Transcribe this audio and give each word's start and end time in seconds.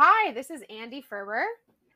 Hi, 0.00 0.30
this 0.30 0.48
is 0.48 0.62
Andy 0.70 1.00
Ferber, 1.02 1.44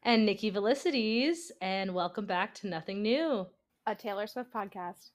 and 0.02 0.26
Nikki 0.26 0.50
Velicities, 0.50 1.52
and 1.60 1.94
welcome 1.94 2.26
back 2.26 2.52
to 2.54 2.66
Nothing 2.66 3.00
New, 3.00 3.46
a 3.86 3.94
Taylor 3.94 4.26
Swift 4.26 4.52
podcast. 4.52 5.10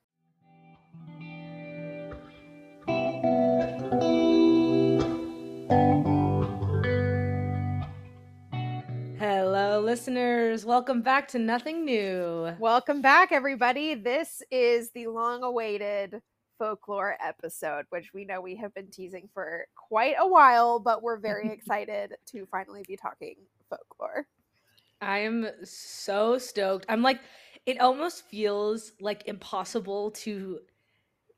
Hello, 9.20 9.82
listeners. 9.82 10.64
Welcome 10.64 11.02
back 11.02 11.28
to 11.28 11.40
Nothing 11.40 11.84
New. 11.84 12.56
Welcome 12.58 13.02
back, 13.02 13.34
everybody. 13.34 13.96
This 13.96 14.42
is 14.50 14.92
the 14.92 15.08
long 15.08 15.44
awaited 15.44 16.22
folklore 16.58 17.18
episode, 17.24 17.86
which 17.90 18.14
we 18.14 18.26
know 18.26 18.42
we 18.42 18.56
have 18.56 18.74
been 18.74 18.88
teasing 18.88 19.30
for 19.34 19.66
quite 19.76 20.16
a 20.20 20.28
while, 20.28 20.80
but 20.80 21.02
we're 21.02 21.18
very 21.18 21.50
excited 21.52 22.16
to 22.32 22.46
finally 22.52 22.84
be 22.88 22.98
talking 22.98 23.36
folklore. 23.70 24.28
I 25.02 25.20
am 25.20 25.48
so 25.64 26.38
stoked. 26.38 26.86
I'm 26.90 27.04
like, 27.04 27.20
it 27.66 27.80
almost 27.80 28.26
feels 28.28 28.94
like 29.00 29.28
impossible 29.28 30.12
to 30.12 30.60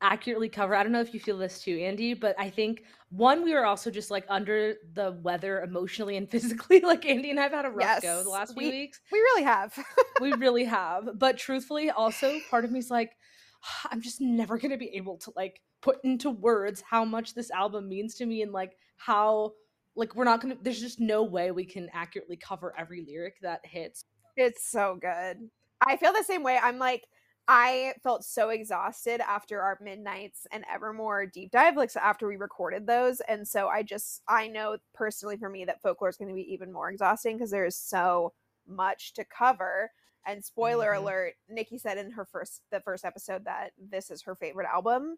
accurately 0.02 0.48
cover. 0.48 0.76
I 0.76 0.84
don't 0.84 0.92
know 0.92 1.02
if 1.02 1.14
you 1.14 1.20
feel 1.20 1.38
this 1.38 1.62
too, 1.62 1.78
Andy, 1.78 2.14
but 2.14 2.36
I 2.40 2.50
think 2.50 2.84
one, 3.10 3.44
we 3.44 3.54
were 3.54 3.66
also 3.66 3.92
just 3.92 4.12
like 4.12 4.26
under 4.30 4.76
the 4.94 5.20
weather 5.22 5.62
emotionally 5.62 6.18
and 6.18 6.30
physically. 6.32 6.80
Like 6.82 7.06
Andy 7.06 7.32
and 7.32 7.40
I've 7.40 7.52
had 7.52 7.66
a 7.66 7.70
rough 7.70 7.82
yes, 7.82 8.04
go 8.04 8.24
the 8.24 8.30
last 8.30 8.56
we, 8.56 8.64
few 8.64 8.72
weeks. 8.72 9.02
We 9.12 9.20
really 9.20 9.44
have. 9.44 9.78
we 10.22 10.34
really 10.34 10.66
have. 10.66 11.10
But 11.16 11.38
truthfully, 11.38 11.90
also 11.90 12.40
part 12.50 12.66
of 12.66 12.72
me 12.72 12.80
is 12.80 12.90
like, 12.90 13.14
I'm 13.92 14.02
just 14.02 14.22
never 14.22 14.58
going 14.58 14.72
to 14.72 14.78
be 14.78 14.96
able 14.96 15.18
to 15.18 15.34
like 15.36 15.62
put 15.82 16.00
into 16.04 16.30
words 16.30 16.84
how 16.88 17.06
much 17.06 17.34
this 17.34 17.52
album 17.52 17.88
means 17.88 18.16
to 18.16 18.26
me 18.26 18.42
and 18.42 18.52
like 18.52 18.78
how 18.98 19.54
like 19.96 20.16
we're 20.16 20.24
not 20.24 20.42
going 20.42 20.56
to 20.56 20.64
there's 20.64 20.80
just 20.80 21.00
no 21.00 21.24
way 21.24 21.52
we 21.52 21.66
can 21.66 21.90
accurately 21.94 22.38
cover 22.38 22.74
every 22.78 23.06
lyric 23.08 23.36
that 23.42 23.62
hits. 23.64 24.06
It's 24.36 24.70
so 24.70 24.98
good. 25.00 25.50
I 25.86 25.98
feel 25.98 26.14
the 26.14 26.24
same 26.24 26.44
way. 26.44 26.60
I'm 26.62 26.78
like 26.78 27.06
I 27.52 27.94
felt 28.04 28.24
so 28.24 28.50
exhausted 28.50 29.22
after 29.22 29.60
our 29.60 29.80
midnights 29.82 30.46
and 30.52 30.64
Evermore 30.72 31.26
deep 31.26 31.50
dive, 31.50 31.78
like 31.78 31.90
after 31.96 32.28
we 32.28 32.36
recorded 32.36 32.86
those. 32.86 33.22
And 33.22 33.48
so 33.48 33.68
I 33.68 33.82
just 33.82 34.22
I 34.28 34.48
know 34.48 34.78
personally 34.94 35.36
for 35.36 35.50
me 35.50 35.66
that 35.66 35.82
folklore 35.82 36.10
is 36.10 36.18
going 36.18 36.30
to 36.30 36.36
be 36.36 36.54
even 36.54 36.72
more 36.72 36.92
exhausting 36.92 37.38
because 37.38 37.50
there 37.50 37.66
is 37.66 37.76
so 37.76 38.34
much 38.68 39.14
to 39.14 39.26
cover. 39.26 39.90
And 40.30 40.46
spoiler 40.46 40.92
mm-hmm. 40.92 41.04
alert, 41.04 41.34
Nikki 41.50 41.80
said 41.80 41.98
in 41.98 42.12
her 42.12 42.26
first 42.26 42.62
the 42.72 42.82
first 42.82 43.04
episode 43.04 43.46
that 43.46 43.72
this 43.80 44.12
is 44.12 44.22
her 44.24 44.36
favorite 44.36 44.68
album 44.72 45.18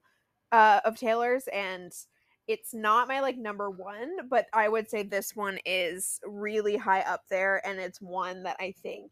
uh, 0.53 0.79
of 0.85 0.97
Taylor's, 0.97 1.47
and 1.51 1.91
it's 2.47 2.73
not 2.73 3.09
my 3.09 3.19
like 3.19 3.37
number 3.37 3.69
one, 3.69 4.29
but 4.29 4.47
I 4.53 4.69
would 4.69 4.89
say 4.89 5.03
this 5.03 5.35
one 5.35 5.59
is 5.65 6.21
really 6.25 6.77
high 6.77 7.01
up 7.01 7.23
there, 7.29 7.65
and 7.67 7.77
it's 7.77 8.01
one 8.01 8.43
that 8.43 8.55
I 8.59 8.73
think 8.81 9.11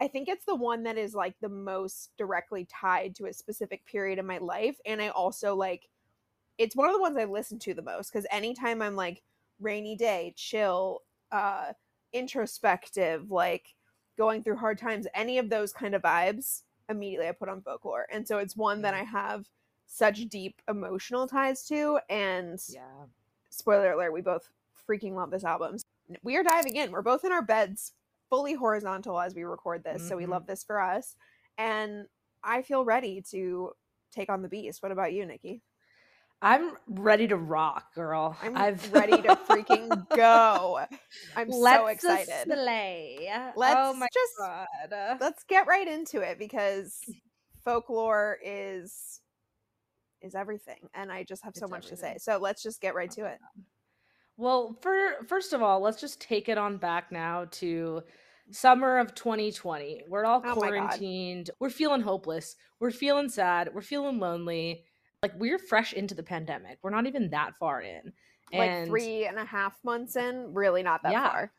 I 0.00 0.08
think 0.08 0.28
it's 0.28 0.44
the 0.44 0.54
one 0.54 0.82
that 0.82 0.98
is 0.98 1.14
like 1.14 1.34
the 1.40 1.48
most 1.48 2.10
directly 2.18 2.66
tied 2.70 3.14
to 3.16 3.26
a 3.26 3.32
specific 3.32 3.86
period 3.86 4.18
in 4.18 4.26
my 4.26 4.38
life, 4.38 4.76
and 4.84 5.00
I 5.00 5.08
also 5.08 5.54
like 5.54 5.88
it's 6.58 6.76
one 6.76 6.88
of 6.88 6.94
the 6.94 7.00
ones 7.00 7.16
I 7.18 7.24
listen 7.24 7.58
to 7.60 7.74
the 7.74 7.82
most 7.82 8.12
because 8.12 8.26
anytime 8.30 8.82
I'm 8.82 8.96
like 8.96 9.22
rainy 9.60 9.96
day, 9.96 10.34
chill, 10.36 11.00
uh, 11.32 11.72
introspective, 12.12 13.30
like 13.30 13.74
going 14.16 14.42
through 14.42 14.56
hard 14.56 14.78
times, 14.78 15.06
any 15.14 15.38
of 15.38 15.48
those 15.48 15.72
kind 15.72 15.94
of 15.94 16.02
vibes, 16.02 16.62
immediately 16.88 17.28
I 17.28 17.32
put 17.32 17.48
on 17.48 17.62
folklore. 17.62 18.06
And 18.10 18.26
so 18.26 18.38
it's 18.38 18.56
one 18.56 18.82
that 18.82 18.94
I 18.94 19.02
have 19.02 19.46
such 19.86 20.28
deep 20.28 20.60
emotional 20.68 21.26
ties 21.26 21.66
to. 21.68 21.98
And 22.08 22.60
yeah, 22.68 23.04
spoiler 23.50 23.92
alert, 23.92 24.12
we 24.12 24.20
both 24.20 24.48
freaking 24.88 25.14
love 25.14 25.30
this 25.30 25.44
album. 25.44 25.78
We 26.22 26.36
are 26.36 26.44
diving 26.44 26.76
in. 26.76 26.92
We're 26.92 27.02
both 27.02 27.24
in 27.24 27.32
our 27.32 27.42
beds, 27.42 27.92
fully 28.28 28.54
horizontal 28.54 29.20
as 29.20 29.34
we 29.34 29.44
record 29.44 29.84
this. 29.84 29.98
Mm-hmm. 29.98 30.08
So 30.08 30.16
we 30.16 30.22
mm-hmm. 30.24 30.32
love 30.32 30.46
this 30.46 30.64
for 30.64 30.80
us. 30.80 31.16
And 31.58 32.06
I 32.44 32.62
feel 32.62 32.84
ready 32.84 33.22
to 33.30 33.72
take 34.12 34.30
on 34.30 34.42
the 34.42 34.48
beast. 34.48 34.82
What 34.82 34.92
about 34.92 35.12
you, 35.12 35.26
Nikki? 35.26 35.62
I'm 36.42 36.72
ready 36.86 37.26
to 37.28 37.36
rock, 37.36 37.94
girl. 37.94 38.36
I'm 38.42 38.56
I've... 38.56 38.92
ready 38.92 39.20
to 39.22 39.36
freaking 39.48 40.08
go. 40.10 40.80
I'm 41.34 41.48
let's 41.48 41.78
so 41.78 41.86
excited. 41.86 42.44
Slay. 42.44 43.28
Oh 43.30 43.52
let's 43.56 43.76
oh 43.78 43.94
my 43.94 44.08
just 44.12 44.32
God. 44.38 45.18
let's 45.20 45.44
get 45.44 45.66
right 45.66 45.88
into 45.88 46.20
it 46.20 46.38
because 46.38 46.98
folklore 47.64 48.38
is 48.44 49.20
is 50.20 50.34
everything, 50.34 50.88
and 50.94 51.10
I 51.10 51.24
just 51.24 51.42
have 51.44 51.54
so 51.56 51.64
it's 51.64 51.70
much 51.70 51.86
everything. 51.86 52.14
to 52.14 52.20
say. 52.20 52.32
So 52.32 52.38
let's 52.38 52.62
just 52.62 52.80
get 52.80 52.94
right 52.94 53.10
oh 53.12 53.22
to 53.22 53.28
it. 53.28 53.38
Well, 54.36 54.76
for 54.82 55.24
first 55.26 55.54
of 55.54 55.62
all, 55.62 55.80
let's 55.80 56.00
just 56.00 56.20
take 56.20 56.48
it 56.50 56.58
on 56.58 56.76
back 56.76 57.10
now 57.10 57.46
to 57.52 58.02
summer 58.50 58.98
of 58.98 59.14
2020. 59.14 60.02
We're 60.08 60.26
all 60.26 60.42
oh 60.44 60.54
quarantined. 60.54 61.50
We're 61.58 61.70
feeling 61.70 62.02
hopeless. 62.02 62.56
We're 62.78 62.90
feeling 62.90 63.30
sad. 63.30 63.70
We're 63.72 63.80
feeling 63.80 64.18
lonely 64.18 64.84
like 65.26 65.40
we're 65.40 65.58
fresh 65.58 65.92
into 65.92 66.14
the 66.14 66.22
pandemic. 66.22 66.78
We're 66.82 66.90
not 66.90 67.06
even 67.06 67.30
that 67.30 67.56
far 67.58 67.82
in. 67.82 68.12
And 68.52 68.82
like 68.82 68.88
three 68.88 69.26
and 69.26 69.38
a 69.38 69.44
half 69.44 69.74
months 69.84 70.14
in, 70.14 70.54
really 70.54 70.82
not 70.82 71.02
that 71.02 71.12
yeah, 71.12 71.30
far. 71.30 71.52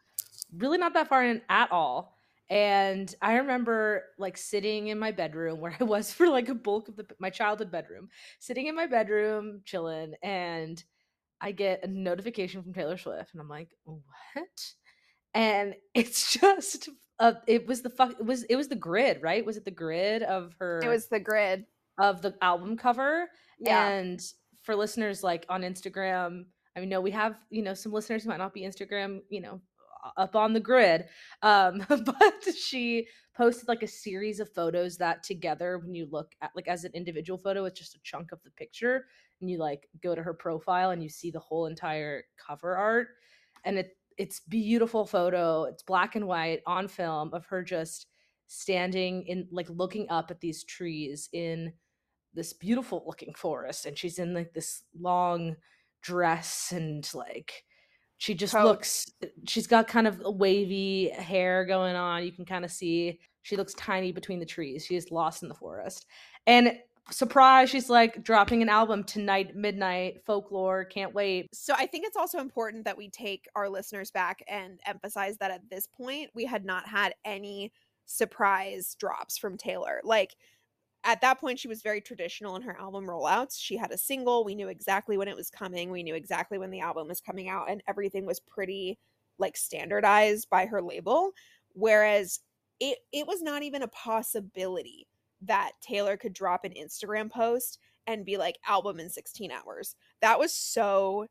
Really 0.56 0.78
not 0.78 0.94
that 0.94 1.10
far 1.10 1.26
in 1.26 1.42
at 1.50 1.72
all. 1.72 2.16
And 2.50 3.14
I 3.22 3.36
remember 3.38 4.06
like 4.18 4.38
sitting 4.38 4.88
in 4.88 4.98
my 4.98 5.12
bedroom 5.12 5.60
where 5.60 5.76
I 5.80 5.84
was 5.84 6.14
for 6.14 6.30
like 6.30 6.48
a 6.48 6.56
bulk 6.56 6.88
of 6.88 6.96
the 6.96 7.06
my 7.20 7.30
childhood 7.30 7.72
bedroom, 7.72 8.10
sitting 8.40 8.68
in 8.68 8.76
my 8.76 8.88
bedroom 8.88 9.62
chilling, 9.66 10.14
and 10.24 10.82
I 11.42 11.52
get 11.52 11.84
a 11.84 11.88
notification 11.88 12.64
from 12.64 12.74
Taylor 12.74 12.98
Swift, 12.98 13.34
and 13.34 13.42
I'm 13.42 13.50
like, 13.50 13.70
what? 13.84 14.74
And 15.34 15.76
it's 15.94 16.32
just 16.32 16.88
uh, 17.20 17.34
it 17.48 17.68
was 17.68 17.82
the 17.82 17.90
fuck 17.90 18.12
it 18.12 18.26
was 18.26 18.44
it 18.44 18.56
was 18.56 18.70
the 18.70 18.76
grid, 18.76 19.22
right? 19.22 19.46
Was 19.46 19.58
it 19.58 19.66
the 19.66 19.72
grid 19.72 20.24
of 20.24 20.56
her? 20.60 20.80
It 20.82 20.88
was 20.88 21.10
the 21.10 21.20
grid 21.20 21.66
of 21.98 22.22
the 22.22 22.36
album 22.42 22.78
cover 22.78 23.28
yeah. 23.60 23.88
And 23.90 24.22
for 24.64 24.76
listeners 24.76 25.24
like 25.24 25.46
on 25.50 25.62
Instagram, 25.62 26.46
I 26.76 26.80
mean, 26.80 26.90
no, 26.90 27.02
we 27.02 27.12
have, 27.12 27.36
you 27.50 27.64
know, 27.64 27.74
some 27.74 27.92
listeners 27.92 28.24
who 28.24 28.30
might 28.30 28.38
not 28.38 28.54
be 28.54 28.62
Instagram, 28.62 29.22
you 29.30 29.42
know, 29.42 29.62
up 30.16 30.36
on 30.36 30.54
the 30.54 30.60
grid. 30.60 31.06
Um, 31.42 31.84
but 31.90 32.44
she 32.56 33.08
posted 33.36 33.68
like 33.68 33.84
a 33.84 33.88
series 33.88 34.40
of 34.40 34.54
photos 34.54 34.98
that 34.98 35.24
together, 35.24 35.80
when 35.80 35.94
you 35.96 36.08
look 36.12 36.34
at 36.42 36.52
like 36.56 36.68
as 36.68 36.84
an 36.84 36.92
individual 36.94 37.40
photo, 37.40 37.66
it's 37.66 37.80
just 37.80 37.96
a 37.96 38.00
chunk 38.04 38.32
of 38.32 38.42
the 38.44 38.52
picture. 38.52 39.06
And 39.42 39.50
you 39.50 39.58
like 39.58 39.88
go 40.02 40.16
to 40.16 40.24
her 40.24 40.34
profile 40.34 40.92
and 40.92 41.02
you 41.02 41.10
see 41.10 41.32
the 41.32 41.40
whole 41.40 41.66
entire 41.68 42.24
cover 42.46 42.76
art. 42.76 43.10
And 43.66 43.80
it 43.80 43.98
it's 44.18 44.40
beautiful 44.40 45.06
photo. 45.06 45.66
It's 45.66 45.84
black 45.84 46.16
and 46.16 46.26
white 46.26 46.62
on 46.66 46.88
film 46.88 47.32
of 47.34 47.46
her 47.48 47.64
just 47.64 48.08
standing 48.48 49.24
in 49.28 49.48
like 49.52 49.70
looking 49.70 50.08
up 50.10 50.32
at 50.32 50.40
these 50.40 50.64
trees 50.64 51.30
in 51.34 51.72
this 52.38 52.54
beautiful 52.54 53.04
looking 53.06 53.34
forest 53.34 53.86
and 53.86 53.98
she's 53.98 54.20
in 54.20 54.34
like 54.34 54.54
this 54.54 54.84
long 54.98 55.56
dress 56.02 56.72
and 56.72 57.10
like 57.14 57.66
she 58.18 58.34
just 58.34 58.54
Coat. 58.54 58.66
looks 58.66 59.12
she's 59.48 59.68
got 59.68 59.88
kind 59.88 60.08
of 60.08 60.22
wavy 60.24 61.10
hair 61.10 61.66
going 61.66 61.96
on 61.96 62.24
you 62.24 62.32
can 62.32 62.46
kind 62.46 62.64
of 62.64 62.72
see. 62.72 63.20
She 63.42 63.56
looks 63.56 63.74
tiny 63.76 64.12
between 64.12 64.40
the 64.40 64.46
trees 64.46 64.86
she 64.86 64.96
is 64.96 65.12
lost 65.12 65.42
in 65.42 65.50
the 65.50 65.56
forest. 65.56 66.06
And 66.46 66.78
surprise 67.10 67.70
she's 67.70 67.90
like 67.90 68.22
dropping 68.22 68.62
an 68.62 68.68
album 68.68 69.02
tonight 69.04 69.56
midnight 69.56 70.22
folklore 70.26 70.84
can't 70.86 71.14
wait. 71.14 71.48
So 71.54 71.74
i 71.78 71.86
think 71.86 72.06
it's 72.06 72.18
also 72.18 72.40
important 72.40 72.86
that 72.86 72.98
we 72.98 73.10
take 73.10 73.48
our 73.56 73.70
listeners 73.70 74.12
back 74.12 74.44
and 74.48 74.80
emphasize 74.86 75.38
that 75.38 75.52
at 75.52 75.70
this 75.70 75.88
point 75.88 76.30
we 76.36 76.46
had 76.46 76.66
not 76.66 76.88
had 76.88 77.14
any 77.26 77.72
surprise 78.06 78.96
drops 79.00 79.38
from 79.38 79.58
taylor. 79.58 80.02
Like 80.04 80.36
at 81.04 81.22
that 81.22 81.40
point 81.40 81.60
she 81.60 81.68
was 81.68 81.82
very 81.82 82.02
traditional 82.02 82.56
in 82.56 82.62
her 82.62 82.78
album 82.78 83.06
rollouts. 83.06 83.58
She 83.60 83.78
had 83.78 83.92
a 83.92 83.98
single 83.98 84.44
we 84.44 84.56
knew 84.56 84.68
exactly 84.68 85.18
when 85.18 85.28
it 85.28 85.36
was 85.36 85.50
coming 85.50 85.92
we 85.92 86.04
knew 86.04 86.16
exactly 86.16 86.58
when 86.58 86.72
the 86.72 86.82
album 86.82 87.08
was 87.08 87.22
coming 87.22 87.50
out 87.50 87.70
and 87.70 87.82
everything 87.88 88.26
was 88.26 88.40
pretty 88.40 88.98
like 89.40 89.56
standardized 89.56 90.50
by 90.50 90.66
her 90.66 90.82
label 90.82 91.32
whereas 91.74 92.40
it 92.80 93.00
it 93.12 93.28
was 93.28 93.42
not 93.42 93.64
even 93.64 93.84
a 93.84 93.88
possibility 93.88 95.08
that 95.42 95.72
Taylor 95.82 96.18
could 96.18 96.34
drop 96.34 96.66
an 96.66 96.74
Instagram 96.74 97.30
post 97.30 97.80
and 98.08 98.26
be 98.26 98.38
like 98.38 98.58
album 98.68 99.00
in 99.00 99.10
16 99.10 99.52
hours. 99.52 99.96
That 100.22 100.40
was 100.40 100.54
so 100.54 101.28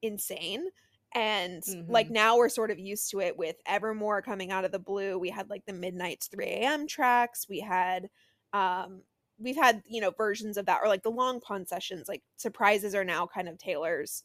insane 0.00 0.66
and 1.14 1.62
mm-hmm. 1.62 1.92
like 1.92 2.10
now 2.10 2.38
we're 2.38 2.48
sort 2.48 2.70
of 2.70 2.78
used 2.78 3.10
to 3.10 3.20
it 3.20 3.36
with 3.36 3.56
evermore 3.66 4.22
coming 4.22 4.50
out 4.50 4.64
of 4.64 4.72
the 4.72 4.78
blue. 4.78 5.18
We 5.18 5.30
had 5.30 5.50
like 5.50 5.64
the 5.66 5.72
midnights 5.72 6.28
3 6.28 6.46
a.m 6.46 6.86
tracks 6.86 7.46
we 7.48 7.60
had 7.60 8.08
um 8.52 9.02
we've 9.38 9.56
had 9.56 9.82
you 9.88 10.00
know 10.00 10.10
versions 10.10 10.56
of 10.56 10.66
that 10.66 10.80
or 10.82 10.88
like 10.88 11.02
the 11.02 11.10
long 11.10 11.40
pond 11.40 11.68
sessions 11.68 12.08
like 12.08 12.22
surprises 12.36 12.94
are 12.94 13.04
now 13.04 13.26
kind 13.26 13.48
of 13.48 13.58
taylor's 13.58 14.24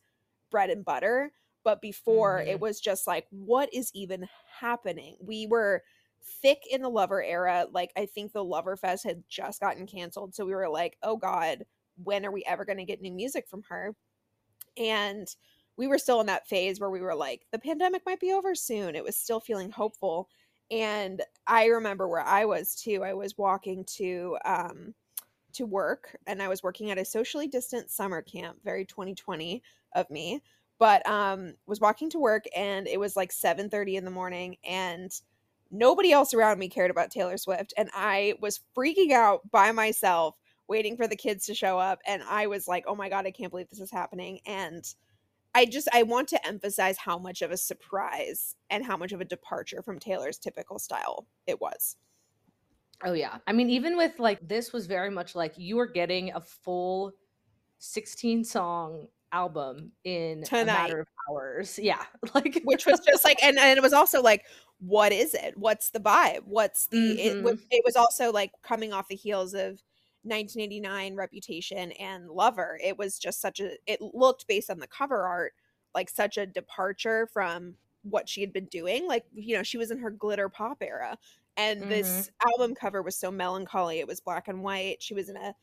bread 0.52 0.70
and 0.70 0.86
butter 0.86 1.32
but 1.64 1.82
before 1.82 2.40
mm-hmm. 2.40 2.50
it 2.50 2.60
was 2.60 2.80
just 2.80 3.08
like 3.08 3.26
what 3.30 3.74
is 3.74 3.92
even 3.94 4.28
happening 4.60 5.16
we 5.22 5.48
were 5.48 5.82
thick 6.42 6.60
in 6.70 6.82
the 6.82 6.90
lover 6.90 7.24
era 7.24 7.66
like 7.72 7.92
i 7.96 8.06
think 8.06 8.34
the 8.34 8.44
lover 8.44 8.76
fest 8.76 9.04
had 9.04 9.24
just 9.30 9.60
gotten 9.62 9.88
canceled 9.88 10.36
so 10.36 10.46
we 10.46 10.56
were 10.56 10.70
like 10.70 10.98
oh 11.04 11.16
god 11.16 11.64
when 12.04 12.26
are 12.26 12.32
we 12.32 12.44
ever 12.46 12.66
going 12.66 12.78
to 12.78 12.86
get 12.86 13.02
new 13.02 13.12
music 13.12 13.48
from 13.48 13.64
her 13.70 13.96
and 14.78 15.36
we 15.78 15.88
were 15.88 16.00
still 16.00 16.20
in 16.20 16.26
that 16.26 16.48
phase 16.48 16.80
where 16.80 16.90
we 16.90 17.02
were 17.02 17.16
like, 17.16 17.46
the 17.52 17.60
pandemic 17.60 18.02
might 18.06 18.20
be 18.20 18.34
over 18.34 18.56
soon. 18.56 18.96
It 18.96 19.04
was 19.04 19.16
still 19.16 19.40
feeling 19.40 19.70
hopeful. 19.70 20.28
And 20.72 21.22
I 21.48 21.66
remember 21.68 22.08
where 22.08 22.22
I 22.22 22.46
was 22.46 22.76
too. 22.76 23.04
I 23.04 23.14
was 23.14 23.38
walking 23.38 23.86
to 23.98 24.38
um 24.46 24.94
to 25.54 25.66
work 25.66 26.16
and 26.28 26.42
I 26.44 26.48
was 26.50 26.64
working 26.64 26.92
at 26.92 26.98
a 27.00 27.06
socially 27.06 27.48
distant 27.48 27.92
summer 27.92 28.22
camp, 28.22 28.60
very 28.64 28.86
2020 28.86 29.64
of 29.96 30.10
me. 30.10 30.42
But 30.80 31.08
um 31.10 31.56
was 31.68 31.82
walking 31.82 32.10
to 32.12 32.20
work 32.20 32.46
and 32.56 32.88
it 32.88 33.00
was 33.00 33.16
like 33.18 33.32
7:30 33.32 33.98
in 33.98 34.06
the 34.06 34.12
morning 34.12 34.58
and 34.66 35.12
nobody 35.72 36.12
else 36.12 36.34
around 36.34 36.60
me 36.60 36.70
cared 36.70 36.92
about 36.92 37.12
Taylor 37.12 37.38
Swift 37.38 37.74
and 37.78 37.90
I 37.94 38.36
was 38.42 38.62
freaking 38.78 39.12
out 39.12 39.50
by 39.52 39.72
myself 39.72 40.36
waiting 40.68 40.98
for 40.98 41.08
the 41.08 41.16
kids 41.16 41.46
to 41.48 41.56
show 41.56 41.80
up 41.80 42.00
and 42.08 42.24
I 42.24 42.48
was 42.48 42.68
like, 42.68 42.86
"Oh 42.88 42.96
my 42.96 43.10
god, 43.10 43.26
I 43.28 43.32
can't 43.32 43.52
believe 43.52 43.70
this 43.70 43.82
is 43.82 43.92
happening." 43.92 44.40
And 44.46 44.84
I 45.56 45.66
just 45.66 45.88
I 45.94 46.04
want 46.04 46.28
to 46.30 46.48
emphasize 46.48 46.98
how 46.98 47.18
much 47.18 47.42
of 47.42 47.52
a 47.52 47.58
surprise 47.58 48.56
and 48.70 48.86
how 48.86 48.98
much 48.98 49.12
of 49.12 49.22
a 49.22 49.26
departure 49.26 49.82
from 49.82 50.00
Taylor's 50.00 50.38
typical 50.38 50.80
style 50.80 51.28
it 51.46 51.60
was. 51.60 51.98
Oh 53.04 53.14
yeah. 53.14 53.38
I 53.48 53.54
mean 53.54 53.70
even 53.70 53.98
with 53.98 54.20
like 54.20 54.48
this 54.48 54.74
was 54.74 54.88
very 54.88 55.10
much 55.10 55.36
like 55.36 55.54
you 55.58 55.76
were 55.78 55.88
getting 55.88 56.32
a 56.34 56.42
full 56.42 57.14
16 57.80 58.44
song 58.44 59.08
album 59.32 59.92
in 60.04 60.44
Tonight. 60.44 60.62
a 60.62 60.66
matter 60.66 61.00
of 61.02 61.08
hours. 61.30 61.80
Yeah. 61.82 62.04
Like 62.34 62.62
which 62.64 62.86
was 62.86 63.00
just 63.00 63.24
like 63.24 63.42
and, 63.44 63.58
and 63.58 63.78
it 63.78 63.82
was 63.82 63.94
also 63.94 64.22
like 64.22 64.46
what 64.80 65.12
is 65.12 65.34
it? 65.34 65.58
What's 65.58 65.90
the 65.90 66.00
vibe? 66.00 66.42
What's 66.46 66.88
the 66.88 66.98
mm-hmm. 66.98 67.38
it, 67.40 67.44
was, 67.44 67.60
it 67.72 67.82
was 67.84 67.96
also 67.96 68.32
like 68.32 68.52
coming 68.62 68.94
off 68.94 69.08
the 69.08 69.16
heels 69.16 69.54
of 69.54 69.82
1989 70.28 71.16
Reputation 71.16 71.92
and 71.94 72.30
Lover. 72.30 72.80
It 72.84 72.98
was 72.98 73.20
just 73.20 73.42
such 73.42 73.60
a 73.60 73.72
it 73.86 74.02
looked 74.02 74.48
based 74.48 74.70
on 74.70 74.80
the 74.80 74.88
cover 74.88 75.24
art 75.24 75.54
like 75.96 76.10
such 76.10 76.38
a 76.38 76.46
departure 76.46 77.28
from 77.34 77.76
what 78.04 78.30
she 78.30 78.42
had 78.42 78.54
been 78.54 78.66
doing. 78.66 79.08
Like, 79.08 79.26
you 79.34 79.56
know, 79.56 79.64
she 79.64 79.78
was 79.78 79.92
in 79.92 80.00
her 80.00 80.12
glitter 80.12 80.50
pop 80.50 80.78
era 80.82 81.18
and 81.58 81.82
mm-hmm. 81.82 81.90
this 81.90 82.30
album 82.46 82.76
cover 82.76 83.02
was 83.02 83.16
so 83.16 83.32
melancholy. 83.32 84.00
It 84.00 84.08
was 84.08 84.22
black 84.22 84.48
and 84.48 84.62
white. 84.62 85.02
She 85.02 85.14
was 85.14 85.30
in 85.30 85.38
a 85.38 85.56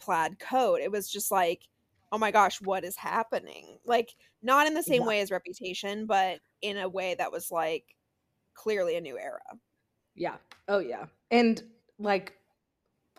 plaid 0.00 0.38
coat. 0.38 0.80
It 0.80 0.90
was 0.90 1.10
just 1.10 1.30
like, 1.30 1.62
oh 2.12 2.18
my 2.18 2.30
gosh, 2.30 2.60
what 2.62 2.84
is 2.84 2.96
happening? 2.96 3.78
Like, 3.84 4.14
not 4.42 4.66
in 4.66 4.74
the 4.74 4.82
same 4.82 5.02
yeah. 5.02 5.08
way 5.08 5.20
as 5.20 5.30
Reputation, 5.30 6.06
but 6.06 6.40
in 6.62 6.78
a 6.78 6.88
way 6.88 7.14
that 7.18 7.30
was 7.30 7.50
like 7.50 7.84
clearly 8.54 8.96
a 8.96 9.00
new 9.00 9.18
era. 9.18 9.40
Yeah. 10.14 10.36
Oh 10.68 10.78
yeah. 10.78 11.06
And 11.30 11.62
like 11.98 12.34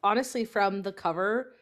honestly 0.06 0.46
from 0.46 0.84
the 0.84 0.94
cover. 0.94 1.56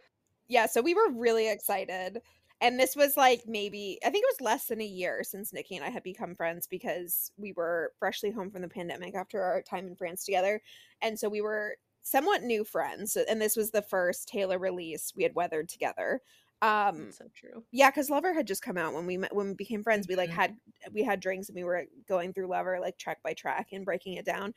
Yeah, 0.49 0.65
so 0.65 0.81
we 0.81 0.93
were 0.93 1.09
really 1.09 1.49
excited. 1.49 2.21
And 2.59 2.79
this 2.79 2.95
was 2.95 3.17
like 3.17 3.43
maybe, 3.47 3.99
I 4.05 4.09
think 4.09 4.23
it 4.23 4.33
was 4.33 4.45
less 4.45 4.67
than 4.67 4.81
a 4.81 4.85
year 4.85 5.23
since 5.23 5.53
Nikki 5.53 5.75
and 5.75 5.83
I 5.83 5.89
had 5.89 6.03
become 6.03 6.35
friends 6.35 6.67
because 6.67 7.31
we 7.37 7.53
were 7.53 7.93
freshly 7.99 8.31
home 8.31 8.51
from 8.51 8.61
the 8.61 8.67
pandemic 8.67 9.15
after 9.15 9.41
our 9.41 9.61
time 9.61 9.87
in 9.87 9.95
France 9.95 10.25
together. 10.25 10.61
And 11.01 11.17
so 11.17 11.29
we 11.29 11.41
were 11.41 11.77
somewhat 12.03 12.43
new 12.43 12.65
friends. 12.65 13.15
And 13.15 13.41
this 13.41 13.55
was 13.55 13.71
the 13.71 13.81
first 13.81 14.27
Taylor 14.27 14.59
release 14.59 15.13
we 15.15 15.23
had 15.23 15.35
weathered 15.35 15.69
together. 15.69 16.21
Um, 16.61 17.05
That's 17.05 17.17
so 17.17 17.25
true. 17.35 17.63
Yeah, 17.71 17.89
because 17.89 18.09
Lover 18.09 18.33
had 18.33 18.47
just 18.47 18.61
come 18.61 18.77
out 18.77 18.93
when 18.93 19.05
we 19.05 19.17
met 19.17 19.35
when 19.35 19.49
we 19.49 19.53
became 19.53 19.83
friends. 19.83 20.07
We 20.07 20.15
like 20.15 20.29
mm-hmm. 20.29 20.39
had 20.39 20.57
we 20.93 21.03
had 21.03 21.19
drinks 21.19 21.49
and 21.49 21.57
we 21.57 21.65
were 21.65 21.85
going 22.07 22.31
through 22.31 22.47
Lover 22.47 22.79
like 22.79 22.97
track 22.97 23.17
by 23.21 23.33
track 23.33 23.69
and 23.73 23.83
breaking 23.83 24.13
it 24.13 24.25
down. 24.25 24.53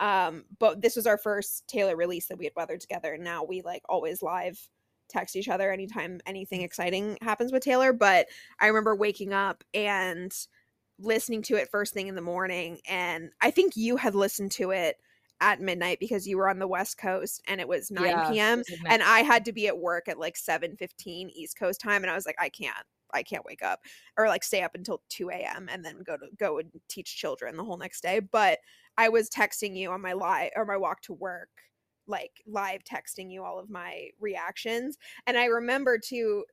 Um, 0.00 0.44
but 0.58 0.80
this 0.80 0.96
was 0.96 1.06
our 1.06 1.18
first 1.18 1.66
Taylor 1.66 1.96
release 1.96 2.26
that 2.26 2.38
we 2.38 2.44
had 2.44 2.54
weathered 2.56 2.80
together, 2.80 3.14
and 3.14 3.24
now 3.24 3.44
we 3.44 3.62
like 3.62 3.82
always 3.88 4.22
live 4.22 4.58
text 5.08 5.36
each 5.36 5.48
other 5.48 5.72
anytime 5.72 6.20
anything 6.26 6.62
exciting 6.62 7.16
happens 7.22 7.52
with 7.52 7.64
Taylor. 7.64 7.92
But 7.92 8.26
I 8.60 8.66
remember 8.66 8.94
waking 8.94 9.32
up 9.32 9.64
and 9.74 10.32
listening 10.98 11.42
to 11.42 11.56
it 11.56 11.70
first 11.70 11.94
thing 11.94 12.08
in 12.08 12.14
the 12.14 12.20
morning, 12.20 12.78
and 12.88 13.30
I 13.40 13.50
think 13.50 13.76
you 13.76 13.96
had 13.96 14.14
listened 14.14 14.52
to 14.52 14.70
it 14.70 14.96
at 15.40 15.60
midnight 15.60 16.00
because 16.00 16.26
you 16.26 16.36
were 16.36 16.48
on 16.48 16.58
the 16.58 16.66
west 16.66 16.98
coast 16.98 17.42
and 17.46 17.60
it 17.60 17.68
was 17.68 17.90
9 17.90 18.04
yeah, 18.04 18.30
p.m 18.30 18.62
and 18.88 19.02
i 19.02 19.20
had 19.20 19.44
to 19.44 19.52
be 19.52 19.68
at 19.68 19.78
work 19.78 20.08
at 20.08 20.18
like 20.18 20.36
7 20.36 20.76
15 20.76 21.30
east 21.30 21.56
coast 21.56 21.80
time 21.80 22.02
and 22.02 22.10
i 22.10 22.14
was 22.14 22.26
like 22.26 22.36
i 22.40 22.48
can't 22.48 22.74
i 23.12 23.22
can't 23.22 23.44
wake 23.44 23.62
up 23.62 23.80
or 24.16 24.26
like 24.26 24.42
stay 24.42 24.62
up 24.62 24.74
until 24.74 25.00
2 25.10 25.30
a.m 25.30 25.68
and 25.70 25.84
then 25.84 26.02
go 26.04 26.16
to 26.16 26.26
go 26.38 26.58
and 26.58 26.70
teach 26.88 27.16
children 27.16 27.56
the 27.56 27.64
whole 27.64 27.76
next 27.76 28.00
day 28.00 28.18
but 28.18 28.58
I 28.98 29.08
was 29.08 29.30
texting 29.30 29.76
you 29.76 29.90
on 29.92 30.02
my 30.02 30.12
live 30.12 30.50
or 30.56 30.66
my 30.66 30.76
walk 30.76 31.02
to 31.02 31.12
work, 31.12 31.48
like 32.08 32.32
live 32.46 32.82
texting 32.82 33.30
you 33.30 33.44
all 33.44 33.60
of 33.60 33.70
my 33.70 34.08
reactions. 34.20 34.98
And 35.26 35.38
I 35.38 35.44
remember 35.46 35.98
too, 35.98 36.44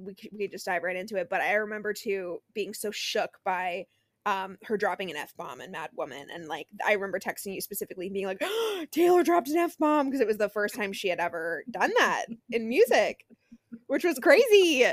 we 0.00 0.16
we 0.32 0.44
could 0.44 0.52
just 0.52 0.64
dive 0.64 0.82
right 0.82 0.96
into 0.96 1.16
it, 1.16 1.28
but 1.28 1.42
I 1.42 1.52
remember 1.54 1.92
too 1.92 2.38
being 2.54 2.72
so 2.72 2.90
shook 2.90 3.38
by 3.44 3.84
um 4.24 4.56
her 4.64 4.78
dropping 4.78 5.10
an 5.10 5.16
F 5.16 5.34
bomb 5.36 5.60
in 5.60 5.70
Mad 5.70 5.90
Woman. 5.94 6.28
And 6.32 6.48
like 6.48 6.68
I 6.86 6.94
remember 6.94 7.18
texting 7.20 7.54
you 7.54 7.60
specifically 7.60 8.08
being 8.08 8.26
like, 8.26 8.38
oh, 8.42 8.86
Taylor 8.90 9.22
dropped 9.22 9.48
an 9.48 9.58
F 9.58 9.76
bomb 9.76 10.06
because 10.06 10.22
it 10.22 10.26
was 10.26 10.38
the 10.38 10.48
first 10.48 10.74
time 10.74 10.94
she 10.94 11.08
had 11.08 11.20
ever 11.20 11.64
done 11.70 11.92
that 11.98 12.24
in 12.50 12.66
music 12.66 13.26
which 13.88 14.04
was 14.04 14.18
crazy. 14.18 14.84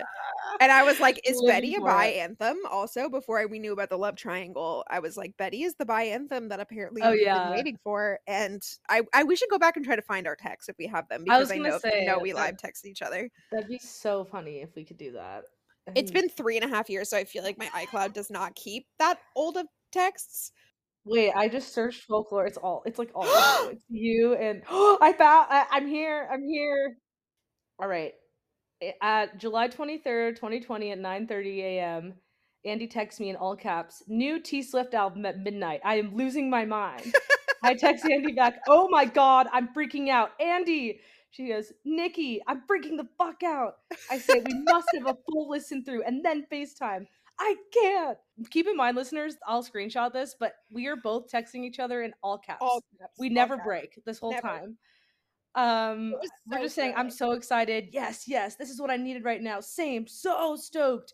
And 0.60 0.72
I 0.72 0.84
was 0.84 1.00
like, 1.00 1.20
is 1.28 1.42
Betty 1.46 1.76
a 1.76 1.82
bi 1.82 2.08
anthem 2.08 2.58
also? 2.70 3.10
Before 3.10 3.40
I, 3.40 3.46
we 3.46 3.60
knew 3.60 3.74
about 3.74 3.90
the 3.90 3.98
love 3.98 4.16
triangle, 4.16 4.84
I 4.90 5.00
was 5.00 5.18
like, 5.18 5.36
Betty 5.38 5.64
is 5.64 5.76
the 5.76 5.86
bi 5.86 6.04
anthem 6.04 6.50
that 6.50 6.60
apparently 6.60 7.02
oh, 7.04 7.12
yeah. 7.12 7.46
been 7.46 7.54
waiting 7.54 7.78
for. 7.84 8.20
And 8.26 8.62
I, 8.90 9.02
I 9.14 9.24
we 9.24 9.36
should 9.36 9.50
go 9.50 9.60
back 9.60 9.76
and 9.76 9.86
try 9.86 9.96
to 9.96 10.02
find 10.02 10.28
our 10.28 10.36
texts 10.36 10.70
if 10.70 10.78
we 10.78 10.88
have 10.88 11.08
them 11.10 11.24
because 11.24 11.52
I, 11.52 11.56
I 11.56 11.58
know, 11.58 11.78
say, 11.78 12.06
know 12.06 12.20
we 12.20 12.34
live 12.34 12.58
text 12.58 12.86
each 12.86 13.02
other. 13.02 13.30
That'd 13.52 13.68
be 13.68 13.80
so 13.80 14.24
funny 14.24 14.62
if 14.62 14.76
we 14.76 14.84
could 14.84 14.98
do 14.98 15.12
that. 15.14 15.44
It's 15.94 16.12
been 16.12 16.30
three 16.30 16.58
and 16.58 16.66
a 16.66 16.76
half 16.76 16.90
years, 16.90 17.10
so 17.10 17.18
I 17.18 17.26
feel 17.26 17.44
like 17.44 17.60
my 17.60 17.68
iCloud 17.68 18.14
does 18.14 18.32
not 18.32 18.56
keep 18.56 18.88
that 18.98 19.20
old 19.36 19.56
of 19.58 19.68
texts. 19.92 20.52
Wait, 21.04 21.32
I 21.36 21.48
just 21.48 21.74
searched 21.74 22.04
folklore. 22.04 22.48
It's 22.48 22.58
all. 22.58 22.82
It's 22.86 22.98
like 22.98 23.12
all. 23.14 23.26
it's 23.70 23.82
you 23.90 24.36
and 24.36 24.64
oh, 24.70 24.98
I 25.02 25.14
found. 25.14 25.48
I, 25.50 25.66
I'm 25.70 25.88
here. 25.88 26.28
I'm 26.32 26.44
here. 26.44 26.98
All 27.80 27.88
right. 27.88 28.14
At 29.02 29.38
July 29.38 29.68
23rd, 29.68 30.36
2020 30.36 30.92
at 30.92 31.00
9:30 31.00 31.60
a.m. 31.60 32.14
Andy 32.66 32.88
texts 32.88 33.20
me 33.20 33.30
in 33.30 33.36
all 33.36 33.56
caps, 33.56 34.04
"New 34.08 34.40
T 34.40 34.62
Swift 34.64 34.94
album 34.94 35.26
at 35.26 35.40
midnight. 35.40 35.82
I 35.84 35.96
am 35.96 36.16
losing 36.16 36.50
my 36.50 36.66
mind." 36.66 37.14
I 37.64 37.74
text 37.76 38.06
Andy 38.12 38.34
back, 38.34 38.60
"Oh 38.68 38.88
my 38.90 39.06
god, 39.06 39.48
I'm 39.52 39.70
freaking 39.74 40.10
out." 40.10 40.32
Andy, 40.40 41.00
she 41.32 41.48
goes, 41.48 41.72
"Nikki, 41.84 42.42
I'm 42.48 42.62
freaking 42.70 42.98
the 42.98 43.08
fuck 43.18 43.44
out." 43.44 43.76
I 44.10 44.18
say, 44.18 44.40
"We 44.46 44.54
must 44.64 44.88
have 44.96 45.08
a 45.08 45.18
full 45.30 45.50
listen 45.50 45.84
through 45.84 46.04
and 46.04 46.24
then 46.24 46.46
FaceTime." 46.52 47.06
I 47.40 47.56
can't. 47.74 48.18
Keep 48.50 48.68
in 48.68 48.78
mind, 48.78 48.96
listeners, 48.96 49.36
I'll 49.46 49.64
screenshot 49.64 50.14
this, 50.14 50.36
but 50.40 50.54
we 50.72 50.88
are 50.88 50.96
both 50.96 51.30
texting 51.30 51.66
each 51.66 51.80
other 51.80 52.02
in 52.02 52.14
all 52.24 52.38
caps. 52.38 52.60
All 52.62 52.82
caps 53.00 53.14
we 53.20 53.28
all 53.28 53.34
never 53.34 53.56
caps. 53.58 53.66
break 53.66 54.00
this 54.06 54.20
whole 54.20 54.32
never. 54.32 54.48
time. 54.48 54.78
Um, 55.56 56.16
so 56.22 56.30
we're 56.48 56.64
just 56.64 56.76
saying, 56.76 56.94
I'm 56.98 57.10
so 57.10 57.32
excited. 57.32 57.90
Yes, 57.92 58.26
yes, 58.28 58.56
this 58.56 58.70
is 58.70 58.80
what 58.82 58.92
I 58.92 58.98
needed 58.98 59.24
right 59.24 59.42
now. 59.42 59.62
Same, 59.62 60.06
so 60.06 60.56
stoked. 60.56 61.14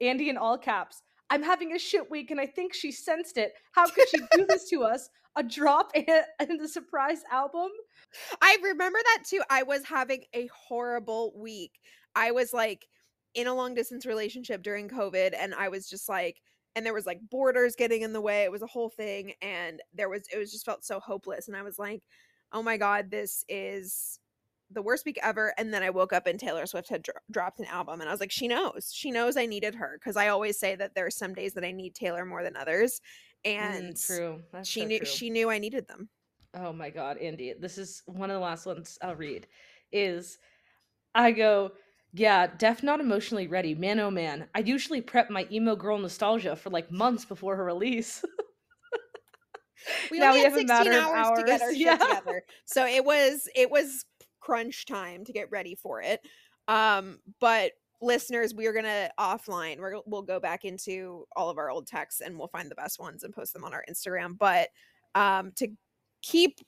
Andy 0.00 0.28
in 0.28 0.36
all 0.36 0.58
caps. 0.58 1.02
I'm 1.30 1.42
having 1.42 1.74
a 1.74 1.78
shit 1.78 2.10
week 2.10 2.30
and 2.30 2.40
I 2.40 2.46
think 2.46 2.72
she 2.72 2.90
sensed 2.90 3.36
it. 3.36 3.52
How 3.72 3.86
could 3.86 4.08
she 4.08 4.18
do 4.32 4.46
this 4.46 4.68
to 4.70 4.82
us? 4.84 5.10
A 5.36 5.42
drop 5.42 5.90
in 5.94 6.56
the 6.56 6.68
surprise 6.68 7.22
album? 7.30 7.70
I 8.40 8.56
remember 8.62 8.98
that 9.02 9.24
too. 9.26 9.42
I 9.50 9.62
was 9.62 9.84
having 9.84 10.24
a 10.34 10.48
horrible 10.68 11.32
week. 11.36 11.80
I 12.14 12.30
was 12.30 12.52
like 12.52 12.86
in 13.34 13.46
a 13.46 13.54
long 13.54 13.74
distance 13.74 14.06
relationship 14.06 14.62
during 14.62 14.88
COVID 14.88 15.34
and 15.38 15.54
I 15.54 15.68
was 15.68 15.88
just 15.88 16.08
like, 16.08 16.40
and 16.74 16.86
there 16.86 16.94
was 16.94 17.06
like 17.06 17.20
borders 17.30 17.76
getting 17.76 18.02
in 18.02 18.12
the 18.12 18.20
way. 18.20 18.44
It 18.44 18.52
was 18.52 18.62
a 18.62 18.66
whole 18.66 18.88
thing. 18.88 19.32
And 19.42 19.80
there 19.92 20.08
was, 20.08 20.22
it 20.32 20.38
was 20.38 20.52
just 20.52 20.64
felt 20.64 20.84
so 20.84 21.00
hopeless. 21.00 21.48
And 21.48 21.56
I 21.56 21.62
was 21.62 21.78
like, 21.78 22.02
oh 22.52 22.62
my 22.62 22.76
god, 22.76 23.10
this 23.10 23.44
is 23.48 24.18
the 24.70 24.82
worst 24.82 25.04
week 25.06 25.18
ever. 25.22 25.54
And 25.58 25.72
then 25.72 25.82
I 25.82 25.90
woke 25.90 26.12
up 26.12 26.26
and 26.26 26.38
Taylor 26.38 26.66
Swift 26.66 26.88
had 26.88 27.02
dro- 27.02 27.14
dropped 27.30 27.58
an 27.58 27.66
album, 27.66 28.00
and 28.00 28.08
I 28.08 28.12
was 28.12 28.20
like, 28.20 28.30
she 28.30 28.48
knows, 28.48 28.90
she 28.92 29.10
knows 29.10 29.36
I 29.36 29.46
needed 29.46 29.74
her 29.74 29.98
because 29.98 30.16
I 30.16 30.28
always 30.28 30.58
say 30.58 30.76
that 30.76 30.94
there 30.94 31.06
are 31.06 31.10
some 31.10 31.34
days 31.34 31.54
that 31.54 31.64
I 31.64 31.72
need 31.72 31.94
Taylor 31.94 32.24
more 32.24 32.42
than 32.42 32.56
others, 32.56 33.00
mm, 33.44 33.50
and 33.50 33.94
mm, 33.94 34.06
true, 34.06 34.42
That's 34.52 34.68
she 34.68 34.80
so 34.80 34.86
knew 34.86 34.98
true. 34.98 35.06
she 35.06 35.30
knew 35.30 35.50
I 35.50 35.58
needed 35.58 35.86
them. 35.88 36.08
Oh 36.54 36.72
my 36.72 36.90
god, 36.90 37.18
Andy, 37.18 37.54
this 37.58 37.78
is 37.78 38.02
one 38.06 38.30
of 38.30 38.34
the 38.34 38.40
last 38.40 38.66
ones 38.66 38.98
I'll 39.02 39.16
read. 39.16 39.46
Is 39.92 40.38
I 41.14 41.32
go. 41.32 41.72
Yeah, 42.14 42.46
def 42.46 42.82
not 42.82 43.00
emotionally 43.00 43.48
ready. 43.48 43.74
Man, 43.74 44.00
oh 44.00 44.10
man. 44.10 44.48
I 44.54 44.60
usually 44.60 45.02
prep 45.02 45.28
my 45.28 45.46
emo 45.52 45.76
girl 45.76 45.98
nostalgia 45.98 46.56
for 46.56 46.70
like 46.70 46.90
months 46.90 47.26
before 47.26 47.54
her 47.54 47.64
release. 47.64 48.24
we 50.10 50.18
now 50.18 50.28
only 50.28 50.40
we 50.40 50.44
had 50.44 50.54
16 50.54 50.70
hours, 50.70 51.14
hours, 51.14 51.38
to 51.38 51.44
get 51.44 51.62
our 51.62 51.72
yeah. 51.72 51.98
shit 51.98 52.08
together. 52.08 52.42
So 52.64 52.86
it 52.86 53.04
was 53.04 53.48
it 53.54 53.70
was 53.70 54.04
crunch 54.40 54.86
time 54.86 55.24
to 55.24 55.32
get 55.32 55.50
ready 55.50 55.74
for 55.74 56.00
it. 56.02 56.20
Um, 56.68 57.18
but 57.40 57.72
listeners, 58.00 58.54
we 58.54 58.66
are 58.66 58.72
gonna 58.72 59.10
offline. 59.18 59.78
We're, 59.78 60.00
we'll 60.06 60.22
go 60.22 60.40
back 60.40 60.64
into 60.64 61.26
all 61.36 61.50
of 61.50 61.58
our 61.58 61.70
old 61.70 61.86
texts 61.86 62.20
and 62.20 62.38
we'll 62.38 62.48
find 62.48 62.70
the 62.70 62.74
best 62.74 63.00
ones 63.00 63.24
and 63.24 63.34
post 63.34 63.52
them 63.52 63.64
on 63.64 63.74
our 63.74 63.84
Instagram. 63.90 64.38
But 64.38 64.68
um, 65.14 65.52
to 65.56 65.68
keep 66.22 66.60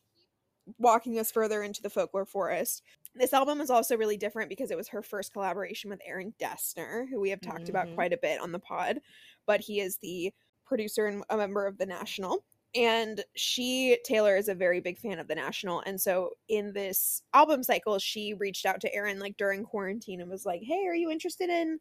walking 0.78 1.18
us 1.18 1.30
further 1.30 1.62
into 1.62 1.82
the 1.82 1.90
folklore 1.90 2.24
forest, 2.24 2.82
This 3.14 3.32
album 3.32 3.60
is 3.60 3.70
also 3.70 3.96
really 3.96 4.16
different 4.16 4.48
because 4.48 4.70
it 4.70 4.76
was 4.76 4.88
her 4.88 5.02
first 5.02 5.32
collaboration 5.32 5.90
with 5.90 6.00
Aaron 6.06 6.32
Dessner, 6.40 7.08
who 7.08 7.20
we 7.20 7.30
have 7.30 7.40
talked 7.40 7.62
mm-hmm. 7.62 7.70
about 7.70 7.94
quite 7.94 8.12
a 8.12 8.18
bit 8.18 8.40
on 8.40 8.52
the 8.52 8.60
pod, 8.60 9.00
but 9.46 9.60
he 9.60 9.80
is 9.80 9.98
the 9.98 10.32
producer 10.64 11.06
and 11.06 11.24
a 11.28 11.36
member 11.36 11.66
of 11.66 11.76
The 11.76 11.86
National. 11.86 12.44
And 12.74 13.24
she, 13.34 13.98
Taylor, 14.04 14.36
is 14.36 14.48
a 14.48 14.54
very 14.54 14.80
big 14.80 14.98
fan 14.98 15.18
of 15.18 15.26
The 15.26 15.34
National. 15.34 15.82
And 15.86 16.00
so 16.00 16.30
in 16.48 16.72
this 16.72 17.22
album 17.34 17.62
cycle, 17.62 17.98
she 17.98 18.34
reached 18.34 18.64
out 18.64 18.80
to 18.82 18.94
Aaron 18.94 19.18
like 19.18 19.36
during 19.36 19.64
quarantine 19.64 20.20
and 20.20 20.30
was 20.30 20.46
like, 20.46 20.62
Hey, 20.62 20.86
are 20.86 20.94
you 20.94 21.10
interested 21.10 21.50
in 21.50 21.80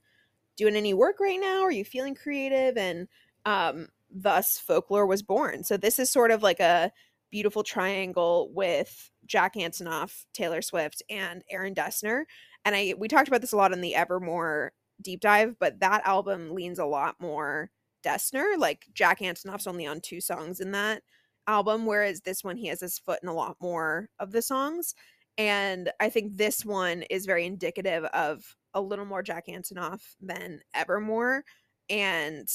doing 0.58 0.76
any 0.76 0.94
work 0.94 1.20
right 1.20 1.40
now? 1.40 1.62
Are 1.62 1.72
you 1.72 1.86
feeling 1.86 2.16
creative? 2.16 2.76
And 2.76 3.08
um, 3.46 3.90
thus 4.12 4.58
folklore 4.58 5.06
was 5.06 5.22
born. 5.22 5.64
So 5.64 5.78
this 5.78 6.00
is 6.00 6.12
sort 6.12 6.32
of 6.32 6.44
like 6.44 6.60
a 6.60 6.92
beautiful 7.32 7.64
triangle 7.64 8.50
with 8.54 9.12
Jack 9.26 9.56
Antonoff, 9.56 10.26
Taylor 10.34 10.62
Swift, 10.62 11.04
and 11.10 11.44
Aaron 11.50 11.76
Dessner. 11.76 12.24
And 12.66 12.76
I 12.76 12.96
we 12.98 13.08
talked 13.08 13.28
about 13.28 13.42
this 13.42 13.54
a 13.54 13.58
lot 13.58 13.74
in 13.74 13.82
the 13.82 13.96
Evermore 13.96 14.74
deep 15.02 15.22
dive, 15.22 15.56
but 15.60 15.80
that 15.80 16.06
album 16.06 16.54
leans 16.54 16.80
a 16.80 16.86
lot 16.86 17.16
more 17.20 17.72
Dessner. 18.04 18.58
Like 18.58 18.86
Jack 18.94 19.20
Antonoff's 19.20 19.68
only 19.68 19.86
on 19.86 20.02
two 20.02 20.22
songs 20.22 20.60
in 20.60 20.72
that 20.72 21.04
album, 21.48 21.86
whereas 21.86 22.22
this 22.22 22.44
one 22.44 22.58
he 22.58 22.68
has 22.68 22.82
his 22.82 23.00
foot 23.00 23.20
in 23.24 23.30
a 23.30 23.34
lot 23.34 23.58
more 23.62 24.10
of 24.20 24.32
the 24.32 24.42
songs. 24.42 24.94
And 25.38 25.90
I 26.00 26.10
think 26.10 26.36
this 26.36 26.66
one 26.66 27.04
is 27.04 27.26
very 27.26 27.46
indicative 27.46 28.04
of 28.06 28.56
a 28.74 28.82
little 28.82 29.06
more 29.06 29.24
Jack 29.24 29.48
Antonoff 29.48 30.02
than 30.22 30.60
Evermore. 30.74 31.44
And 31.90 32.48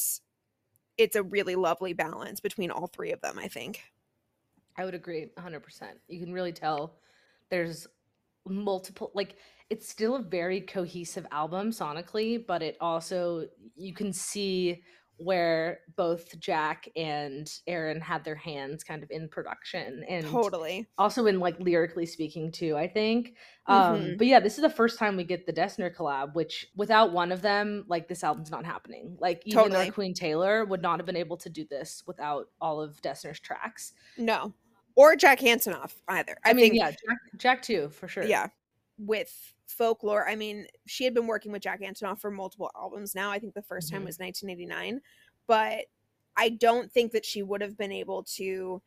it's 0.96 1.16
a 1.16 1.22
really 1.22 1.56
lovely 1.56 1.92
balance 1.92 2.40
between 2.40 2.70
all 2.70 2.86
three 2.86 3.12
of 3.12 3.20
them, 3.20 3.38
I 3.38 3.48
think. 3.48 3.80
I 4.76 4.84
would 4.84 4.94
agree 4.94 5.28
100%. 5.38 5.62
You 6.08 6.20
can 6.20 6.32
really 6.32 6.52
tell 6.52 6.96
there's 7.50 7.86
multiple 8.46 9.10
like 9.14 9.36
it's 9.70 9.88
still 9.88 10.16
a 10.16 10.22
very 10.22 10.60
cohesive 10.60 11.26
album 11.30 11.70
sonically, 11.70 12.44
but 12.46 12.62
it 12.62 12.76
also 12.80 13.46
you 13.74 13.94
can 13.94 14.12
see 14.12 14.82
where 15.16 15.80
both 15.96 16.38
Jack 16.40 16.88
and 16.96 17.50
Aaron 17.66 18.00
had 18.00 18.24
their 18.24 18.34
hands 18.34 18.82
kind 18.82 19.02
of 19.02 19.10
in 19.10 19.28
production 19.28 20.04
and 20.08 20.26
totally 20.26 20.86
also 20.98 21.26
in 21.26 21.38
like 21.40 21.58
lyrically 21.60 22.06
speaking 22.06 22.50
too, 22.50 22.76
I 22.76 22.88
think. 22.88 23.34
Um 23.66 23.76
mm-hmm. 23.76 24.16
but 24.16 24.26
yeah, 24.26 24.40
this 24.40 24.56
is 24.56 24.62
the 24.62 24.70
first 24.70 24.98
time 24.98 25.16
we 25.16 25.24
get 25.24 25.46
the 25.46 25.52
Dessner 25.52 25.94
collab, 25.94 26.34
which 26.34 26.66
without 26.76 27.12
one 27.12 27.32
of 27.32 27.42
them, 27.42 27.84
like 27.88 28.08
this 28.08 28.24
album's 28.24 28.50
not 28.50 28.64
happening. 28.64 29.16
Like 29.20 29.42
even 29.46 29.64
totally. 29.64 29.90
Queen 29.90 30.14
Taylor 30.14 30.64
would 30.64 30.82
not 30.82 30.98
have 30.98 31.06
been 31.06 31.16
able 31.16 31.36
to 31.38 31.48
do 31.48 31.64
this 31.64 32.02
without 32.06 32.48
all 32.60 32.80
of 32.80 33.00
Dessner's 33.02 33.40
tracks. 33.40 33.92
No. 34.18 34.52
Or 34.96 35.16
Jack 35.16 35.40
Antonoff 35.40 35.94
either. 36.08 36.36
I, 36.44 36.50
I 36.50 36.52
mean, 36.52 36.66
think, 36.66 36.74
yeah, 36.76 36.90
Jack, 36.90 37.18
Jack 37.36 37.62
too, 37.62 37.88
for 37.90 38.06
sure. 38.06 38.24
Yeah. 38.24 38.48
With 38.98 39.54
folklore. 39.66 40.28
I 40.28 40.36
mean, 40.36 40.66
she 40.86 41.04
had 41.04 41.14
been 41.14 41.26
working 41.26 41.52
with 41.52 41.62
Jack 41.62 41.80
Antonoff 41.80 42.20
for 42.20 42.30
multiple 42.30 42.70
albums 42.76 43.14
now. 43.14 43.30
I 43.30 43.38
think 43.38 43.54
the 43.54 43.60
1st 43.60 43.66
mm-hmm. 43.66 43.96
time 43.96 44.04
was 44.04 44.18
1989, 44.18 45.00
but 45.46 45.86
I 46.36 46.50
don't 46.50 46.90
think 46.90 47.12
that 47.12 47.24
she 47.24 47.42
would 47.42 47.60
have 47.60 47.76
been 47.76 47.92
able 47.92 48.24
to 48.36 48.82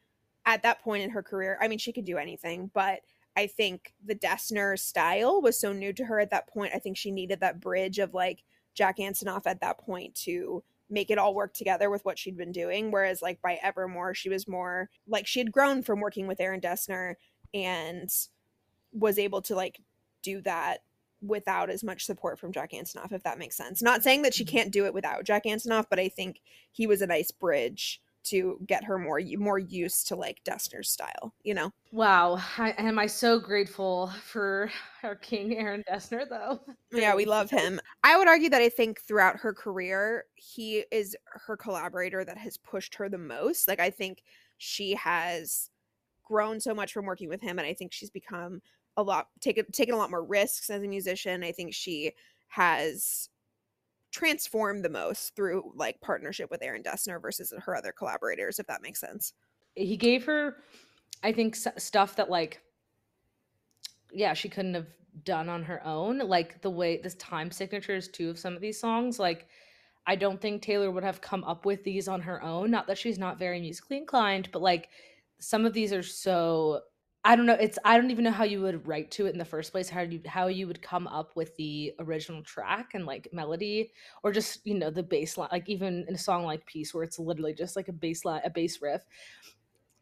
at 0.46 0.64
that 0.64 0.82
point 0.82 1.04
in 1.04 1.10
her 1.10 1.24
career. 1.24 1.58
I 1.62 1.68
mean, 1.68 1.80
she 1.80 1.92
could 1.92 2.06
do 2.06 2.18
anything, 2.18 2.72
but 2.74 3.02
I 3.36 3.48
think 3.48 3.94
the 4.04 4.16
Dessner 4.16 4.80
style 4.80 5.42
was 5.42 5.60
so 5.60 5.72
new 5.72 5.94
to 5.94 6.06
her 6.06 6.20
at 6.20 6.32
that 6.32 6.48
point. 6.48 6.74
I 6.74 6.80
think 6.80 6.98
she 6.98 7.12
needed 7.12 7.40
that 7.42 7.60
bridge 7.60 8.00
of 8.00 8.14
like 8.14 8.44
Jack 8.74 8.98
Antonoff 8.98 9.46
at 9.46 9.62
that 9.62 9.78
point 9.78 10.16
to 10.24 10.64
make 10.90 11.12
it 11.12 11.18
all 11.18 11.36
work 11.36 11.54
together 11.54 11.90
with 11.90 12.04
what 12.06 12.18
she'd 12.18 12.38
been 12.38 12.52
doing. 12.52 12.92
Whereas 12.92 13.22
like 13.22 13.42
by 13.42 13.60
Evermore, 13.62 14.14
she 14.14 14.30
was 14.30 14.48
more 14.48 14.90
like 15.08 15.28
she 15.28 15.40
had 15.40 15.52
grown 15.52 15.84
from 15.84 16.00
working 16.00 16.28
with 16.28 16.40
Aaron 16.40 16.62
Dessner 16.62 17.16
and 17.54 18.10
was 18.94 19.20
able 19.20 19.42
to 19.44 19.56
like 19.56 19.82
do 20.28 20.42
that 20.42 20.80
without 21.22 21.70
as 21.70 21.84
much 21.84 22.06
support 22.06 22.38
from 22.38 22.52
Jack 22.52 22.72
Antonoff, 22.72 23.12
if 23.12 23.24
that 23.24 23.40
makes 23.40 23.56
sense. 23.56 23.82
Not 23.82 24.04
saying 24.04 24.22
that 24.22 24.34
she 24.34 24.44
mm-hmm. 24.44 24.58
can't 24.58 24.72
do 24.72 24.86
it 24.86 24.94
without 24.94 25.24
Jack 25.24 25.46
Antonoff, 25.46 25.86
but 25.90 26.00
I 26.00 26.10
think 26.10 26.42
he 26.72 26.86
was 26.86 27.02
a 27.02 27.08
nice 27.08 27.32
bridge 27.32 28.02
to 28.26 28.60
get 28.68 28.84
her 28.84 28.98
more 28.98 29.22
more 29.38 29.58
used 29.58 30.10
to 30.10 30.16
like 30.16 30.44
Dessner's 30.44 30.90
style, 30.90 31.34
you 31.44 31.54
know. 31.54 31.72
Wow, 31.94 32.40
I, 32.58 32.72
am 32.72 33.00
I 33.00 33.08
so 33.08 33.40
grateful 33.40 34.12
for 34.22 34.70
our 35.02 35.16
king 35.16 35.56
Aaron 35.58 35.84
Dessner 35.90 36.28
though. 36.30 36.60
yeah, 36.92 37.16
we 37.16 37.24
love 37.24 37.50
him. 37.50 37.80
I 38.04 38.18
would 38.18 38.28
argue 38.28 38.50
that 38.50 38.62
I 38.62 38.68
think 38.68 39.00
throughout 39.00 39.38
her 39.38 39.54
career, 39.54 40.26
he 40.36 40.84
is 40.92 41.16
her 41.48 41.56
collaborator 41.56 42.26
that 42.26 42.38
has 42.38 42.58
pushed 42.58 42.96
her 42.96 43.08
the 43.08 43.18
most. 43.18 43.68
Like 43.68 43.80
I 43.80 43.90
think 43.90 44.24
she 44.58 44.96
has 44.96 45.70
grown 46.26 46.60
so 46.60 46.74
much 46.74 46.92
from 46.92 47.06
working 47.06 47.30
with 47.30 47.42
him 47.42 47.58
and 47.58 47.66
I 47.66 47.74
think 47.74 47.94
she's 47.94 48.10
become 48.10 48.62
a 48.98 49.04
lot 49.04 49.28
taken 49.40 49.72
taken 49.72 49.96
a 49.96 49.98
lot 49.98 50.10
more 50.10 50.24
risks 50.24 50.70
as 50.70 50.84
a 50.84 50.88
musician. 50.88 51.44
I 51.44 51.52
think 51.52 51.74
she 51.74 52.12
has 52.50 53.30
transformed 54.12 54.84
the 54.84 54.90
most 54.90 55.36
through 55.36 55.72
like 55.76 56.02
partnership 56.02 56.52
with 56.52 56.64
Aaron 56.64 56.84
Dessner 56.84 57.22
versus 57.22 57.54
her 57.66 57.76
other 57.76 57.92
collaborators, 57.92 58.60
if 58.60 58.68
that 58.68 58.82
makes 58.82 59.00
sense. 59.00 59.34
He 59.76 59.96
gave 59.96 60.26
her, 60.26 60.58
I 61.24 61.32
think, 61.32 61.56
stuff 61.56 62.16
that 62.16 62.30
like, 62.30 62.62
yeah, 64.12 64.34
she 64.34 64.50
couldn't 64.50 64.74
have 64.74 64.88
done 65.24 65.48
on 65.48 65.64
her 65.64 65.86
own. 65.86 66.20
Like 66.20 66.62
the 66.62 66.70
way 66.70 66.98
this 66.98 67.16
time 67.16 67.52
signatures 67.52 68.08
too 68.08 68.30
of 68.30 68.40
some 68.40 68.56
of 68.56 68.62
these 68.62 68.80
songs, 68.80 69.20
like. 69.20 69.48
I 70.10 70.16
don't 70.16 70.40
think 70.40 70.62
Taylor 70.62 70.90
would 70.90 71.04
have 71.04 71.20
come 71.20 71.44
up 71.44 71.66
with 71.66 71.84
these 71.84 72.08
on 72.08 72.22
her 72.22 72.42
own. 72.42 72.72
Not 72.72 72.88
that 72.88 72.98
she's 72.98 73.20
not 73.20 73.38
very 73.38 73.60
musically 73.60 73.98
inclined, 73.98 74.48
but 74.54 74.62
like 74.62 74.88
some 75.38 75.66
of 75.66 75.74
these 75.74 75.92
are 75.92 76.02
so 76.02 76.84
I 77.28 77.36
don't 77.36 77.46
know. 77.46 77.58
It's 77.60 77.78
I 77.84 77.98
don't 77.98 78.10
even 78.10 78.24
know 78.24 78.32
how 78.32 78.46
you 78.46 78.62
would 78.62 78.88
write 78.88 79.12
to 79.12 79.26
it 79.26 79.34
in 79.34 79.38
the 79.38 79.44
first 79.44 79.74
place. 79.74 79.90
How 79.90 80.00
you 80.00 80.22
how 80.26 80.48
you 80.48 80.66
would 80.66 80.82
come 80.82 81.08
up 81.08 81.36
with 81.36 81.54
the 81.58 81.94
original 82.00 82.42
track 82.42 82.92
and 82.94 83.06
like 83.06 83.28
melody, 83.34 83.92
or 84.24 84.32
just 84.32 84.66
you 84.66 84.76
know 84.76 84.90
the 84.90 85.04
bass 85.04 85.38
line. 85.38 85.50
Like 85.52 85.68
even 85.68 86.06
in 86.08 86.16
a 86.16 86.18
song 86.18 86.46
like 86.46 86.66
Peace, 86.66 86.94
where 86.94 87.04
it's 87.04 87.20
literally 87.20 87.54
just 87.54 87.76
like 87.76 87.90
a 87.90 87.94
bass 87.94 88.24
line, 88.24 88.40
a 88.46 88.50
bass 88.50 88.82
riff. 88.82 89.02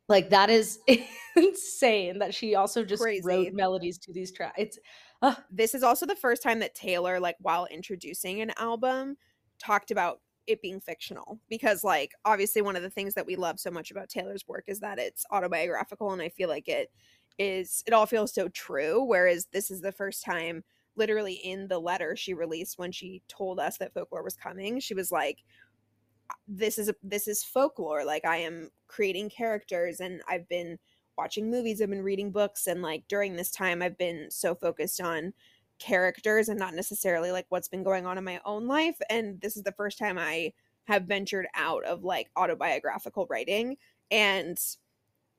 Like 0.08 0.29
that 0.29 0.51
is 0.51 0.77
insane. 1.36 2.20
That 2.20 2.36
she 2.36 2.53
also 2.53 2.86
just 2.86 3.01
Crazy. 3.01 3.24
wrote 3.25 3.53
melodies 3.53 3.98
to 3.98 4.13
these 4.13 4.32
tracks. 4.32 4.60
It's 4.60 4.79
uh. 5.24 5.34
this 5.50 5.74
is 5.74 5.82
also 5.82 6.05
the 6.05 6.15
first 6.15 6.44
time 6.44 6.60
that 6.60 6.75
Taylor, 6.75 7.20
like 7.20 7.38
while 7.41 7.65
introducing 7.72 8.41
an 8.41 8.51
album, 8.60 9.17
talked 9.58 9.89
about 9.89 10.20
it 10.47 10.61
being 10.61 10.79
fictional 10.79 11.39
because 11.49 11.83
like 11.83 12.11
obviously 12.23 12.61
one 12.61 12.75
of 12.75 12.83
the 12.83 12.89
things 12.89 13.13
that 13.13 13.25
we 13.25 13.35
love 13.35 13.59
so 13.59 13.71
much 13.71 13.91
about 13.91 14.09
Taylor's 14.09 14.47
work 14.47 14.65
is 14.67 14.79
that 14.79 14.99
it's 14.99 15.25
autobiographical 15.31 16.11
and 16.11 16.21
I 16.21 16.29
feel 16.29 16.49
like 16.49 16.67
it 16.67 16.91
is 17.37 17.83
it 17.85 17.93
all 17.93 18.05
feels 18.05 18.33
so 18.33 18.47
true 18.49 19.03
whereas 19.03 19.47
this 19.51 19.69
is 19.69 19.81
the 19.81 19.91
first 19.91 20.23
time 20.23 20.63
literally 20.95 21.33
in 21.33 21.67
the 21.67 21.79
letter 21.79 22.15
she 22.15 22.33
released 22.33 22.79
when 22.79 22.91
she 22.91 23.21
told 23.27 23.59
us 23.59 23.77
that 23.77 23.93
folklore 23.93 24.23
was 24.23 24.37
coming 24.37 24.79
she 24.79 24.93
was 24.93 25.11
like 25.11 25.43
uh, 26.29 26.33
this 26.47 26.77
is 26.77 26.87
a, 26.87 26.95
this 27.03 27.27
is 27.27 27.43
folklore 27.43 28.05
like 28.05 28.23
i 28.25 28.37
am 28.37 28.69
creating 28.87 29.29
characters 29.29 29.99
and 29.99 30.21
i've 30.29 30.47
been 30.47 30.77
watching 31.17 31.51
movies 31.51 31.81
i've 31.81 31.89
been 31.89 32.01
reading 32.01 32.31
books 32.31 32.67
and 32.67 32.81
like 32.81 33.03
during 33.09 33.35
this 33.35 33.51
time 33.51 33.81
i've 33.81 33.97
been 33.97 34.27
so 34.31 34.55
focused 34.55 35.01
on 35.01 35.33
characters 35.79 36.50
and 36.50 36.60
not 36.60 36.74
necessarily 36.74 37.32
like 37.32 37.46
what's 37.50 37.67
been 37.67 37.84
going 37.84 38.05
on 38.05 38.17
in 38.17 38.24
my 38.24 38.39
own 38.46 38.67
life 38.67 38.98
and 39.10 39.39
this 39.41 39.58
is 39.58 39.63
the 39.63 39.72
first 39.74 39.98
time 39.98 40.17
i 40.17 40.51
have 40.88 41.03
ventured 41.03 41.48
out 41.55 41.84
of 41.84 42.03
like 42.03 42.29
autobiographical 42.36 43.27
writing 43.29 43.75
and 44.12 44.58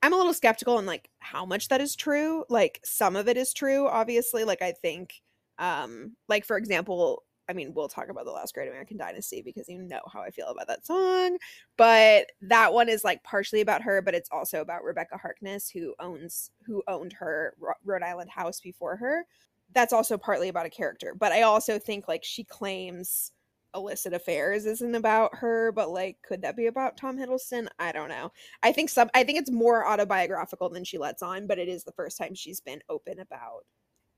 I'm 0.03 0.13
a 0.13 0.17
little 0.17 0.35
skeptical 0.35 0.77
on 0.77 0.87
like 0.87 1.09
how 1.19 1.45
much 1.45 1.69
that 1.69 1.81
is 1.81 1.97
true. 1.97 2.45
Like 2.49 2.81
some 2.85 3.17
of 3.17 3.29
it 3.29 3.37
is 3.37 3.53
true, 3.53 3.89
obviously. 3.89 4.45
Like 4.45 4.63
I 4.63 4.73
think, 4.73 5.21
um, 5.59 6.15
like 6.29 6.45
for 6.45 6.57
example, 6.57 7.25
I 7.49 7.53
mean, 7.53 7.75
we'll 7.75 7.89
talk 7.89 8.09
about 8.09 8.25
the 8.25 8.33
last 8.33 8.55
Great 8.55 8.69
American 8.69 8.97
Dynasty 8.97 9.41
because 9.41 9.69
you 9.69 9.81
know 9.81 10.01
how 10.13 10.21
I 10.21 10.31
feel 10.31 10.49
about 10.49 10.67
that 10.69 10.85
song. 10.85 11.39
But 11.77 12.33
that 12.43 12.73
one 12.73 12.89
is 12.89 13.05
like 13.05 13.23
partially 13.23 13.61
about 13.61 13.83
her, 13.83 14.03
but 14.03 14.15
it's 14.15 14.29
also 14.31 14.61
about 14.61 14.85
Rebekah 14.85 15.17
Harkness, 15.17 15.71
who 15.71 15.95
owns 16.01 16.51
who 16.67 16.83
owned 16.89 17.13
her 17.15 17.55
Rhode 17.85 18.03
Island 18.03 18.31
house 18.31 18.61
before 18.61 18.97
her. 18.97 19.25
That's 19.73 19.93
also 19.93 20.17
partly 20.17 20.49
about 20.49 20.67
a 20.67 20.71
character. 20.71 21.15
But 21.19 21.33
I 21.33 21.43
also 21.43 21.79
think 21.79 22.09
like 22.09 22.25
she 22.25 22.45
claims 22.45 23.33
illicit 23.75 24.15
affairs 24.15 24.65
isn't 24.65 24.95
about 24.95 25.35
her, 25.35 25.71
but 25.73 25.91
like, 25.91 26.17
could 26.23 26.43
that 26.43 26.57
be 26.57 26.67
about 26.67 26.97
Tom 26.97 27.19
Hiddleston? 27.19 27.69
I 27.79 27.93
don't 27.93 28.09
know. 28.09 28.33
I 28.63 28.73
think 28.73 28.89
some, 28.89 29.11
I 29.15 29.23
think 29.23 29.39
it's 29.39 29.51
more 29.51 29.87
autobiographical 29.87 30.71
than 30.71 30.85
she 30.85 30.99
lets 30.99 31.23
on, 31.23 31.47
but 31.47 31.59
it 31.59 31.69
is 31.69 31.85
the 31.85 31.93
first 31.93 32.17
time 32.17 32.35
she's 32.35 32.61
been 32.61 32.81
open 32.89 33.21
about 33.21 33.67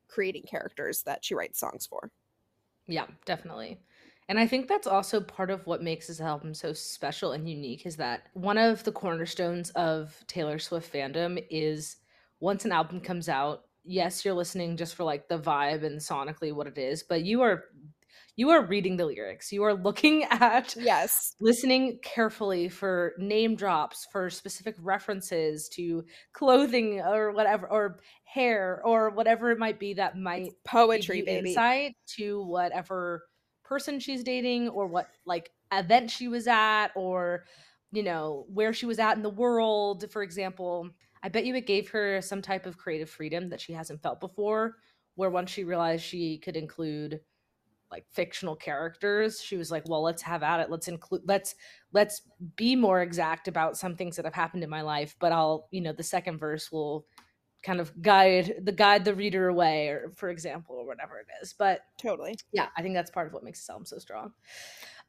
creating 0.07 0.45
characters 0.45 1.02
that 1.02 1.25
she 1.25 1.35
writes 1.35 1.59
songs 1.59 1.87
for. 1.87 2.11
Yeah, 2.87 3.07
definitely. 3.26 3.81
And 4.28 4.38
I 4.38 4.47
think 4.47 4.69
that's 4.69 4.87
also 4.87 5.21
part 5.21 5.50
of 5.50 5.67
what 5.67 5.83
makes 5.83 6.07
this 6.07 6.21
album 6.21 6.55
so 6.55 6.73
special 6.73 7.33
and 7.33 7.49
unique 7.49 7.87
is 7.87 7.97
that 7.97 8.25
one 8.35 8.59
of 8.59 8.85
the 8.85 8.93
cornerstones 8.93 9.71
of 9.71 10.23
Taylor 10.26 10.59
Swift 10.59 10.93
fandom 10.93 11.43
is 11.50 11.97
once 12.40 12.64
an 12.64 12.73
album 12.73 13.00
comes 13.00 13.28
out, 13.28 13.64
yes, 13.88 14.25
you're 14.25 14.35
listening 14.35 14.76
just 14.76 14.95
for 14.95 15.04
like 15.04 15.28
the 15.28 15.38
vibe 15.38 15.85
and 15.85 15.99
sonically 15.99 16.52
what 16.52 16.66
it 16.66 16.78
is, 16.78 17.02
but 17.02 17.25
you 17.25 17.42
are 17.42 17.64
you 18.37 18.50
are 18.50 18.64
reading 18.64 18.97
the 18.97 19.04
lyrics. 19.04 19.50
You 19.50 19.64
are 19.64 19.75
looking 19.75 20.23
at 20.30 20.76
yes, 20.78 21.35
listening 21.40 21.99
carefully 22.02 22.68
for 22.68 23.14
name 23.18 23.57
drops, 23.57 24.07
for 24.12 24.30
specific 24.30 24.76
references 24.80 25.68
to 25.71 26.04
clothing 26.33 27.00
or 27.00 27.33
whatever, 27.33 27.68
or 27.68 27.99
hair 28.25 28.80
or 28.85 29.11
whatever 29.11 29.50
it 29.50 29.59
might 29.59 29.80
be 29.80 29.95
that 29.95 30.16
might 30.16 30.47
it's 30.47 30.54
poetry, 30.64 31.23
baby. 31.23 31.50
Insight 31.50 31.97
to 32.16 32.45
whatever 32.45 33.25
person 33.64 33.99
she's 34.00 34.23
dating 34.23 34.68
or 34.68 34.87
what 34.87 35.09
like 35.26 35.50
event 35.73 36.11
she 36.11 36.28
was 36.28 36.47
at 36.47 36.88
or 36.95 37.45
you 37.90 38.02
know 38.02 38.47
where 38.49 38.73
she 38.73 38.87
was 38.87 38.99
at 38.99 39.16
in 39.16 39.23
the 39.23 39.30
world. 39.30 40.04
For 40.12 40.23
example, 40.23 40.90
I 41.23 41.29
bet 41.29 41.45
you 41.45 41.55
it 41.55 41.67
gave 41.67 41.89
her 41.91 42.21
some 42.21 42.43
type 42.43 42.67
of 42.67 42.79
creative 42.79 43.11
freedom 43.11 43.49
that 43.51 43.61
she 43.61 43.73
hasn't 43.73 44.03
felt 44.03 44.21
before. 44.21 44.77
Where 45.15 45.31
once 45.31 45.51
she 45.51 45.65
realized 45.65 46.05
she 46.05 46.39
could 46.39 46.57
include 46.57 47.21
like 47.91 48.05
fictional 48.11 48.55
characters 48.55 49.41
she 49.41 49.57
was 49.57 49.71
like 49.71 49.89
well 49.89 50.03
let's 50.03 50.23
have 50.23 50.43
at 50.43 50.61
it. 50.61 50.71
Let's 50.71 50.89
include 50.89 51.23
let's 51.25 51.55
let's 51.93 52.23
be 52.57 52.77
more 52.77 53.03
exact 53.03 53.49
about 53.49 53.77
some 53.77 53.97
things 53.97 54.17
that 54.17 54.25
have 54.25 54.35
happened 54.35 54.63
in 54.63 54.71
my 54.71 54.83
life 54.83 55.17
but 55.19 55.33
i'll 55.33 55.69
you 55.71 55.81
know 55.81 55.93
the 55.93 56.03
second 56.03 56.39
verse 56.39 56.71
will 56.71 57.07
kind 57.63 57.81
of 57.81 58.01
guide 58.01 58.55
the 58.63 58.73
guide 58.73 59.05
the 59.05 59.15
reader 59.15 59.49
away 59.49 59.89
or 59.89 60.13
for 60.15 60.29
example 60.29 60.77
or 60.77 60.87
whatever 60.87 61.19
it 61.19 61.27
is 61.43 61.55
but 61.59 61.81
totally. 61.97 62.37
yeah 62.53 62.69
i 62.77 62.83
think 62.83 62.95
that's 62.95 63.11
part 63.11 63.27
of 63.27 63.33
what 63.33 63.43
makes 63.43 63.61
this 63.61 63.71
album 63.71 63.87
so 63.87 63.99
strong. 63.99 64.33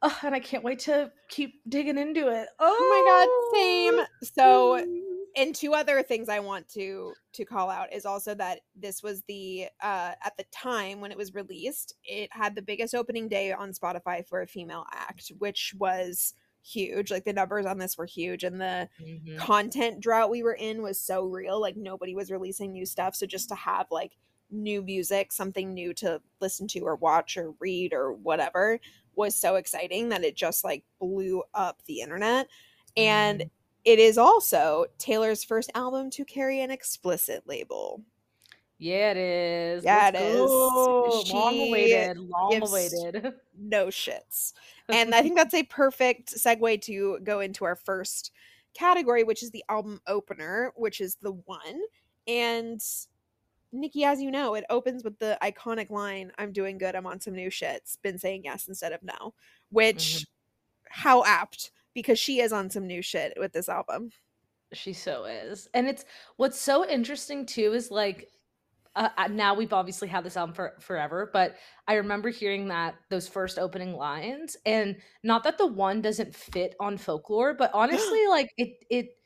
Oh, 0.02 0.18
and 0.24 0.34
i 0.34 0.40
can't 0.40 0.64
wait 0.64 0.80
to 0.80 1.12
keep 1.28 1.56
digging 1.68 1.98
into 1.98 2.30
it. 2.30 2.48
Oh, 2.60 2.78
oh 2.80 2.90
my 2.90 3.12
god 3.12 3.28
oh, 3.30 3.52
same. 3.54 4.32
so 4.34 5.09
and 5.36 5.54
two 5.54 5.74
other 5.74 6.02
things 6.04 6.30
I 6.30 6.40
want 6.40 6.68
to 6.70 7.14
to 7.34 7.46
call 7.46 7.70
out 7.70 7.94
is 7.94 8.06
also 8.06 8.34
that 8.36 8.62
this 8.76 9.04
was 9.04 9.22
the 9.28 9.68
uh 9.82 10.14
at 10.24 10.38
the 10.38 10.46
time 10.52 11.02
when 11.02 11.12
it 11.12 11.18
was 11.18 11.34
released, 11.34 11.96
it 12.04 12.30
had 12.32 12.56
the 12.56 12.62
biggest 12.62 12.96
opening 12.96 13.28
day 13.28 13.52
on 13.52 13.72
Spotify 13.72 14.26
for 14.28 14.42
a 14.42 14.48
female 14.48 14.86
act, 14.94 15.32
which 15.38 15.74
was 15.78 16.34
huge. 16.64 17.12
Like 17.12 17.26
the 17.26 17.34
numbers 17.34 17.66
on 17.66 17.78
this 17.78 17.98
were 17.98 18.06
huge 18.06 18.44
and 18.44 18.60
the 18.60 18.90
mm-hmm. 19.02 19.38
content 19.38 20.00
drought 20.00 20.30
we 20.30 20.44
were 20.44 20.54
in 20.54 20.82
was 20.82 21.00
so 21.00 21.24
real. 21.26 21.60
Like 21.60 21.78
nobody 21.78 22.16
was 22.16 22.32
releasing 22.32 22.72
new 22.72 22.86
stuff, 22.86 23.16
so 23.16 23.26
just 23.26 23.50
to 23.50 23.56
have 23.56 23.88
like 23.92 24.18
new 24.52 24.82
music, 24.82 25.32
something 25.32 25.74
new 25.74 25.94
to 25.94 26.22
listen 26.42 26.68
to 26.68 26.80
or 26.80 26.96
watch 26.96 27.38
or 27.38 27.54
read 27.60 27.94
or 27.94 28.14
whatever 28.14 28.80
was 29.16 29.36
so 29.36 29.56
exciting 29.56 30.10
that 30.10 30.24
it 30.24 30.36
just 30.36 30.64
like 30.64 30.84
blew 31.00 31.44
up 31.54 31.82
the 31.86 32.02
internet. 32.02 32.48
And 32.98 33.42
mm 33.42 33.50
it 33.90 33.98
is 33.98 34.20
also 34.20 34.86
Taylor's 35.00 35.44
first 35.44 35.72
album 35.74 36.12
to 36.12 36.24
carry 36.24 36.62
an 36.62 36.70
explicit 36.70 37.42
label. 37.48 38.04
Yeah, 38.78 39.12
it 39.12 39.18
is. 39.18 39.84
Yeah, 39.84 40.12
Let's 40.14 40.24
it 40.24 40.34
go. 40.34 41.22
is. 41.24 41.34
long 41.34 41.60
awaited. 41.60 42.18
Long 42.20 42.62
awaited. 42.62 43.34
No 43.58 43.88
shits. 43.88 44.54
And 44.90 45.16
I 45.16 45.24
think 45.24 45.36
that's 45.36 45.56
a 45.56 45.64
perfect 45.64 46.36
segue 46.36 46.84
to 46.84 47.20
go 47.24 47.40
into 47.40 47.66
our 47.66 47.76
first 47.76 48.32
category, 48.76 49.24
which 49.24 49.42
is 49.42 49.50
the 49.50 49.66
album 49.70 50.00
opener, 50.06 50.72
which 50.76 51.02
is 51.02 51.16
the 51.16 51.32
one. 51.32 51.82
And 52.28 52.80
Nikki, 53.72 54.04
as 54.04 54.22
you 54.22 54.30
know, 54.30 54.54
it 54.54 54.66
opens 54.70 55.04
with 55.04 55.18
the 55.18 55.36
iconic 55.42 55.90
line, 55.90 56.32
I'm 56.38 56.52
doing 56.52 56.78
good, 56.78 56.96
I'm 56.96 57.08
on 57.08 57.20
some 57.20 57.34
new 57.34 57.50
shits. 57.50 57.98
Been 58.04 58.20
saying 58.20 58.44
yes 58.46 58.68
instead 58.68 58.94
of 58.94 59.02
no. 59.02 59.34
Which 59.72 59.98
mm-hmm. 59.98 61.02
how 61.02 61.26
apt 61.26 61.72
because 61.94 62.20
she 62.20 62.42
is 62.42 62.54
on 62.54 62.70
some 62.70 62.88
new 62.88 63.02
shit 63.02 63.34
with 63.38 63.52
this 63.52 63.70
album. 63.70 64.10
She 64.74 64.94
so 64.94 65.26
is. 65.26 65.68
And 65.74 65.88
it's 65.88 66.06
what's 66.38 66.60
so 66.60 66.88
interesting 66.88 67.46
too 67.46 67.74
is 67.74 67.92
like 67.92 68.30
uh, 68.96 69.10
uh, 69.18 69.28
now 69.28 69.54
we've 69.54 69.74
obviously 69.74 70.08
had 70.08 70.24
this 70.24 70.36
album 70.36 70.54
for 70.54 70.74
forever, 70.80 71.30
but 71.32 71.56
I 71.88 71.94
remember 71.94 72.30
hearing 72.30 72.68
that 72.70 72.96
those 73.10 73.28
first 73.28 73.60
opening 73.60 73.94
lines, 73.94 74.58
and 74.66 74.98
not 75.24 75.44
that 75.44 75.58
the 75.58 75.68
one 75.68 76.02
doesn't 76.02 76.36
fit 76.36 76.76
on 76.80 76.98
folklore, 76.98 77.54
but 77.54 77.72
honestly, 77.74 78.26
like 78.30 78.52
it 78.58 78.84
it 78.90 79.19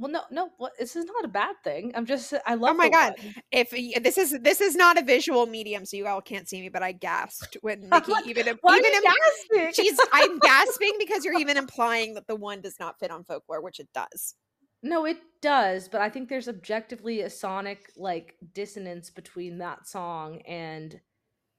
well, 0.00 0.10
no, 0.10 0.22
no. 0.30 0.68
This 0.78 0.96
is 0.96 1.04
not 1.04 1.24
a 1.24 1.28
bad 1.28 1.56
thing. 1.62 1.92
I'm 1.94 2.06
just. 2.06 2.32
I 2.32 2.54
oh 2.54 2.54
love. 2.54 2.70
Oh 2.70 2.74
my 2.74 2.88
god! 2.88 3.14
One. 3.18 3.34
If 3.52 3.70
this 4.02 4.16
is 4.16 4.38
this 4.40 4.60
is 4.62 4.74
not 4.74 4.98
a 4.98 5.04
visual 5.04 5.46
medium, 5.46 5.84
so 5.84 5.98
you 5.98 6.06
all 6.06 6.22
can't 6.22 6.48
see 6.48 6.60
me, 6.60 6.70
but 6.70 6.82
I 6.82 6.92
gasped 6.92 7.58
when 7.60 7.80
Nikki 7.90 8.12
like, 8.12 8.26
even 8.26 8.46
why 8.62 8.78
even 8.78 8.92
are 8.94 9.02
gasping? 9.02 9.84
She's. 9.84 9.98
I'm 10.12 10.38
gasping 10.38 10.92
because 10.98 11.24
you're 11.24 11.38
even 11.38 11.58
implying 11.58 12.14
that 12.14 12.26
the 12.26 12.36
one 12.36 12.62
does 12.62 12.76
not 12.80 12.98
fit 12.98 13.10
on 13.10 13.24
folklore, 13.24 13.60
which 13.60 13.78
it 13.78 13.88
does. 13.92 14.36
No, 14.82 15.04
it 15.04 15.18
does, 15.42 15.88
but 15.88 16.00
I 16.00 16.08
think 16.08 16.28
there's 16.28 16.48
objectively 16.48 17.20
a 17.20 17.30
sonic 17.30 17.92
like 17.96 18.36
dissonance 18.54 19.10
between 19.10 19.58
that 19.58 19.86
song 19.86 20.40
and 20.46 20.98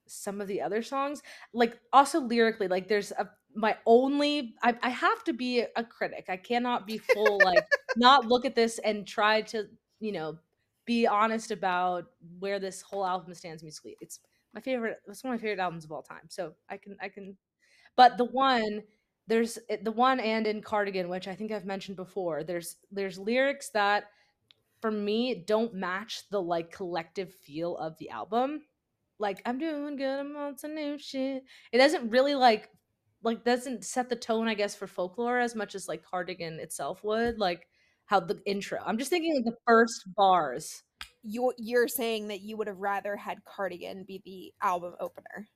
some 0.07 0.41
of 0.41 0.47
the 0.47 0.61
other 0.61 0.81
songs. 0.81 1.21
Like 1.53 1.79
also 1.93 2.19
lyrically, 2.19 2.67
like 2.67 2.87
there's 2.87 3.11
a 3.11 3.29
my 3.55 3.75
only 3.85 4.55
I, 4.63 4.75
I 4.81 4.89
have 4.89 5.23
to 5.25 5.33
be 5.33 5.63
a 5.75 5.83
critic. 5.83 6.25
I 6.29 6.37
cannot 6.37 6.87
be 6.87 6.97
full 6.97 7.39
like 7.43 7.65
not 7.95 8.25
look 8.25 8.45
at 8.45 8.55
this 8.55 8.79
and 8.79 9.07
try 9.07 9.41
to 9.41 9.67
you 9.99 10.11
know 10.11 10.37
be 10.85 11.07
honest 11.07 11.51
about 11.51 12.05
where 12.39 12.59
this 12.59 12.81
whole 12.81 13.05
album 13.05 13.33
stands 13.33 13.61
musically 13.61 13.95
it's 14.01 14.19
my 14.53 14.59
favorite 14.59 14.97
it's 15.07 15.23
one 15.23 15.33
of 15.33 15.39
my 15.39 15.41
favorite 15.41 15.61
albums 15.61 15.85
of 15.85 15.91
all 15.91 16.01
time 16.01 16.23
so 16.27 16.53
i 16.69 16.75
can 16.75 16.97
i 16.99 17.07
can 17.07 17.37
but 17.95 18.17
the 18.17 18.25
one 18.25 18.81
there's 19.27 19.59
eh, 19.69 19.77
the 19.83 19.91
one 19.91 20.19
and 20.19 20.47
in 20.47 20.59
cardigan 20.59 21.07
which 21.07 21.27
i 21.27 21.35
think 21.35 21.51
i've 21.51 21.65
mentioned 21.65 21.95
before 21.95 22.43
there's 22.43 22.77
there's 22.91 23.19
lyrics 23.19 23.69
that 23.69 24.05
for 24.81 24.91
me 24.91 25.35
don't 25.35 25.73
match 25.73 26.23
the 26.29 26.41
like 26.41 26.71
collective 26.71 27.33
feel 27.33 27.77
of 27.77 27.97
the 27.99 28.09
album. 28.09 28.61
Like 29.19 29.41
i'm 29.45 29.59
doing 29.59 29.95
good 29.95 30.19
i'm 30.19 30.35
on 30.35 30.57
some 30.57 30.73
new 30.73 30.97
shit. 30.97 31.43
It 31.71 31.77
doesn't 31.77 32.09
really 32.09 32.35
like 32.35 32.69
like 33.23 33.43
doesn't 33.43 33.83
set 33.83 34.09
the 34.09 34.15
tone 34.15 34.47
i 34.47 34.53
guess 34.53 34.75
for 34.75 34.87
folklore 34.87 35.39
as 35.39 35.55
much 35.55 35.75
as 35.75 35.87
like 35.87 36.03
cardigan 36.03 36.59
itself 36.59 37.03
would 37.03 37.37
like 37.39 37.67
how 38.05 38.19
the 38.19 38.39
intro 38.45 38.79
i'm 38.85 38.97
just 38.97 39.09
thinking 39.09 39.37
of 39.37 39.43
the 39.43 39.55
first 39.65 40.03
bars. 40.15 40.83
You 41.23 41.53
you're 41.57 41.87
saying 41.87 42.29
that 42.29 42.41
you 42.41 42.57
would 42.57 42.67
have 42.67 42.79
rather 42.79 43.15
had 43.15 43.45
cardigan 43.45 44.05
be 44.07 44.21
the 44.25 44.53
album 44.65 44.95
opener. 44.99 45.47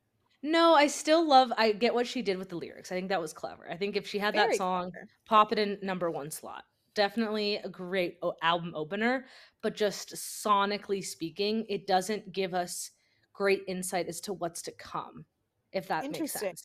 No 0.43 0.75
i 0.75 0.85
still 0.85 1.27
love 1.27 1.51
i 1.57 1.71
get 1.71 1.93
what 1.93 2.05
she 2.05 2.21
did 2.21 2.37
with 2.37 2.49
the 2.49 2.55
lyrics 2.55 2.91
i 2.91 2.95
think 2.95 3.09
that 3.09 3.19
was 3.19 3.33
clever 3.33 3.67
i 3.69 3.75
think 3.75 3.95
if 3.95 4.07
she 4.07 4.19
had 4.19 4.35
Very 4.35 4.49
that 4.49 4.57
song 4.57 4.91
clever. 4.91 5.07
pop 5.25 5.51
it 5.51 5.57
in 5.59 5.79
number 5.81 6.11
one 6.11 6.29
slot 6.29 6.65
definitely 6.93 7.55
a 7.57 7.69
great 7.69 8.19
album 8.43 8.73
opener 8.75 9.25
but 9.63 9.75
just 9.75 10.13
sonically 10.13 11.03
speaking 11.03 11.65
it 11.67 11.87
doesn't 11.87 12.31
give 12.31 12.53
us 12.53 12.91
great 13.33 13.63
insight 13.67 14.07
as 14.07 14.21
to 14.21 14.33
what's 14.33 14.61
to 14.61 14.71
come 14.73 15.25
if 15.71 15.87
that 15.87 16.09
makes 16.11 16.31
sense 16.31 16.63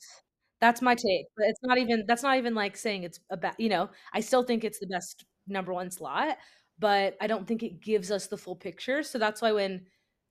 that's 0.61 0.83
my 0.83 0.95
take. 0.95 1.27
But 1.37 1.47
it's 1.49 1.61
not 1.63 1.79
even 1.79 2.05
that's 2.07 2.23
not 2.23 2.37
even 2.39 2.55
like 2.55 2.77
saying 2.77 3.05
it's 3.05 3.21
about, 3.31 3.59
you 3.61 3.69
know, 3.69 3.91
I 4.13 4.21
still 4.21 4.43
think 4.43 4.65
it's 4.65 4.79
the 4.79 4.87
best 4.87 5.25
number 5.49 5.73
one 5.73 5.91
slot, 5.91 6.39
but 6.79 7.17
I 7.21 7.27
don't 7.27 7.47
think 7.47 7.63
it 7.63 7.81
gives 7.81 8.11
us 8.11 8.27
the 8.27 8.39
full 8.39 8.57
picture. 8.57 9.03
So 9.03 9.19
that's 9.19 9.43
why 9.43 9.53
when 9.53 9.87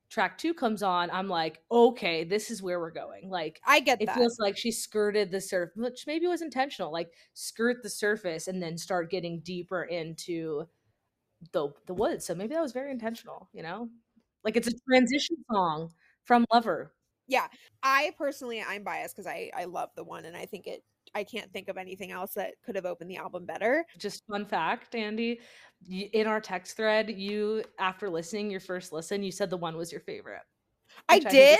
track 0.10 0.38
two 0.38 0.54
comes 0.54 0.82
on, 0.84 1.12
I'm 1.12 1.28
like, 1.28 1.62
okay, 1.72 2.24
this 2.24 2.50
is 2.52 2.64
where 2.64 2.80
we're 2.80 2.92
going. 2.92 3.30
Like 3.30 3.62
I 3.66 3.80
get 3.80 4.00
that 4.00 4.04
it 4.04 4.06
that. 4.08 4.16
feels 4.16 4.38
like 4.40 4.58
she 4.58 4.72
skirted 4.72 5.32
the 5.32 5.42
surface, 5.42 5.76
which 5.76 6.06
maybe 6.08 6.28
was 6.28 6.42
intentional, 6.42 6.92
like 6.92 7.14
skirt 7.34 7.84
the 7.84 7.90
surface 7.90 8.48
and 8.48 8.62
then 8.62 8.78
start 8.78 9.12
getting 9.12 9.42
deeper 9.42 9.84
into 9.84 10.66
the 11.54 11.70
the 11.88 11.94
woods. 11.94 12.26
So 12.26 12.36
maybe 12.36 12.54
that 12.56 12.62
was 12.62 12.74
very 12.74 12.92
intentional, 12.92 13.50
you 13.54 13.64
know? 13.64 13.90
Like 14.44 14.56
it's 14.58 14.68
a 14.68 14.74
transition 14.90 15.38
song 15.52 15.92
from 16.24 16.46
Lover 16.54 16.94
yeah 17.30 17.48
i 17.84 18.12
personally 18.18 18.62
i'm 18.68 18.84
biased 18.84 19.16
because 19.16 19.28
i 19.28 19.50
i 19.56 19.64
love 19.64 19.90
the 19.96 20.04
one 20.04 20.26
and 20.26 20.36
i 20.36 20.46
think 20.46 20.68
it 20.68 20.84
i 21.16 21.24
can't 21.24 21.52
think 21.54 21.70
of 21.70 21.78
anything 21.78 22.12
else 22.12 22.34
that 22.34 22.56
could 22.66 22.76
have 22.76 22.86
opened 22.86 23.10
the 23.10 23.18
album 23.18 23.46
better. 23.46 23.86
Just 23.98 24.26
fun 24.28 24.46
fact 24.46 24.96
andy 24.96 25.40
in 25.90 26.28
our 26.28 26.42
text 26.42 26.76
thread 26.76 27.10
you 27.10 27.64
after 27.80 28.10
listening 28.10 28.52
your 28.52 28.60
first 28.60 28.92
listen 28.92 29.24
you 29.24 29.32
said 29.32 29.50
the 29.50 29.58
one 29.58 29.78
was 29.78 29.92
your 29.92 30.02
favorite 30.02 30.42
i, 31.08 31.16
I 31.16 31.20
did? 31.20 31.60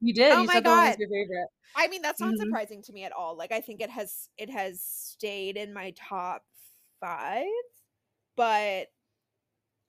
You 0.00 0.12
did 0.12 0.32
oh 0.32 0.40
you 0.40 0.46
my 0.46 0.60
god. 0.60 0.96
your 0.98 1.08
favorite. 1.08 1.46
I 1.76 1.86
mean 1.88 2.02
that's 2.02 2.20
not 2.20 2.32
mm-hmm. 2.32 2.42
surprising 2.42 2.82
to 2.82 2.92
me 2.92 3.04
at 3.04 3.12
all 3.12 3.36
like 3.36 3.52
i 3.52 3.60
think 3.60 3.80
it 3.80 3.90
has 3.90 4.28
it 4.36 4.50
has 4.50 4.82
stayed 4.82 5.56
in 5.56 5.72
my 5.72 5.94
top 5.96 6.42
five 7.00 7.44
but 8.36 8.88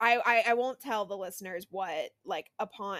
I, 0.00 0.18
I, 0.26 0.44
I 0.48 0.54
won't 0.54 0.80
tell 0.80 1.06
the 1.06 1.16
listeners 1.16 1.66
what 1.70 2.10
like 2.24 2.50
upon 2.58 2.98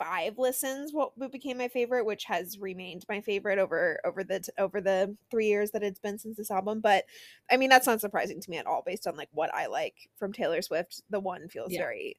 five 0.00 0.38
listens 0.38 0.92
what 0.92 1.12
became 1.30 1.58
my 1.58 1.68
favorite 1.68 2.06
which 2.06 2.24
has 2.24 2.58
remained 2.58 3.04
my 3.08 3.20
favorite 3.20 3.58
over 3.58 4.00
over 4.06 4.24
the 4.24 4.42
over 4.58 4.80
the 4.80 5.14
three 5.30 5.46
years 5.46 5.70
that 5.72 5.82
it's 5.82 6.00
been 6.00 6.18
since 6.18 6.38
this 6.38 6.50
album 6.50 6.80
but 6.80 7.04
i 7.50 7.56
mean 7.56 7.68
that's 7.68 7.86
not 7.86 8.00
surprising 8.00 8.40
to 8.40 8.50
me 8.50 8.56
at 8.56 8.66
all 8.66 8.82
based 8.86 9.06
on 9.06 9.14
like 9.14 9.28
what 9.32 9.54
i 9.54 9.66
like 9.66 10.08
from 10.16 10.32
taylor 10.32 10.62
swift. 10.62 11.02
The 11.10 11.20
one 11.20 11.48
feels 11.48 11.72
yeah. 11.72 11.80
very 11.80 12.16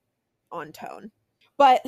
on 0.52 0.72
tone. 0.72 1.12
But 1.58 1.82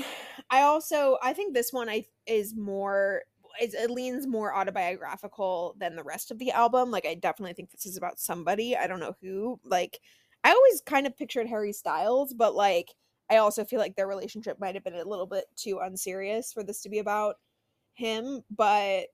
i 0.49 0.61
also 0.61 1.17
i 1.21 1.33
think 1.33 1.53
this 1.53 1.71
one 1.71 1.89
i 1.89 2.05
is 2.25 2.55
more 2.55 3.21
is 3.61 3.75
it 3.75 3.91
leans 3.91 4.25
more 4.25 4.55
autobiographical 4.55 5.75
than 5.79 5.95
the 5.95 6.03
rest 6.03 6.31
of 6.31 6.39
the 6.39 6.51
album. 6.51 6.91
Like 6.91 7.05
i 7.05 7.13
definitely 7.13 7.53
think 7.53 7.71
this 7.71 7.85
is 7.85 7.97
about 7.97 8.19
somebody. 8.19 8.75
I 8.75 8.87
don't 8.87 8.99
know 8.99 9.15
who 9.21 9.59
like 9.63 9.99
i 10.43 10.51
always 10.51 10.81
kind 10.85 11.07
of 11.07 11.17
pictured 11.17 11.47
harry 11.47 11.71
styles 11.71 12.33
but 12.33 12.53
like 12.53 12.89
I 13.33 13.37
also 13.37 13.63
feel 13.65 13.79
like 13.79 13.95
their 13.95 14.07
relationship 14.07 14.59
might 14.59 14.75
have 14.75 14.83
been 14.83 14.95
a 14.95 15.03
little 15.03 15.27
bit 15.27 15.45
too 15.55 15.79
unserious 15.79 16.53
for 16.53 16.63
this 16.63 16.81
to 16.83 16.89
be 16.89 16.99
about. 16.99 17.37
him, 17.95 18.43
but 18.55 19.07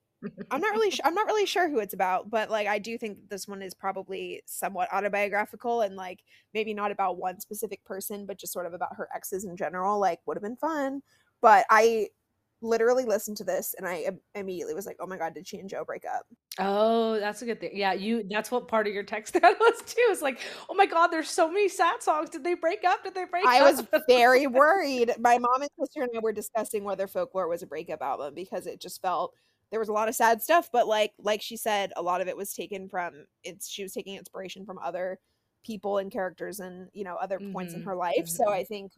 I'm 0.50 0.60
not 0.60 0.72
really. 0.72 0.90
Sh- 0.92 1.00
I'm 1.04 1.14
not 1.14 1.26
really 1.26 1.46
sure 1.46 1.68
who 1.68 1.78
it's 1.80 1.94
about, 1.94 2.30
but 2.30 2.50
like 2.50 2.66
I 2.66 2.78
do 2.78 2.98
think 2.98 3.18
this 3.28 3.48
one 3.48 3.62
is 3.62 3.74
probably 3.74 4.42
somewhat 4.46 4.88
autobiographical 4.92 5.82
and 5.82 5.96
like 5.96 6.20
maybe 6.54 6.74
not 6.74 6.90
about 6.92 7.18
one 7.18 7.40
specific 7.40 7.84
person, 7.84 8.26
but 8.26 8.38
just 8.38 8.52
sort 8.52 8.66
of 8.66 8.74
about 8.74 8.96
her 8.96 9.08
exes 9.14 9.44
in 9.44 9.56
general. 9.56 9.98
Like 10.00 10.20
would 10.26 10.36
have 10.36 10.42
been 10.42 10.56
fun, 10.56 11.02
but 11.42 11.66
I 11.70 12.08
literally 12.62 13.04
listened 13.04 13.36
to 13.38 13.44
this 13.44 13.74
and 13.78 13.86
I 13.86 14.06
immediately 14.34 14.74
was 14.74 14.86
like, 14.86 14.96
"Oh 15.00 15.06
my 15.06 15.16
god, 15.16 15.34
did 15.34 15.46
she 15.46 15.58
and 15.58 15.68
Joe 15.68 15.84
break 15.84 16.04
up?" 16.04 16.26
Oh, 16.58 17.18
that's 17.18 17.42
a 17.42 17.46
good 17.46 17.60
thing. 17.60 17.70
Yeah, 17.74 17.92
you. 17.92 18.24
That's 18.28 18.50
what 18.50 18.68
part 18.68 18.86
of 18.86 18.92
your 18.92 19.02
text 19.02 19.32
that 19.40 19.58
was 19.58 19.82
too. 19.82 20.02
It's 20.08 20.22
like, 20.22 20.40
oh 20.68 20.74
my 20.74 20.86
god, 20.86 21.08
there's 21.08 21.30
so 21.30 21.48
many 21.48 21.68
sad 21.68 22.02
songs. 22.02 22.30
Did 22.30 22.44
they 22.44 22.54
break 22.54 22.84
up? 22.84 23.04
Did 23.04 23.14
they 23.14 23.24
break 23.24 23.46
I 23.46 23.60
up? 23.60 23.66
I 23.66 23.70
was 23.70 23.84
very 24.08 24.46
worried. 24.46 25.12
My 25.18 25.38
mom 25.38 25.62
and 25.62 25.70
sister 25.78 26.02
and 26.02 26.10
I 26.14 26.20
were 26.20 26.32
discussing 26.32 26.84
whether 26.84 27.06
Folklore 27.06 27.48
was 27.48 27.62
a 27.62 27.66
breakup 27.66 28.02
album 28.02 28.34
because 28.34 28.66
it 28.66 28.80
just 28.80 29.00
felt 29.00 29.34
there 29.70 29.80
was 29.80 29.88
a 29.88 29.92
lot 29.92 30.08
of 30.08 30.14
sad 30.14 30.42
stuff, 30.42 30.68
but 30.72 30.86
like 30.86 31.12
like 31.18 31.42
she 31.42 31.56
said, 31.56 31.92
a 31.96 32.02
lot 32.02 32.20
of 32.20 32.28
it 32.28 32.36
was 32.36 32.52
taken 32.52 32.88
from 32.88 33.26
it's 33.44 33.68
she 33.68 33.82
was 33.82 33.92
taking 33.92 34.16
inspiration 34.16 34.64
from 34.64 34.78
other 34.78 35.18
people 35.64 35.98
and 35.98 36.10
characters 36.10 36.60
and 36.60 36.88
you 36.92 37.04
know 37.04 37.16
other 37.16 37.38
mm-hmm. 37.38 37.52
points 37.52 37.72
in 37.72 37.80
mm-hmm, 37.80 37.88
her 37.88 37.96
life. 37.96 38.16
Mm-hmm. 38.18 38.44
So 38.44 38.50
I 38.50 38.64
think 38.64 38.92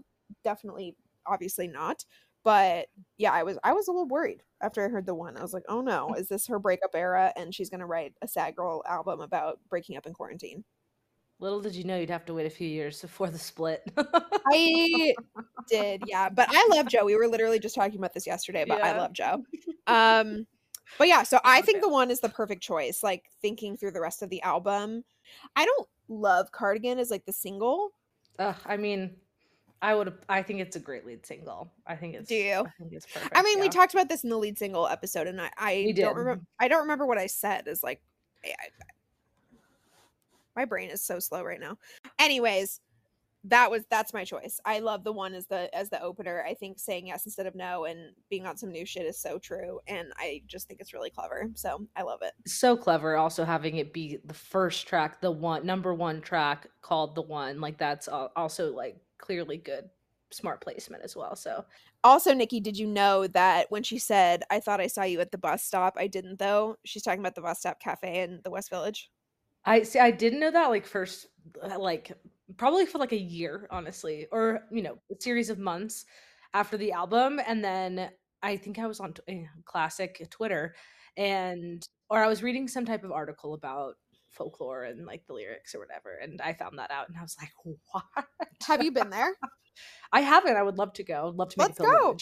definitely 0.44 0.96
obviously 1.26 1.68
not. 1.68 2.04
But 2.44 2.86
yeah, 3.18 3.32
I 3.32 3.42
was 3.42 3.58
I 3.62 3.72
was 3.72 3.88
a 3.88 3.92
little 3.92 4.08
worried 4.08 4.42
after 4.60 4.84
I 4.84 4.88
heard 4.88 5.06
the 5.06 5.14
one. 5.14 5.36
I 5.36 5.42
was 5.42 5.54
like, 5.54 5.64
oh 5.68 5.80
no, 5.80 6.14
is 6.14 6.28
this 6.28 6.46
her 6.48 6.58
breakup 6.58 6.94
era 6.94 7.32
and 7.36 7.54
she's 7.54 7.70
gonna 7.70 7.86
write 7.86 8.14
a 8.22 8.28
sad 8.28 8.56
girl 8.56 8.82
album 8.88 9.20
about 9.20 9.60
breaking 9.68 9.96
up 9.96 10.06
in 10.06 10.12
quarantine? 10.12 10.64
Little 11.38 11.60
did 11.60 11.74
you 11.74 11.84
know 11.84 11.96
you'd 11.96 12.10
have 12.10 12.24
to 12.26 12.34
wait 12.34 12.46
a 12.46 12.50
few 12.50 12.68
years 12.68 13.00
before 13.00 13.28
the 13.28 13.38
split. 13.38 13.82
I 13.96 15.14
did, 15.68 16.02
yeah. 16.06 16.28
But 16.28 16.48
I 16.50 16.68
love 16.70 16.86
Joe. 16.86 17.04
We 17.04 17.16
were 17.16 17.26
literally 17.26 17.58
just 17.58 17.74
talking 17.74 17.98
about 17.98 18.14
this 18.14 18.26
yesterday, 18.26 18.64
but 18.66 18.78
yeah. 18.78 18.86
I 18.86 18.98
love 18.98 19.12
Joe. 19.12 19.44
Um 19.88 20.46
but 20.98 21.08
yeah, 21.08 21.22
so 21.22 21.40
I 21.44 21.60
think 21.62 21.80
the 21.80 21.88
one 21.88 22.10
is 22.10 22.20
the 22.20 22.28
perfect 22.28 22.62
choice. 22.62 23.02
Like 23.02 23.24
thinking 23.40 23.76
through 23.76 23.92
the 23.92 24.00
rest 24.00 24.22
of 24.22 24.30
the 24.30 24.42
album, 24.42 25.04
I 25.56 25.64
don't 25.64 25.88
love 26.08 26.52
Cardigan 26.52 26.98
as 26.98 27.10
like 27.10 27.24
the 27.24 27.32
single. 27.32 27.90
Uh, 28.38 28.54
I 28.66 28.76
mean, 28.76 29.16
I 29.82 29.94
would. 29.94 30.14
I 30.28 30.42
think 30.42 30.60
it's 30.60 30.76
a 30.76 30.80
great 30.80 31.04
lead 31.04 31.26
single. 31.26 31.72
I 31.88 31.96
think 31.96 32.14
it's. 32.14 32.28
Do 32.28 32.36
you? 32.36 32.60
I 32.60 32.70
think 32.78 32.92
it's 32.92 33.06
perfect. 33.06 33.36
I 33.36 33.42
mean, 33.42 33.58
yeah. 33.58 33.64
we 33.64 33.68
talked 33.68 33.92
about 33.92 34.08
this 34.08 34.22
in 34.22 34.30
the 34.30 34.38
lead 34.38 34.56
single 34.56 34.86
episode, 34.86 35.26
and 35.26 35.40
I, 35.40 35.50
I 35.58 35.92
don't 35.96 36.16
remember. 36.16 36.36
Mm-hmm. 36.36 36.64
I 36.64 36.68
don't 36.68 36.82
remember 36.82 37.04
what 37.04 37.18
I 37.18 37.26
said. 37.26 37.66
Is 37.66 37.82
like, 37.82 38.00
I, 38.44 38.50
I, 38.50 38.68
my 40.54 40.64
brain 40.66 40.88
is 40.90 41.02
so 41.02 41.18
slow 41.18 41.42
right 41.42 41.60
now. 41.60 41.78
Anyways, 42.20 42.80
that 43.44 43.70
was 43.70 43.84
that's 43.90 44.14
my 44.14 44.24
choice. 44.24 44.60
I 44.64 44.78
love 44.78 45.04
the 45.04 45.12
one 45.12 45.34
as 45.34 45.46
the 45.46 45.74
as 45.74 45.90
the 45.90 46.00
opener. 46.00 46.44
I 46.46 46.54
think 46.54 46.78
saying 46.78 47.08
yes 47.08 47.26
instead 47.26 47.46
of 47.46 47.54
no 47.54 47.84
and 47.84 48.12
being 48.30 48.46
on 48.46 48.56
some 48.56 48.70
new 48.70 48.86
shit 48.86 49.06
is 49.06 49.18
so 49.18 49.38
true 49.38 49.80
and 49.88 50.12
I 50.16 50.42
just 50.46 50.68
think 50.68 50.80
it's 50.80 50.94
really 50.94 51.10
clever. 51.10 51.50
So, 51.54 51.86
I 51.96 52.02
love 52.02 52.20
it. 52.22 52.32
So 52.46 52.76
clever 52.76 53.16
also 53.16 53.44
having 53.44 53.76
it 53.76 53.92
be 53.92 54.18
the 54.24 54.34
first 54.34 54.86
track, 54.86 55.20
the 55.20 55.30
one 55.30 55.66
number 55.66 55.92
1 55.94 56.20
track 56.20 56.68
called 56.80 57.14
The 57.14 57.22
One. 57.22 57.60
Like 57.60 57.78
that's 57.78 58.08
also 58.08 58.72
like 58.72 58.96
clearly 59.18 59.56
good 59.56 59.88
smart 60.30 60.60
placement 60.60 61.02
as 61.02 61.14
well. 61.14 61.36
So, 61.36 61.64
also 62.04 62.34
Nikki, 62.34 62.60
did 62.60 62.78
you 62.78 62.86
know 62.86 63.26
that 63.28 63.70
when 63.70 63.82
she 63.82 63.98
said, 63.98 64.42
"I 64.50 64.60
thought 64.60 64.80
I 64.80 64.86
saw 64.86 65.02
you 65.02 65.20
at 65.20 65.30
the 65.30 65.38
bus 65.38 65.62
stop, 65.62 65.94
I 65.98 66.06
didn't 66.06 66.38
though." 66.38 66.76
She's 66.84 67.02
talking 67.02 67.20
about 67.20 67.34
the 67.34 67.42
bus 67.42 67.58
stop 67.60 67.80
cafe 67.80 68.22
in 68.22 68.40
the 68.42 68.50
West 68.50 68.70
Village. 68.70 69.10
I 69.64 69.82
see 69.82 69.98
I 69.98 70.10
didn't 70.10 70.40
know 70.40 70.50
that 70.50 70.70
like 70.70 70.86
first 70.86 71.28
uh, 71.62 71.78
like 71.78 72.12
probably 72.56 72.86
for 72.86 72.98
like 72.98 73.12
a 73.12 73.20
year, 73.20 73.66
honestly, 73.70 74.26
or 74.32 74.62
you 74.70 74.82
know, 74.82 74.98
a 75.10 75.20
series 75.20 75.50
of 75.50 75.58
months 75.58 76.04
after 76.54 76.76
the 76.76 76.92
album, 76.92 77.40
and 77.46 77.64
then 77.64 78.10
I 78.42 78.56
think 78.56 78.78
I 78.78 78.86
was 78.86 79.00
on 79.00 79.14
t- 79.14 79.22
eh, 79.28 79.44
classic 79.64 80.26
Twitter, 80.30 80.74
and 81.16 81.86
or 82.10 82.22
I 82.22 82.28
was 82.28 82.42
reading 82.42 82.68
some 82.68 82.84
type 82.84 83.04
of 83.04 83.12
article 83.12 83.54
about 83.54 83.94
folklore 84.30 84.84
and 84.84 85.06
like 85.06 85.26
the 85.26 85.34
lyrics 85.34 85.74
or 85.74 85.80
whatever, 85.80 86.16
and 86.22 86.40
I 86.40 86.52
found 86.52 86.78
that 86.78 86.90
out, 86.90 87.08
and 87.08 87.16
I 87.18 87.22
was 87.22 87.36
like, 87.40 87.52
what? 87.92 88.26
Have 88.66 88.82
you 88.82 88.92
been 88.92 89.10
there? 89.10 89.34
I 90.12 90.20
haven't. 90.20 90.56
I 90.56 90.62
would 90.62 90.78
love 90.78 90.92
to 90.94 91.04
go. 91.04 91.28
I'd 91.28 91.34
love 91.34 91.48
to 91.50 91.58
make 91.58 91.68
Let's 91.68 91.80
a 91.80 91.82
go. 91.82 92.16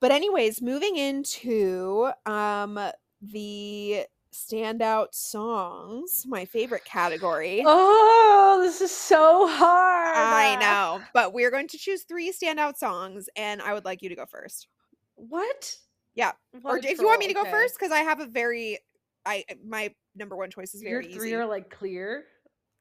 But 0.00 0.12
anyways, 0.12 0.62
moving 0.62 0.96
into 0.96 2.10
um 2.26 2.78
the 3.20 4.04
standout 4.32 5.08
songs, 5.12 6.24
my 6.26 6.44
favorite 6.44 6.84
category. 6.84 7.62
Oh, 7.66 8.60
this 8.62 8.80
is 8.80 8.90
so 8.90 9.46
hard. 9.48 10.16
I 10.16 10.56
know, 10.60 11.02
but 11.14 11.32
we're 11.32 11.50
going 11.50 11.68
to 11.68 11.78
choose 11.78 12.04
three 12.04 12.32
standout 12.32 12.76
songs, 12.76 13.28
and 13.36 13.62
I 13.62 13.74
would 13.74 13.84
like 13.84 14.02
you 14.02 14.08
to 14.08 14.14
go 14.14 14.26
first. 14.26 14.68
What? 15.16 15.76
Yeah. 16.14 16.32
What 16.62 16.74
or 16.74 16.78
if 16.78 16.98
you 16.98 17.06
want 17.06 17.20
me 17.20 17.28
to 17.28 17.34
go 17.34 17.42
okay. 17.42 17.50
first, 17.50 17.76
because 17.78 17.92
I 17.92 18.00
have 18.00 18.20
a 18.20 18.26
very, 18.26 18.78
I 19.24 19.44
my 19.64 19.94
number 20.16 20.36
one 20.36 20.50
choice 20.50 20.74
is 20.74 20.82
very 20.82 21.04
Your 21.04 21.12
three 21.12 21.28
easy. 21.28 21.36
are 21.36 21.46
like 21.46 21.70
clear. 21.70 22.24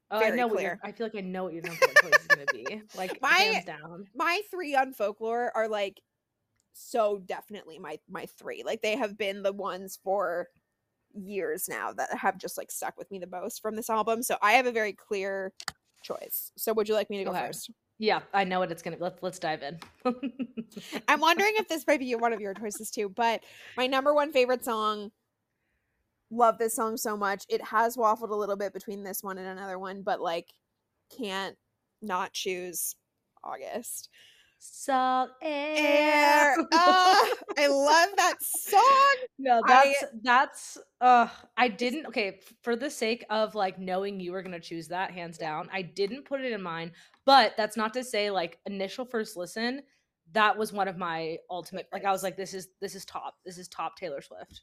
Oh, 0.09 0.19
I 0.19 0.29
know 0.29 0.49
clear. 0.49 0.79
I 0.83 0.91
feel 0.91 1.05
like 1.05 1.15
I 1.15 1.21
know 1.21 1.43
what 1.43 1.53
your 1.53 1.63
number 1.63 1.85
one 1.85 2.11
choice 2.11 2.21
is 2.21 2.27
going 2.27 2.47
to 2.47 2.53
be. 2.53 2.81
Like 2.97 3.21
my, 3.21 3.29
hands 3.29 3.65
down. 3.65 4.05
My 4.15 4.41
three 4.49 4.73
on 4.75 4.93
folklore 4.93 5.51
are 5.53 5.67
like 5.67 6.01
so 6.73 7.21
definitely 7.25 7.79
my 7.79 7.99
my 8.09 8.25
three. 8.25 8.63
Like 8.65 8.81
they 8.81 8.95
have 8.95 9.17
been 9.17 9.43
the 9.43 9.51
ones 9.51 9.99
for 10.03 10.47
years 11.13 11.67
now 11.67 11.93
that 11.93 12.15
have 12.17 12.37
just 12.37 12.57
like 12.57 12.71
stuck 12.71 12.97
with 12.97 13.09
me 13.11 13.19
the 13.19 13.27
most 13.27 13.61
from 13.61 13.75
this 13.75 13.89
album. 13.89 14.23
So 14.23 14.37
I 14.41 14.53
have 14.53 14.65
a 14.65 14.71
very 14.71 14.93
clear 14.93 15.53
choice. 16.03 16.51
So 16.57 16.73
would 16.73 16.87
you 16.87 16.95
like 16.95 17.09
me 17.09 17.17
to 17.19 17.23
go 17.23 17.31
okay. 17.31 17.47
first? 17.47 17.71
Yeah, 17.99 18.21
I 18.33 18.43
know 18.43 18.59
what 18.59 18.71
it's 18.71 18.83
gonna. 18.83 18.97
Let's 18.99 19.23
let's 19.23 19.39
dive 19.39 19.63
in. 19.63 19.79
I'm 21.07 21.19
wondering 21.19 21.53
if 21.55 21.67
this 21.67 21.85
might 21.87 21.99
be 21.99 22.13
one 22.15 22.31
of 22.31 22.39
your 22.39 22.53
choices 22.53 22.91
too. 22.91 23.09
But 23.09 23.43
my 23.75 23.87
number 23.87 24.13
one 24.13 24.31
favorite 24.31 24.63
song. 24.63 25.11
Love 26.29 26.57
this 26.57 26.75
song 26.75 26.97
so 26.97 27.15
much. 27.15 27.45
It 27.47 27.63
has 27.63 27.95
waffled 27.95 28.31
a 28.31 28.35
little 28.35 28.57
bit 28.57 28.73
between 28.73 29.01
this 29.01 29.23
one 29.23 29.37
and 29.37 29.47
another 29.47 29.79
one, 29.79 30.01
but 30.01 30.19
like 30.19 30.51
can't 31.17 31.55
not 32.01 32.33
choose 32.33 32.95
August. 33.43 34.09
Salt 34.59 35.31
air. 35.41 35.75
air. 35.77 36.57
Oh, 36.73 37.33
I 37.57 37.67
love 37.67 38.09
that 38.17 38.35
song. 38.41 39.15
No, 39.37 39.61
that's 39.67 40.03
I, 40.03 40.07
that's 40.21 40.77
uh 41.01 41.27
I 41.55 41.67
didn't 41.67 42.07
okay, 42.07 42.39
for 42.61 42.75
the 42.75 42.89
sake 42.89 43.25
of 43.29 43.55
like 43.55 43.79
knowing 43.79 44.19
you 44.19 44.31
were 44.31 44.41
gonna 44.41 44.59
choose 44.59 44.87
that 44.89 45.11
hands 45.11 45.37
down, 45.37 45.69
I 45.71 45.81
didn't 45.81 46.25
put 46.25 46.41
it 46.41 46.51
in 46.51 46.61
mind, 46.61 46.91
but 47.25 47.53
that's 47.57 47.77
not 47.77 47.93
to 47.93 48.03
say 48.03 48.29
like 48.31 48.59
initial 48.65 49.05
first 49.05 49.37
listen, 49.37 49.81
that 50.33 50.57
was 50.57 50.73
one 50.73 50.87
of 50.87 50.97
my 50.97 51.37
ultimate 51.49 51.87
like 51.91 52.05
I 52.05 52.11
was 52.11 52.23
like, 52.23 52.37
this 52.37 52.53
is 52.53 52.69
this 52.81 52.95
is 52.95 53.05
top. 53.05 53.35
This 53.45 53.57
is 53.57 53.67
top 53.67 53.95
Taylor 53.95 54.21
Swift. 54.21 54.61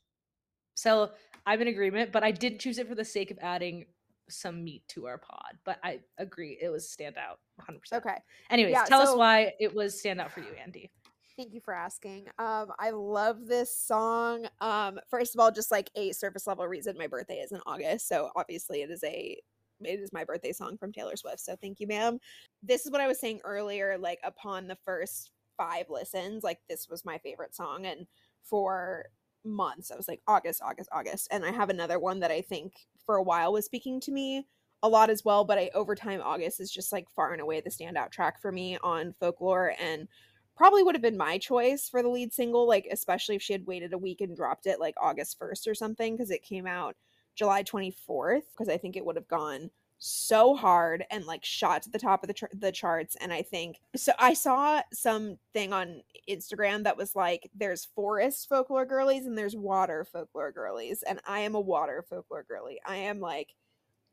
So 0.74 1.12
I'm 1.46 1.62
in 1.62 1.68
agreement, 1.68 2.10
but 2.12 2.24
I 2.24 2.32
did 2.32 2.58
choose 2.58 2.78
it 2.78 2.88
for 2.88 2.94
the 2.94 3.04
sake 3.04 3.30
of 3.30 3.38
adding 3.40 3.86
some 4.28 4.64
meat 4.64 4.82
to 4.88 5.06
our 5.06 5.18
pod. 5.18 5.58
But 5.64 5.78
I 5.82 6.00
agree, 6.18 6.58
it 6.60 6.68
was 6.68 6.84
standout 6.86 7.36
100%. 7.60 7.78
Okay. 7.94 8.16
Anyways, 8.50 8.72
yeah, 8.72 8.84
tell 8.84 9.04
so, 9.04 9.12
us 9.12 9.18
why 9.18 9.52
it 9.60 9.74
was 9.74 10.00
standout 10.00 10.30
for 10.30 10.40
you, 10.40 10.52
Andy. 10.62 10.90
Thank 11.36 11.52
you 11.52 11.60
for 11.60 11.74
asking. 11.74 12.26
Um, 12.38 12.68
I 12.78 12.90
love 12.90 13.46
this 13.46 13.76
song. 13.76 14.46
Um, 14.60 15.00
first 15.10 15.34
of 15.34 15.40
all, 15.40 15.50
just 15.50 15.70
like 15.70 15.90
a 15.96 16.12
surface 16.12 16.46
level 16.46 16.66
reason, 16.66 16.96
my 16.96 17.08
birthday 17.08 17.38
is 17.38 17.50
in 17.50 17.60
August, 17.66 18.08
so 18.08 18.30
obviously 18.36 18.82
it 18.82 18.90
is 18.90 19.02
a 19.02 19.36
it 19.80 20.00
is 20.00 20.12
my 20.12 20.22
birthday 20.22 20.52
song 20.52 20.78
from 20.78 20.92
Taylor 20.92 21.16
Swift. 21.16 21.40
So 21.40 21.56
thank 21.60 21.80
you, 21.80 21.88
ma'am. 21.88 22.18
This 22.62 22.86
is 22.86 22.92
what 22.92 23.00
I 23.00 23.08
was 23.08 23.18
saying 23.18 23.40
earlier. 23.42 23.98
Like 23.98 24.20
upon 24.22 24.68
the 24.68 24.78
first 24.84 25.32
five 25.56 25.86
listens, 25.90 26.44
like 26.44 26.60
this 26.68 26.88
was 26.88 27.04
my 27.04 27.18
favorite 27.18 27.54
song, 27.56 27.86
and 27.86 28.06
for 28.44 29.06
months. 29.44 29.90
I 29.90 29.96
was 29.96 30.08
like 30.08 30.20
August, 30.26 30.62
August, 30.62 30.88
August. 30.92 31.28
And 31.30 31.44
I 31.44 31.52
have 31.52 31.70
another 31.70 31.98
one 31.98 32.20
that 32.20 32.30
I 32.30 32.40
think 32.40 32.86
for 33.06 33.16
a 33.16 33.22
while 33.22 33.52
was 33.52 33.64
speaking 33.64 34.00
to 34.00 34.12
me 34.12 34.46
a 34.82 34.88
lot 34.88 35.08
as 35.10 35.24
well, 35.24 35.44
but 35.44 35.58
I 35.58 35.70
over 35.74 35.94
time 35.94 36.20
August 36.22 36.60
is 36.60 36.70
just 36.70 36.92
like 36.92 37.06
far 37.16 37.32
and 37.32 37.40
away 37.40 37.60
the 37.60 37.70
standout 37.70 38.10
track 38.10 38.40
for 38.40 38.52
me 38.52 38.76
on 38.82 39.14
folklore 39.18 39.74
and 39.80 40.08
probably 40.56 40.82
would 40.82 40.94
have 40.94 41.02
been 41.02 41.16
my 41.16 41.38
choice 41.38 41.88
for 41.88 42.02
the 42.02 42.08
lead 42.08 42.32
single, 42.32 42.68
like 42.68 42.86
especially 42.92 43.34
if 43.34 43.42
she 43.42 43.52
had 43.52 43.66
waited 43.66 43.92
a 43.92 43.98
week 43.98 44.20
and 44.20 44.36
dropped 44.36 44.66
it 44.66 44.78
like 44.78 44.94
August 45.00 45.38
1st 45.40 45.66
or 45.66 45.74
something, 45.74 46.14
because 46.14 46.30
it 46.30 46.42
came 46.42 46.66
out 46.66 46.96
July 47.34 47.62
24th, 47.62 48.42
because 48.52 48.68
I 48.68 48.76
think 48.76 48.96
it 48.96 49.04
would 49.04 49.16
have 49.16 49.26
gone 49.26 49.70
so 49.98 50.54
hard 50.54 51.04
and 51.10 51.24
like 51.24 51.44
shot 51.44 51.82
to 51.82 51.90
the 51.90 51.98
top 51.98 52.22
of 52.22 52.28
the 52.28 52.34
tr- 52.34 52.46
the 52.52 52.72
charts 52.72 53.16
and 53.20 53.32
I 53.32 53.42
think 53.42 53.80
so 53.96 54.12
I 54.18 54.34
saw 54.34 54.82
something 54.92 55.72
on 55.72 56.02
Instagram 56.28 56.84
that 56.84 56.96
was 56.96 57.16
like 57.16 57.50
there's 57.54 57.84
forest 57.84 58.48
folklore 58.48 58.84
girlies 58.84 59.26
and 59.26 59.36
there's 59.36 59.56
water 59.56 60.04
folklore 60.04 60.52
girlies 60.52 61.02
and 61.02 61.20
I 61.26 61.40
am 61.40 61.54
a 61.54 61.60
water 61.60 62.04
folklore 62.08 62.44
girly. 62.48 62.80
I 62.86 62.96
am 62.96 63.20
like 63.20 63.54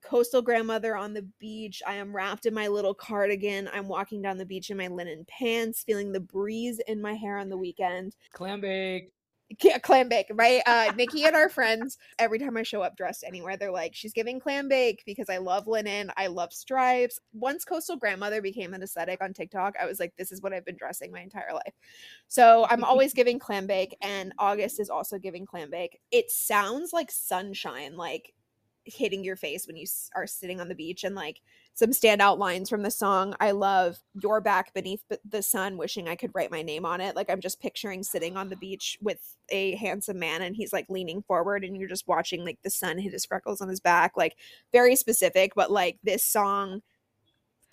coastal 0.01 0.41
grandmother 0.41 0.95
on 0.95 1.13
the 1.13 1.27
beach. 1.39 1.81
I 1.85 1.95
am 1.95 2.15
wrapped 2.15 2.45
in 2.45 2.53
my 2.53 2.67
little 2.67 2.93
cardigan. 2.93 3.69
I'm 3.73 3.87
walking 3.87 4.21
down 4.21 4.37
the 4.37 4.45
beach 4.45 4.69
in 4.69 4.77
my 4.77 4.87
linen 4.87 5.25
pants, 5.27 5.83
feeling 5.83 6.11
the 6.11 6.19
breeze 6.19 6.79
in 6.87 7.01
my 7.01 7.13
hair 7.13 7.37
on 7.37 7.49
the 7.49 7.57
weekend. 7.57 8.15
Clam 8.33 8.61
bake. 8.61 9.11
Clam 9.83 10.09
bake, 10.09 10.27
right? 10.33 10.61
Uh, 10.65 10.91
Nikki 10.95 11.25
and 11.25 11.35
our 11.35 11.49
friends, 11.49 11.97
every 12.19 12.39
time 12.39 12.57
I 12.57 12.63
show 12.63 12.81
up 12.81 12.95
dressed 12.95 13.23
anywhere, 13.25 13.57
they're 13.57 13.71
like, 13.71 13.95
she's 13.95 14.13
giving 14.13 14.39
clam 14.39 14.67
bake 14.67 15.03
because 15.05 15.29
I 15.29 15.37
love 15.37 15.67
linen. 15.67 16.11
I 16.17 16.27
love 16.27 16.53
stripes. 16.53 17.19
Once 17.33 17.65
Coastal 17.65 17.97
Grandmother 17.97 18.41
became 18.41 18.73
an 18.73 18.83
aesthetic 18.83 19.21
on 19.21 19.33
TikTok, 19.33 19.75
I 19.81 19.85
was 19.85 19.99
like, 19.99 20.13
this 20.17 20.31
is 20.31 20.41
what 20.41 20.53
I've 20.53 20.65
been 20.65 20.77
dressing 20.77 21.11
my 21.11 21.21
entire 21.21 21.53
life. 21.53 21.73
So 22.27 22.65
I'm 22.69 22.83
always 22.83 23.13
giving 23.13 23.39
clam 23.39 23.67
bake, 23.67 23.95
and 24.01 24.33
August 24.37 24.79
is 24.79 24.89
also 24.89 25.17
giving 25.17 25.45
clam 25.45 25.69
bake. 25.69 25.99
It 26.11 26.31
sounds 26.31 26.93
like 26.93 27.11
sunshine, 27.11 27.95
like 27.97 28.33
hitting 28.85 29.23
your 29.23 29.35
face 29.35 29.67
when 29.67 29.77
you 29.77 29.85
are 30.15 30.27
sitting 30.27 30.59
on 30.59 30.67
the 30.67 30.75
beach 30.75 31.03
and 31.03 31.15
like 31.15 31.41
some 31.73 31.91
standout 31.91 32.37
lines 32.37 32.69
from 32.69 32.83
the 32.83 32.91
song. 32.91 33.33
I 33.39 33.51
love 33.51 33.97
Your 34.21 34.41
Back 34.41 34.73
Beneath 34.73 35.03
the 35.27 35.41
Sun, 35.41 35.77
wishing 35.77 36.07
I 36.07 36.15
could 36.15 36.31
write 36.33 36.51
my 36.51 36.61
name 36.61 36.85
on 36.85 37.01
it. 37.01 37.15
Like 37.15 37.29
I'm 37.29 37.41
just 37.41 37.61
picturing 37.61 38.03
sitting 38.03 38.37
on 38.37 38.49
the 38.49 38.57
beach 38.57 38.97
with 39.01 39.35
a 39.49 39.75
handsome 39.75 40.19
man 40.19 40.41
and 40.41 40.55
he's 40.55 40.73
like 40.73 40.85
leaning 40.89 41.21
forward 41.23 41.63
and 41.63 41.77
you're 41.77 41.89
just 41.89 42.07
watching 42.07 42.43
like 42.43 42.59
the 42.63 42.69
sun 42.69 42.97
hit 42.97 43.13
his 43.13 43.25
freckles 43.25 43.61
on 43.61 43.69
his 43.69 43.79
back. 43.79 44.13
Like 44.15 44.35
very 44.71 44.95
specific, 44.95 45.53
but 45.55 45.71
like 45.71 45.97
this 46.03 46.25
song 46.25 46.81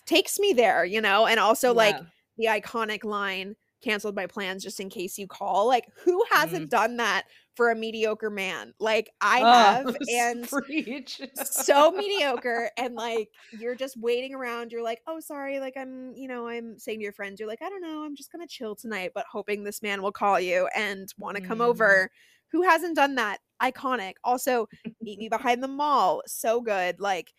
takes 0.06 0.38
me 0.38 0.52
there, 0.52 0.84
you 0.84 1.00
know? 1.00 1.26
And 1.26 1.40
also 1.40 1.68
yeah. 1.68 1.76
like 1.76 1.96
the 2.38 2.46
iconic 2.46 3.04
line 3.04 3.56
canceled 3.82 4.16
my 4.16 4.26
plans 4.26 4.62
just 4.62 4.80
in 4.80 4.88
case 4.88 5.18
you 5.18 5.26
call. 5.26 5.66
Like 5.66 5.86
who 6.04 6.24
hasn't 6.30 6.66
mm. 6.66 6.70
done 6.70 6.96
that 6.96 7.24
for 7.54 7.70
a 7.70 7.74
mediocre 7.74 8.30
man. 8.30 8.72
Like 8.78 9.10
I 9.20 9.40
oh, 9.40 9.52
have 9.52 9.96
and 10.08 10.48
preach. 10.48 11.20
so 11.34 11.90
mediocre 11.96 12.70
and 12.76 12.94
like 12.94 13.30
you're 13.58 13.74
just 13.74 13.96
waiting 13.96 14.34
around. 14.34 14.72
You're 14.72 14.82
like, 14.82 15.00
"Oh, 15.06 15.20
sorry, 15.20 15.58
like 15.60 15.76
I'm, 15.76 16.12
you 16.14 16.28
know, 16.28 16.48
I'm 16.48 16.78
saying 16.78 16.98
to 17.00 17.02
your 17.02 17.12
friends, 17.12 17.40
you're 17.40 17.48
like, 17.48 17.62
"I 17.62 17.68
don't 17.68 17.82
know, 17.82 18.04
I'm 18.04 18.16
just 18.16 18.32
going 18.32 18.46
to 18.46 18.52
chill 18.52 18.74
tonight," 18.74 19.12
but 19.14 19.26
hoping 19.30 19.64
this 19.64 19.82
man 19.82 20.02
will 20.02 20.12
call 20.12 20.38
you 20.38 20.68
and 20.74 21.08
want 21.18 21.36
to 21.36 21.42
come 21.42 21.58
mm. 21.58 21.66
over. 21.66 22.10
Who 22.52 22.62
hasn't 22.62 22.96
done 22.96 23.16
that? 23.16 23.38
Iconic. 23.62 24.14
Also, 24.24 24.68
Meet 25.02 25.18
Me 25.18 25.28
Behind 25.28 25.62
the 25.62 25.68
Mall, 25.68 26.22
so 26.26 26.60
good. 26.60 27.00
Like 27.00 27.32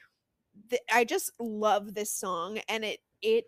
th- 0.69 0.82
I 0.93 1.04
just 1.04 1.32
love 1.39 1.93
this 1.93 2.12
song 2.12 2.60
and 2.67 2.84
it 2.84 2.99
it 3.21 3.45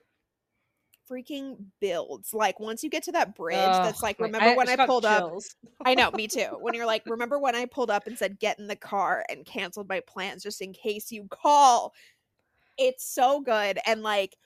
freaking 1.11 1.57
builds. 1.79 2.33
Like 2.33 2.59
once 2.59 2.83
you 2.83 2.89
get 2.89 3.03
to 3.03 3.11
that 3.13 3.35
bridge, 3.35 3.57
that's 3.57 4.01
like 4.01 4.19
remember 4.19 4.49
I, 4.49 4.55
when 4.55 4.69
I, 4.69 4.85
pulled 4.85 5.03
chills. 5.03 5.55
up. 5.63 5.87
I 5.87 5.95
know, 5.95 6.11
me 6.11 6.27
too. 6.29 6.57
When 6.59 6.73
you're 6.73 6.85
like, 6.85 7.03
remember 7.05 7.39
when 7.39 7.55
I 7.55 7.65
pulled 7.65 7.91
up 7.91 8.07
and 8.07 8.17
said 8.17 8.39
get 8.39 8.59
in 8.59 8.67
the 8.67 8.75
car 8.75 9.25
and 9.29 9.45
canceled 9.45 9.89
my 9.89 10.01
plans 10.07 10.43
just 10.43 10.61
in 10.61 10.73
case 10.73 11.11
you 11.11 11.27
call. 11.29 11.93
It's 12.77 13.05
so 13.05 13.41
good 13.41 13.79
and 13.85 14.01
like 14.01 14.37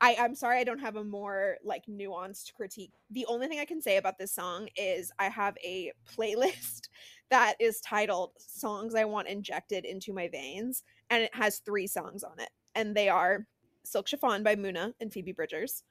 I, 0.00 0.16
I'm 0.20 0.34
sorry 0.34 0.60
I 0.60 0.64
don't 0.64 0.78
have 0.78 0.96
a 0.96 1.02
more 1.02 1.56
like 1.64 1.84
nuanced 1.86 2.54
critique. 2.54 2.92
The 3.10 3.26
only 3.26 3.48
thing 3.48 3.58
I 3.58 3.64
can 3.64 3.82
say 3.82 3.96
about 3.96 4.18
this 4.18 4.32
song 4.32 4.68
is 4.76 5.10
I 5.18 5.28
have 5.28 5.56
a 5.64 5.92
playlist 6.16 6.88
that 7.30 7.54
is 7.58 7.80
titled 7.80 8.30
Songs 8.38 8.94
I 8.94 9.04
Want 9.04 9.28
Injected 9.28 9.84
into 9.84 10.12
My 10.12 10.28
Veins, 10.28 10.84
and 11.10 11.22
it 11.22 11.34
has 11.34 11.58
three 11.58 11.86
songs 11.86 12.22
on 12.22 12.38
it. 12.38 12.50
And 12.74 12.96
they 12.96 13.08
are 13.08 13.46
Silk 13.84 14.06
Chiffon 14.06 14.42
by 14.42 14.54
Muna 14.54 14.92
and 15.00 15.12
Phoebe 15.12 15.32
Bridgers, 15.32 15.82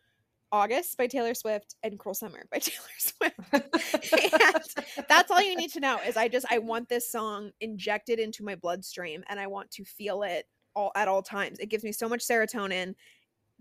August 0.51 0.97
by 0.97 1.07
Taylor 1.07 1.33
Swift 1.33 1.75
and 1.83 1.99
Cruel 1.99 2.15
Summer 2.15 2.45
by 2.51 2.60
Taylor 2.60 2.88
Swift. 2.97 3.36
and 4.95 5.05
that's 5.10 5.31
all 5.31 5.41
you 5.41 5.55
need 5.55 5.71
to 5.73 5.79
know 5.79 5.99
is 6.07 6.17
I 6.17 6.27
just 6.27 6.45
I 6.49 6.60
want 6.60 6.89
this 6.89 7.10
song 7.10 7.51
injected 7.62 8.19
into 8.19 8.43
my 8.43 8.55
bloodstream 8.55 9.23
and 9.29 9.39
I 9.39 9.47
want 9.47 9.71
to 9.71 9.83
feel 9.83 10.23
it 10.23 10.45
all 10.75 10.91
at 10.95 11.07
all 11.07 11.21
times. 11.21 11.60
It 11.60 11.69
gives 11.69 11.83
me 11.83 11.91
so 11.91 12.07
much 12.07 12.25
serotonin. 12.25 12.95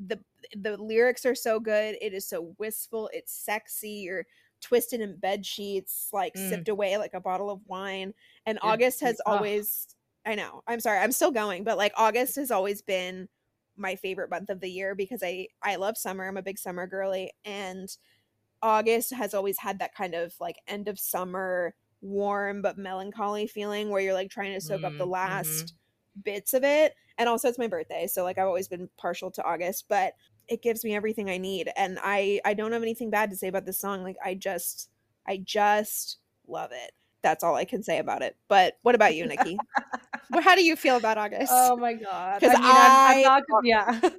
The 0.07 0.21
the 0.57 0.77
lyrics 0.77 1.25
are 1.25 1.35
so 1.35 1.59
good. 1.59 1.97
It 2.01 2.13
is 2.13 2.29
so 2.29 2.55
wistful, 2.59 3.11
it's 3.13 3.33
sexy. 3.33 3.91
You're 3.91 4.27
twisted 4.61 5.01
in 5.01 5.17
bed 5.17 5.45
sheets, 5.45 6.09
like 6.13 6.35
mm. 6.35 6.49
sipped 6.49 6.69
away 6.69 6.97
like 6.99 7.15
a 7.15 7.21
bottle 7.21 7.51
of 7.51 7.61
wine. 7.67 8.15
And 8.47 8.59
August 8.63 9.01
has 9.01 9.21
always 9.27 9.89
I 10.27 10.35
know. 10.35 10.63
I'm 10.67 10.81
sorry. 10.81 10.99
I'm 10.99 11.13
still 11.13 11.31
going, 11.31 11.63
but 11.63 11.79
like 11.79 11.93
August 11.97 12.37
has 12.37 12.51
always 12.51 12.83
been 12.83 13.29
my 13.77 13.97
favorite 13.97 14.31
month 14.31 14.51
of 14.51 14.61
the 14.61 14.71
year 14.71 14.95
because 14.95 15.23
I 15.23 15.49
I 15.63 15.77
love 15.77 15.97
summer. 15.97 16.27
I'm 16.27 16.37
a 16.37 16.43
big 16.43 16.59
summer 16.59 16.87
girly 16.87 17.33
and 17.45 17.89
August 18.63 19.13
has 19.15 19.35
always 19.35 19.59
had 19.59 19.79
that 19.79 19.95
kind 19.95 20.15
of 20.15 20.35
like 20.41 20.57
end 20.67 20.89
of 20.89 20.99
summer 20.99 21.75
warm 22.01 22.63
but 22.63 22.79
melancholy 22.79 23.47
feeling 23.47 23.91
where 23.91 24.01
you're 24.01 24.15
like 24.15 24.31
trying 24.31 24.55
to 24.55 24.61
soak 24.61 24.83
mm, 24.83 24.85
up 24.85 24.93
the 24.93 25.05
mm-hmm. 25.05 25.13
last 25.13 25.75
bits 26.25 26.55
of 26.55 26.65
it. 26.65 26.95
And 27.19 27.29
also 27.29 27.49
it's 27.49 27.59
my 27.59 27.67
birthday, 27.67 28.07
so 28.07 28.25
like 28.25 28.39
I've 28.39 28.47
always 28.47 28.69
been 28.69 28.89
partial 28.97 29.31
to 29.33 29.45
August, 29.45 29.87
but 29.89 30.15
it 30.49 30.63
gives 30.63 30.85
me 30.85 30.95
everything 30.95 31.29
I 31.29 31.39
need 31.39 31.71
and 31.77 31.99
I 32.03 32.41
I 32.45 32.55
don't 32.55 32.73
have 32.73 32.83
anything 32.83 33.11
bad 33.11 33.31
to 33.31 33.37
say 33.37 33.49
about 33.49 33.67
this 33.67 33.79
song. 33.79 34.03
Like 34.03 34.17
I 34.25 34.35
just 34.35 34.91
I 35.27 35.39
just 35.39 36.19
love 36.47 36.71
it. 36.73 36.93
That's 37.23 37.43
all 37.43 37.57
I 37.57 37.65
can 37.65 37.83
say 37.83 37.99
about 37.99 38.23
it. 38.23 38.37
But 38.49 38.79
what 38.83 38.95
about 38.95 39.15
you, 39.15 39.27
Nikki? 39.27 39.59
How 40.33 40.55
do 40.55 40.65
you 40.65 40.77
feel 40.77 40.97
about 40.97 41.19
August? 41.19 41.53
Oh 41.55 41.77
my 41.77 41.95
god! 41.95 42.41
Because 42.41 42.57
I, 42.57 42.61
mean, 42.61 42.71
I... 42.71 43.25
I'm, 43.27 43.33
I'm 43.33 43.43
not, 43.49 43.65
yeah. 43.65 44.11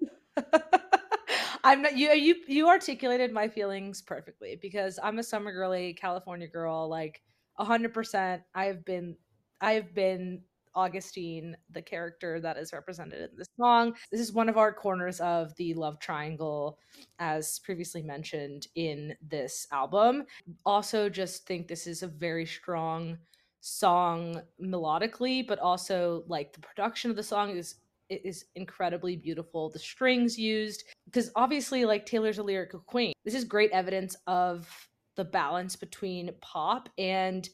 I'm 1.63 1.81
not 1.81 1.97
you 1.97 2.11
you 2.11 2.35
you 2.47 2.67
articulated 2.67 3.33
my 3.33 3.47
feelings 3.47 4.01
perfectly 4.01 4.57
because 4.61 4.99
I'm 5.01 5.19
a 5.19 5.23
summer 5.23 5.51
girly, 5.51 5.93
California 5.93 6.47
girl, 6.47 6.87
like 6.87 7.21
hundred 7.57 7.93
percent. 7.93 8.43
I've 8.55 8.85
been 8.85 9.15
I've 9.59 9.93
been 9.93 10.41
Augustine, 10.77 11.57
the 11.71 11.81
character 11.81 12.39
that 12.39 12.55
is 12.55 12.71
represented 12.71 13.31
in 13.31 13.35
this 13.35 13.47
song. 13.59 13.95
This 14.11 14.21
is 14.21 14.31
one 14.31 14.47
of 14.47 14.57
our 14.57 14.71
corners 14.71 15.19
of 15.19 15.55
the 15.55 15.73
love 15.73 15.99
triangle, 15.99 16.77
as 17.17 17.59
previously 17.59 18.03
mentioned 18.03 18.67
in 18.75 19.15
this 19.27 19.67
album. 19.71 20.25
Also, 20.65 21.09
just 21.09 21.47
think 21.47 21.67
this 21.67 21.87
is 21.87 22.03
a 22.03 22.07
very 22.07 22.45
strong 22.45 23.17
song 23.61 24.41
melodically, 24.61 25.45
but 25.45 25.59
also 25.59 26.23
like 26.27 26.53
the 26.53 26.59
production 26.59 27.09
of 27.11 27.17
the 27.17 27.23
song 27.23 27.51
is 27.51 27.75
is 28.09 28.45
incredibly 28.55 29.17
beautiful. 29.17 29.69
The 29.69 29.79
strings 29.79 30.39
used, 30.39 30.85
because 31.05 31.29
obviously, 31.35 31.83
like 31.85 32.05
Taylor's 32.05 32.37
a 32.37 32.43
lyrical 32.43 32.79
queen. 32.79 33.13
This 33.25 33.33
is 33.33 33.43
great 33.43 33.71
evidence 33.71 34.15
of 34.27 34.69
the 35.17 35.25
balance 35.25 35.75
between 35.75 36.31
pop 36.41 36.89
and 36.97 37.49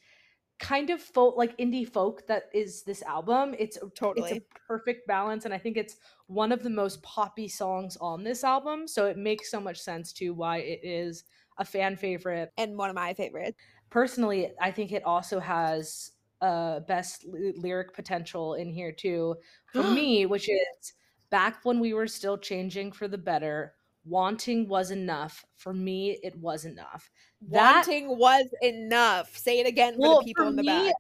kind 0.60 0.92
of 0.92 1.02
folk 1.02 1.36
like 1.36 1.58
indie 1.58 1.88
folk 1.88 2.26
that 2.28 2.44
is 2.54 2.84
this 2.84 3.02
album 3.04 3.56
it's 3.58 3.78
totally 3.96 4.30
it's 4.30 4.40
a 4.40 4.60
perfect 4.68 5.06
balance 5.08 5.46
and 5.46 5.54
i 5.54 5.58
think 5.58 5.76
it's 5.76 5.98
one 6.28 6.52
of 6.52 6.62
the 6.64 6.70
most 6.70 7.02
poppy 7.02 7.48
songs 7.48 7.98
on 8.00 8.24
this 8.24 8.44
album 8.44 8.88
so 8.88 9.08
it 9.08 9.18
makes 9.18 9.50
so 9.50 9.60
much 9.60 9.80
sense 9.80 10.14
to 10.14 10.30
why 10.30 10.58
it 10.58 10.80
is 10.84 11.24
a 11.58 11.66
fan 11.66 11.96
favorite 11.96 12.52
and 12.58 12.78
one 12.78 12.90
of 12.90 12.96
my 12.96 13.14
favorites 13.14 13.58
personally 13.94 14.52
i 14.60 14.72
think 14.72 14.92
it 14.92 15.04
also 15.06 15.40
has 15.40 16.14
uh 16.42 16.80
best 16.82 17.26
lyric 17.28 17.94
potential 17.94 18.56
in 18.56 18.70
here 18.70 18.92
too. 18.92 19.36
For 19.72 19.84
me 20.00 20.26
which 20.26 20.50
is 20.50 20.94
back 21.30 21.60
when 21.64 21.80
we 21.80 21.94
were 21.94 22.08
still 22.08 22.38
changing 22.38 22.92
for 22.92 23.08
the 23.08 23.18
better 23.18 23.74
wanting 24.06 24.68
was 24.68 24.92
enough. 24.92 25.46
For 25.56 25.74
me 25.74 26.20
it 26.24 26.36
was 26.38 26.66
enough. 26.66 27.10
That, 27.50 27.86
wanting 27.88 28.18
was 28.18 28.46
enough. 28.62 29.38
Say 29.38 29.60
it 29.62 29.68
again 29.68 29.96
well, 29.98 30.18
for 30.18 30.22
the 30.22 30.26
people 30.26 30.44
for 30.44 30.50
in 30.50 30.56
the 30.58 30.64
me, 30.64 30.68
back. 30.68 30.96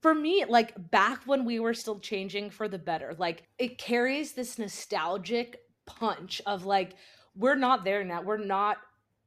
for 0.00 0.14
me 0.14 0.44
like 0.48 0.90
back 0.90 1.20
when 1.26 1.44
we 1.44 1.60
were 1.60 1.74
still 1.74 2.00
changing 2.00 2.50
for 2.50 2.66
the 2.66 2.78
better 2.78 3.14
like 3.18 3.44
it 3.58 3.78
carries 3.78 4.32
this 4.32 4.58
nostalgic 4.58 5.60
punch 5.86 6.42
of 6.46 6.64
like 6.64 6.94
we're 7.36 7.54
not 7.54 7.84
there 7.84 8.04
now. 8.04 8.22
We're 8.22 8.44
not 8.44 8.78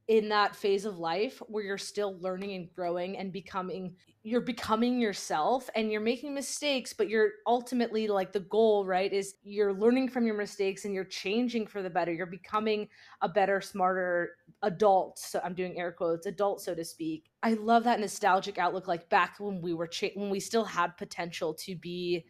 in 0.07 0.29
that 0.29 0.55
phase 0.55 0.85
of 0.85 0.99
life 0.99 1.41
where 1.47 1.63
you're 1.63 1.77
still 1.77 2.17
learning 2.19 2.53
and 2.53 2.71
growing 2.75 3.17
and 3.17 3.31
becoming 3.31 3.95
you're 4.21 4.41
becoming 4.41 4.99
yourself 4.99 5.69
and 5.75 5.91
you're 5.91 6.01
making 6.01 6.33
mistakes 6.33 6.93
but 6.93 7.09
you're 7.09 7.29
ultimately 7.47 8.07
like 8.07 8.31
the 8.31 8.39
goal 8.41 8.85
right 8.85 9.13
is 9.13 9.35
you're 9.43 9.73
learning 9.73 10.07
from 10.07 10.25
your 10.25 10.37
mistakes 10.37 10.85
and 10.85 10.93
you're 10.93 11.03
changing 11.03 11.65
for 11.67 11.81
the 11.81 11.89
better. 11.89 12.11
You're 12.11 12.25
becoming 12.27 12.87
a 13.21 13.29
better 13.29 13.61
smarter 13.61 14.35
adult 14.61 15.17
so 15.19 15.39
i'm 15.43 15.53
doing 15.53 15.77
air 15.77 15.91
quotes 15.91 16.27
adult 16.27 16.61
so 16.61 16.75
to 16.75 16.85
speak. 16.85 17.31
I 17.41 17.53
love 17.53 17.83
that 17.85 17.99
nostalgic 17.99 18.57
outlook 18.57 18.87
like 18.87 19.09
back 19.09 19.35
when 19.39 19.61
we 19.61 19.73
were 19.73 19.87
cha- 19.87 20.15
when 20.15 20.29
we 20.29 20.39
still 20.39 20.65
had 20.65 20.97
potential 20.97 21.53
to 21.55 21.75
be 21.75 22.25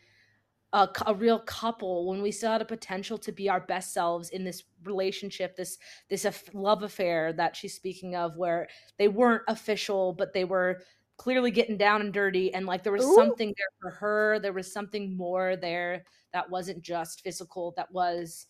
a, 0.76 0.90
a, 1.06 1.16
real 1.16 1.40
couple 1.40 2.06
when 2.06 2.22
we 2.22 2.32
still 2.32 2.52
had 2.52 2.62
a 2.62 2.66
potential 2.66 3.18
to 3.18 3.32
be 3.32 3.50
our 3.50 3.62
best 3.62 3.94
selves 3.94 4.30
in 4.30 4.44
this 4.44 4.64
relationship 4.84 5.56
this 5.56 5.78
this 6.10 6.28
love 6.54 6.84
affair 6.84 7.32
that 7.32 7.56
she's 7.56 7.74
speaking 7.74 8.16
of 8.16 8.36
where 8.36 8.68
they 9.00 9.08
weren't 9.08 9.42
official 9.48 10.12
but 10.14 10.34
they 10.34 10.44
were 10.44 10.82
clearly 11.18 11.50
getting 11.50 11.78
down 11.78 12.02
and 12.02 12.14
dirty 12.14 12.54
and 12.54 12.66
like 12.66 12.84
there 12.84 12.92
was 12.92 13.06
Ooh. 13.06 13.16
something 13.16 13.54
there 13.58 13.68
for 13.82 13.90
her 13.90 14.40
there 14.40 14.52
was 14.52 14.72
something 14.72 15.16
more 15.16 15.56
there 15.56 16.04
that 16.34 16.50
wasn't 16.50 16.82
just 16.82 17.22
physical 17.22 17.74
that 17.78 17.90
was 17.94 18.48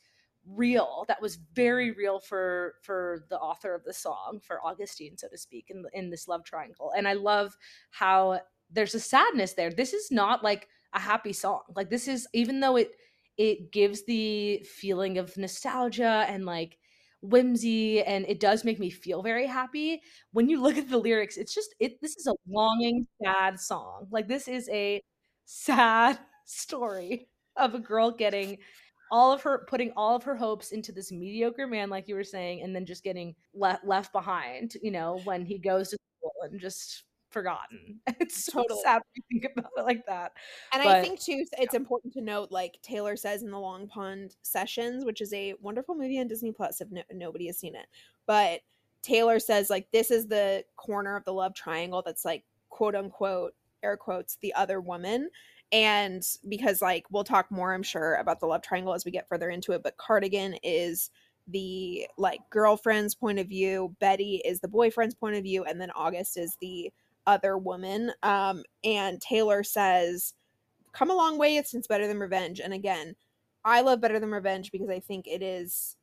real 0.48 1.06
that 1.08 1.22
was 1.22 1.38
very 1.54 1.92
real 1.92 2.20
for 2.20 2.74
for 2.82 3.26
the 3.30 3.38
author 3.38 3.76
of 3.76 3.84
the 3.84 3.94
song 3.94 4.40
for 4.42 4.66
augustine 4.66 5.16
so 5.16 5.28
to 5.28 5.38
speak 5.38 5.68
in 5.70 5.84
in 5.94 6.10
this 6.10 6.28
love 6.28 6.44
triangle 6.44 6.92
and 6.98 7.08
i 7.08 7.14
love 7.14 7.56
how 7.92 8.40
there's 8.72 8.96
a 8.96 9.00
sadness 9.00 9.54
there 9.54 9.72
this 9.72 9.94
is 9.94 10.10
not 10.12 10.44
like 10.44 10.68
a 10.96 11.00
happy 11.00 11.34
song. 11.34 11.62
Like 11.76 11.90
this 11.90 12.08
is 12.08 12.28
even 12.34 12.60
though 12.60 12.78
it 12.78 12.92
it 13.38 13.72
gives 13.72 14.06
the 14.06 14.60
feeling 14.64 15.18
of 15.18 15.36
nostalgia 15.38 16.26
and 16.30 16.46
like 16.46 16.78
whimsy 17.22 18.02
and 18.04 18.26
it 18.28 18.40
does 18.40 18.64
make 18.64 18.80
me 18.80 18.90
feel 18.90 19.22
very 19.24 19.48
happy. 19.48 20.02
When 20.32 20.50
you 20.50 20.62
look 20.62 20.78
at 20.78 20.90
the 20.90 20.98
lyrics, 20.98 21.38
it's 21.38 21.54
just 21.54 21.76
it 21.80 22.02
this 22.02 22.16
is 22.18 22.28
a 22.28 22.36
longing 22.48 23.08
sad 23.24 23.60
song. 23.60 24.08
Like 24.12 24.28
this 24.28 24.48
is 24.48 24.70
a 24.70 25.02
sad 25.46 26.20
story 26.46 27.28
of 27.58 27.74
a 27.76 27.80
girl 27.80 28.12
getting 28.12 28.58
all 29.12 29.32
of 29.32 29.42
her 29.44 29.66
putting 29.70 29.92
all 29.96 30.16
of 30.16 30.24
her 30.24 30.36
hopes 30.36 30.72
into 30.72 30.92
this 30.92 31.12
mediocre 31.12 31.68
man 31.68 31.90
like 31.90 32.08
you 32.08 32.16
were 32.16 32.24
saying 32.24 32.62
and 32.64 32.76
then 32.76 32.86
just 32.86 33.04
getting 33.04 33.36
le- 33.54 33.80
left 33.84 34.12
behind, 34.12 34.76
you 34.82 34.92
know, 34.92 35.20
when 35.26 35.46
he 35.46 35.58
goes 35.60 35.90
to 35.90 35.98
school 36.20 36.34
and 36.44 36.60
just 36.60 37.04
forgotten. 37.36 38.00
It's 38.22 38.46
so 38.46 38.62
totally. 38.62 38.82
sad 38.82 39.02
to 39.14 39.22
think 39.30 39.52
about 39.52 39.72
it 39.76 39.84
like 39.84 40.06
that. 40.06 40.32
And 40.72 40.84
but, 40.84 40.96
I 40.96 41.02
think 41.02 41.20
too, 41.20 41.44
it's 41.60 41.74
yeah. 41.74 41.78
important 41.78 42.14
to 42.14 42.22
note, 42.22 42.50
like 42.50 42.80
Taylor 42.82 43.18
says 43.18 43.44
in 43.44 43.52
the 43.52 43.60
Long 43.60 43.88
Pond 43.88 44.36
Sessions, 44.42 45.04
which 45.04 45.20
is 45.20 45.34
a 45.34 45.54
wonderful 45.62 45.96
movie 45.96 46.20
on 46.20 46.28
Disney 46.28 46.54
Plus. 46.54 46.80
If 46.80 46.90
no, 46.92 47.02
nobody 47.14 47.48
has 47.48 47.58
seen 47.58 47.76
it, 47.76 47.88
but 48.26 48.62
Taylor 49.02 49.40
says 49.40 49.70
like 49.70 49.88
this 49.92 50.12
is 50.12 50.28
the 50.28 50.64
corner 50.78 51.18
of 51.18 51.26
the 51.26 51.34
love 51.34 51.54
triangle 51.54 52.02
that's 52.04 52.26
like 52.26 52.44
quote 52.70 52.96
unquote 52.96 53.54
air 53.84 53.98
quotes 53.98 54.38
the 54.38 54.54
other 54.54 54.80
woman 54.80 55.30
and 55.72 56.24
because 56.48 56.82
like 56.82 57.06
we'll 57.12 57.24
talk 57.24 57.52
more 57.52 57.74
i'm 57.74 57.84
sure 57.84 58.16
about 58.16 58.40
the 58.40 58.46
love 58.46 58.62
triangle 58.62 58.94
as 58.94 59.06
we 59.06 59.12
get 59.12 59.28
further 59.28 59.50
into 59.50 59.74
it 59.74 59.84
but 59.84 59.98
cardigan 59.98 60.56
is 60.64 61.12
the 61.48 62.08
like 62.18 62.40
girlfriend's 62.50 63.14
point 63.14 63.38
of 63.38 63.48
view 63.48 63.96
betty 64.00 64.42
is 64.44 64.60
the 64.60 64.68
boyfriend's 64.68 65.16
point 65.16 65.36
of 65.36 65.44
view 65.44 65.64
and 65.64 65.80
then 65.80 65.92
august 65.92 66.38
is 66.38 66.58
the 66.60 66.92
other 67.28 67.58
woman. 67.58 68.12
Um, 68.24 68.64
and 68.84 69.22
Taylor 69.22 69.64
says, 69.64 70.34
Come 70.94 71.10
a 71.10 71.16
long 71.16 71.38
way 71.38 71.58
it's 71.58 71.72
since 71.72 71.88
Better 71.88 72.08
Than 72.08 72.20
Revenge. 72.20 72.62
And 72.62 72.74
again, 72.74 73.16
I 73.66 73.82
love 73.82 74.00
Better 74.00 74.20
Than 74.20 74.32
Revenge 74.32 74.72
because 74.72 74.90
I 74.90 75.00
think 75.00 75.28
it 75.28 75.42
is 75.42 75.98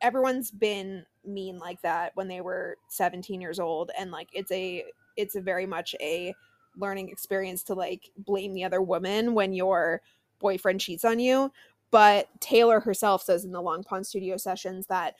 everyone's 0.00 0.50
been 0.50 1.04
mean 1.24 1.58
like 1.58 1.80
that 1.82 2.12
when 2.14 2.28
they 2.28 2.40
were 2.40 2.76
17 2.88 3.40
years 3.40 3.58
old 3.58 3.90
and 3.98 4.10
like 4.10 4.28
it's 4.32 4.50
a 4.52 4.84
it's 5.16 5.34
a 5.34 5.40
very 5.40 5.66
much 5.66 5.94
a 6.00 6.34
learning 6.76 7.08
experience 7.08 7.62
to 7.64 7.74
like 7.74 8.10
blame 8.18 8.54
the 8.54 8.64
other 8.64 8.80
woman 8.80 9.34
when 9.34 9.52
your 9.52 10.00
boyfriend 10.38 10.80
cheats 10.80 11.04
on 11.04 11.18
you 11.18 11.52
but 11.90 12.28
taylor 12.40 12.80
herself 12.80 13.22
says 13.22 13.44
in 13.44 13.50
the 13.52 13.60
long 13.60 13.82
pond 13.82 14.06
studio 14.06 14.36
sessions 14.36 14.86
that 14.86 15.16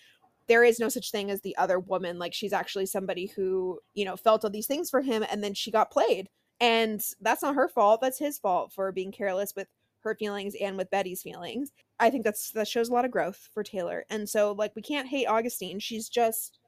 there 0.49 0.65
is 0.65 0.81
no 0.81 0.89
such 0.89 1.11
thing 1.11 1.31
as 1.31 1.43
the 1.43 1.57
other 1.57 1.79
woman. 1.79 2.19
Like 2.19 2.35
she's 2.35 2.53
actually 2.53 2.87
somebody 2.87 3.27
who, 3.27 3.79
you 3.95 4.05
know, 4.05 4.17
felt 4.17 4.45
all 4.45 4.51
these 4.51 4.67
things 4.67 4.91
for 4.91 5.03
him 5.03 5.25
and 5.31 5.45
then 5.45 5.55
she 5.55 5.71
got 5.71 5.91
played. 5.91 6.29
And 6.61 7.01
that's 7.21 7.43
not 7.43 7.55
her 7.55 7.69
fault. 7.69 8.01
That's 8.01 8.19
his 8.19 8.39
fault 8.39 8.73
for 8.73 8.91
being 8.91 9.13
careless 9.13 9.53
with 9.55 9.69
her 10.01 10.15
feelings 10.15 10.55
and 10.61 10.77
with 10.77 10.91
Betty's 10.91 11.23
feelings. 11.23 11.71
I 12.01 12.11
think 12.11 12.25
that's 12.25 12.51
that 12.53 12.67
shows 12.67 12.89
a 12.89 12.93
lot 12.93 13.05
of 13.05 13.11
growth 13.11 13.49
for 13.53 13.63
Taylor. 13.63 14.05
And 14.11 14.29
so 14.29 14.53
like 14.53 14.75
we 14.75 14.83
can't 14.83 15.09
hate 15.09 15.27
Augustine. 15.27 15.79
She's 15.79 16.09
just 16.09 16.59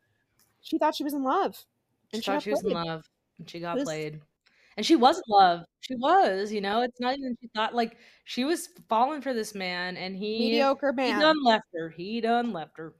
she 0.61 0.79
thought 0.79 0.95
she 0.95 1.05
was 1.05 1.15
in 1.15 1.25
love. 1.25 1.65
And 2.13 2.23
she, 2.23 2.31
she 2.31 2.31
thought 2.31 2.43
she 2.43 2.51
was 2.51 2.65
in 2.65 2.73
love 2.73 3.09
and 3.39 3.49
she 3.49 3.61
got 3.61 3.77
was, 3.77 3.85
played. 3.85 4.21
And 4.77 4.85
she 4.85 4.97
was 4.97 5.17
in 5.17 5.23
love. 5.29 5.65
She 5.81 5.95
was, 5.97 6.53
you 6.53 6.61
know, 6.61 6.83
it's 6.83 7.01
not 7.01 7.17
even 7.19 7.37
she 7.41 7.49
thought 7.55 7.75
like 7.75 7.97
she 8.25 8.45
was 8.45 8.69
falling 8.89 9.23
for 9.23 9.33
this 9.33 9.55
man 9.55 9.97
and 9.97 10.15
he 10.15 10.39
mediocre 10.39 10.93
man. 10.93 11.15
He 11.17 11.21
done 11.21 11.43
left 11.43 11.67
her. 11.75 11.89
He 11.89 12.21
done 12.21 12.53
left 12.53 12.77
her. 12.77 12.95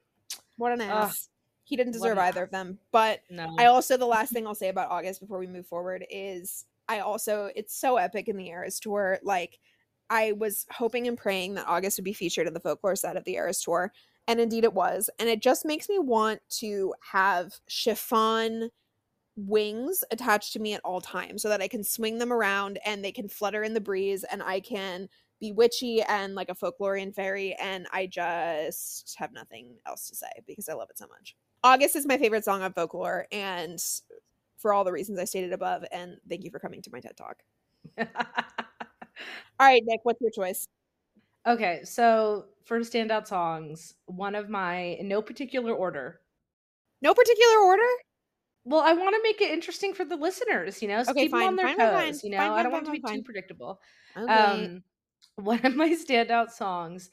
What 0.61 0.73
an 0.73 0.83
ass. 0.83 1.11
Ugh, 1.11 1.31
he 1.65 1.77
didn't 1.77 1.93
deserve 1.93 2.19
either 2.19 2.43
ass. 2.43 2.45
of 2.45 2.51
them. 2.51 2.79
But 2.93 3.21
no. 3.31 3.55
I 3.59 3.67
also 3.67 3.97
the 3.97 4.07
last 4.07 4.33
thing 4.33 4.47
I'll 4.47 4.55
say 4.55 4.69
about 4.69 4.91
August 4.91 5.21
before 5.21 5.39
we 5.39 5.47
move 5.47 5.67
forward 5.67 6.05
is 6.11 6.67
I 6.87 7.01
also 7.01 7.51
it's 7.57 7.75
so 7.75 7.97
epic 7.97 8.29
in 8.29 8.37
the 8.37 8.49
Eras 8.49 8.79
tour. 8.79 9.19
Like 9.23 9.59
I 10.11 10.33
was 10.33 10.67
hoping 10.71 11.07
and 11.07 11.17
praying 11.17 11.55
that 11.55 11.67
August 11.67 11.97
would 11.97 12.05
be 12.05 12.13
featured 12.13 12.47
in 12.47 12.53
the 12.53 12.61
folklore 12.61 12.95
set 12.95 13.17
of 13.17 13.25
the 13.25 13.37
Eras 13.37 13.63
tour. 13.63 13.91
And 14.29 14.39
indeed 14.39 14.65
it 14.65 14.75
was. 14.75 15.09
And 15.19 15.29
it 15.29 15.41
just 15.41 15.65
makes 15.65 15.89
me 15.89 15.99
want 15.99 16.41
to 16.59 16.95
have 17.13 17.55
chiffon 17.67 18.71
wings 19.37 20.05
attached 20.11 20.53
to 20.53 20.59
me 20.59 20.75
at 20.75 20.83
all 20.85 21.01
times 21.01 21.41
so 21.41 21.49
that 21.49 21.63
I 21.63 21.69
can 21.69 21.83
swing 21.83 22.19
them 22.19 22.33
around 22.33 22.79
and 22.85 23.03
they 23.03 23.13
can 23.13 23.29
flutter 23.29 23.63
in 23.63 23.73
the 23.73 23.81
breeze 23.81 24.25
and 24.25 24.43
I 24.43 24.61
can 24.61 25.09
be 25.41 25.53
witchy 25.53 26.03
and 26.03 26.35
like 26.35 26.51
a 26.51 26.55
folklorian 26.55 27.15
fairy 27.15 27.55
and 27.55 27.87
i 27.93 28.07
just 28.07 29.15
have 29.19 29.33
nothing 29.33 29.75
else 29.87 30.09
to 30.09 30.15
say 30.15 30.31
because 30.47 30.69
i 30.69 30.75
love 30.75 30.89
it 30.91 30.99
so 30.99 31.07
much 31.07 31.35
august 31.65 31.97
is 31.97 32.07
my 32.07 32.19
favorite 32.19 32.45
song 32.45 32.63
on 32.63 32.73
folklore 32.73 33.27
and 33.33 33.83
for 34.59 34.73
all 34.73 34.85
the 34.85 34.93
reasons 34.93 35.19
i 35.19 35.25
stated 35.25 35.53
above 35.53 35.85
and 35.93 36.19
thank 36.29 36.45
you 36.45 36.51
for 36.51 36.59
coming 36.59 36.83
to 36.83 36.91
my 36.93 37.01
ted 37.01 37.17
talk 37.17 37.39
all 37.99 38.07
right 39.61 39.83
nick 39.87 40.01
what's 40.03 40.21
your 40.21 40.31
choice 40.31 40.69
okay 41.47 41.81
so 41.85 42.47
for 42.65 42.79
standout 42.81 43.27
songs 43.27 43.95
one 44.07 44.35
of 44.35 44.49
my 44.49 44.79
in 45.01 45.09
no 45.09 45.23
particular 45.23 45.73
order 45.73 46.21
no 47.03 47.15
particular 47.15 47.61
order 47.65 47.89
well, 48.65 48.83
I 48.83 48.93
want 48.93 49.15
to 49.15 49.23
make 49.23 49.41
it 49.41 49.51
interesting 49.51 49.95
for 49.95 50.05
the 50.05 50.17
listeners, 50.17 50.83
you 50.83 50.89
know, 50.89 51.03
so 51.03 51.13
okay, 51.13 51.23
keep 51.23 51.31
fine, 51.31 51.41
them 51.41 51.49
on 51.49 51.57
their 51.57 51.67
fine, 51.69 51.79
toes. 51.79 52.21
Fine, 52.21 52.31
you 52.31 52.37
know, 52.37 52.53
I 52.53 52.63
don't 52.63 52.73
want 52.73 52.85
to 52.85 52.93
be 52.93 53.01
too 53.01 53.23
predictable. 53.23 53.81
Okay. 54.17 54.67
Um, 54.67 54.83
one 55.37 55.65
of 55.65 55.77
my 55.77 55.91
standout 55.91 56.51
songs 56.51 57.11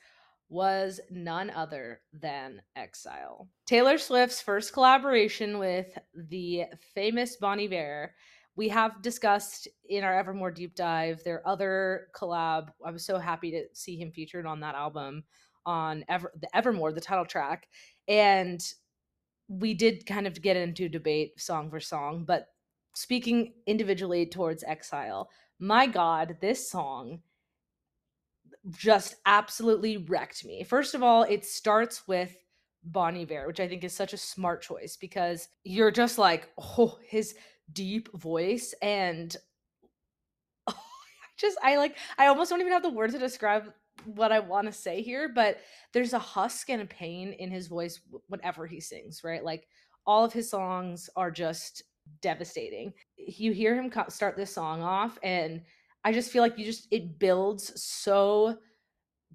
was 0.49 0.99
none 1.09 1.49
other 1.49 2.01
than 2.13 2.61
Exile. 2.75 3.49
Taylor 3.65 3.97
Swift's 3.97 4.41
first 4.41 4.71
collaboration 4.73 5.57
with 5.57 5.97
the 6.15 6.63
famous 6.95 7.35
Bon 7.35 7.59
Iver. 7.59 8.13
We 8.55 8.69
have 8.69 9.01
discussed 9.01 9.67
in 9.89 10.03
our 10.03 10.17
Evermore 10.17 10.51
deep 10.51 10.73
dive 10.73 11.23
their 11.23 11.47
other 11.47 12.07
collab. 12.15 12.69
I 12.85 12.91
was 12.91 13.05
so 13.05 13.19
happy 13.19 13.51
to 13.51 13.63
see 13.73 13.97
him 13.97 14.11
featured 14.11 14.45
on 14.45 14.61
that 14.61 14.75
album 14.75 15.23
on 15.65 16.05
Ever 16.07 16.31
the 16.39 16.55
Evermore, 16.55 16.93
the 16.93 17.01
title 17.01 17.25
track. 17.25 17.67
And 18.07 18.61
we 19.49 19.73
did 19.73 20.05
kind 20.05 20.27
of 20.27 20.41
get 20.41 20.57
into 20.57 20.89
debate 20.89 21.39
song 21.39 21.69
for 21.69 21.79
song, 21.79 22.23
but 22.25 22.47
speaking 22.95 23.53
individually 23.65 24.25
towards 24.25 24.63
Exile, 24.63 25.29
my 25.59 25.87
God, 25.87 26.37
this 26.41 26.69
song 26.69 27.19
just 28.69 29.15
absolutely 29.25 29.97
wrecked 29.97 30.45
me. 30.45 30.63
First 30.63 30.95
of 30.95 31.03
all, 31.03 31.23
it 31.23 31.45
starts 31.45 32.07
with 32.07 32.35
Bon 32.83 33.15
Iver, 33.17 33.47
which 33.47 33.59
I 33.59 33.67
think 33.67 33.83
is 33.83 33.93
such 33.93 34.13
a 34.13 34.17
smart 34.17 34.61
choice 34.61 34.97
because 34.97 35.49
you're 35.63 35.91
just 35.91 36.17
like, 36.17 36.49
oh, 36.57 36.97
his 37.05 37.35
deep 37.73 38.09
voice 38.17 38.73
and 38.81 39.35
I 40.67 40.73
just 41.37 41.57
I 41.63 41.77
like 41.77 41.97
I 42.17 42.27
almost 42.27 42.49
don't 42.49 42.61
even 42.61 42.73
have 42.73 42.83
the 42.83 42.89
words 42.89 43.13
to 43.13 43.19
describe 43.19 43.73
what 44.05 44.31
I 44.31 44.39
want 44.39 44.67
to 44.67 44.73
say 44.73 45.01
here, 45.01 45.29
but 45.33 45.59
there's 45.91 46.13
a 46.13 46.19
husk 46.19 46.69
and 46.69 46.81
a 46.81 46.85
pain 46.85 47.33
in 47.33 47.51
his 47.51 47.67
voice 47.67 47.99
whenever 48.27 48.65
he 48.67 48.79
sings, 48.79 49.23
right? 49.23 49.43
Like 49.43 49.67
all 50.05 50.23
of 50.23 50.33
his 50.33 50.49
songs 50.49 51.09
are 51.15 51.31
just 51.31 51.83
devastating. 52.21 52.93
You 53.17 53.51
hear 53.51 53.75
him 53.75 53.91
start 54.09 54.37
this 54.37 54.53
song 54.53 54.81
off 54.81 55.17
and 55.23 55.61
I 56.03 56.13
just 56.13 56.31
feel 56.31 56.41
like 56.41 56.57
you 56.57 56.65
just 56.65 56.87
it 56.91 57.19
builds 57.19 57.81
so 57.81 58.57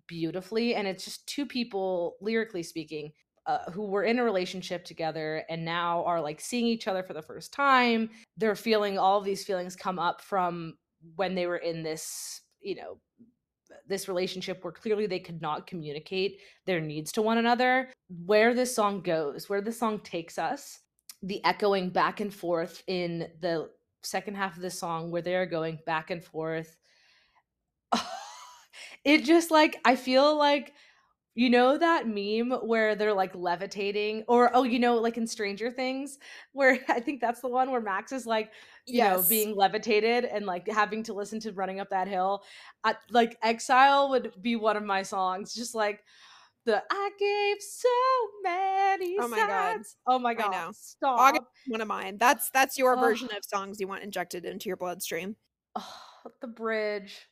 beautifully 0.07 0.75
and 0.75 0.87
it's 0.87 1.05
just 1.05 1.27
two 1.27 1.47
people 1.47 2.17
lyrically 2.21 2.63
speaking 2.63 3.13
uh, 3.47 3.71
who 3.73 3.87
were 3.87 4.05
in 4.05 4.19
a 4.19 4.25
relationship 4.25 4.85
together 4.85 5.45
and 5.49 5.65
now 5.65 6.05
are 6.05 6.21
like 6.21 6.41
seeing 6.41 6.67
each 6.67 6.87
other 6.87 7.03
for 7.03 7.13
the 7.13 7.23
first 7.23 7.53
time. 7.53 8.09
They're 8.37 8.55
feeling 8.55 8.99
all 8.99 9.19
of 9.19 9.25
these 9.25 9.45
feelings 9.45 9.75
come 9.75 9.99
up 9.99 10.21
from 10.21 10.75
when 11.17 11.35
they 11.35 11.47
were 11.47 11.57
in 11.57 11.83
this 11.83 12.41
you 12.61 12.77
know 12.77 12.99
this 13.89 14.07
relationship 14.07 14.63
where 14.63 14.73
clearly 14.73 15.07
they 15.07 15.19
could 15.19 15.41
not 15.41 15.67
communicate 15.67 16.41
their 16.67 16.81
needs 16.81 17.11
to 17.13 17.23
one 17.23 17.39
another. 17.39 17.89
Where 18.25 18.55
this 18.55 18.75
song 18.75 19.03
goes 19.03 19.49
where 19.49 19.61
this 19.61 19.79
song 19.79 20.01
takes 20.01 20.39
us 20.39 20.79
the 21.23 21.45
echoing 21.45 21.91
back 21.91 22.21
and 22.21 22.33
forth 22.33 22.83
in 22.87 23.29
the 23.41 23.71
second 24.03 24.37
half 24.37 24.57
of 24.57 24.63
the 24.63 24.71
song 24.71 25.11
where 25.11 25.23
they're 25.23 25.47
going 25.47 25.79
back 25.87 26.11
and 26.11 26.25
forth. 26.25 26.77
it 29.05 29.25
just 29.25 29.51
like 29.51 29.79
I 29.85 29.97
feel 29.97 30.37
like 30.37 30.73
you 31.35 31.49
know 31.49 31.79
that 31.79 32.07
meme 32.07 32.59
where 32.67 32.95
they're 32.95 33.15
like 33.15 33.35
levitating 33.35 34.23
or 34.29 34.51
oh 34.55 34.65
you 34.65 34.79
know 34.79 34.97
like 34.97 35.17
in 35.17 35.27
Stranger 35.27 35.71
Things 35.71 36.19
where 36.53 36.79
I 36.89 37.01
think 37.01 37.21
that's 37.21 37.41
the 37.41 37.49
one 37.49 37.71
where 37.71 37.81
Max 37.81 38.13
is 38.13 38.27
like 38.27 38.51
you 38.87 38.99
yes. 38.99 39.17
know 39.17 39.29
being 39.29 39.57
levitated 39.57 40.25
and 40.25 40.47
like 40.47 40.69
having 40.69 41.03
to 41.05 41.15
listen 41.15 41.41
to 41.41 41.53
running 41.53 41.81
up 41.81 41.91
that 41.91 42.09
hill. 42.09 42.43
I, 42.85 42.97
like 43.11 43.39
Exile 43.43 44.11
would 44.11 44.33
be 44.41 44.57
one 44.57 44.77
of 44.77 44.85
my 44.85 45.03
songs 45.03 45.55
just 45.55 45.75
like 45.75 46.05
the 46.65 46.83
I 46.91 47.11
gave 47.19 47.57
so 47.61 47.89
many 48.43 49.17
oh 49.19 49.29
my 49.29 49.37
god. 49.37 49.81
oh 50.07 50.19
my 50.19 50.35
god 50.35 50.55
I 50.55 50.65
know. 50.65 50.71
stop. 50.73 51.19
August, 51.19 51.45
one 51.67 51.81
of 51.81 51.89
mine. 51.89 52.19
That's 52.19 52.51
that's 52.51 52.79
your 52.79 52.97
oh. 52.97 53.01
version 53.01 53.29
of 53.37 53.45
songs 53.45 53.81
you 53.81 53.89
want 53.89 54.03
injected 54.03 54.45
into 54.45 54.69
your 54.69 54.77
bloodstream. 54.77 55.37
Oh, 55.77 55.95
the 56.41 56.49
bridge 56.49 57.29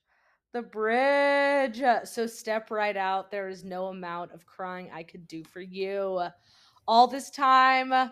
the 0.52 0.62
bridge. 0.62 1.80
So 2.04 2.26
step 2.26 2.72
right 2.72 2.96
out. 2.96 3.30
There 3.30 3.48
is 3.48 3.62
no 3.64 3.86
amount 3.86 4.32
of 4.32 4.44
crying 4.46 4.90
I 4.92 5.04
could 5.04 5.28
do 5.28 5.44
for 5.44 5.60
you. 5.60 6.22
All 6.88 7.06
this 7.06 7.30
time 7.30 8.10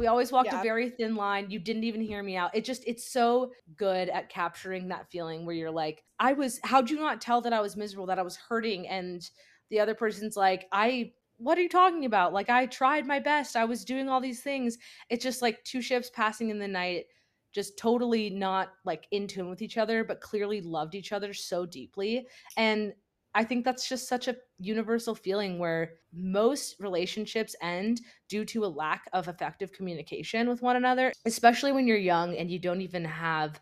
we 0.00 0.06
always 0.06 0.32
walked 0.32 0.50
yeah. 0.50 0.60
a 0.60 0.62
very 0.62 0.88
thin 0.88 1.14
line. 1.14 1.50
You 1.50 1.58
didn't 1.58 1.84
even 1.84 2.00
hear 2.00 2.22
me 2.22 2.34
out. 2.34 2.54
It 2.54 2.64
just 2.64 2.82
it's 2.86 3.12
so 3.12 3.52
good 3.76 4.08
at 4.08 4.30
capturing 4.30 4.88
that 4.88 5.10
feeling 5.10 5.44
where 5.44 5.54
you're 5.54 5.70
like 5.70 6.02
i 6.18 6.32
was 6.32 6.58
how'd 6.64 6.90
you 6.90 6.98
not 6.98 7.20
tell 7.20 7.40
that 7.40 7.52
i 7.52 7.60
was 7.60 7.76
miserable 7.76 8.06
that 8.06 8.18
i 8.18 8.22
was 8.22 8.36
hurting? 8.36 8.88
And 8.88 9.28
the 9.70 9.80
other 9.80 9.94
person's 9.94 10.36
like 10.36 10.68
i 10.72 11.12
what 11.40 11.56
are 11.56 11.62
you 11.62 11.70
talking 11.70 12.04
about? 12.04 12.34
Like, 12.34 12.50
I 12.50 12.66
tried 12.66 13.06
my 13.06 13.18
best. 13.18 13.56
I 13.56 13.64
was 13.64 13.84
doing 13.84 14.08
all 14.08 14.20
these 14.20 14.42
things. 14.42 14.76
It's 15.08 15.24
just 15.24 15.40
like 15.40 15.64
two 15.64 15.80
ships 15.80 16.10
passing 16.10 16.50
in 16.50 16.58
the 16.58 16.68
night, 16.68 17.06
just 17.52 17.78
totally 17.78 18.28
not 18.28 18.72
like 18.84 19.06
in 19.10 19.26
tune 19.26 19.48
with 19.48 19.62
each 19.62 19.78
other, 19.78 20.04
but 20.04 20.20
clearly 20.20 20.60
loved 20.60 20.94
each 20.94 21.12
other 21.12 21.32
so 21.32 21.64
deeply. 21.64 22.26
And 22.58 22.92
I 23.34 23.44
think 23.44 23.64
that's 23.64 23.88
just 23.88 24.06
such 24.06 24.28
a 24.28 24.36
universal 24.58 25.14
feeling 25.14 25.58
where 25.58 25.94
most 26.12 26.76
relationships 26.78 27.56
end 27.62 28.02
due 28.28 28.44
to 28.44 28.64
a 28.64 28.66
lack 28.66 29.04
of 29.14 29.28
effective 29.28 29.72
communication 29.72 30.46
with 30.46 30.60
one 30.60 30.76
another, 30.76 31.10
especially 31.24 31.72
when 31.72 31.86
you're 31.86 31.96
young 31.96 32.36
and 32.36 32.50
you 32.50 32.58
don't 32.58 32.82
even 32.82 33.04
have 33.04 33.60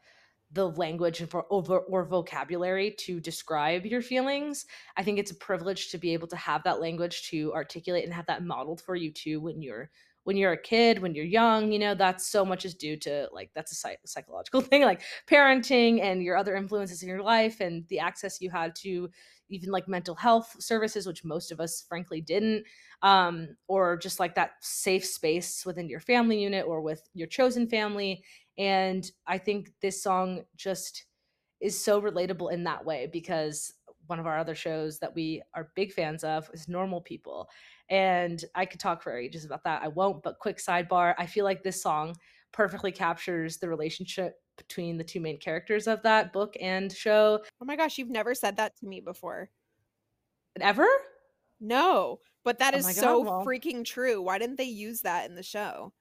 the 0.52 0.70
language 0.70 1.22
or, 1.32 1.42
or 1.42 2.04
vocabulary 2.04 2.92
to 2.98 3.20
describe 3.20 3.84
your 3.84 4.00
feelings. 4.00 4.66
I 4.96 5.02
think 5.02 5.18
it's 5.18 5.30
a 5.30 5.36
privilege 5.36 5.90
to 5.90 5.98
be 5.98 6.12
able 6.14 6.28
to 6.28 6.36
have 6.36 6.62
that 6.64 6.80
language 6.80 7.28
to 7.30 7.52
articulate 7.52 8.04
and 8.04 8.14
have 8.14 8.26
that 8.26 8.44
modeled 8.44 8.80
for 8.80 8.96
you 8.96 9.12
too 9.12 9.40
when 9.40 9.60
you're 9.60 9.90
when 10.24 10.36
you're 10.36 10.52
a 10.52 10.60
kid, 10.60 11.00
when 11.00 11.14
you're 11.14 11.24
young, 11.24 11.72
you 11.72 11.78
know, 11.78 11.94
that's 11.94 12.26
so 12.26 12.44
much 12.44 12.66
is 12.66 12.74
due 12.74 12.98
to 12.98 13.28
like 13.32 13.50
that's 13.54 13.72
a 13.72 13.74
psych- 13.74 14.00
psychological 14.04 14.60
thing, 14.62 14.82
like 14.82 15.00
parenting 15.26 16.02
and 16.02 16.22
your 16.22 16.36
other 16.36 16.54
influences 16.54 17.02
in 17.02 17.08
your 17.08 17.22
life 17.22 17.60
and 17.60 17.86
the 17.88 17.98
access 17.98 18.40
you 18.40 18.50
had 18.50 18.74
to 18.76 19.08
even 19.48 19.70
like 19.70 19.88
mental 19.88 20.14
health 20.14 20.56
services, 20.58 21.06
which 21.06 21.24
most 21.24 21.52
of 21.52 21.60
us 21.60 21.84
frankly 21.88 22.20
didn't, 22.20 22.64
um, 23.02 23.56
or 23.66 23.96
just 23.96 24.20
like 24.20 24.34
that 24.34 24.52
safe 24.60 25.04
space 25.04 25.64
within 25.64 25.88
your 25.88 26.00
family 26.00 26.42
unit 26.42 26.66
or 26.66 26.80
with 26.80 27.08
your 27.14 27.28
chosen 27.28 27.68
family. 27.68 28.22
And 28.56 29.10
I 29.26 29.38
think 29.38 29.70
this 29.80 30.02
song 30.02 30.44
just 30.56 31.04
is 31.60 31.80
so 31.80 32.00
relatable 32.00 32.52
in 32.52 32.64
that 32.64 32.84
way 32.84 33.08
because 33.12 33.72
one 34.06 34.18
of 34.18 34.26
our 34.26 34.38
other 34.38 34.54
shows 34.54 34.98
that 34.98 35.14
we 35.14 35.42
are 35.54 35.70
big 35.74 35.92
fans 35.92 36.24
of 36.24 36.50
is 36.52 36.68
Normal 36.68 37.00
People. 37.00 37.48
And 37.90 38.42
I 38.54 38.64
could 38.66 38.80
talk 38.80 39.02
for 39.02 39.16
ages 39.16 39.44
about 39.44 39.64
that. 39.64 39.82
I 39.82 39.88
won't, 39.88 40.22
but 40.22 40.38
quick 40.38 40.58
sidebar 40.58 41.14
I 41.18 41.26
feel 41.26 41.44
like 41.44 41.62
this 41.62 41.82
song 41.82 42.16
perfectly 42.52 42.92
captures 42.92 43.58
the 43.58 43.68
relationship 43.68 44.34
between 44.58 44.98
the 44.98 45.04
two 45.04 45.20
main 45.20 45.38
characters 45.38 45.86
of 45.86 46.02
that 46.02 46.32
book 46.32 46.54
and 46.60 46.92
show. 46.92 47.40
Oh 47.60 47.64
my 47.64 47.76
gosh, 47.76 47.96
you've 47.96 48.10
never 48.10 48.34
said 48.34 48.56
that 48.58 48.76
to 48.78 48.86
me 48.86 49.00
before. 49.00 49.48
Ever? 50.60 50.86
No, 51.60 52.20
but 52.44 52.58
that 52.58 52.74
oh 52.74 52.78
is 52.78 52.86
God, 52.86 52.94
so 52.94 53.20
well. 53.20 53.46
freaking 53.46 53.84
true. 53.84 54.20
Why 54.20 54.38
didn't 54.38 54.56
they 54.56 54.64
use 54.64 55.00
that 55.02 55.28
in 55.28 55.34
the 55.34 55.42
show? 55.42 55.92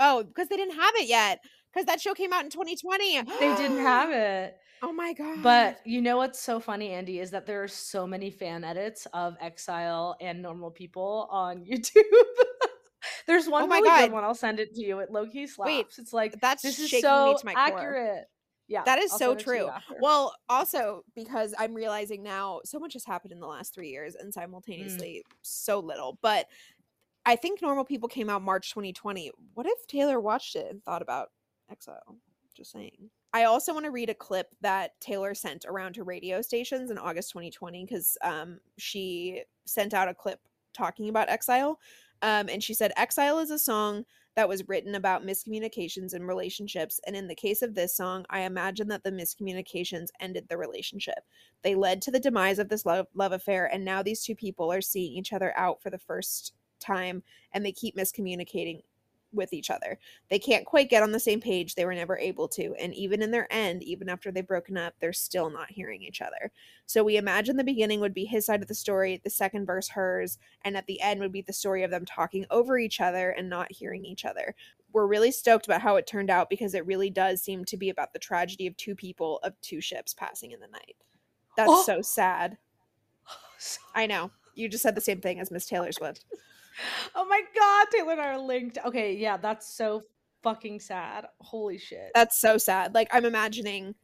Oh, 0.00 0.24
because 0.24 0.48
they 0.48 0.56
didn't 0.56 0.76
have 0.76 0.94
it 0.96 1.06
yet. 1.08 1.40
Because 1.72 1.86
that 1.86 2.00
show 2.00 2.12
came 2.12 2.32
out 2.32 2.44
in 2.44 2.50
2020. 2.50 3.22
they 3.40 3.54
didn't 3.56 3.78
have 3.78 4.10
it. 4.10 4.56
Oh 4.82 4.92
my 4.92 5.12
god. 5.12 5.42
But 5.42 5.78
you 5.84 6.02
know 6.02 6.16
what's 6.16 6.40
so 6.40 6.58
funny, 6.58 6.90
Andy, 6.90 7.20
is 7.20 7.30
that 7.30 7.46
there 7.46 7.62
are 7.62 7.68
so 7.68 8.06
many 8.06 8.30
fan 8.30 8.64
edits 8.64 9.06
of 9.12 9.36
Exile 9.40 10.16
and 10.20 10.42
Normal 10.42 10.70
People 10.70 11.28
on 11.30 11.64
YouTube. 11.70 12.02
There's 13.26 13.48
one 13.48 13.64
oh 13.64 13.66
my 13.66 13.76
really 13.76 13.88
god. 13.88 14.00
good 14.02 14.12
one. 14.12 14.24
I'll 14.24 14.34
send 14.34 14.60
it 14.60 14.74
to 14.74 14.80
you. 14.80 14.98
It 15.00 15.10
low 15.10 15.26
key 15.26 15.46
slaps. 15.46 15.66
Wait, 15.66 15.86
it's 15.98 16.12
like 16.12 16.40
that's 16.40 16.62
this 16.62 16.78
is 16.78 17.00
so 17.00 17.36
accurate. 17.46 18.14
Core. 18.14 18.26
Yeah, 18.68 18.82
that 18.84 18.98
is 18.98 19.12
I'll 19.12 19.18
so 19.18 19.34
true. 19.34 19.68
Well, 20.00 20.34
also 20.48 21.04
because 21.14 21.54
I'm 21.58 21.74
realizing 21.74 22.22
now 22.22 22.60
so 22.64 22.78
much 22.78 22.94
has 22.94 23.04
happened 23.04 23.32
in 23.32 23.40
the 23.40 23.46
last 23.46 23.74
three 23.74 23.90
years 23.90 24.14
and 24.14 24.30
mm. 24.30 24.32
simultaneously 24.32 25.22
mm. 25.26 25.32
so 25.42 25.80
little. 25.80 26.18
But 26.22 26.46
I 27.26 27.36
think 27.36 27.62
Normal 27.62 27.84
People 27.84 28.08
came 28.08 28.30
out 28.30 28.42
March 28.42 28.70
2020. 28.70 29.30
What 29.54 29.66
if 29.66 29.86
Taylor 29.86 30.20
watched 30.20 30.56
it 30.56 30.70
and 30.70 30.82
thought 30.82 31.02
about 31.02 31.28
Exile? 31.70 32.16
Just 32.56 32.72
saying. 32.72 33.10
I 33.34 33.44
also 33.44 33.72
want 33.72 33.86
to 33.86 33.90
read 33.90 34.10
a 34.10 34.14
clip 34.14 34.48
that 34.60 35.00
Taylor 35.00 35.34
sent 35.34 35.64
around 35.66 35.94
to 35.94 36.04
radio 36.04 36.42
stations 36.42 36.90
in 36.90 36.98
August 36.98 37.30
2020 37.30 37.84
because 37.84 38.18
um, 38.22 38.58
she 38.76 39.42
sent 39.64 39.94
out 39.94 40.08
a 40.08 40.14
clip 40.14 40.40
talking 40.74 41.08
about 41.08 41.30
Exile. 41.30 41.78
Um, 42.22 42.48
and 42.48 42.62
she 42.62 42.74
said, 42.74 42.92
Exile 42.96 43.38
is 43.40 43.50
a 43.50 43.58
song 43.58 44.04
that 44.34 44.48
was 44.48 44.66
written 44.68 44.94
about 44.94 45.26
miscommunications 45.26 46.14
in 46.14 46.24
relationships. 46.24 47.00
And 47.06 47.14
in 47.14 47.26
the 47.26 47.34
case 47.34 47.60
of 47.60 47.74
this 47.74 47.94
song, 47.94 48.24
I 48.30 48.40
imagine 48.40 48.88
that 48.88 49.04
the 49.04 49.10
miscommunications 49.10 50.08
ended 50.20 50.46
the 50.48 50.56
relationship. 50.56 51.18
They 51.62 51.74
led 51.74 52.00
to 52.02 52.10
the 52.10 52.20
demise 52.20 52.58
of 52.58 52.68
this 52.68 52.86
love, 52.86 53.08
love 53.14 53.32
affair. 53.32 53.66
And 53.66 53.84
now 53.84 54.02
these 54.02 54.24
two 54.24 54.34
people 54.34 54.72
are 54.72 54.80
seeing 54.80 55.12
each 55.12 55.32
other 55.32 55.52
out 55.58 55.82
for 55.82 55.90
the 55.90 55.98
first 55.98 56.54
time 56.80 57.22
and 57.52 57.64
they 57.64 57.72
keep 57.72 57.96
miscommunicating 57.96 58.82
with 59.32 59.52
each 59.52 59.70
other. 59.70 59.98
They 60.28 60.38
can't 60.38 60.66
quite 60.66 60.90
get 60.90 61.02
on 61.02 61.12
the 61.12 61.20
same 61.20 61.40
page. 61.40 61.74
They 61.74 61.84
were 61.84 61.94
never 61.94 62.18
able 62.18 62.48
to. 62.48 62.74
And 62.80 62.94
even 62.94 63.22
in 63.22 63.30
their 63.30 63.52
end, 63.52 63.82
even 63.82 64.08
after 64.08 64.30
they've 64.30 64.46
broken 64.46 64.76
up, 64.76 64.94
they're 65.00 65.12
still 65.12 65.50
not 65.50 65.70
hearing 65.70 66.02
each 66.02 66.20
other. 66.20 66.52
So 66.86 67.02
we 67.02 67.16
imagine 67.16 67.56
the 67.56 67.64
beginning 67.64 68.00
would 68.00 68.14
be 68.14 68.24
his 68.24 68.46
side 68.46 68.62
of 68.62 68.68
the 68.68 68.74
story, 68.74 69.20
the 69.22 69.30
second 69.30 69.66
verse 69.66 69.88
hers, 69.88 70.38
and 70.64 70.76
at 70.76 70.86
the 70.86 71.00
end 71.00 71.20
would 71.20 71.32
be 71.32 71.42
the 71.42 71.52
story 71.52 71.82
of 71.82 71.90
them 71.90 72.04
talking 72.04 72.46
over 72.50 72.78
each 72.78 73.00
other 73.00 73.30
and 73.30 73.48
not 73.48 73.72
hearing 73.72 74.04
each 74.04 74.24
other. 74.24 74.54
We're 74.92 75.06
really 75.06 75.30
stoked 75.30 75.66
about 75.66 75.80
how 75.80 75.96
it 75.96 76.06
turned 76.06 76.30
out 76.30 76.50
because 76.50 76.74
it 76.74 76.86
really 76.86 77.08
does 77.08 77.42
seem 77.42 77.64
to 77.66 77.76
be 77.76 77.88
about 77.88 78.12
the 78.12 78.18
tragedy 78.18 78.66
of 78.66 78.76
two 78.76 78.94
people, 78.94 79.40
of 79.42 79.58
two 79.62 79.80
ships 79.80 80.12
passing 80.12 80.52
in 80.52 80.60
the 80.60 80.66
night. 80.68 80.96
That's 81.56 81.70
oh. 81.70 81.82
so 81.82 82.02
sad. 82.02 82.58
I 83.94 84.06
know. 84.06 84.30
You 84.54 84.68
just 84.68 84.82
said 84.82 84.94
the 84.94 85.00
same 85.00 85.22
thing 85.22 85.40
as 85.40 85.50
Miss 85.50 85.64
Taylor 85.64 85.92
Swift 85.92 86.26
oh 87.14 87.24
my 87.24 87.42
god, 87.54 87.86
Taylor 87.90 88.12
and 88.12 88.20
I 88.20 88.28
are 88.28 88.38
linked. 88.38 88.78
Okay, 88.84 89.16
yeah, 89.16 89.36
that's 89.36 89.74
so 89.74 90.02
fucking 90.42 90.80
sad. 90.80 91.26
Holy 91.40 91.78
shit. 91.78 92.10
That's 92.14 92.40
so 92.40 92.58
sad. 92.58 92.94
Like 92.94 93.08
I'm 93.12 93.24
imagining 93.24 93.94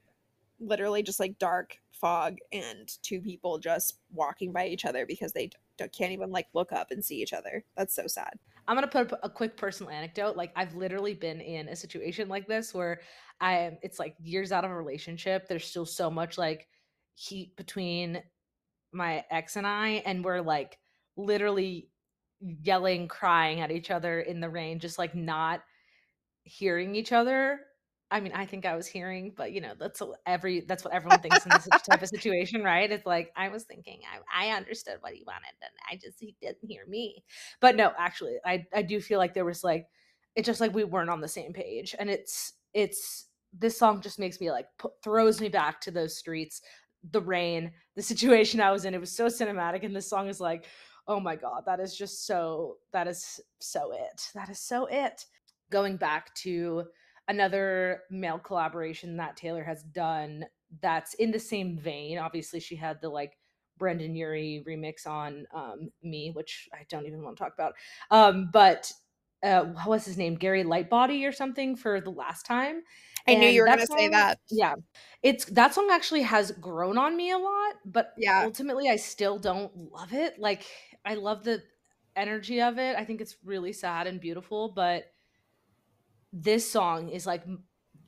literally 0.60 1.02
just 1.02 1.20
like 1.20 1.38
dark 1.38 1.78
fog 1.92 2.36
and 2.52 2.88
two 3.02 3.20
people 3.20 3.58
just 3.58 3.98
walking 4.12 4.52
by 4.52 4.66
each 4.66 4.84
other 4.84 5.06
because 5.06 5.32
they 5.32 5.50
can't 5.92 6.12
even 6.12 6.30
like 6.30 6.46
look 6.54 6.72
up 6.72 6.90
and 6.90 7.04
see 7.04 7.20
each 7.22 7.32
other. 7.32 7.64
That's 7.76 7.94
so 7.94 8.06
sad. 8.06 8.32
I'm 8.66 8.76
gonna 8.76 8.86
put 8.86 9.12
a 9.22 9.30
quick 9.30 9.56
personal 9.56 9.90
anecdote. 9.90 10.36
Like 10.36 10.52
I've 10.54 10.74
literally 10.74 11.14
been 11.14 11.40
in 11.40 11.68
a 11.68 11.76
situation 11.76 12.28
like 12.28 12.46
this 12.46 12.74
where 12.74 13.00
I 13.40 13.58
am. 13.58 13.78
It's 13.82 13.98
like 13.98 14.14
years 14.20 14.52
out 14.52 14.64
of 14.64 14.70
a 14.70 14.76
relationship. 14.76 15.48
There's 15.48 15.64
still 15.64 15.86
so 15.86 16.10
much 16.10 16.36
like 16.36 16.68
heat 17.14 17.56
between 17.56 18.22
my 18.92 19.24
ex 19.30 19.56
and 19.56 19.66
I, 19.66 20.02
and 20.04 20.24
we're 20.24 20.40
like 20.40 20.78
literally 21.16 21.88
yelling, 22.40 23.08
crying 23.08 23.60
at 23.60 23.70
each 23.70 23.90
other 23.90 24.20
in 24.20 24.40
the 24.40 24.48
rain, 24.48 24.78
just 24.78 24.98
like 24.98 25.14
not 25.14 25.62
hearing 26.42 26.94
each 26.94 27.12
other. 27.12 27.60
I 28.10 28.20
mean, 28.20 28.32
I 28.34 28.46
think 28.46 28.64
I 28.64 28.74
was 28.74 28.86
hearing, 28.86 29.34
but 29.36 29.52
you 29.52 29.60
know, 29.60 29.74
that's 29.78 30.00
every 30.26 30.60
that's 30.60 30.82
what 30.82 30.94
everyone 30.94 31.20
thinks 31.20 31.44
in 31.44 31.50
this 31.50 31.68
type 31.88 32.02
of 32.02 32.08
situation, 32.08 32.62
right? 32.62 32.90
It's 32.90 33.04
like 33.04 33.30
I 33.36 33.48
was 33.48 33.64
thinking, 33.64 34.00
I, 34.32 34.46
I 34.48 34.56
understood 34.56 34.96
what 35.00 35.12
he 35.12 35.24
wanted, 35.26 35.52
and 35.60 35.70
I 35.90 35.96
just 35.96 36.18
he 36.18 36.34
didn't 36.40 36.66
hear 36.66 36.86
me. 36.88 37.22
But 37.60 37.76
no, 37.76 37.92
actually, 37.98 38.36
I 38.46 38.66
I 38.74 38.82
do 38.82 39.00
feel 39.00 39.18
like 39.18 39.34
there 39.34 39.44
was 39.44 39.62
like 39.62 39.88
it's 40.36 40.46
just 40.46 40.60
like 40.60 40.74
we 40.74 40.84
weren't 40.84 41.10
on 41.10 41.20
the 41.20 41.28
same 41.28 41.52
page, 41.52 41.94
and 41.98 42.08
it's 42.08 42.54
it's 42.72 43.26
this 43.52 43.78
song 43.78 44.00
just 44.00 44.18
makes 44.18 44.40
me 44.40 44.50
like 44.50 44.66
put, 44.78 44.92
throws 45.02 45.40
me 45.40 45.48
back 45.48 45.80
to 45.82 45.90
those 45.90 46.16
streets, 46.16 46.62
the 47.10 47.20
rain, 47.20 47.72
the 47.94 48.02
situation 48.02 48.60
I 48.60 48.70
was 48.70 48.86
in. 48.86 48.94
It 48.94 49.00
was 49.00 49.14
so 49.14 49.26
cinematic, 49.26 49.84
and 49.84 49.94
this 49.94 50.08
song 50.08 50.28
is 50.28 50.40
like 50.40 50.64
oh 51.08 51.18
my 51.18 51.34
god 51.34 51.62
that 51.66 51.80
is 51.80 51.96
just 51.96 52.26
so 52.26 52.76
that 52.92 53.08
is 53.08 53.40
so 53.58 53.92
it 53.92 54.30
that 54.34 54.48
is 54.48 54.60
so 54.60 54.86
it 54.86 55.24
going 55.70 55.96
back 55.96 56.32
to 56.34 56.84
another 57.28 58.02
male 58.10 58.38
collaboration 58.38 59.16
that 59.16 59.36
taylor 59.36 59.64
has 59.64 59.82
done 59.82 60.44
that's 60.82 61.14
in 61.14 61.30
the 61.30 61.38
same 61.38 61.76
vein 61.78 62.18
obviously 62.18 62.60
she 62.60 62.76
had 62.76 63.00
the 63.00 63.08
like 63.08 63.38
brendon 63.78 64.14
urie 64.14 64.62
remix 64.68 65.06
on 65.06 65.46
um, 65.54 65.88
me 66.02 66.30
which 66.34 66.68
i 66.72 66.84
don't 66.88 67.06
even 67.06 67.22
want 67.22 67.36
to 67.36 67.42
talk 67.42 67.54
about 67.54 67.74
um, 68.10 68.50
but 68.52 68.92
uh, 69.44 69.62
what 69.64 69.88
was 69.88 70.04
his 70.04 70.18
name 70.18 70.34
gary 70.34 70.64
lightbody 70.64 71.26
or 71.26 71.32
something 71.32 71.74
for 71.74 72.00
the 72.00 72.10
last 72.10 72.44
time 72.44 72.82
I 73.28 73.34
knew 73.34 73.48
you 73.48 73.60
were 73.60 73.66
going 73.66 73.78
to 73.78 73.86
say 73.86 74.08
that. 74.08 74.38
Yeah. 74.50 74.74
It's 75.22 75.44
that 75.46 75.74
song 75.74 75.88
actually 75.90 76.22
has 76.22 76.52
grown 76.52 76.96
on 76.98 77.16
me 77.16 77.30
a 77.30 77.38
lot, 77.38 77.74
but 77.84 78.14
yeah. 78.16 78.42
ultimately 78.44 78.88
I 78.88 78.96
still 78.96 79.38
don't 79.38 79.70
love 79.92 80.12
it. 80.12 80.38
Like 80.38 80.64
I 81.08 81.14
love 81.14 81.42
the 81.42 81.62
energy 82.16 82.60
of 82.60 82.78
it. 82.78 82.94
I 82.94 83.04
think 83.04 83.22
it's 83.22 83.36
really 83.42 83.72
sad 83.72 84.06
and 84.06 84.20
beautiful, 84.20 84.68
but 84.68 85.10
this 86.34 86.70
song 86.70 87.08
is 87.08 87.26
like 87.26 87.44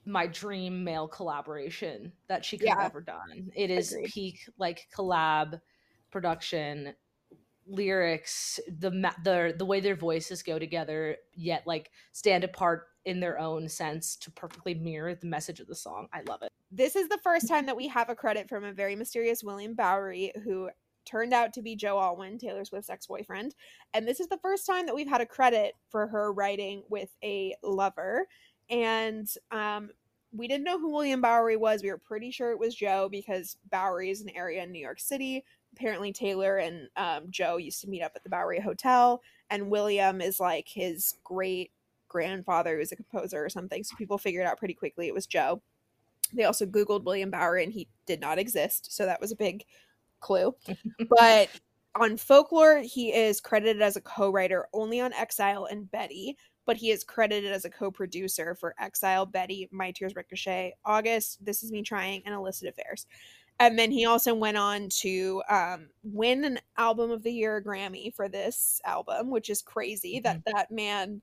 my 0.04 0.26
dream 0.26 0.84
male 0.84 1.08
collaboration 1.08 2.12
that 2.28 2.44
she 2.44 2.58
could 2.58 2.66
yeah. 2.66 2.76
have 2.76 2.90
ever 2.90 3.00
done. 3.00 3.50
It 3.56 3.70
is 3.70 3.92
Agreed. 3.92 4.10
peak 4.12 4.40
like 4.58 4.86
collab 4.94 5.62
production 6.10 6.92
lyrics 7.66 8.60
the 8.78 8.90
the 9.24 9.54
the 9.56 9.64
way 9.64 9.80
their 9.80 9.94
voices 9.94 10.42
go 10.42 10.58
together 10.58 11.16
yet 11.34 11.62
like 11.66 11.90
stand 12.10 12.42
apart 12.42 12.88
in 13.04 13.20
their 13.20 13.38
own 13.38 13.68
sense 13.68 14.16
to 14.16 14.30
perfectly 14.32 14.74
mirror 14.74 15.14
the 15.14 15.26
message 15.26 15.60
of 15.60 15.68
the 15.68 15.74
song. 15.74 16.06
I 16.12 16.20
love 16.28 16.42
it. 16.42 16.52
This 16.70 16.96
is 16.96 17.08
the 17.08 17.18
first 17.22 17.48
time 17.48 17.64
that 17.64 17.76
we 17.76 17.88
have 17.88 18.10
a 18.10 18.14
credit 18.14 18.46
from 18.46 18.64
a 18.64 18.72
very 18.72 18.94
mysterious 18.94 19.42
William 19.42 19.74
Bowery 19.74 20.32
who 20.44 20.68
turned 21.10 21.32
out 21.32 21.52
to 21.54 21.62
be 21.62 21.76
Joe 21.76 21.98
Alwyn, 21.98 22.38
Taylor 22.38 22.64
Swift's 22.64 22.90
ex 22.90 23.06
boyfriend. 23.06 23.54
And 23.94 24.06
this 24.06 24.20
is 24.20 24.28
the 24.28 24.38
first 24.38 24.66
time 24.66 24.86
that 24.86 24.94
we've 24.94 25.08
had 25.08 25.20
a 25.20 25.26
credit 25.26 25.74
for 25.88 26.06
her 26.06 26.32
writing 26.32 26.82
with 26.88 27.10
a 27.24 27.54
lover. 27.62 28.26
And 28.68 29.28
um, 29.50 29.90
we 30.32 30.46
didn't 30.46 30.64
know 30.64 30.78
who 30.78 30.92
William 30.92 31.20
Bowery 31.20 31.56
was. 31.56 31.82
We 31.82 31.90
were 31.90 31.98
pretty 31.98 32.30
sure 32.30 32.52
it 32.52 32.58
was 32.58 32.74
Joe 32.74 33.08
because 33.10 33.56
Bowery 33.70 34.10
is 34.10 34.20
an 34.20 34.30
area 34.30 34.62
in 34.62 34.70
New 34.72 34.80
York 34.80 35.00
City. 35.00 35.44
apparently 35.72 36.12
Taylor 36.12 36.58
and 36.58 36.88
um, 36.96 37.24
Joe 37.30 37.56
used 37.56 37.80
to 37.80 37.88
meet 37.88 38.02
up 38.02 38.12
at 38.14 38.22
the 38.22 38.30
Bowery 38.30 38.60
Hotel, 38.60 39.20
and 39.48 39.70
William 39.70 40.20
is 40.20 40.38
like 40.38 40.68
his 40.68 41.14
great 41.24 41.72
grandfather 42.08 42.76
who's 42.76 42.92
a 42.92 42.96
composer 42.96 43.44
or 43.44 43.48
something. 43.48 43.82
So 43.84 43.96
people 43.96 44.18
figured 44.18 44.46
out 44.46 44.58
pretty 44.58 44.74
quickly 44.74 45.06
it 45.06 45.14
was 45.14 45.26
Joe. 45.26 45.62
They 46.32 46.44
also 46.44 46.66
Googled 46.66 47.04
William 47.04 47.30
Bowery 47.30 47.64
and 47.64 47.72
he 47.72 47.88
did 48.06 48.20
not 48.20 48.38
exist. 48.38 48.94
So 48.94 49.06
that 49.06 49.20
was 49.20 49.32
a 49.32 49.36
big 49.36 49.64
clue. 50.20 50.54
but 51.08 51.48
on 51.96 52.16
folklore, 52.16 52.78
he 52.78 53.12
is 53.12 53.40
credited 53.40 53.82
as 53.82 53.96
a 53.96 54.00
co 54.00 54.30
writer 54.30 54.68
only 54.72 55.00
on 55.00 55.12
Exile 55.12 55.66
and 55.66 55.90
Betty, 55.90 56.36
but 56.66 56.76
he 56.76 56.90
is 56.90 57.04
credited 57.04 57.50
as 57.50 57.64
a 57.64 57.70
co 57.70 57.90
producer 57.90 58.54
for 58.54 58.74
Exile, 58.78 59.26
Betty, 59.26 59.68
My 59.72 59.90
Tears 59.90 60.14
Ricochet, 60.14 60.74
August, 60.84 61.44
This 61.44 61.62
Is 61.62 61.72
Me 61.72 61.82
Trying, 61.82 62.22
and 62.24 62.34
Illicit 62.34 62.68
Affairs. 62.68 63.06
And 63.58 63.78
then 63.78 63.90
he 63.90 64.06
also 64.06 64.34
went 64.34 64.56
on 64.56 64.88
to 65.00 65.42
um, 65.50 65.88
win 66.02 66.44
an 66.44 66.58
Album 66.78 67.10
of 67.10 67.22
the 67.22 67.32
Year 67.32 67.62
Grammy 67.62 68.14
for 68.14 68.26
this 68.26 68.80
album, 68.86 69.30
which 69.30 69.50
is 69.50 69.60
crazy 69.60 70.14
mm-hmm. 70.16 70.22
that 70.22 70.42
that 70.46 70.70
man 70.70 71.20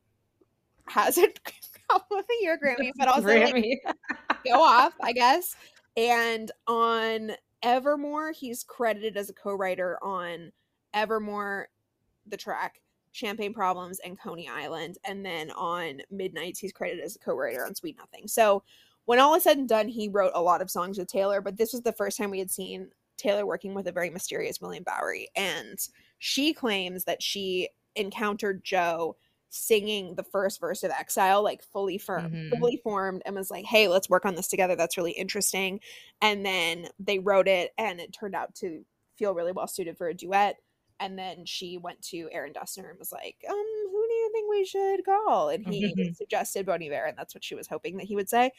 has 0.88 1.18
an 1.18 1.32
Album 1.92 2.20
of 2.20 2.26
the 2.28 2.38
Year 2.42 2.60
Grammy, 2.64 2.92
but 2.96 3.08
also 3.08 3.28
Grammy. 3.28 3.78
Like, 3.84 3.96
go 4.46 4.62
off, 4.62 4.94
I 5.02 5.14
guess. 5.14 5.56
And 5.96 6.52
on 6.68 7.32
Evermore, 7.64 8.32
he's 8.32 8.64
credited 8.64 9.18
as 9.18 9.30
a 9.30 9.34
co-writer 9.34 9.98
on 10.04 10.52
Evermore, 10.94 11.70
the 12.28 12.38
track 12.38 12.82
Champagne 13.12 13.54
Problems 13.54 14.00
and 14.00 14.20
Coney 14.20 14.48
Island, 14.48 14.98
and 15.04 15.26
then 15.26 15.50
on 15.52 16.02
Midnights, 16.12 16.60
he's 16.60 16.72
credited 16.72 17.04
as 17.04 17.16
a 17.16 17.20
co-writer 17.20 17.66
on 17.66 17.74
Sweet 17.74 17.98
Nothing. 17.98 18.28
So 18.28 18.64
when 19.06 19.20
all 19.20 19.34
is 19.36 19.44
said 19.44 19.58
and 19.58 19.68
done, 19.68 19.88
he 19.88 20.08
wrote 20.08 20.34
a 20.36 20.42
lot 20.42 20.62
of 20.62 20.70
songs 20.70 20.98
with 20.98 21.08
Taylor, 21.08 21.42
but 21.42 21.58
this 21.58 21.74
was 21.74 21.82
the 21.82 21.94
first 21.94 22.18
time 22.18 22.30
we 22.30 22.40
had 22.40 22.52
seen 22.52 22.90
Taylor 23.18 23.46
working 23.46 23.74
with 23.74 23.88
a 23.88 23.92
very 23.92 24.10
mysterious 24.10 24.62
William 24.62 24.84
Bowery, 24.84 25.30
and 25.36 25.80
she 26.20 26.54
claims 26.54 27.06
that 27.06 27.24
she 27.24 27.70
encountered 27.96 28.64
Joe 28.64 29.16
singing 29.50 30.16
the 30.16 30.24
first 30.24 30.60
verse 30.60 30.84
of 30.84 30.92
Exile 30.92 31.44
like 31.44 31.64
fully 31.64 31.98
firm, 31.98 32.32
mm-hmm. 32.32 32.60
fully 32.60 32.78
formed, 32.84 33.22
and 33.26 33.36
was 33.36 33.52
like, 33.52 33.66
"Hey, 33.66 33.88
let's 33.88 34.10
work 34.10 34.26
on 34.26 34.36
this 34.36 34.48
together. 34.48 34.76
That's 34.76 34.98
really 34.98 35.12
interesting." 35.12 35.80
And 36.22 36.46
then 36.46 36.90
they 37.00 37.20
wrote 37.20 37.48
it, 37.48 37.72
and 37.78 38.00
it 38.00 38.14
turned 38.14 38.36
out 38.36 38.56
to 38.56 38.86
feel 39.16 39.34
really 39.34 39.52
well 39.52 39.68
suited 39.68 39.98
for 39.98 40.08
a 40.08 40.14
duet. 40.14 40.58
And 41.00 41.18
then 41.18 41.46
she 41.46 41.78
went 41.78 42.02
to 42.04 42.28
Aaron 42.32 42.54
Dessner 42.54 42.90
and 42.90 43.00
was 43.00 43.12
like, 43.12 43.38
"Um, 43.48 43.56
who 43.56 44.08
do 44.08 44.14
you 44.14 44.32
think 44.34 44.50
we 44.50 44.66
should 44.66 45.06
call?" 45.06 45.50
And 45.50 45.66
he 45.66 45.94
mm-hmm. 45.94 46.14
suggested 46.14 46.66
Bon 46.66 46.82
Iver, 46.82 47.06
and 47.06 47.18
that's 47.18 47.36
what 47.36 47.44
she 47.44 47.56
was 47.56 47.68
hoping 47.68 47.98
that 47.98 48.08
he 48.08 48.16
would 48.16 48.30
say. 48.30 48.52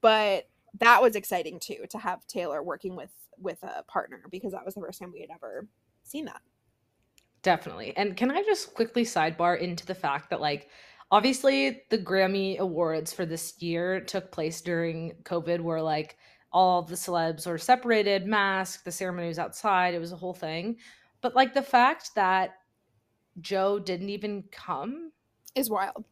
But 0.00 0.48
that 0.80 1.02
was 1.02 1.16
exciting 1.16 1.60
too 1.60 1.84
to 1.90 1.98
have 1.98 2.26
Taylor 2.26 2.62
working 2.62 2.96
with 2.96 3.12
with 3.38 3.62
a 3.62 3.82
partner 3.84 4.24
because 4.30 4.52
that 4.52 4.64
was 4.64 4.74
the 4.74 4.80
first 4.80 5.00
time 5.00 5.12
we 5.12 5.20
had 5.20 5.30
ever 5.30 5.66
seen 6.02 6.24
that. 6.26 6.40
Definitely. 7.42 7.96
And 7.96 8.16
can 8.16 8.30
I 8.30 8.42
just 8.42 8.74
quickly 8.74 9.04
sidebar 9.04 9.58
into 9.58 9.84
the 9.84 9.94
fact 9.94 10.30
that 10.30 10.40
like 10.40 10.68
obviously 11.10 11.82
the 11.90 11.98
Grammy 11.98 12.58
awards 12.58 13.12
for 13.12 13.26
this 13.26 13.60
year 13.60 14.00
took 14.00 14.30
place 14.30 14.60
during 14.60 15.14
COVID 15.24 15.60
where 15.60 15.82
like 15.82 16.16
all 16.52 16.82
the 16.82 16.94
celebs 16.94 17.46
were 17.46 17.58
separated, 17.58 18.26
masked, 18.26 18.84
the 18.84 18.92
ceremony 18.92 19.28
was 19.28 19.38
outside, 19.38 19.94
it 19.94 19.98
was 19.98 20.12
a 20.12 20.16
whole 20.16 20.34
thing. 20.34 20.76
But 21.20 21.34
like 21.34 21.52
the 21.54 21.62
fact 21.62 22.10
that 22.14 22.54
Joe 23.40 23.78
didn't 23.78 24.10
even 24.10 24.44
come 24.52 25.12
is 25.54 25.70
wild. 25.70 26.04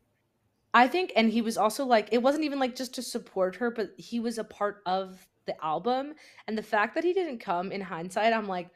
I 0.74 0.88
think 0.88 1.12
and 1.16 1.30
he 1.30 1.42
was 1.42 1.58
also 1.58 1.84
like 1.86 2.08
it 2.12 2.22
wasn't 2.22 2.44
even 2.44 2.58
like 2.60 2.76
just 2.76 2.94
to 2.94 3.02
support 3.02 3.56
her, 3.56 3.70
but 3.70 3.90
he 3.98 4.20
was 4.20 4.38
a 4.38 4.44
part 4.44 4.82
of 4.86 5.26
the 5.46 5.64
album 5.64 6.14
and 6.46 6.56
the 6.58 6.62
fact 6.62 6.94
that 6.94 7.04
he 7.04 7.12
didn't 7.12 7.38
come 7.40 7.72
in 7.72 7.80
hindsight, 7.80 8.32
I'm 8.32 8.48
like 8.48 8.70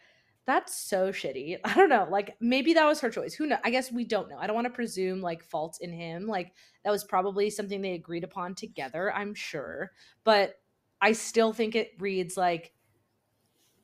that's 0.46 0.76
so 0.76 1.10
shitty. 1.10 1.58
I 1.64 1.74
don't 1.74 1.88
know. 1.88 2.06
Like 2.10 2.36
maybe 2.40 2.74
that 2.74 2.86
was 2.86 3.00
her 3.00 3.10
choice. 3.10 3.34
Who 3.34 3.46
knows? 3.46 3.60
I 3.64 3.70
guess 3.70 3.90
we 3.90 4.04
don't 4.04 4.28
know. 4.28 4.38
I 4.38 4.46
don't 4.46 4.54
want 4.54 4.66
to 4.66 4.72
presume 4.72 5.20
like 5.20 5.42
fault 5.42 5.78
in 5.80 5.92
him. 5.92 6.26
Like 6.26 6.52
that 6.84 6.90
was 6.90 7.04
probably 7.04 7.50
something 7.50 7.80
they 7.80 7.94
agreed 7.94 8.24
upon 8.24 8.54
together, 8.54 9.12
I'm 9.12 9.34
sure. 9.34 9.92
But 10.24 10.56
I 11.00 11.12
still 11.12 11.52
think 11.52 11.74
it 11.74 11.92
reads 11.98 12.36
like 12.36 12.72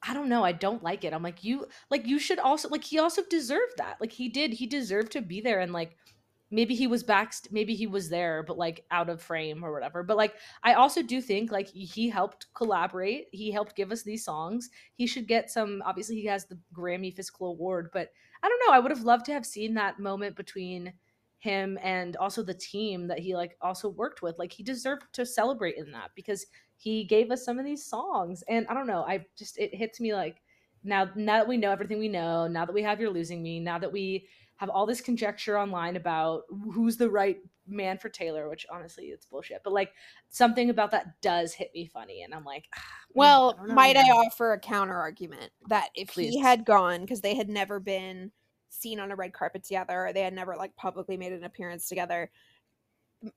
I 0.02 0.14
don't 0.14 0.30
know. 0.30 0.42
I 0.42 0.52
don't 0.52 0.82
like 0.82 1.04
it. 1.04 1.12
I'm 1.12 1.22
like 1.22 1.44
you 1.44 1.66
like 1.90 2.06
you 2.06 2.18
should 2.18 2.38
also 2.38 2.68
like 2.68 2.84
he 2.84 2.98
also 2.98 3.22
deserved 3.28 3.74
that. 3.78 3.98
Like 4.00 4.12
he 4.12 4.28
did. 4.28 4.52
He 4.52 4.66
deserved 4.66 5.12
to 5.12 5.20
be 5.20 5.40
there 5.40 5.60
and 5.60 5.72
like 5.72 5.96
maybe 6.50 6.74
he 6.74 6.86
was 6.86 7.02
back 7.02 7.32
maybe 7.50 7.74
he 7.74 7.86
was 7.86 8.08
there 8.08 8.42
but 8.42 8.58
like 8.58 8.84
out 8.90 9.08
of 9.08 9.22
frame 9.22 9.64
or 9.64 9.72
whatever. 9.72 10.02
But 10.02 10.16
like 10.16 10.34
i 10.62 10.74
also 10.74 11.02
do 11.02 11.20
think 11.20 11.50
like 11.52 11.68
he 11.68 12.08
helped 12.08 12.46
collaborate. 12.54 13.28
He 13.32 13.50
helped 13.50 13.76
give 13.76 13.92
us 13.92 14.02
these 14.02 14.24
songs. 14.24 14.70
He 14.94 15.06
should 15.06 15.26
get 15.28 15.50
some 15.50 15.82
obviously 15.84 16.16
he 16.16 16.26
has 16.26 16.46
the 16.46 16.58
grammy 16.74 17.14
physical 17.14 17.48
award 17.50 17.90
but 17.92 18.10
i 18.42 18.48
don't 18.48 18.62
know. 18.66 18.74
I 18.74 18.78
would 18.80 18.90
have 18.90 19.02
loved 19.02 19.26
to 19.26 19.32
have 19.32 19.46
seen 19.46 19.74
that 19.74 19.98
moment 20.00 20.36
between 20.36 20.92
him 21.38 21.78
and 21.82 22.16
also 22.16 22.42
the 22.42 22.54
team 22.54 23.06
that 23.08 23.18
he 23.18 23.34
like 23.34 23.56
also 23.62 23.88
worked 23.88 24.20
with. 24.22 24.38
Like 24.38 24.52
he 24.52 24.62
deserved 24.62 25.04
to 25.14 25.24
celebrate 25.24 25.76
in 25.76 25.90
that 25.92 26.10
because 26.14 26.46
he 26.76 27.04
gave 27.04 27.30
us 27.30 27.44
some 27.44 27.58
of 27.58 27.64
these 27.64 27.84
songs. 27.86 28.42
And 28.48 28.66
i 28.68 28.74
don't 28.74 28.86
know 28.86 29.02
i 29.04 29.24
just 29.36 29.58
it 29.58 29.74
hits 29.74 30.00
me 30.00 30.14
like 30.14 30.42
now 30.82 31.10
now 31.14 31.38
that 31.38 31.48
we 31.48 31.56
know 31.56 31.70
everything 31.70 31.98
we 31.98 32.08
know 32.08 32.46
now 32.46 32.64
that 32.64 32.72
we 32.72 32.82
have 32.82 33.00
you're 33.00 33.10
losing 33.10 33.42
me 33.42 33.60
now 33.60 33.78
that 33.78 33.92
we 33.92 34.26
have 34.60 34.68
all 34.68 34.84
this 34.84 35.00
conjecture 35.00 35.58
online 35.58 35.96
about 35.96 36.42
who's 36.50 36.98
the 36.98 37.08
right 37.08 37.38
man 37.66 37.96
for 37.96 38.10
Taylor, 38.10 38.46
which 38.50 38.66
honestly 38.70 39.06
it's 39.06 39.24
bullshit. 39.24 39.62
But 39.64 39.72
like 39.72 39.94
something 40.28 40.68
about 40.68 40.90
that 40.90 41.18
does 41.22 41.54
hit 41.54 41.70
me 41.74 41.86
funny, 41.86 42.24
and 42.24 42.34
I'm 42.34 42.44
like, 42.44 42.66
ah, 42.76 42.82
well, 43.14 43.58
I 43.58 43.72
might 43.72 43.96
I 43.96 44.10
offer 44.10 44.52
a 44.52 44.60
counter 44.60 44.98
argument 44.98 45.50
that 45.70 45.88
if 45.94 46.08
Please. 46.08 46.34
he 46.34 46.38
had 46.38 46.66
gone 46.66 47.00
because 47.00 47.22
they 47.22 47.34
had 47.34 47.48
never 47.48 47.80
been 47.80 48.32
seen 48.68 49.00
on 49.00 49.10
a 49.10 49.16
red 49.16 49.32
carpet 49.32 49.64
together, 49.64 50.08
or 50.08 50.12
they 50.12 50.20
had 50.20 50.34
never 50.34 50.54
like 50.56 50.76
publicly 50.76 51.16
made 51.16 51.32
an 51.32 51.44
appearance 51.44 51.88
together, 51.88 52.30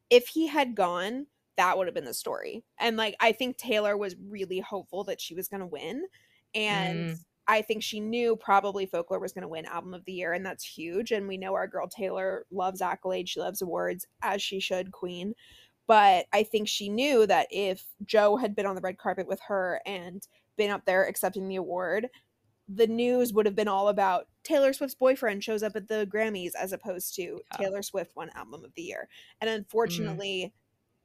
if 0.09 0.27
he 0.27 0.45
had 0.45 0.75
gone, 0.75 1.25
that 1.55 1.77
would 1.77 1.87
have 1.87 1.95
been 1.95 2.03
the 2.03 2.13
story. 2.13 2.65
And 2.81 2.97
like 2.97 3.15
I 3.21 3.31
think 3.31 3.55
Taylor 3.55 3.95
was 3.95 4.17
really 4.27 4.59
hopeful 4.59 5.05
that 5.05 5.21
she 5.21 5.35
was 5.35 5.47
going 5.47 5.61
to 5.61 5.67
win, 5.67 6.03
and. 6.53 7.11
Mm 7.11 7.19
I 7.47 7.61
think 7.61 7.83
she 7.83 7.99
knew 7.99 8.35
probably 8.35 8.85
Folklore 8.85 9.19
was 9.19 9.33
going 9.33 9.41
to 9.41 9.47
win 9.47 9.65
Album 9.65 9.93
of 9.93 10.05
the 10.05 10.13
Year, 10.13 10.33
and 10.33 10.45
that's 10.45 10.63
huge. 10.63 11.11
And 11.11 11.27
we 11.27 11.37
know 11.37 11.53
our 11.53 11.67
girl 11.67 11.87
Taylor 11.87 12.45
loves 12.51 12.81
accolades, 12.81 13.29
she 13.29 13.39
loves 13.39 13.61
awards, 13.61 14.07
as 14.21 14.41
she 14.41 14.59
should, 14.59 14.91
Queen. 14.91 15.33
But 15.85 16.27
I 16.31 16.43
think 16.43 16.67
she 16.67 16.87
knew 16.87 17.27
that 17.27 17.47
if 17.51 17.83
Joe 18.05 18.37
had 18.37 18.55
been 18.55 18.65
on 18.65 18.75
the 18.75 18.81
red 18.81 18.97
carpet 18.97 19.27
with 19.27 19.41
her 19.47 19.81
and 19.85 20.25
been 20.57 20.71
up 20.71 20.85
there 20.85 21.05
accepting 21.05 21.47
the 21.47 21.57
award, 21.57 22.07
the 22.69 22.87
news 22.87 23.33
would 23.33 23.45
have 23.45 23.55
been 23.55 23.67
all 23.67 23.89
about 23.89 24.27
Taylor 24.43 24.71
Swift's 24.71 24.95
boyfriend 24.95 25.43
shows 25.43 25.63
up 25.63 25.75
at 25.75 25.89
the 25.89 26.07
Grammys 26.11 26.51
as 26.57 26.71
opposed 26.71 27.13
to 27.15 27.21
yeah. 27.21 27.57
Taylor 27.57 27.81
Swift 27.81 28.15
won 28.15 28.29
Album 28.35 28.63
of 28.63 28.73
the 28.75 28.83
Year. 28.83 29.09
And 29.41 29.49
mm. 30.45 30.51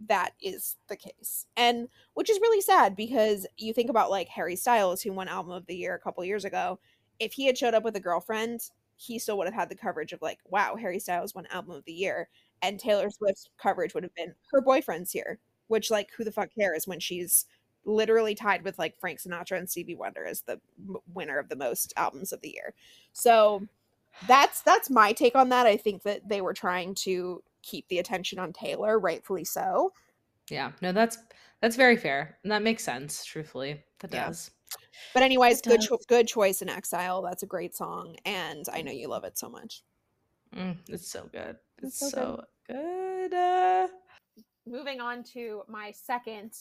That 0.06 0.30
is 0.40 0.76
the 0.88 0.96
case. 0.96 1.46
And 1.56 1.88
which 2.14 2.30
is 2.30 2.40
really 2.40 2.60
sad 2.60 2.94
because 2.94 3.46
you 3.56 3.72
think 3.72 3.90
about 3.90 4.10
like 4.10 4.28
Harry 4.28 4.56
Styles, 4.56 5.02
who 5.02 5.12
won 5.12 5.28
Album 5.28 5.52
of 5.52 5.66
the 5.66 5.76
Year 5.76 5.94
a 5.94 5.98
couple 5.98 6.24
years 6.24 6.44
ago. 6.44 6.78
If 7.18 7.32
he 7.32 7.46
had 7.46 7.58
showed 7.58 7.74
up 7.74 7.82
with 7.82 7.96
a 7.96 8.00
girlfriend, 8.00 8.60
he 8.96 9.18
still 9.18 9.38
would 9.38 9.46
have 9.46 9.54
had 9.54 9.68
the 9.68 9.74
coverage 9.74 10.12
of 10.12 10.22
like, 10.22 10.38
wow, 10.46 10.76
Harry 10.76 10.98
Styles 10.98 11.34
won 11.34 11.46
Album 11.50 11.72
of 11.72 11.84
the 11.84 11.92
Year. 11.92 12.28
And 12.62 12.78
Taylor 12.78 13.10
Swift's 13.10 13.50
coverage 13.58 13.94
would 13.94 14.02
have 14.02 14.14
been 14.14 14.34
her 14.52 14.60
boyfriend's 14.60 15.12
here, 15.12 15.38
which 15.68 15.90
like 15.90 16.08
who 16.16 16.24
the 16.24 16.32
fuck 16.32 16.50
cares 16.58 16.86
when 16.86 17.00
she's 17.00 17.46
literally 17.84 18.34
tied 18.34 18.64
with 18.64 18.78
like 18.78 18.98
Frank 19.00 19.20
Sinatra 19.20 19.58
and 19.58 19.68
Stevie 19.68 19.94
Wonder 19.94 20.24
as 20.24 20.42
the 20.42 20.60
winner 21.14 21.38
of 21.38 21.48
the 21.48 21.56
most 21.56 21.92
albums 21.96 22.32
of 22.32 22.40
the 22.40 22.50
year. 22.50 22.74
So 23.12 23.66
that's 24.26 24.62
that's 24.62 24.90
my 24.90 25.12
take 25.12 25.36
on 25.36 25.48
that. 25.50 25.66
I 25.66 25.76
think 25.76 26.02
that 26.02 26.28
they 26.28 26.40
were 26.40 26.54
trying 26.54 26.94
to 26.96 27.42
keep 27.68 27.86
the 27.88 27.98
attention 27.98 28.38
on 28.38 28.52
Taylor, 28.52 28.98
rightfully 28.98 29.44
so. 29.44 29.92
Yeah, 30.50 30.72
no, 30.80 30.92
that's 30.92 31.18
that's 31.60 31.76
very 31.76 31.96
fair, 31.96 32.38
and 32.42 32.50
that 32.52 32.62
makes 32.62 32.82
sense. 32.82 33.24
Truthfully, 33.24 33.82
that 34.00 34.12
yeah. 34.12 34.26
does. 34.26 34.50
But 35.14 35.22
anyways, 35.22 35.62
good 35.62 35.80
cho- 35.80 35.98
good 36.08 36.26
choice 36.26 36.62
in 36.62 36.68
Exile. 36.68 37.22
That's 37.22 37.42
a 37.42 37.46
great 37.46 37.76
song, 37.76 38.16
and 38.24 38.64
I 38.72 38.82
know 38.82 38.92
you 38.92 39.08
love 39.08 39.24
it 39.24 39.38
so 39.38 39.48
much. 39.48 39.82
Mm, 40.56 40.76
it's 40.88 41.10
so 41.10 41.28
good. 41.32 41.56
It's, 41.82 42.00
it's 42.02 42.10
so, 42.10 42.10
so, 42.10 42.44
good. 42.68 43.30
good. 43.30 43.34
Uh... 43.34 43.88
Moving 44.66 45.00
on 45.00 45.22
to 45.34 45.62
my 45.68 45.92
second 45.92 46.52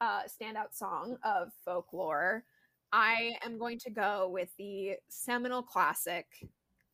uh, 0.00 0.22
standout 0.22 0.74
song 0.74 1.16
of 1.24 1.52
folklore, 1.64 2.44
I 2.92 3.32
am 3.42 3.58
going 3.58 3.78
to 3.80 3.90
go 3.90 4.28
with 4.28 4.50
the 4.58 4.96
seminal 5.08 5.62
classic 5.62 6.26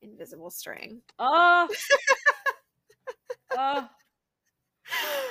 "Invisible 0.01 0.49
String." 0.49 1.01
Oh. 1.19 1.67
uh, 3.57 3.83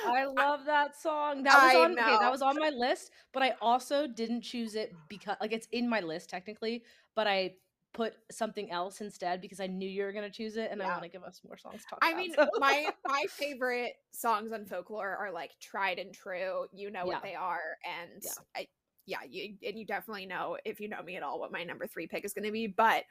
I 0.07 0.25
love 0.25 0.65
that 0.65 0.99
song. 0.99 1.43
That 1.43 1.61
was 1.61 1.75
on 1.75 1.91
okay, 1.91 2.17
that 2.19 2.31
was 2.31 2.41
on 2.41 2.57
my 2.57 2.69
list, 2.69 3.11
but 3.33 3.43
I 3.43 3.53
also 3.61 4.07
didn't 4.07 4.41
choose 4.41 4.75
it 4.75 4.93
because 5.09 5.35
like 5.41 5.53
it's 5.53 5.67
in 5.71 5.89
my 5.89 5.99
list 5.99 6.29
technically, 6.29 6.83
but 7.15 7.27
I 7.27 7.53
put 7.93 8.13
something 8.31 8.71
else 8.71 9.01
instead 9.01 9.41
because 9.41 9.59
I 9.59 9.67
knew 9.67 9.87
you 9.87 10.03
were 10.03 10.13
gonna 10.13 10.29
choose 10.29 10.57
it, 10.57 10.69
and 10.71 10.79
yeah. 10.79 10.87
I 10.87 10.91
want 10.91 11.03
to 11.03 11.09
give 11.09 11.23
us 11.23 11.41
more 11.45 11.57
songs. 11.57 11.81
To 11.83 11.89
talk 11.89 11.99
I 12.01 12.11
about, 12.11 12.17
mean, 12.17 12.33
so. 12.33 12.47
my 12.59 12.87
my 13.07 13.25
favorite 13.29 13.93
songs 14.11 14.51
on 14.51 14.65
folklore 14.65 15.15
are 15.15 15.31
like 15.31 15.51
tried 15.59 15.99
and 15.99 16.13
true. 16.13 16.65
You 16.73 16.91
know 16.91 17.01
yeah. 17.01 17.05
what 17.05 17.23
they 17.23 17.35
are, 17.35 17.77
and 17.85 18.23
yeah. 18.23 18.31
I 18.55 18.67
yeah, 19.05 19.17
you 19.29 19.55
and 19.65 19.77
you 19.77 19.85
definitely 19.85 20.25
know 20.25 20.57
if 20.65 20.79
you 20.79 20.87
know 20.87 21.01
me 21.03 21.17
at 21.17 21.23
all 21.23 21.39
what 21.39 21.51
my 21.51 21.63
number 21.63 21.87
three 21.87 22.07
pick 22.07 22.25
is 22.25 22.33
going 22.33 22.45
to 22.45 22.51
be. 22.51 22.67
But 22.67 23.03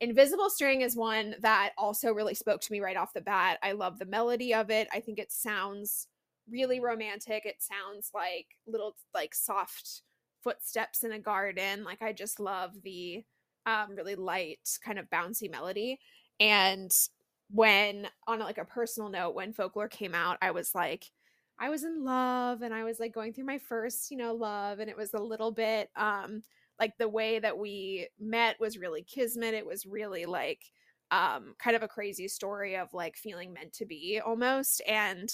Invisible 0.00 0.48
String 0.48 0.82
is 0.82 0.94
one 0.96 1.34
that 1.40 1.72
also 1.76 2.12
really 2.12 2.34
spoke 2.34 2.60
to 2.60 2.72
me 2.72 2.80
right 2.80 2.96
off 2.96 3.12
the 3.12 3.20
bat. 3.20 3.58
I 3.62 3.72
love 3.72 3.98
the 3.98 4.06
melody 4.06 4.54
of 4.54 4.70
it. 4.70 4.88
I 4.92 5.00
think 5.00 5.18
it 5.18 5.32
sounds 5.32 6.06
really 6.48 6.80
romantic. 6.80 7.44
It 7.44 7.56
sounds 7.60 8.10
like 8.14 8.46
little 8.66 8.94
like 9.12 9.34
soft 9.34 10.02
footsteps 10.44 11.02
in 11.02 11.12
a 11.12 11.18
garden. 11.18 11.82
Like 11.84 12.00
I 12.00 12.12
just 12.12 12.38
love 12.38 12.70
the 12.84 13.24
um, 13.66 13.96
really 13.96 14.14
light 14.14 14.60
kind 14.84 14.98
of 14.98 15.10
bouncy 15.10 15.50
melody. 15.50 15.98
And 16.38 16.92
when 17.50 18.06
on 18.26 18.38
like 18.38 18.58
a 18.58 18.64
personal 18.64 19.08
note, 19.10 19.34
when 19.34 19.52
folklore 19.52 19.88
came 19.88 20.14
out, 20.14 20.38
I 20.40 20.52
was 20.52 20.74
like, 20.74 21.06
I 21.58 21.70
was 21.70 21.82
in 21.82 22.04
love 22.04 22.62
and 22.62 22.72
I 22.72 22.84
was 22.84 23.00
like 23.00 23.12
going 23.12 23.32
through 23.32 23.46
my 23.46 23.58
first, 23.58 24.12
you 24.12 24.16
know, 24.16 24.32
love. 24.32 24.78
And 24.78 24.88
it 24.88 24.96
was 24.96 25.12
a 25.14 25.18
little 25.22 25.50
bit 25.50 25.90
um 25.96 26.42
like 26.78 26.96
the 26.98 27.08
way 27.08 27.38
that 27.38 27.58
we 27.58 28.08
met 28.18 28.60
was 28.60 28.78
really 28.78 29.02
kismet. 29.02 29.54
It 29.54 29.66
was 29.66 29.86
really 29.86 30.26
like 30.26 30.62
um 31.10 31.54
kind 31.58 31.74
of 31.74 31.82
a 31.82 31.88
crazy 31.88 32.28
story 32.28 32.76
of 32.76 32.92
like 32.92 33.16
feeling 33.16 33.52
meant 33.52 33.72
to 33.74 33.86
be 33.86 34.20
almost. 34.24 34.82
And 34.86 35.30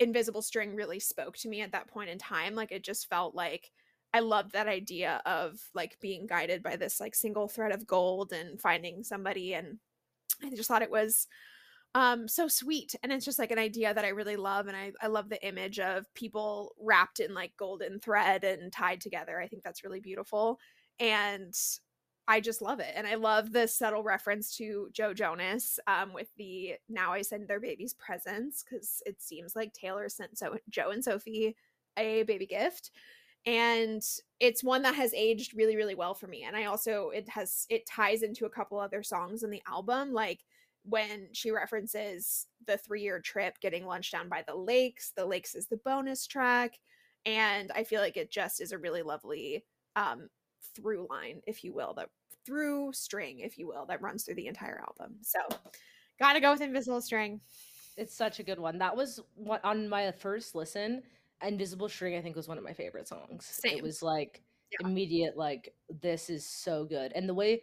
Invisible 0.00 0.42
String 0.42 0.74
really 0.74 1.00
spoke 1.00 1.36
to 1.38 1.48
me 1.48 1.62
at 1.62 1.72
that 1.72 1.88
point 1.88 2.10
in 2.10 2.18
time. 2.18 2.54
Like 2.54 2.72
it 2.72 2.84
just 2.84 3.08
felt 3.08 3.34
like 3.34 3.70
I 4.12 4.20
loved 4.20 4.52
that 4.52 4.68
idea 4.68 5.20
of 5.26 5.58
like 5.74 5.98
being 6.00 6.26
guided 6.26 6.62
by 6.62 6.76
this 6.76 7.00
like 7.00 7.14
single 7.14 7.48
thread 7.48 7.72
of 7.72 7.86
gold 7.86 8.32
and 8.32 8.60
finding 8.60 9.02
somebody 9.02 9.54
and 9.54 9.78
I 10.42 10.50
just 10.50 10.68
thought 10.68 10.82
it 10.82 10.90
was 10.90 11.26
um 11.94 12.26
so 12.26 12.48
sweet 12.48 12.94
and 13.02 13.12
it's 13.12 13.24
just 13.24 13.38
like 13.38 13.50
an 13.50 13.58
idea 13.58 13.94
that 13.94 14.04
i 14.04 14.08
really 14.08 14.36
love 14.36 14.66
and 14.66 14.76
i 14.76 14.92
i 15.00 15.06
love 15.06 15.28
the 15.28 15.46
image 15.46 15.78
of 15.78 16.12
people 16.14 16.74
wrapped 16.80 17.20
in 17.20 17.34
like 17.34 17.52
golden 17.56 18.00
thread 18.00 18.42
and 18.44 18.72
tied 18.72 19.00
together 19.00 19.40
i 19.40 19.46
think 19.46 19.62
that's 19.62 19.84
really 19.84 20.00
beautiful 20.00 20.58
and 20.98 21.54
i 22.26 22.40
just 22.40 22.62
love 22.62 22.80
it 22.80 22.92
and 22.96 23.06
i 23.06 23.14
love 23.14 23.52
the 23.52 23.66
subtle 23.68 24.02
reference 24.02 24.56
to 24.56 24.88
joe 24.92 25.14
jonas 25.14 25.78
um 25.86 26.12
with 26.12 26.28
the 26.36 26.74
now 26.88 27.12
i 27.12 27.22
send 27.22 27.46
their 27.46 27.60
babies 27.60 27.94
presents 27.94 28.64
because 28.64 29.02
it 29.06 29.22
seems 29.22 29.54
like 29.54 29.72
taylor 29.72 30.08
sent 30.08 30.36
so 30.36 30.56
joe 30.70 30.90
and 30.90 31.04
sophie 31.04 31.54
a 31.96 32.24
baby 32.24 32.46
gift 32.46 32.90
and 33.46 34.02
it's 34.40 34.64
one 34.64 34.82
that 34.82 34.94
has 34.94 35.12
aged 35.14 35.54
really 35.54 35.76
really 35.76 35.94
well 35.94 36.14
for 36.14 36.26
me 36.26 36.44
and 36.44 36.56
i 36.56 36.64
also 36.64 37.10
it 37.10 37.28
has 37.28 37.66
it 37.68 37.86
ties 37.86 38.22
into 38.22 38.46
a 38.46 38.50
couple 38.50 38.78
other 38.78 39.02
songs 39.02 39.42
in 39.42 39.50
the 39.50 39.62
album 39.68 40.12
like 40.12 40.40
when 40.84 41.28
she 41.32 41.50
references 41.50 42.46
the 42.66 42.76
three 42.76 43.02
year 43.02 43.20
trip 43.20 43.58
getting 43.60 43.86
lunch 43.86 44.10
down 44.10 44.28
by 44.28 44.42
the 44.46 44.54
lakes 44.54 45.12
the 45.16 45.24
lakes 45.24 45.54
is 45.54 45.66
the 45.66 45.78
bonus 45.78 46.26
track 46.26 46.78
and 47.24 47.72
i 47.74 47.82
feel 47.82 48.00
like 48.00 48.16
it 48.16 48.30
just 48.30 48.60
is 48.60 48.72
a 48.72 48.78
really 48.78 49.02
lovely 49.02 49.64
um 49.96 50.28
through 50.74 51.06
line 51.08 51.40
if 51.46 51.64
you 51.64 51.72
will 51.72 51.94
that 51.94 52.10
through 52.44 52.92
string 52.92 53.38
if 53.40 53.58
you 53.58 53.66
will 53.66 53.86
that 53.86 54.02
runs 54.02 54.24
through 54.24 54.34
the 54.34 54.46
entire 54.46 54.80
album 54.86 55.16
so 55.22 55.40
gotta 56.18 56.40
go 56.40 56.52
with 56.52 56.60
invisible 56.60 57.00
string 57.00 57.40
it's 57.96 58.14
such 58.14 58.38
a 58.38 58.42
good 58.42 58.58
one 58.58 58.78
that 58.78 58.94
was 58.94 59.20
what 59.34 59.64
on 59.64 59.88
my 59.88 60.10
first 60.12 60.54
listen 60.54 61.02
Invisible 61.42 61.88
String, 61.88 62.16
I 62.16 62.22
think, 62.22 62.36
was 62.36 62.48
one 62.48 62.58
of 62.58 62.64
my 62.64 62.72
favorite 62.72 63.08
songs. 63.08 63.46
Same. 63.46 63.78
It 63.78 63.82
was 63.82 64.02
like 64.02 64.42
Yeah. 64.70 64.86
immediate, 64.86 65.36
like, 65.36 65.74
this 66.00 66.30
is 66.30 66.46
so 66.46 66.84
good. 66.84 67.12
And 67.12 67.28
the 67.28 67.34
way, 67.34 67.62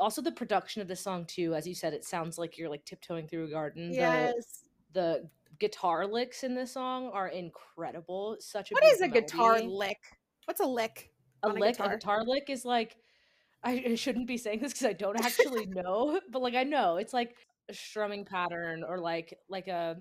also 0.00 0.22
the 0.22 0.32
production 0.32 0.82
of 0.82 0.88
the 0.88 0.96
song, 0.96 1.24
too, 1.26 1.54
as 1.54 1.66
you 1.68 1.74
said, 1.74 1.92
it 1.92 2.04
sounds 2.04 2.38
like 2.38 2.58
you're 2.58 2.68
like 2.68 2.84
tiptoeing 2.84 3.28
through 3.28 3.44
a 3.44 3.50
garden. 3.50 3.92
Yes 3.92 4.64
the 4.92 5.28
guitar 5.58 6.06
licks 6.06 6.42
in 6.42 6.54
this 6.54 6.72
song 6.72 7.10
are 7.12 7.28
incredible. 7.28 8.36
Such 8.40 8.70
a 8.70 8.74
what 8.74 8.84
is 8.84 9.00
a 9.00 9.08
beautiful 9.08 9.20
guitar 9.20 9.60
lick 9.60 9.98
what's 10.46 10.60
a 10.60 10.66
lick 10.66 11.12
A 11.44 11.48
on 11.48 11.56
a 11.56 11.60
lick, 11.60 11.76
guitar? 11.76 11.92
a 11.92 11.96
guitar 11.96 12.24
lick 12.24 12.44
is 12.48 12.64
like, 12.64 12.96
I, 13.62 13.94
shouldn't 13.94 14.26
be 14.26 14.38
saying 14.38 14.60
this 14.60 14.72
because 14.72 14.86
I 14.86 14.94
don't 14.94 15.20
actually 15.20 15.66
know, 15.70 16.20
but 16.30 16.42
like 16.42 16.54
I 16.54 16.64
know 16.64 16.96
it's 16.96 17.12
like 17.12 17.36
a 17.68 17.74
strumming 17.74 18.24
pattern 18.24 18.82
or 18.86 18.98
like 18.98 19.38
like 19.48 19.68
a 19.68 19.98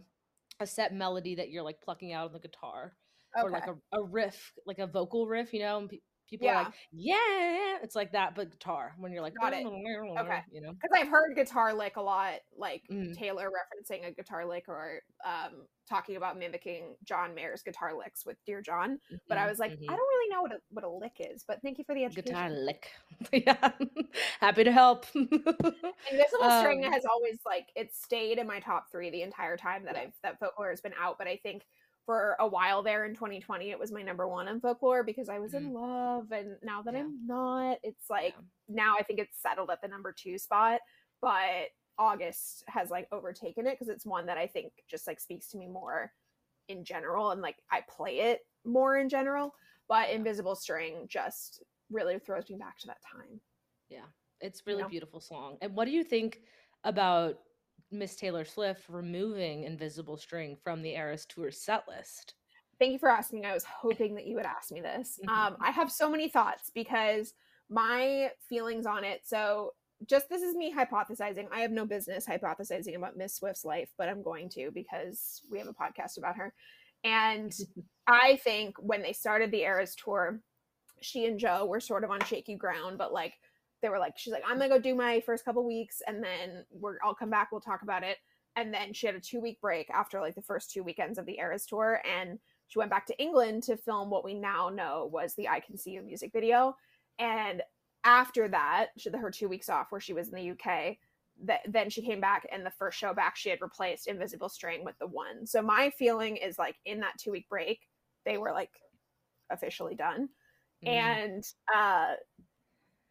a 0.60 0.68
set 0.68 0.94
melody 0.94 1.36
that 1.36 1.50
you're 1.50 1.64
like 1.64 1.82
plucking 1.82 2.14
out 2.14 2.28
on 2.28 2.34
the 2.34 2.40
guitar 2.40 2.94
or 3.42 3.52
like 3.52 3.68
a, 3.68 3.76
a 3.98 4.04
riff, 4.04 4.54
like 4.66 4.80
a 4.80 4.88
vocal 4.88 5.28
riff, 5.28 5.54
you 5.54 5.60
know, 5.60 5.88
people 6.30 6.48
are 6.48 6.54
Yeah. 6.54 6.64
like, 6.66 6.74
yeah, 6.92 7.80
it's 7.84 7.96
like 7.96 8.12
that, 8.14 8.36
but 8.36 8.52
guitar 8.52 8.94
when 8.98 9.12
you're 9.12 9.22
like, 9.22 9.34
Got 9.40 9.54
it. 9.54 9.66
Okay. 10.20 10.44
you 10.52 10.62
know, 10.62 10.74
because 10.82 10.92
I've 10.96 11.08
heard 11.10 11.36
guitar 11.36 11.74
lick 11.74 11.98
a 11.98 12.02
lot, 12.02 12.40
like 12.58 12.90
Mm. 12.92 13.14
Taylor 13.14 13.50
referencing 13.50 14.06
a 14.08 14.12
guitar 14.12 14.46
lick 14.46 14.66
or 14.70 15.02
um, 15.26 15.68
talking 15.88 16.16
about 16.16 16.38
mimicking 16.38 16.96
John 17.04 17.34
Mayer's 17.36 17.64
guitar 17.64 17.94
licks 17.98 18.26
with 18.26 18.38
Dear 18.46 18.62
John. 18.62 19.00
But 19.28 19.38
I 19.38 19.46
Mhm, 19.46 19.50
was 19.50 19.60
like, 19.60 19.74
mhm. 19.74 19.88
I 19.88 19.96
don't 19.96 20.08
really 20.08 20.30
know 20.30 20.42
what 20.42 20.52
a, 20.54 20.60
what 20.70 20.84
a 20.86 20.90
lick 20.90 21.18
is. 21.20 21.44
But 21.48 21.62
thank 21.62 21.78
you 21.80 21.84
for 21.84 21.96
the 21.96 22.06
education. 22.06 22.36
guitar 22.36 22.50
lick. 22.50 22.92
yeah, 23.34 23.72
happy 24.40 24.64
to 24.64 24.72
help. 24.72 25.06
Invisible 26.10 26.50
String 26.52 26.82
Um, 26.82 26.92
has 26.92 27.06
always 27.06 27.40
like 27.46 27.68
it 27.76 27.94
stayed 27.94 28.40
in 28.40 28.48
my 28.48 28.60
top 28.60 28.90
three 28.92 29.10
the 29.10 29.22
entire 29.22 29.58
time 29.58 29.84
that 29.86 29.96
Yeah. 29.96 30.02
I've 30.02 30.14
that 30.24 30.40
folklore 30.40 30.70
has 30.70 30.82
been 30.82 30.94
out. 31.00 31.18
But 31.18 31.28
I 31.28 31.38
think 31.38 31.68
for 32.10 32.36
a 32.40 32.48
while 32.48 32.82
there 32.82 33.06
in 33.06 33.14
2020, 33.14 33.70
it 33.70 33.78
was 33.78 33.92
my 33.92 34.02
number 34.02 34.28
one 34.28 34.48
in 34.48 34.60
folklore 34.60 35.04
because 35.04 35.30
I 35.30 35.38
was 35.38 35.54
in 35.54 35.72
love, 35.74 36.32
and 36.32 36.58
now 36.64 36.82
that 36.82 36.96
Mm. 36.96 36.98
Yeah. 36.98 37.04
I'm 37.04 37.28
not, 37.28 37.80
it's 37.84 38.10
like 38.10 38.34
Yeah. 38.34 38.42
now 38.68 38.96
I 38.98 39.04
think 39.04 39.20
it's 39.20 39.40
settled 39.40 39.70
at 39.70 39.80
the 39.84 39.88
number 39.88 40.12
two 40.12 40.40
spot. 40.40 40.82
But 41.22 41.70
August 42.00 42.64
has 42.68 42.90
like 42.90 43.08
overtaken 43.12 43.68
it 43.68 43.74
because 43.78 43.90
it's 43.90 44.08
one 44.08 44.26
that 44.26 44.40
I 44.40 44.48
think 44.48 44.74
just 44.88 45.06
like 45.06 45.20
speaks 45.20 45.50
to 45.50 45.58
me 45.60 45.68
more 45.68 46.12
in 46.68 46.84
general, 46.84 47.30
and 47.30 47.44
like 47.44 47.58
I 47.70 47.82
play 47.82 48.22
it 48.22 48.40
more 48.66 48.98
in 48.98 49.08
general. 49.08 49.54
But 49.88 50.10
Yeah. 50.10 50.16
Invisible 50.16 50.56
String 50.56 51.08
just 51.08 51.62
really 51.92 52.18
throws 52.18 52.50
me 52.50 52.56
back 52.56 52.80
to 52.80 52.88
that 52.88 53.04
time. 53.04 53.40
Yeah, 53.88 54.08
it's 54.42 54.66
really 54.66 54.82
know? 54.82 54.90
beautiful 54.90 55.20
song. 55.22 55.60
And 55.62 55.76
what 55.76 55.86
do 55.86 55.92
you 55.92 56.04
think 56.04 56.42
about 56.84 57.40
Miss 57.92 58.16
Taylor 58.16 58.46
Swift 58.46 58.84
removing 58.88 59.64
Invisible 59.64 60.18
String 60.18 60.58
from 60.64 60.82
the 60.82 60.96
Eras 60.96 61.26
Tour 61.26 61.52
set 61.52 61.88
list? 61.88 62.36
Thank 62.80 62.94
you 62.94 63.00
for 63.00 63.10
asking. 63.10 63.46
I 63.46 63.54
was 63.54 63.66
hoping 63.66 64.16
that 64.16 64.26
you 64.26 64.36
would 64.36 64.46
ask 64.46 64.72
me 64.72 64.82
this. 64.82 65.20
Um, 65.28 65.58
I 65.62 65.72
have 65.72 65.92
so 65.92 66.10
many 66.10 66.30
thoughts 66.30 66.72
because 66.74 67.34
my 67.70 68.32
feelings 68.48 68.86
on 68.86 69.04
it. 69.04 69.22
So, 69.26 69.74
just 70.08 70.30
this 70.30 70.42
is 70.42 70.56
me 70.56 70.74
hypothesizing. 70.74 71.48
I 71.52 71.60
have 71.60 71.72
no 71.72 71.86
business 71.86 72.26
hypothesizing 72.26 72.96
about 72.96 73.18
Miss 73.18 73.36
Swift's 73.36 73.66
life, 73.66 73.90
but 73.98 74.08
I'm 74.08 74.24
going 74.24 74.48
to 74.52 74.72
because 74.74 75.42
we 75.52 75.60
have 75.60 75.68
a 75.68 75.74
podcast 75.74 76.18
about 76.18 76.38
her. 76.38 76.54
And 77.04 77.54
I 78.08 78.38
think 78.38 78.76
when 78.80 79.02
they 79.02 79.12
started 79.12 79.52
the 79.52 79.64
Eras 79.64 79.96
tour, 79.96 80.40
she 81.02 81.26
and 81.26 81.38
Joe 81.38 81.66
were 81.66 81.82
sort 81.82 82.06
of 82.06 82.12
on 82.12 82.24
shaky 82.24 82.56
ground, 82.56 82.98
but 82.98 83.12
like 83.12 83.34
they 83.82 83.90
were 83.90 84.00
like, 84.00 84.18
she's 84.18 84.34
like, 84.34 84.44
I'm 84.48 84.58
gonna 84.58 84.70
go 84.70 84.80
do 84.80 84.96
my 84.96 85.20
first 85.22 85.46
couple 85.46 85.66
weeks 85.66 86.02
and 86.08 86.24
then 86.24 86.66
we're 86.72 86.98
I'll 87.04 87.16
come 87.16 87.30
back, 87.30 87.52
we'll 87.52 87.62
talk 87.62 87.82
about 87.82 88.04
it. 88.04 88.18
And 88.56 88.74
then 88.74 88.94
she 88.94 89.06
had 89.06 89.16
a 89.16 89.20
two 89.20 89.40
week 89.40 89.62
break 89.62 89.90
after 89.90 90.20
like 90.20 90.36
the 90.36 90.42
first 90.42 90.72
two 90.72 90.84
weekends 90.84 91.18
of 91.18 91.26
the 91.26 91.38
Eras 91.40 91.66
tour, 91.66 92.02
and 92.06 92.40
she 92.68 92.80
went 92.80 92.92
back 92.92 93.06
to 93.08 93.20
England 93.22 93.64
to 93.64 93.78
film 93.78 94.10
what 94.10 94.24
we 94.26 94.34
now 94.34 94.70
know 94.70 95.10
was 95.12 95.34
the 95.36 95.48
I 95.48 95.60
Can 95.60 95.78
See 95.78 95.92
You 95.92 96.02
music 96.02 96.32
video. 96.34 96.76
And 97.20 97.62
after 98.04 98.48
that, 98.50 98.88
she, 98.98 99.10
her 99.12 99.32
two 99.32 99.50
weeks 99.50 99.70
off 99.70 99.92
where 99.92 100.02
she 100.02 100.14
was 100.14 100.30
in 100.30 100.36
the 100.36 100.52
UK, 100.52 100.98
that 101.46 101.62
then 101.68 101.90
she 101.90 102.02
came 102.02 102.20
back 102.20 102.48
and 102.52 102.66
the 102.66 102.72
first 102.72 102.98
show 102.98 103.14
back 103.14 103.36
she 103.36 103.50
had 103.50 103.62
replaced 103.62 104.08
Invisible 104.08 104.50
String 104.50 104.84
with 104.84 104.98
the 105.00 105.08
one. 105.08 105.46
So 105.46 105.62
my 105.62 105.90
feeling 105.98 106.38
is 106.38 106.58
like 106.60 106.76
in 106.86 107.00
that 107.02 107.18
two 107.18 107.32
week 107.32 107.48
break, 107.50 107.80
they 108.26 108.38
were 108.38 108.52
like 108.52 108.72
officially 109.50 109.96
done 109.96 110.30
Mhm. 110.84 110.88
and 110.88 111.44
uh 111.74 112.16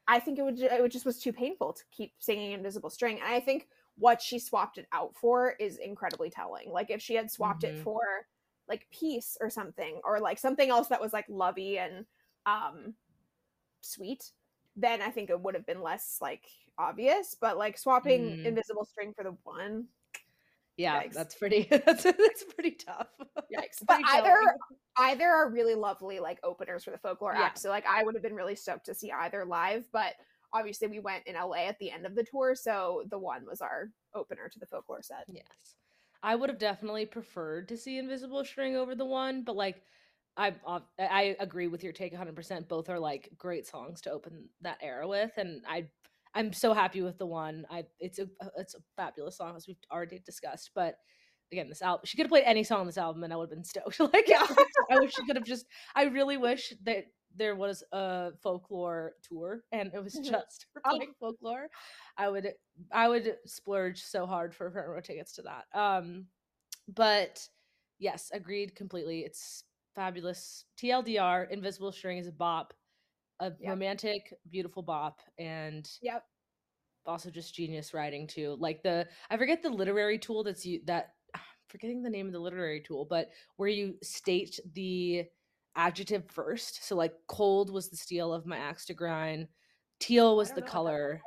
i 0.08 0.20
think 0.20 0.38
it 0.38 0.42
would 0.44 0.60
it 0.60 0.92
just 0.92 1.06
was 1.06 1.20
too 1.20 1.32
painful 1.32 1.72
to 1.72 1.84
keep 1.92 2.14
singing 2.20 2.52
invisible 2.52 2.90
string 2.90 3.18
and 3.20 3.32
i 3.32 3.40
think 3.40 3.68
what 3.96 4.22
she 4.22 4.38
swapped 4.38 4.78
it 4.78 4.86
out 4.92 5.14
for 5.16 5.52
is 5.60 5.78
incredibly 5.78 6.30
telling 6.30 6.70
like 6.72 6.90
if 6.90 7.02
she 7.02 7.14
had 7.14 7.30
swapped 7.30 7.64
it 7.64 7.76
Mhm. 7.76 7.82
for 7.84 8.02
like 8.68 8.88
peace 8.90 9.36
or 9.40 9.50
something 9.50 10.00
or 10.04 10.20
like 10.20 10.38
something 10.38 10.70
else 10.70 10.88
that 10.88 11.00
was 11.00 11.12
like 11.12 11.26
lovey 11.28 11.78
and 11.78 12.06
um 12.46 12.94
sweet 13.82 14.32
then 14.76 15.02
i 15.02 15.10
think 15.10 15.30
it 15.30 15.40
would 15.40 15.54
have 15.54 15.66
been 15.66 15.82
less 15.82 16.18
like 16.20 16.46
obvious 16.78 17.36
but 17.40 17.56
like 17.58 17.78
swapping 17.78 18.36
Mm. 18.36 18.44
invisible 18.44 18.84
string 18.84 19.12
for 19.14 19.24
the 19.24 19.36
one 19.44 19.88
yeah, 20.78 21.02
yikes. 21.02 21.12
that's 21.12 21.34
pretty. 21.34 21.68
That's, 21.70 22.04
that's 22.04 22.44
pretty 22.54 22.70
tough. 22.72 23.08
Yikes. 23.54 23.82
But 23.86 24.00
either 24.06 24.40
either 24.96 25.28
are 25.28 25.50
really 25.50 25.74
lovely 25.74 26.18
like 26.20 26.38
openers 26.42 26.84
for 26.84 26.90
the 26.92 26.98
folklore 26.98 27.34
Yeah. 27.36 27.44
act. 27.46 27.58
So 27.58 27.68
like 27.68 27.84
I 27.86 28.02
would 28.04 28.14
have 28.14 28.22
been 28.22 28.34
really 28.34 28.56
stoked 28.56 28.86
to 28.86 28.94
see 28.94 29.12
either 29.12 29.44
live, 29.44 29.84
but 29.92 30.14
obviously 30.52 30.88
we 30.88 31.00
went 31.00 31.26
in 31.26 31.34
LA 31.34 31.66
at 31.66 31.78
the 31.78 31.90
end 31.90 32.06
of 32.06 32.14
the 32.14 32.24
tour, 32.24 32.54
so 32.54 33.02
the 33.10 33.18
one 33.18 33.44
was 33.46 33.60
our 33.60 33.90
opener 34.14 34.48
to 34.48 34.58
the 34.58 34.66
folklore 34.66 35.02
set. 35.02 35.24
Yes. 35.28 35.44
I 36.22 36.34
would 36.34 36.48
have 36.48 36.58
definitely 36.58 37.06
preferred 37.06 37.68
to 37.68 37.76
see 37.76 37.98
Invisible 37.98 38.44
String 38.44 38.76
over 38.76 38.94
the 38.94 39.04
one, 39.04 39.42
but 39.44 39.56
like 39.56 39.82
I 40.36 40.54
uh, 40.66 40.80
I 40.98 41.36
agree 41.40 41.66
with 41.68 41.82
your 41.84 41.92
take 41.92 42.14
100%. 42.14 42.68
Both 42.68 42.88
are 42.88 42.98
like 42.98 43.30
great 43.36 43.66
songs 43.66 44.00
to 44.02 44.12
open 44.12 44.48
that 44.62 44.78
era 44.80 45.06
with 45.06 45.32
and 45.36 45.62
I 45.68 45.88
I'm 46.38 46.52
so 46.52 46.72
happy 46.72 47.02
with 47.02 47.18
the 47.18 47.26
one. 47.26 47.66
I 47.70 47.84
it's 48.00 48.18
a 48.18 48.28
it's 48.56 48.74
a 48.74 48.78
fabulous 48.96 49.36
song 49.36 49.56
as 49.56 49.66
we've 49.66 49.76
already 49.92 50.20
discussed, 50.24 50.70
but 50.74 50.96
again, 51.52 51.68
this 51.68 51.82
album 51.82 52.02
she 52.04 52.16
could 52.16 52.24
have 52.26 52.30
played 52.30 52.44
any 52.44 52.62
song 52.64 52.80
on 52.80 52.86
this 52.86 52.96
album 52.98 53.24
and 53.24 53.32
I 53.32 53.36
would 53.36 53.50
have 53.50 53.56
been 53.56 53.64
stoked. 53.64 53.98
like 54.14 54.28
Yeah. 54.28 54.46
I 54.90 54.98
wish 55.00 55.14
she 55.14 55.26
could 55.26 55.36
have 55.36 55.44
just 55.44 55.66
I 55.96 56.04
really 56.04 56.36
wish 56.36 56.72
that 56.84 57.04
there 57.36 57.54
was 57.56 57.82
a 57.92 58.30
folklore 58.42 59.12
tour 59.22 59.62
and 59.72 59.90
it 59.92 60.02
was 60.02 60.14
just 60.24 60.66
Oh. 60.84 60.96
playing 60.96 61.12
folklore, 61.20 61.68
I 62.16 62.28
would 62.28 62.52
I 62.92 63.08
would 63.08 63.36
splurge 63.46 64.00
so 64.02 64.24
hard 64.26 64.54
for 64.54 64.70
front 64.70 64.88
row 64.88 65.00
tickets 65.00 65.32
to 65.34 65.42
that. 65.42 65.64
Um, 65.78 66.26
but 66.86 67.40
yes, 67.98 68.30
agreed 68.32 68.74
completely. 68.76 69.20
It's 69.24 69.64
fabulous. 69.94 70.64
TLDR, 70.80 71.50
Invisible 71.50 71.92
String 71.92 72.18
is 72.18 72.28
a 72.28 72.32
bop, 72.32 72.72
a 73.40 73.52
Yep. 73.58 73.78
romantic, 73.78 74.34
beautiful 74.50 74.82
bop, 74.82 75.20
and 75.38 75.88
Yep. 76.00 76.24
also 77.06 77.30
just 77.30 77.54
genius 77.54 77.94
writing 77.94 78.26
too. 78.26 78.56
Like 78.58 78.82
the 78.82 79.08
I 79.30 79.36
forget 79.36 79.62
the 79.62 79.70
literary 79.70 80.18
tool 80.18 80.44
that's 80.44 80.66
you 80.66 80.80
that 80.86 81.14
ah, 81.34 81.38
I'm 81.40 81.68
forgetting 81.68 82.02
the 82.02 82.10
name 82.10 82.26
of 82.26 82.32
the 82.32 82.38
literary 82.40 82.82
tool, 82.82 83.04
but 83.08 83.30
where 83.56 83.68
you 83.68 83.96
state 84.02 84.58
the 84.74 85.26
adjective 85.76 86.30
first. 86.30 86.84
So 86.84 86.96
like 86.96 87.14
cold 87.28 87.70
was 87.70 87.88
the 87.88 87.96
steel 87.96 88.32
of 88.32 88.46
my 88.46 88.58
axe 88.58 88.86
to 88.86 88.94
grind, 88.94 89.48
teal 90.00 90.36
was 90.36 90.52
the 90.52 90.62
know 90.62 90.72
what 90.72 90.84
that 90.84 91.02
color. 91.02 91.24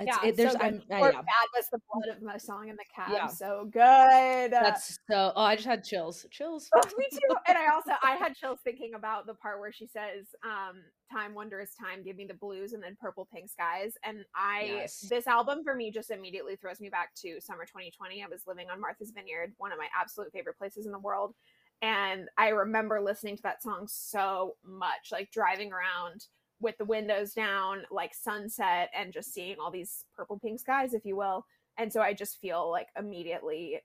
It's, 0.00 0.08
yeah, 0.08 0.28
it, 0.28 0.36
there's 0.36 0.52
so. 0.52 0.58
I'm, 0.60 0.82
uh, 0.90 0.96
or 0.96 1.12
yeah, 1.12 1.20
bad 1.20 1.48
was 1.56 1.66
the 1.70 1.78
blood 1.92 2.16
of 2.16 2.20
my 2.20 2.36
song 2.36 2.68
in 2.68 2.74
the 2.74 2.84
cab. 2.92 3.10
Yeah. 3.12 3.26
So 3.28 3.68
good. 3.70 4.50
that's 4.50 4.98
so. 5.08 5.32
Oh, 5.36 5.42
I 5.42 5.54
just 5.54 5.68
had 5.68 5.84
chills. 5.84 6.26
Chills. 6.32 6.68
Oh, 6.74 6.82
me 6.98 7.06
too. 7.12 7.36
And 7.46 7.56
I 7.56 7.72
also 7.72 7.92
I 8.02 8.16
had 8.16 8.34
chills 8.34 8.58
thinking 8.64 8.94
about 8.94 9.26
the 9.26 9.34
part 9.34 9.60
where 9.60 9.70
she 9.70 9.86
says, 9.86 10.26
um, 10.44 10.82
"Time 11.12 11.32
wondrous 11.32 11.74
time, 11.76 12.02
give 12.02 12.16
me 12.16 12.26
the 12.26 12.34
blues," 12.34 12.72
and 12.72 12.82
then 12.82 12.96
purple 13.00 13.28
pink 13.32 13.48
skies. 13.48 13.94
And 14.02 14.24
I 14.34 14.62
Yes. 14.64 15.06
this 15.08 15.28
album 15.28 15.62
for 15.62 15.76
me 15.76 15.92
just 15.92 16.10
immediately 16.10 16.56
throws 16.56 16.80
me 16.80 16.88
back 16.88 17.14
to 17.22 17.40
summer 17.40 17.64
2020. 17.64 18.24
I 18.24 18.26
was 18.26 18.42
living 18.48 18.70
on 18.70 18.80
Martha's 18.80 19.12
Vineyard, 19.12 19.54
one 19.58 19.70
of 19.70 19.78
my 19.78 19.86
absolute 19.96 20.32
favorite 20.32 20.58
places 20.58 20.86
in 20.86 20.92
the 20.92 20.98
world, 20.98 21.36
and 21.82 22.28
I 22.36 22.48
remember 22.48 23.00
listening 23.00 23.36
to 23.36 23.42
that 23.44 23.62
song 23.62 23.86
so 23.86 24.56
much, 24.64 25.12
like 25.12 25.30
driving 25.30 25.72
around 25.72 26.26
with 26.64 26.78
the 26.78 26.84
windows 26.86 27.32
down, 27.34 27.82
like 27.92 28.14
sunset, 28.14 28.90
and 28.98 29.12
just 29.12 29.32
seeing 29.32 29.56
all 29.60 29.70
these 29.70 30.06
purple 30.16 30.38
pink 30.40 30.58
skies, 30.60 30.94
if 30.94 31.04
you 31.04 31.16
will. 31.16 31.46
And 31.78 31.92
so 31.92 32.00
I 32.00 32.14
just 32.14 32.40
feel 32.40 32.70
like 32.70 32.88
immediately 32.98 33.80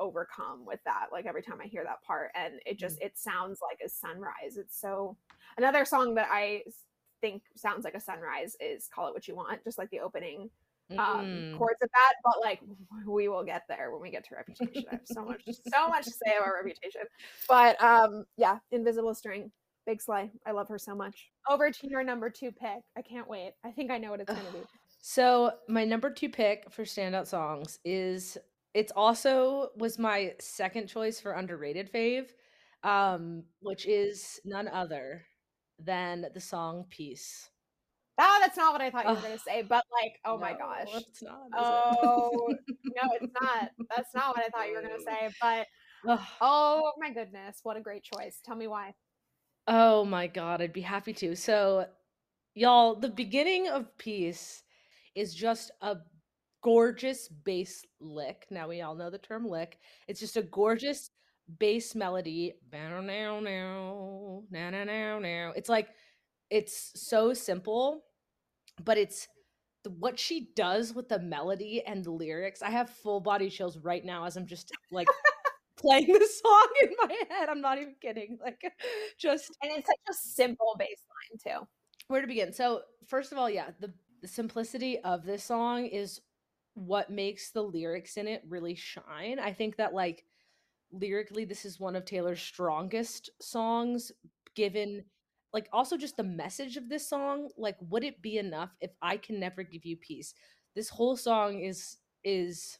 overcome 0.00 0.66
with 0.66 0.80
that 0.84 1.06
like 1.12 1.24
every 1.24 1.42
time 1.42 1.60
i 1.62 1.66
hear 1.66 1.84
that 1.84 2.02
part. 2.02 2.30
And 2.34 2.54
it 2.66 2.78
just 2.78 3.00
it 3.00 3.16
sounds 3.16 3.60
like 3.62 3.78
a 3.84 3.88
sunrise. 3.88 4.56
It's 4.56 4.80
so 4.80 5.16
another 5.56 5.84
song 5.84 6.14
that 6.16 6.28
i 6.32 6.62
think 7.20 7.42
sounds 7.56 7.84
like 7.84 7.94
a 7.94 8.00
sunrise 8.00 8.56
is 8.60 8.88
call 8.92 9.06
it 9.08 9.14
what 9.14 9.28
you 9.28 9.36
want 9.36 9.62
just 9.64 9.78
like 9.78 9.90
the 9.90 10.00
opening 10.00 10.50
um 10.98 11.26
Mm. 11.26 11.58
chords 11.58 11.80
of 11.82 11.88
that. 11.94 12.12
But 12.24 12.34
like 12.42 12.60
we 13.06 13.28
will 13.28 13.44
get 13.44 13.62
there 13.68 13.90
when 13.92 14.00
we 14.02 14.10
get 14.10 14.24
to 14.28 14.34
reputation. 14.34 14.84
I 14.88 14.94
have 14.94 15.00
so 15.04 15.24
much 15.24 15.42
so 15.46 15.88
much 15.88 16.04
to 16.04 16.10
say 16.10 16.36
about 16.38 16.52
reputation. 16.54 17.02
But 17.48 17.80
um 17.82 18.24
yeah 18.36 18.58
invisible 18.72 19.14
string 19.14 19.50
big 19.86 20.00
slay 20.00 20.30
i 20.46 20.50
love 20.50 20.68
her 20.68 20.78
so 20.78 20.94
much 20.94 21.30
over 21.48 21.70
to 21.70 21.88
your 21.88 22.02
number 22.02 22.30
two 22.30 22.50
pick 22.50 22.80
i 22.96 23.02
can't 23.02 23.28
wait 23.28 23.52
i 23.64 23.70
think 23.70 23.90
i 23.90 23.98
know 23.98 24.10
what 24.10 24.20
it's 24.20 24.30
gonna 24.30 24.42
be 24.52 24.58
So 25.06 25.52
my 25.68 25.84
number 25.84 26.10
two 26.10 26.30
pick 26.30 26.70
for 26.72 26.84
standout 26.84 27.26
songs 27.26 27.78
is 27.84 28.38
it's 28.72 28.90
also 28.96 29.68
was 29.76 29.98
my 29.98 30.32
second 30.40 30.86
choice 30.88 31.20
for 31.20 31.32
underrated 31.32 31.92
fave, 31.92 32.28
um, 32.84 33.42
which 33.60 33.86
is 33.86 34.40
none 34.46 34.66
other 34.66 35.22
than 35.78 36.24
the 36.32 36.40
song 36.40 36.86
Peace. 36.88 37.50
ah 38.18 38.38
that's 38.40 38.56
not 38.56 38.72
what 38.72 38.80
i 38.80 38.90
thought 38.90 39.04
you 39.04 39.10
were 39.14 39.20
gonna 39.20 39.38
say 39.46 39.60
but 39.60 39.84
like 40.02 40.14
oh 40.24 40.38
my 40.38 40.54
gosh 40.54 40.88
It's 40.94 41.22
not. 41.22 41.34
is 41.34 41.52
it? 41.52 41.54
Oh, 41.58 42.48
no, 42.84 43.02
it's 43.20 43.32
not. 43.42 43.70
That's 43.94 44.14
not 44.14 44.34
what 44.36 44.44
I 44.44 44.48
thought 44.48 44.68
you 44.68 44.74
were 44.76 44.82
going 44.82 44.96
to 44.98 45.02
say. 45.04 45.28
But 45.40 45.66
oh 46.40 46.92
my 46.98 47.10
goodness, 47.12 47.60
what 47.62 47.76
a 47.76 47.80
great 47.80 48.04
choice. 48.04 48.40
Tell 48.44 48.56
me 48.56 48.68
why. 48.68 48.94
Oh 49.66 50.04
my 50.04 50.26
god, 50.26 50.60
I'd 50.60 50.72
be 50.72 50.82
happy 50.82 51.12
to. 51.14 51.34
So, 51.34 51.86
y'all, 52.54 52.94
the 52.94 53.08
beginning 53.08 53.68
of 53.68 53.96
Peace 53.98 54.62
is 55.14 55.34
just 55.34 55.70
a 55.80 55.96
gorgeous 56.62 57.28
bass 57.28 57.84
lick. 58.00 58.46
Now 58.50 58.68
we 58.68 58.82
all 58.82 58.94
know 58.94 59.10
the 59.10 59.18
term 59.18 59.46
lick. 59.46 59.78
It's 60.08 60.20
just 60.20 60.36
a 60.36 60.42
gorgeous 60.42 61.10
bass 61.58 61.94
melody. 61.94 62.54
Now 62.72 63.00
now, 63.00 63.40
na 64.50 64.70
na 64.70 64.84
now 64.84 65.18
now. 65.18 65.52
It's 65.56 65.68
like 65.68 65.88
it's 66.50 66.92
so 66.94 67.32
simple, 67.32 68.02
but 68.84 68.98
it's 68.98 69.28
what 69.98 70.18
she 70.18 70.48
does 70.56 70.94
with 70.94 71.08
the 71.08 71.18
melody 71.18 71.82
and 71.86 72.04
the 72.04 72.10
lyrics. 72.10 72.62
I 72.62 72.70
have 72.70 72.90
full 72.90 73.20
body 73.20 73.50
chills 73.50 73.78
right 73.78 74.04
now 74.04 74.24
as 74.24 74.36
I'm 74.36 74.46
just 74.46 74.72
like 74.90 75.08
playing 75.84 76.06
the 76.12 76.28
song 76.42 76.68
in 76.82 76.90
my 77.02 77.16
head. 77.30 77.48
I'm 77.48 77.60
not 77.60 77.78
even 77.78 77.94
kidding. 78.00 78.38
Like 78.42 78.62
just 79.18 79.50
And 79.62 79.72
it's 79.72 79.88
such 79.88 79.96
a 80.10 80.14
simple 80.14 80.76
bass 80.78 81.00
line, 81.44 81.58
too. 81.60 81.66
where 82.08 82.20
to 82.20 82.26
begin 82.26 82.52
so 82.52 82.82
first 83.06 83.32
of 83.32 83.38
all 83.38 83.48
yeah 83.50 83.70
the, 83.80 83.92
the 84.22 84.28
simplicity 84.28 84.98
of 85.00 85.24
this 85.24 85.44
song 85.44 85.86
is 85.86 86.20
what 86.74 87.10
makes 87.10 87.50
the 87.50 87.62
lyrics 87.62 88.16
in 88.16 88.26
it 88.28 88.42
really 88.48 88.74
shine 88.74 89.38
i 89.38 89.52
think 89.52 89.76
that 89.76 89.94
like 89.94 90.24
lyrically 90.92 91.44
this 91.44 91.64
is 91.64 91.80
one 91.80 91.96
of 91.96 92.04
taylor's 92.04 92.40
strongest 92.40 93.30
songs 93.40 94.12
given 94.54 95.04
like 95.52 95.68
also 95.72 95.96
just 95.96 96.16
the 96.16 96.22
message 96.24 96.76
of 96.76 96.88
this 96.88 97.08
song 97.08 97.48
like 97.56 97.76
would 97.80 98.04
it 98.04 98.20
be 98.22 98.38
enough 98.38 98.70
if 98.80 98.90
i 99.02 99.16
can 99.16 99.40
never 99.40 99.62
give 99.62 99.84
you 99.84 99.96
peace 99.96 100.34
this 100.74 100.88
whole 100.88 101.16
song 101.16 101.60
is 101.60 101.98
is 102.24 102.78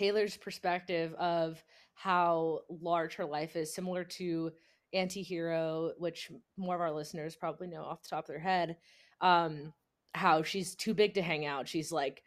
taylor's 0.00 0.36
perspective 0.36 1.14
of 1.14 1.62
how 1.94 2.60
large 2.68 3.14
her 3.14 3.24
life 3.24 3.54
is 3.56 3.74
similar 3.74 4.04
to 4.04 4.50
anti-hero 4.92 5.92
which 5.98 6.30
more 6.56 6.74
of 6.74 6.80
our 6.80 6.92
listeners 6.92 7.36
probably 7.36 7.66
know 7.66 7.82
off 7.82 8.02
the 8.02 8.08
top 8.08 8.24
of 8.24 8.28
their 8.28 8.38
head 8.38 8.76
um 9.20 9.72
how 10.14 10.42
she's 10.42 10.74
too 10.74 10.94
big 10.94 11.14
to 11.14 11.22
hang 11.22 11.46
out. 11.46 11.68
She's 11.68 11.92
like 11.92 12.22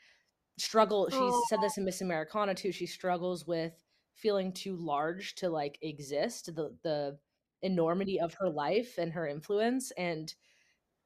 struggle 0.58 1.10
she's 1.10 1.50
said 1.50 1.60
this 1.62 1.80
in 1.80 1.84
miss 1.84 2.02
americana 2.02 2.54
too 2.54 2.72
she 2.72 2.86
struggles 2.86 3.48
with 3.48 3.74
feeling 4.14 4.52
too 4.52 4.76
large 4.76 5.34
to 5.34 5.50
like 5.50 5.80
exist 5.82 6.46
the 6.56 6.78
the 6.84 7.18
enormity 7.64 8.20
of 8.20 8.36
her 8.36 8.48
life 8.48 9.00
and 9.00 9.12
her 9.12 9.28
influence 9.28 9.90
and 9.98 10.36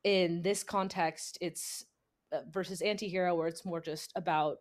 in 0.03 0.41
this 0.41 0.63
context 0.63 1.37
it's 1.39 1.85
uh, 2.33 2.41
versus 2.51 2.81
anti-hero 2.81 3.33
where 3.35 3.47
it's 3.47 3.63
more 3.63 3.79
just 3.79 4.11
about 4.17 4.57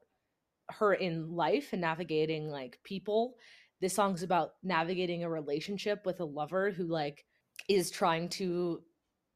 her 0.70 0.94
in 0.94 1.30
life 1.34 1.72
and 1.72 1.80
navigating 1.80 2.48
like 2.48 2.78
people 2.82 3.34
this 3.80 3.94
song's 3.94 4.22
about 4.22 4.52
navigating 4.62 5.22
a 5.22 5.30
relationship 5.30 6.04
with 6.06 6.20
a 6.20 6.24
lover 6.24 6.70
who 6.70 6.84
like 6.84 7.24
is 7.68 7.90
trying 7.90 8.28
to 8.28 8.80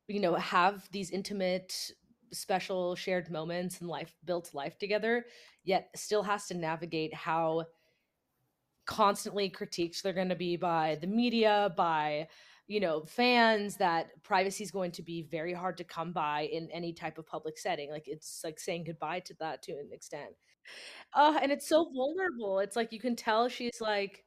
you 0.08 0.20
know 0.20 0.34
have 0.34 0.88
these 0.92 1.10
intimate 1.10 1.92
special 2.32 2.94
shared 2.94 3.30
moments 3.30 3.80
and 3.80 3.88
life 3.88 4.14
built 4.24 4.54
life 4.54 4.78
together 4.78 5.24
yet 5.64 5.88
still 5.94 6.22
has 6.22 6.46
to 6.46 6.54
navigate 6.54 7.12
how 7.14 7.64
constantly 8.86 9.48
critiqued 9.50 10.02
they're 10.02 10.12
going 10.12 10.28
to 10.28 10.34
be 10.34 10.56
by 10.56 10.98
the 11.00 11.06
media 11.06 11.72
by 11.76 12.26
you 12.66 12.80
know 12.80 13.04
fans 13.04 13.76
that 13.76 14.10
privacy 14.22 14.62
is 14.62 14.70
going 14.70 14.92
to 14.92 15.02
be 15.02 15.22
very 15.30 15.52
hard 15.52 15.76
to 15.76 15.84
come 15.84 16.12
by 16.12 16.42
in 16.52 16.68
any 16.72 16.92
type 16.92 17.18
of 17.18 17.26
public 17.26 17.58
setting. 17.58 17.90
Like 17.90 18.06
it's 18.06 18.42
like 18.44 18.60
saying 18.60 18.84
goodbye 18.84 19.20
to 19.20 19.34
that 19.40 19.62
to 19.64 19.72
an 19.72 19.90
extent 19.92 20.30
uh, 21.14 21.38
and 21.42 21.52
it's 21.52 21.68
so 21.68 21.90
vulnerable 21.94 22.60
it's 22.60 22.76
like 22.76 22.92
you 22.92 23.00
can 23.00 23.16
tell 23.16 23.48
she's 23.48 23.80
like 23.80 24.24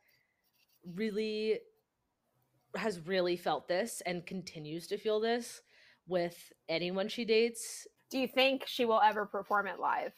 really 0.96 1.60
has 2.76 3.00
really 3.06 3.38
felt 3.38 3.68
this 3.68 4.02
and 4.06 4.26
continues 4.26 4.88
to 4.88 4.98
feel 4.98 5.20
this 5.20 5.62
with 6.08 6.52
anyone 6.70 7.08
she 7.08 7.24
dates 7.24 7.88
Do 8.10 8.20
you 8.20 8.28
think 8.28 8.64
she 8.68 8.86
will 8.86 9.02
ever 9.02 9.26
perform 9.26 9.68
it 9.68 9.80
live? 9.80 10.14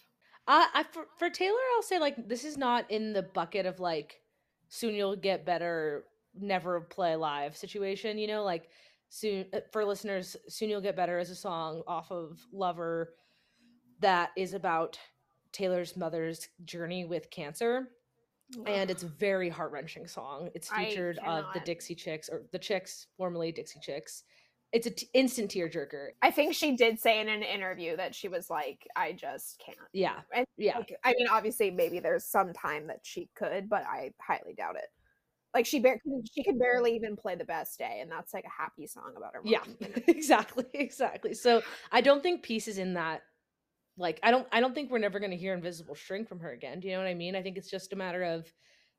I, 0.47 0.67
I 0.73 0.83
for, 0.83 1.05
for 1.17 1.29
Taylor, 1.29 1.57
I'll 1.75 1.83
say 1.83 1.99
like 1.99 2.27
this 2.27 2.43
is 2.43 2.57
not 2.57 2.89
in 2.91 3.13
the 3.13 3.23
bucket 3.23 3.65
of 3.65 3.79
like 3.79 4.21
soon 4.69 4.93
you'll 4.95 5.15
get 5.15 5.45
better, 5.45 6.05
never 6.39 6.81
play 6.81 7.15
live 7.15 7.55
situation. 7.57 8.17
You 8.17 8.27
know, 8.27 8.43
like 8.43 8.69
soon 9.09 9.45
uh, 9.53 9.59
for 9.71 9.85
listeners, 9.85 10.35
soon 10.47 10.69
you'll 10.69 10.81
get 10.81 10.95
better 10.95 11.17
as 11.19 11.29
a 11.29 11.35
song 11.35 11.83
off 11.87 12.11
of 12.11 12.39
Lover 12.51 13.13
that 13.99 14.31
is 14.37 14.53
about 14.53 14.99
Taylor's 15.55 15.95
mother's 15.95 16.49
journey 16.65 17.05
with 17.05 17.29
cancer, 17.31 17.87
and 18.67 18.91
it's 18.91 19.03
a 19.03 19.07
very 19.07 19.47
heart 19.49 19.71
wrenching 19.71 20.05
song. 20.05 20.49
It's 20.53 20.69
featured 20.69 21.17
of 21.25 21.45
the. 21.53 21.61
Dixie 21.61 21.95
Chicks 21.95 22.27
or 22.29 22.43
the 22.51 22.59
Chicks, 22.59 23.07
formerly 23.17 23.51
Dixie 23.53 23.79
Chicks. 23.81 24.23
It's 24.73 24.85
an 24.87 24.93
t- 24.95 25.09
instant 25.13 25.51
tearjerker. 25.51 26.07
I 26.21 26.31
think 26.31 26.53
she 26.53 26.75
did 26.75 26.99
say 26.99 27.21
in 27.21 27.29
an 27.29 27.41
interview 27.43 27.95
that 27.95 28.13
she 28.13 28.27
was 28.27 28.49
like, 28.49 28.85
I 28.97 29.13
just 29.13 29.57
can't. 29.65 29.77
Yeah, 29.93 30.19
And 30.33 30.45
yeah. 30.57 30.77
like, 30.79 30.93
I 31.05 31.13
mean, 31.17 31.27
obviously, 31.31 31.71
maybe 31.71 31.99
there's 32.01 32.25
some 32.25 32.51
time 32.51 32.87
that 32.87 32.99
she 33.03 33.29
could, 33.35 33.69
but 33.69 33.83
I 33.85 34.11
highly 34.19 34.53
doubt 34.53 34.75
it. 34.75 34.89
Like 35.53 35.65
she 35.65 35.79
bar- 35.79 36.01
she 36.29 36.43
could 36.43 36.59
barely 36.59 36.93
even 36.97 37.15
play 37.15 37.35
the 37.35 37.45
best 37.45 37.79
day, 37.79 37.99
and 38.01 38.11
that's 38.11 38.33
like 38.33 38.43
a 38.43 38.61
happy 38.61 38.85
song 38.87 39.13
about 39.15 39.33
her 39.35 39.41
mom. 39.41 39.53
yeah 39.53 39.61
you 39.79 39.87
know? 39.95 40.01
exactly 40.09 40.65
exactly 40.73 41.33
so 41.33 41.61
i 41.93 42.01
don't 42.01 42.21
think 42.21 42.43
peace 42.43 42.67
is 42.67 42.77
in 42.77 42.95
that 42.95 43.21
like 43.97 44.19
i 44.23 44.31
don't 44.31 44.47
i 44.51 44.59
don't 44.59 44.73
think 44.73 44.91
we're 44.91 44.97
never 44.97 45.19
going 45.19 45.31
to 45.31 45.37
hear 45.37 45.53
invisible 45.53 45.95
string 45.95 46.25
from 46.25 46.39
her 46.39 46.51
again 46.51 46.79
do 46.79 46.87
you 46.87 46.93
know 46.93 46.99
what 46.99 47.07
i 47.07 47.13
mean 47.13 47.35
i 47.35 47.41
think 47.41 47.57
it's 47.57 47.69
just 47.69 47.93
a 47.93 47.95
matter 47.95 48.23
of 48.23 48.51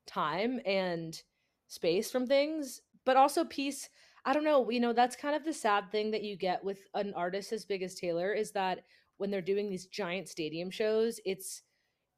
time 0.06 0.60
and 0.64 1.22
space 1.68 2.10
from 2.10 2.26
things 2.26 2.80
but 3.04 3.16
also 3.16 3.44
peace 3.44 3.88
I 4.26 4.32
don't 4.32 4.42
know, 4.42 4.68
you 4.68 4.80
know, 4.80 4.92
that's 4.92 5.14
kind 5.14 5.36
of 5.36 5.44
the 5.44 5.52
sad 5.52 5.92
thing 5.92 6.10
that 6.10 6.24
you 6.24 6.36
get 6.36 6.62
with 6.64 6.80
an 6.94 7.14
artist 7.14 7.52
as 7.52 7.64
big 7.64 7.84
as 7.84 7.94
Taylor 7.94 8.32
is 8.32 8.50
that 8.50 8.80
when 9.18 9.30
they're 9.30 9.40
doing 9.40 9.70
these 9.70 9.86
giant 9.86 10.28
stadium 10.28 10.68
shows, 10.68 11.20
it's 11.24 11.62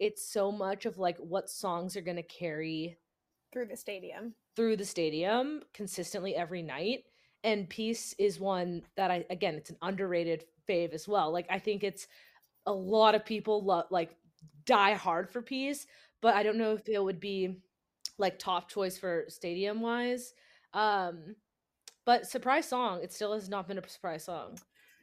it's 0.01 0.26
so 0.26 0.51
much 0.51 0.87
of 0.87 0.97
like 0.97 1.18
what 1.18 1.51
songs 1.51 1.97
are 1.97 2.01
going 2.01 2.16
to 2.16 2.22
carry 2.22 2.97
through 3.53 3.66
the 3.66 3.76
stadium. 3.76 4.35
Through 4.57 4.79
the 4.79 4.87
stadium 4.87 5.62
consistently 5.74 6.35
every 6.35 6.62
night. 6.62 7.05
And 7.45 7.68
Peace 7.68 8.14
is 8.18 8.41
one 8.41 8.83
that 8.97 9.11
I 9.11 9.26
again, 9.29 9.57
it's 9.57 9.70
an 9.70 9.76
underrated 9.83 10.45
fave 10.66 10.95
as 10.95 11.07
well. 11.07 11.31
Like 11.31 11.47
I 11.51 11.59
think 11.59 11.85
it's 11.85 12.07
a 12.69 12.73
lot 12.73 13.14
of 13.14 13.25
people 13.25 13.64
love 13.64 13.87
like 13.91 14.14
die 14.66 14.95
hard 14.95 15.31
for 15.31 15.43
Peace, 15.43 15.87
but 16.21 16.35
I 16.35 16.43
don't 16.43 16.59
know 16.59 16.75
if 16.75 16.89
it 16.89 17.03
would 17.03 17.19
be 17.19 17.57
like 18.19 18.39
top 18.39 18.69
choice 18.69 18.99
for 18.99 19.25
stadium 19.29 19.81
wise. 19.81 20.35
Um 20.75 21.35
but 22.05 22.27
surprise 22.27 22.69
song, 22.69 23.01
it 23.03 23.12
still 23.12 23.33
has 23.35 23.49
not 23.49 23.66
been 23.69 23.79
a 23.79 23.89
surprise 23.89 24.25
song. 24.25 24.59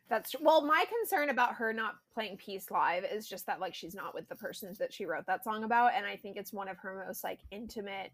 That's 0.07 0.35
well, 0.39 0.63
my 0.63 0.85
concern 0.99 1.29
about 1.29 1.55
her 1.55 1.73
not 1.73 1.95
playing 2.13 2.37
Peace 2.37 2.69
live 2.69 3.03
is 3.03 3.27
just 3.27 3.47
that 3.47 3.59
like 3.59 3.73
she's 3.73 3.95
not 3.95 4.13
with 4.13 4.29
the 4.29 4.35
persons 4.35 4.77
that 4.77 4.93
she 4.93 5.05
wrote 5.05 5.25
that 5.25 5.43
song 5.43 5.63
about, 5.63 5.93
and 5.95 6.05
I 6.05 6.15
think 6.15 6.37
it's 6.37 6.53
one 6.53 6.67
of 6.67 6.77
her 6.77 7.03
most 7.07 7.23
like 7.23 7.39
intimate, 7.51 8.11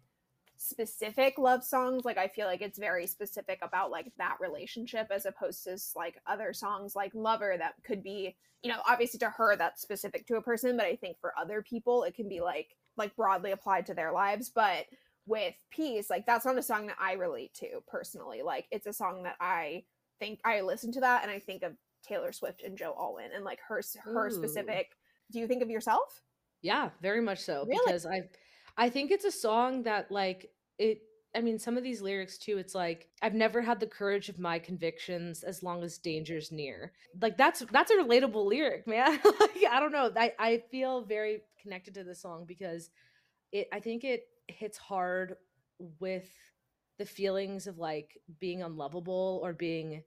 specific 0.56 1.38
love 1.38 1.64
songs. 1.64 2.04
Like 2.04 2.18
I 2.18 2.28
feel 2.28 2.46
like 2.46 2.62
it's 2.62 2.78
very 2.78 3.06
specific 3.06 3.58
about 3.62 3.90
like 3.90 4.12
that 4.18 4.36
relationship 4.40 5.08
as 5.10 5.26
opposed 5.26 5.64
to 5.64 5.76
like 5.96 6.20
other 6.26 6.52
songs 6.52 6.94
like 6.94 7.12
Lover 7.14 7.56
that 7.58 7.74
could 7.84 8.02
be, 8.02 8.36
you 8.62 8.70
know, 8.70 8.80
obviously 8.88 9.18
to 9.20 9.30
her 9.30 9.56
that's 9.56 9.82
specific 9.82 10.26
to 10.26 10.36
a 10.36 10.42
person, 10.42 10.76
but 10.76 10.86
I 10.86 10.96
think 10.96 11.18
for 11.20 11.32
other 11.38 11.62
people 11.62 12.04
it 12.04 12.14
can 12.14 12.28
be 12.28 12.40
like 12.40 12.76
like 12.96 13.16
broadly 13.16 13.52
applied 13.52 13.86
to 13.86 13.94
their 13.94 14.12
lives, 14.12 14.50
but 14.54 14.86
with 15.26 15.54
peace 15.70 16.10
like 16.10 16.26
that's 16.26 16.44
not 16.44 16.58
a 16.58 16.62
song 16.62 16.86
that 16.86 16.96
i 17.00 17.12
relate 17.12 17.54
to 17.54 17.82
personally 17.86 18.42
like 18.42 18.66
it's 18.70 18.86
a 18.86 18.92
song 18.92 19.22
that 19.22 19.36
i 19.40 19.82
think 20.18 20.40
i 20.44 20.60
listen 20.60 20.90
to 20.90 21.00
that 21.00 21.22
and 21.22 21.30
i 21.30 21.38
think 21.38 21.62
of 21.62 21.72
taylor 22.06 22.32
swift 22.32 22.62
and 22.62 22.76
joe 22.76 22.94
alwyn 22.98 23.30
and 23.34 23.44
like 23.44 23.60
her 23.66 23.80
her 24.02 24.26
Ooh. 24.26 24.30
specific 24.30 24.90
do 25.30 25.38
you 25.38 25.46
think 25.46 25.62
of 25.62 25.70
yourself 25.70 26.22
yeah 26.60 26.90
very 27.00 27.20
much 27.20 27.38
so 27.38 27.64
really? 27.66 27.78
because 27.86 28.04
i 28.04 28.22
i 28.76 28.88
think 28.88 29.10
it's 29.10 29.24
a 29.24 29.32
song 29.32 29.82
that 29.84 30.10
like 30.10 30.50
it 30.78 31.02
I 31.34 31.40
mean, 31.40 31.58
some 31.58 31.76
of 31.78 31.82
these 31.82 32.02
lyrics 32.02 32.36
too, 32.36 32.58
it's 32.58 32.74
like, 32.74 33.08
I've 33.22 33.34
never 33.34 33.62
had 33.62 33.80
the 33.80 33.86
courage 33.86 34.28
of 34.28 34.38
my 34.38 34.58
convictions 34.58 35.42
as 35.42 35.62
long 35.62 35.82
as 35.82 35.96
danger's 35.96 36.52
near. 36.52 36.92
Like 37.20 37.38
that's 37.38 37.60
that's 37.72 37.90
a 37.90 37.96
relatable 37.96 38.46
lyric, 38.46 38.86
man. 38.86 39.18
like, 39.40 39.64
I 39.70 39.80
don't 39.80 39.92
know. 39.92 40.10
I, 40.14 40.32
I 40.38 40.62
feel 40.70 41.02
very 41.02 41.40
connected 41.60 41.94
to 41.94 42.04
this 42.04 42.20
song 42.20 42.44
because 42.46 42.90
it 43.50 43.68
I 43.72 43.80
think 43.80 44.04
it 44.04 44.24
hits 44.48 44.76
hard 44.76 45.36
with 46.00 46.28
the 46.98 47.06
feelings 47.06 47.66
of 47.66 47.78
like 47.78 48.18
being 48.38 48.62
unlovable 48.62 49.40
or 49.42 49.52
being 49.52 50.02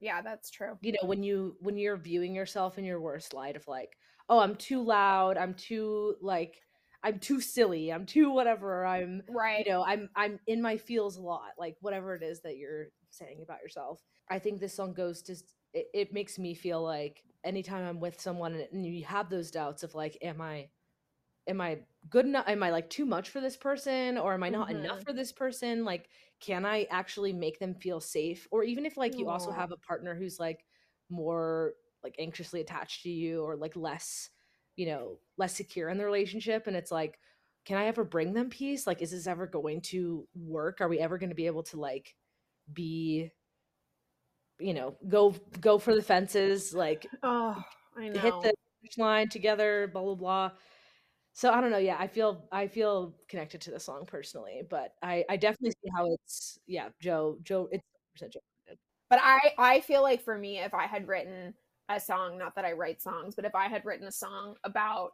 yeah 0.00 0.20
that's 0.20 0.50
true 0.50 0.76
you 0.82 0.92
know 0.92 1.08
when 1.08 1.22
you 1.22 1.56
when 1.60 1.78
you're 1.78 1.96
viewing 1.96 2.34
yourself 2.34 2.78
in 2.78 2.84
your 2.84 3.00
worst 3.00 3.32
light 3.32 3.56
of 3.56 3.66
like 3.66 3.96
oh 4.28 4.38
i'm 4.38 4.54
too 4.54 4.82
loud 4.82 5.38
i'm 5.38 5.54
too 5.54 6.14
like 6.20 6.60
i'm 7.06 7.18
too 7.18 7.40
silly 7.40 7.92
i'm 7.92 8.04
too 8.04 8.30
whatever 8.30 8.84
i'm 8.84 9.22
right 9.30 9.64
you 9.64 9.72
know 9.72 9.84
i'm 9.84 10.08
i'm 10.16 10.38
in 10.46 10.60
my 10.60 10.76
feels 10.76 11.16
a 11.16 11.22
lot 11.22 11.52
like 11.58 11.76
whatever 11.80 12.14
it 12.14 12.22
is 12.22 12.40
that 12.40 12.56
you're 12.56 12.86
saying 13.10 13.40
about 13.42 13.60
yourself 13.62 14.02
i 14.28 14.38
think 14.38 14.60
this 14.60 14.74
song 14.74 14.92
goes 14.92 15.22
to 15.22 15.32
it, 15.72 15.86
it 15.94 16.12
makes 16.12 16.38
me 16.38 16.52
feel 16.52 16.82
like 16.82 17.22
anytime 17.44 17.86
i'm 17.86 18.00
with 18.00 18.20
someone 18.20 18.60
and 18.72 18.84
you 18.84 19.04
have 19.04 19.30
those 19.30 19.50
doubts 19.50 19.84
of 19.84 19.94
like 19.94 20.18
am 20.20 20.40
i 20.40 20.68
am 21.48 21.60
I 21.60 21.78
good 22.10 22.26
enough? 22.26 22.48
Am 22.48 22.62
I 22.62 22.70
like 22.70 22.90
too 22.90 23.06
much 23.06 23.30
for 23.30 23.40
this 23.40 23.56
person 23.56 24.18
or 24.18 24.34
am 24.34 24.42
I 24.42 24.48
not 24.48 24.68
mm-hmm. 24.68 24.84
enough 24.84 25.04
for 25.04 25.12
this 25.12 25.32
person? 25.32 25.84
Like, 25.84 26.08
can 26.40 26.66
I 26.66 26.86
actually 26.90 27.32
make 27.32 27.58
them 27.58 27.74
feel 27.74 28.00
safe? 28.00 28.46
Or 28.50 28.64
even 28.64 28.84
if 28.84 28.96
like 28.96 29.16
you 29.16 29.28
also 29.28 29.50
have 29.50 29.72
a 29.72 29.76
partner 29.76 30.14
who's 30.14 30.38
like 30.40 30.64
more 31.08 31.74
like 32.02 32.16
anxiously 32.18 32.60
attached 32.60 33.02
to 33.04 33.10
you 33.10 33.42
or 33.42 33.56
like 33.56 33.76
less, 33.76 34.30
you 34.76 34.86
know, 34.86 35.18
less 35.36 35.54
secure 35.54 35.88
in 35.88 35.98
the 35.98 36.04
relationship 36.04 36.66
and 36.66 36.76
it's 36.76 36.90
like, 36.90 37.18
can 37.64 37.78
I 37.78 37.86
ever 37.86 38.04
bring 38.04 38.32
them 38.32 38.48
peace? 38.48 38.86
Like, 38.86 39.02
is 39.02 39.10
this 39.10 39.26
ever 39.26 39.46
going 39.46 39.80
to 39.82 40.26
work? 40.34 40.80
Are 40.80 40.88
we 40.88 41.00
ever 41.00 41.18
going 41.18 41.30
to 41.30 41.34
be 41.34 41.46
able 41.46 41.64
to 41.64 41.80
like 41.80 42.14
be, 42.72 43.32
you 44.58 44.74
know, 44.74 44.96
go 45.08 45.34
go 45.60 45.78
for 45.78 45.94
the 45.94 46.02
fences, 46.02 46.72
like 46.72 47.06
oh, 47.22 47.60
I 47.96 48.08
know. 48.08 48.20
hit 48.20 48.34
the 48.42 48.54
line 49.02 49.28
together, 49.28 49.90
blah 49.92 50.02
blah 50.02 50.14
blah 50.14 50.50
so 51.36 51.52
I 51.52 51.60
don't 51.60 51.70
know. 51.70 51.76
Yeah, 51.76 51.98
I 51.98 52.06
feel 52.06 52.48
I 52.50 52.66
feel 52.66 53.14
connected 53.28 53.60
to 53.60 53.70
the 53.70 53.78
song 53.78 54.06
personally, 54.06 54.62
but 54.70 54.94
I 55.02 55.22
I 55.28 55.36
definitely 55.36 55.72
see 55.72 55.90
how 55.94 56.10
it's 56.14 56.58
yeah 56.66 56.88
Joe 56.98 57.36
Joe 57.42 57.68
it's 57.70 57.84
percent 58.14 58.32
Joe. 58.32 58.40
But 59.10 59.18
I 59.22 59.52
I 59.58 59.80
feel 59.80 60.00
like 60.00 60.24
for 60.24 60.38
me, 60.38 60.60
if 60.60 60.72
I 60.72 60.86
had 60.86 61.06
written 61.06 61.52
a 61.88 62.00
song, 62.00 62.38
not 62.38 62.54
that 62.56 62.64
I 62.64 62.72
write 62.72 63.00
songs, 63.00 63.34
but 63.34 63.44
if 63.44 63.54
I 63.54 63.68
had 63.68 63.84
written 63.84 64.06
a 64.06 64.12
song 64.12 64.56
about 64.64 65.12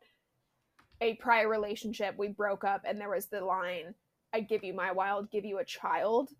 a 1.00 1.14
prior 1.14 1.48
relationship, 1.48 2.16
we 2.16 2.28
broke 2.28 2.64
up, 2.64 2.82
and 2.84 3.00
there 3.00 3.10
was 3.10 3.26
the 3.26 3.44
line, 3.44 3.94
"I 4.32 4.40
give 4.40 4.64
you 4.64 4.72
my 4.72 4.92
wild, 4.92 5.30
give 5.30 5.44
you 5.44 5.58
a 5.58 5.64
child." 5.64 6.30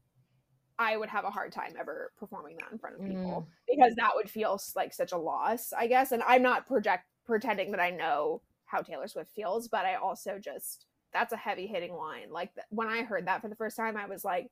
I 0.79 0.97
would 0.97 1.11
have 1.11 1.25
a 1.25 1.31
hard 1.31 1.53
time 1.53 1.75
ever 1.79 2.13
performing 2.19 2.57
that 2.57 2.73
in 2.73 2.79
front 2.79 2.97
of 2.97 3.03
people 3.03 3.47
mm. 3.47 3.47
because 3.69 3.95
that 3.97 4.13
would 4.15 4.29
feel 4.29 4.59
like 4.75 4.93
such 4.93 5.13
a 5.13 5.19
loss, 5.19 5.73
I 5.73 5.87
guess. 5.87 6.13
And 6.13 6.23
I'm 6.27 6.43
not 6.43 6.67
project 6.67 7.05
pretending 7.25 7.71
that 7.73 7.81
I 7.81 7.91
know 7.91 8.43
how 8.65 8.81
Taylor 8.81 9.07
Swift 9.07 9.31
feels, 9.31 9.69
but 9.69 9.85
I 9.85 9.97
also 9.97 10.39
just 10.39 10.87
that's 11.13 11.33
a 11.33 11.37
heavy 11.37 11.67
hitting 11.67 11.95
line. 11.95 12.31
Like 12.31 12.51
when 12.71 12.89
I 12.89 13.03
heard 13.03 13.27
that 13.27 13.43
for 13.43 13.49
the 13.49 13.55
first 13.55 13.77
time, 13.77 13.97
I 13.97 14.07
was 14.07 14.25
like, 14.25 14.51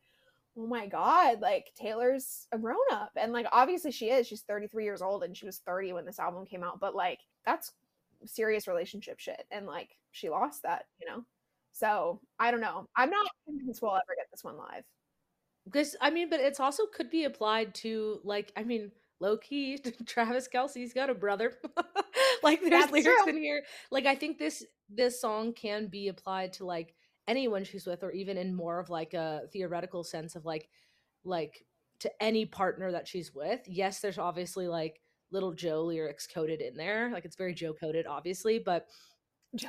oh 0.61 0.67
my 0.67 0.87
god, 0.87 1.41
like 1.41 1.73
Taylor's 1.75 2.47
a 2.53 2.59
grown 2.59 2.77
up, 2.93 3.13
and 3.17 3.33
like 3.33 3.47
obviously 3.53 3.91
she 3.91 4.11
is. 4.11 4.27
She's 4.27 4.43
33 4.43 4.85
years 4.85 5.03
old, 5.03 5.23
and 5.23 5.37
she 5.37 5.47
was 5.47 5.59
30 5.59 5.95
when 5.95 6.05
this 6.05 6.19
album 6.19 6.45
came 6.45 6.63
out. 6.63 6.81
But 6.81 6.95
like 6.95 7.21
that's 7.47 7.73
serious 8.27 8.69
relationship 8.69 9.19
shit, 9.19 9.45
and 9.51 9.67
like 9.67 9.97
she 10.11 10.29
lost 10.29 10.63
that, 10.65 10.85
you 11.01 11.09
know. 11.09 11.25
So 11.73 12.21
I 12.39 12.51
don't 12.51 12.61
know. 12.61 12.89
I'm 12.97 13.11
not 13.11 13.27
convinced 13.47 13.81
we'll 13.83 13.93
ever 13.93 14.17
get 14.17 14.27
this 14.31 14.45
one 14.45 14.59
live. 14.59 14.85
Because 15.65 15.97
I 16.01 16.11
mean, 16.11 16.29
but 16.29 16.41
it's 16.41 16.61
also 16.61 16.85
could 16.87 17.11
be 17.11 17.25
applied 17.25 17.75
to 17.77 18.21
like 18.25 18.53
I 18.57 18.65
mean 18.65 18.91
low 19.21 19.37
key, 19.37 19.79
Travis 20.07 20.49
Kelce's 20.53 20.93
got 20.93 21.11
a 21.11 21.15
brother. 21.15 21.55
like 22.43 22.61
there's 22.61 22.71
That's 22.71 22.93
lyrics 22.93 23.23
true. 23.23 23.33
in 23.33 23.39
here. 23.39 23.63
Like 23.91 24.07
I 24.07 24.15
think 24.15 24.39
this 24.39 24.65
this 24.89 25.21
song 25.21 25.53
can 25.53 25.87
be 25.87 26.09
applied 26.09 26.53
to 26.55 26.67
like 26.67 26.95
anyone 27.31 27.65
she's 27.65 27.87
with, 27.87 28.03
or 28.03 28.11
even 28.11 28.37
in 28.37 28.55
more 28.55 28.79
of 28.79 28.91
like 28.91 29.15
a 29.15 29.43
theoretical 29.53 30.05
sense 30.05 30.37
of 30.37 30.45
like 30.45 30.69
like 31.25 31.65
to 32.01 32.11
any 32.23 32.47
partner 32.47 32.93
that 32.93 33.09
she's 33.09 33.35
with. 33.35 33.61
Yes, 33.67 34.01
there's 34.01 34.19
obviously 34.19 34.69
like 34.69 35.01
little 35.31 35.53
Joe 35.53 35.85
lyrics 35.85 36.27
coded 36.27 36.61
in 36.61 36.77
there. 36.77 37.11
Like 37.13 37.25
it's 37.25 37.37
very 37.37 37.55
Joe 37.55 37.73
coded, 37.73 38.07
obviously, 38.07 38.59
but 38.59 38.87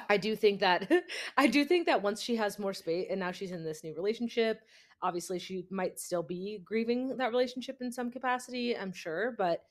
I 0.09 0.17
do 0.17 0.35
think 0.35 0.59
that 0.59 0.91
I 1.37 1.47
do 1.47 1.65
think 1.65 1.85
that 1.87 2.01
once 2.01 2.21
she 2.21 2.35
has 2.35 2.59
more 2.59 2.73
space 2.73 3.07
and 3.09 3.19
now 3.19 3.31
she's 3.31 3.51
in 3.51 3.63
this 3.63 3.83
new 3.83 3.95
relationship 3.95 4.61
obviously 5.01 5.39
she 5.39 5.65
might 5.69 5.99
still 5.99 6.23
be 6.23 6.61
grieving 6.63 7.17
that 7.17 7.31
relationship 7.31 7.77
in 7.81 7.91
some 7.91 8.11
capacity 8.11 8.77
i'm 8.77 8.93
sure 8.93 9.33
but 9.37 9.63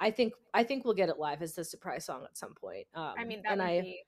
i 0.00 0.10
think 0.10 0.32
i 0.54 0.62
think 0.62 0.84
we'll 0.84 0.94
get 0.94 1.08
it 1.08 1.18
live 1.18 1.42
as 1.42 1.54
the 1.54 1.64
surprise 1.64 2.04
song 2.04 2.22
at 2.24 2.36
some 2.36 2.54
point 2.54 2.86
um, 2.94 3.14
i 3.18 3.24
mean 3.24 3.42
that 3.42 3.52
and 3.52 3.60
would 3.60 3.68
I 3.68 3.80
be 3.82 4.00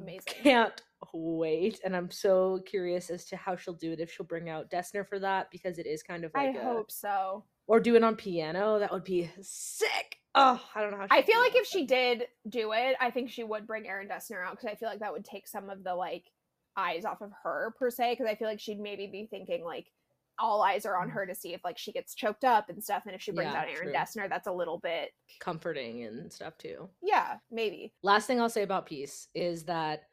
amazing. 0.00 0.22
can't 0.26 0.82
wait 1.12 1.80
and 1.84 1.94
i'm 1.96 2.10
so 2.10 2.60
curious 2.66 3.10
as 3.10 3.24
to 3.24 3.36
how 3.36 3.56
she'll 3.56 3.74
do 3.74 3.92
it 3.92 4.00
if 4.00 4.10
she'll 4.10 4.26
bring 4.26 4.48
out 4.48 4.70
dessner 4.70 5.06
for 5.06 5.18
that 5.18 5.50
because 5.50 5.78
it 5.78 5.86
is 5.86 6.02
kind 6.02 6.24
of 6.24 6.32
like 6.34 6.56
i 6.56 6.58
a, 6.58 6.62
hope 6.62 6.90
so. 6.90 7.44
or 7.66 7.80
do 7.80 7.94
it 7.94 8.02
on 8.04 8.16
piano 8.16 8.78
that 8.78 8.92
would 8.92 9.04
be 9.04 9.30
sick. 9.40 10.16
Oh 10.34 10.60
i 10.74 10.80
don't 10.80 10.90
know 10.90 11.06
i 11.10 11.22
feel 11.22 11.40
like 11.40 11.56
if 11.56 11.66
she 11.66 11.86
did 11.86 12.24
do 12.48 12.72
it 12.72 12.96
i 13.00 13.10
think 13.10 13.30
she 13.30 13.44
would 13.44 13.66
bring 13.66 13.86
aaron 13.86 14.08
dessner 14.08 14.44
out 14.44 14.52
because 14.52 14.68
i 14.70 14.74
feel 14.74 14.88
like 14.88 15.00
that 15.00 15.12
would 15.12 15.24
take 15.24 15.48
some 15.48 15.70
of 15.70 15.82
the 15.84 15.94
like 15.94 16.24
eyes 16.76 17.04
off 17.04 17.22
of 17.22 17.30
her 17.42 17.74
per 17.78 17.90
se 17.90 18.12
because 18.12 18.30
i 18.30 18.34
feel 18.34 18.48
like 18.48 18.60
she'd 18.60 18.80
maybe 18.80 19.06
be 19.06 19.26
thinking 19.30 19.64
like 19.64 19.86
all 20.38 20.62
eyes 20.62 20.86
are 20.86 20.96
on 20.96 21.08
her 21.08 21.26
to 21.26 21.34
see 21.34 21.54
if 21.54 21.62
like 21.64 21.78
she 21.78 21.92
gets 21.92 22.14
choked 22.14 22.44
up 22.44 22.68
and 22.68 22.82
stuff. 22.82 23.02
And 23.06 23.14
if 23.14 23.22
she 23.22 23.32
brings 23.32 23.52
yeah, 23.52 23.60
out 23.60 23.68
Aaron 23.68 23.84
true. 23.84 23.92
Dessner, 23.92 24.28
that's 24.28 24.46
a 24.46 24.52
little 24.52 24.78
bit 24.78 25.10
comforting 25.40 26.04
and 26.04 26.32
stuff 26.32 26.56
too. 26.58 26.88
Yeah, 27.02 27.36
maybe. 27.50 27.92
Last 28.02 28.26
thing 28.26 28.40
I'll 28.40 28.48
say 28.48 28.62
about 28.62 28.86
peace 28.86 29.28
is 29.34 29.64
that 29.64 30.04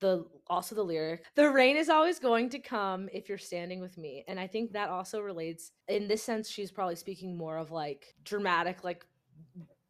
the 0.00 0.24
also 0.46 0.74
the 0.74 0.82
lyric 0.82 1.24
the 1.34 1.50
rain 1.50 1.76
is 1.76 1.88
always 1.88 2.18
going 2.18 2.48
to 2.48 2.58
come 2.58 3.08
if 3.12 3.28
you're 3.28 3.36
standing 3.36 3.80
with 3.80 3.98
me 3.98 4.24
and 4.28 4.38
i 4.38 4.46
think 4.46 4.72
that 4.72 4.88
also 4.88 5.20
relates 5.20 5.72
in 5.88 6.06
this 6.06 6.22
sense 6.22 6.48
she's 6.48 6.70
probably 6.70 6.94
speaking 6.94 7.36
more 7.36 7.56
of 7.56 7.72
like 7.72 8.14
dramatic 8.24 8.84
like 8.84 9.04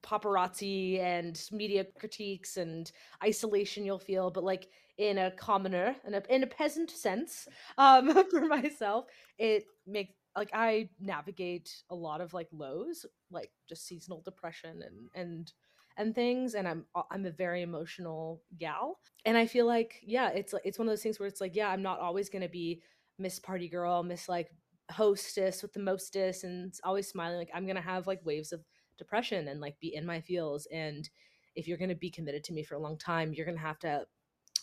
paparazzi 0.02 1.00
and 1.00 1.42
media 1.52 1.84
critiques 1.98 2.56
and 2.56 2.92
isolation 3.22 3.84
you'll 3.84 3.98
feel 3.98 4.30
but 4.30 4.44
like 4.44 4.68
in 4.98 5.18
a 5.18 5.30
commoner 5.32 5.94
in 6.06 6.14
a, 6.14 6.22
in 6.30 6.42
a 6.42 6.46
peasant 6.46 6.90
sense 6.90 7.48
um 7.78 8.12
for 8.30 8.46
myself 8.46 9.06
it 9.38 9.64
makes 9.86 10.14
like 10.36 10.50
i 10.52 10.88
navigate 11.00 11.82
a 11.90 11.94
lot 11.94 12.20
of 12.20 12.32
like 12.32 12.48
lows 12.52 13.04
like 13.30 13.50
just 13.68 13.86
seasonal 13.86 14.22
depression 14.24 14.82
and 14.82 15.08
and 15.14 15.52
and 15.96 16.14
things 16.14 16.54
and 16.54 16.68
i'm 16.68 16.84
uh, 16.94 17.02
i'm 17.10 17.26
a 17.26 17.30
very 17.30 17.62
emotional 17.62 18.40
gal 18.58 18.98
and 19.24 19.36
i 19.36 19.46
feel 19.46 19.66
like 19.66 20.00
yeah 20.04 20.28
it's 20.28 20.54
it's 20.64 20.78
one 20.78 20.86
of 20.86 20.92
those 20.92 21.02
things 21.02 21.18
where 21.18 21.26
it's 21.26 21.40
like 21.40 21.56
yeah 21.56 21.68
i'm 21.68 21.82
not 21.82 21.98
always 22.00 22.28
going 22.28 22.42
to 22.42 22.48
be 22.48 22.80
miss 23.18 23.38
party 23.40 23.68
girl 23.68 24.02
miss 24.02 24.28
like 24.28 24.50
hostess 24.90 25.60
with 25.60 25.72
the 25.72 25.80
mostess 25.80 26.44
and 26.44 26.74
always 26.84 27.08
smiling 27.08 27.36
like 27.36 27.50
i'm 27.52 27.66
gonna 27.66 27.80
have 27.80 28.06
like 28.06 28.24
waves 28.24 28.52
of 28.52 28.64
depression 28.98 29.48
and 29.48 29.60
like 29.60 29.78
be 29.80 29.94
in 29.94 30.04
my 30.04 30.20
feels 30.20 30.66
and 30.72 31.08
if 31.54 31.66
you're 31.66 31.78
gonna 31.78 31.94
be 31.94 32.10
committed 32.10 32.44
to 32.44 32.52
me 32.52 32.62
for 32.62 32.74
a 32.74 32.78
long 32.78 32.98
time 32.98 33.32
you're 33.32 33.46
gonna 33.46 33.58
have 33.58 33.78
to 33.78 34.04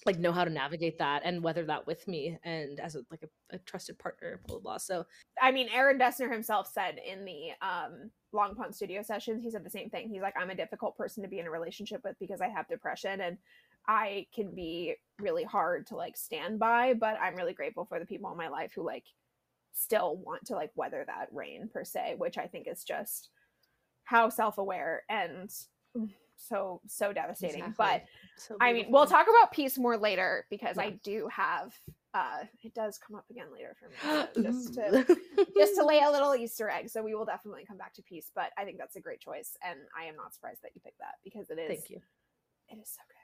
like 0.05 0.19
know 0.19 0.31
how 0.31 0.45
to 0.45 0.51
navigate 0.51 0.99
that 0.99 1.23
and 1.25 1.43
weather 1.43 1.65
that 1.65 1.85
with 1.87 2.07
me 2.07 2.37
and 2.43 2.79
as 2.79 2.95
a 2.95 2.99
like 3.09 3.23
a, 3.23 3.55
a 3.55 3.59
trusted 3.59 3.97
partner 3.97 4.39
blah, 4.45 4.57
blah 4.57 4.61
blah. 4.61 4.77
So 4.77 5.05
i 5.41 5.51
mean 5.51 5.67
aaron 5.73 5.97
dessner 5.97 6.31
himself 6.31 6.69
said 6.71 6.99
in 7.05 7.25
the 7.25 7.49
um 7.61 8.11
long 8.31 8.55
pond 8.55 8.75
studio 8.75 9.01
sessions 9.01 9.41
he 9.41 9.49
said 9.49 9.63
the 9.63 9.69
same 9.69 9.89
thing. 9.89 10.09
He's 10.09 10.21
like 10.21 10.35
i'm 10.39 10.49
a 10.49 10.55
difficult 10.55 10.95
person 10.97 11.23
to 11.23 11.29
be 11.29 11.39
in 11.39 11.47
a 11.47 11.51
relationship 11.51 12.01
with 12.03 12.15
because 12.19 12.41
i 12.41 12.47
have 12.47 12.67
depression 12.67 13.21
and 13.21 13.37
i 13.87 14.25
can 14.33 14.53
be 14.53 14.95
really 15.19 15.43
hard 15.43 15.87
to 15.87 15.95
like 15.95 16.17
stand 16.17 16.59
by 16.59 16.93
but 16.93 17.17
i'm 17.21 17.35
really 17.35 17.53
grateful 17.53 17.85
for 17.85 17.99
the 17.99 18.05
people 18.05 18.31
in 18.31 18.37
my 18.37 18.47
life 18.47 18.71
who 18.75 18.85
like 18.85 19.05
still 19.73 20.17
want 20.17 20.45
to 20.45 20.53
like 20.53 20.71
weather 20.75 21.03
that 21.05 21.27
rain 21.31 21.69
per 21.71 21.83
se 21.83 22.15
which 22.17 22.37
i 22.37 22.47
think 22.47 22.67
is 22.67 22.83
just 22.83 23.29
how 24.05 24.29
self-aware 24.29 25.03
and 25.09 25.51
so 26.37 26.81
so 26.87 27.13
devastating 27.13 27.63
exactly. 27.63 27.75
but 27.77 28.03
so 28.37 28.55
i 28.61 28.73
mean 28.73 28.85
we'll 28.89 29.05
talk 29.05 29.27
about 29.27 29.51
peace 29.51 29.77
more 29.77 29.97
later 29.97 30.45
because 30.49 30.77
yeah. 30.77 30.83
i 30.83 30.89
do 31.03 31.27
have 31.31 31.73
uh 32.13 32.43
it 32.63 32.73
does 32.73 32.97
come 32.97 33.15
up 33.15 33.25
again 33.29 33.47
later 33.53 33.75
for 33.79 33.89
me 33.89 34.25
just 34.43 34.73
to 34.73 35.17
just 35.57 35.75
to 35.75 35.85
lay 35.85 35.99
a 35.99 36.11
little 36.11 36.35
easter 36.35 36.69
egg 36.69 36.89
so 36.89 37.01
we 37.01 37.15
will 37.15 37.25
definitely 37.25 37.63
come 37.65 37.77
back 37.77 37.93
to 37.93 38.01
peace 38.03 38.31
but 38.35 38.51
i 38.57 38.63
think 38.63 38.77
that's 38.77 38.95
a 38.95 39.01
great 39.01 39.19
choice 39.19 39.57
and 39.63 39.79
i 39.99 40.05
am 40.05 40.15
not 40.15 40.33
surprised 40.33 40.61
that 40.61 40.71
you 40.75 40.81
picked 40.81 40.99
that 40.99 41.15
because 41.23 41.49
it 41.49 41.59
is 41.59 41.67
thank 41.67 41.89
you. 41.89 42.01
it 42.69 42.77
is 42.81 42.89
so 42.89 43.01
good. 43.07 43.15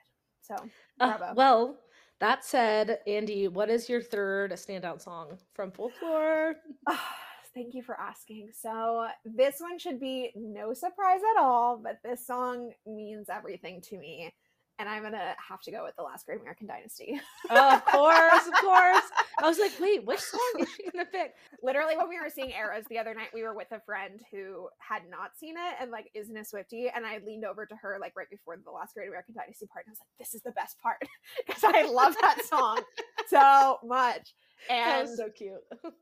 So 0.44 0.70
uh, 1.00 1.34
well 1.36 1.76
that 2.18 2.44
said 2.44 2.98
andy 3.06 3.48
what 3.48 3.70
is 3.70 3.88
your 3.88 4.02
third 4.02 4.52
standout 4.52 5.00
song 5.00 5.38
from 5.54 5.70
folklore 5.70 6.56
Thank 7.54 7.74
you 7.74 7.82
for 7.82 7.98
asking. 8.00 8.50
So, 8.58 9.08
this 9.24 9.56
one 9.60 9.78
should 9.78 10.00
be 10.00 10.32
no 10.34 10.72
surprise 10.72 11.20
at 11.36 11.40
all, 11.42 11.78
but 11.82 11.98
this 12.02 12.26
song 12.26 12.72
means 12.86 13.28
everything 13.28 13.82
to 13.82 13.98
me. 13.98 14.32
And 14.78 14.88
I'm 14.88 15.02
to 15.02 15.34
have 15.48 15.60
to 15.62 15.70
go 15.70 15.84
with 15.84 15.94
The 15.96 16.02
Last 16.02 16.26
Great 16.26 16.40
American 16.40 16.66
Dynasty. 16.66 17.20
oh, 17.50 17.74
of 17.76 17.84
course, 17.86 18.46
of 18.46 18.54
course. 18.54 19.04
I 19.40 19.48
was 19.48 19.58
like, 19.58 19.72
wait, 19.78 20.04
which 20.04 20.20
song 20.20 20.40
is 20.58 20.68
she 20.74 20.84
to 20.84 21.04
pick? 21.04 21.34
Literally, 21.62 21.96
when 21.96 22.08
we 22.08 22.18
were 22.18 22.30
seeing 22.30 22.50
Eras 22.50 22.84
the 22.88 22.98
other 22.98 23.14
night, 23.14 23.28
we 23.32 23.42
were 23.42 23.54
with 23.54 23.70
a 23.70 23.80
friend 23.80 24.20
who 24.32 24.68
had 24.78 25.02
not 25.10 25.36
seen 25.38 25.54
it 25.56 25.76
and 25.80 25.90
like 25.90 26.10
isn't 26.14 26.36
a 26.36 26.40
Swiftie. 26.40 26.90
And 26.94 27.06
I 27.06 27.20
leaned 27.24 27.44
over 27.44 27.66
to 27.66 27.76
her 27.76 27.98
like 28.00 28.14
right 28.16 28.30
before 28.30 28.56
The 28.56 28.70
Last 28.70 28.94
Great 28.94 29.08
American 29.08 29.34
Dynasty 29.34 29.66
part. 29.66 29.86
And 29.86 29.90
I 29.90 29.92
was 29.92 30.00
like, 30.00 30.18
this 30.18 30.34
is 30.34 30.42
the 30.42 30.52
best 30.52 30.76
part 30.82 30.98
because 31.46 31.62
I 31.64 31.82
love 31.82 32.16
that 32.20 32.44
song 32.44 32.80
so 33.28 33.78
much. 33.84 34.34
And 34.70 35.08
so 35.08 35.28
cute. 35.28 35.54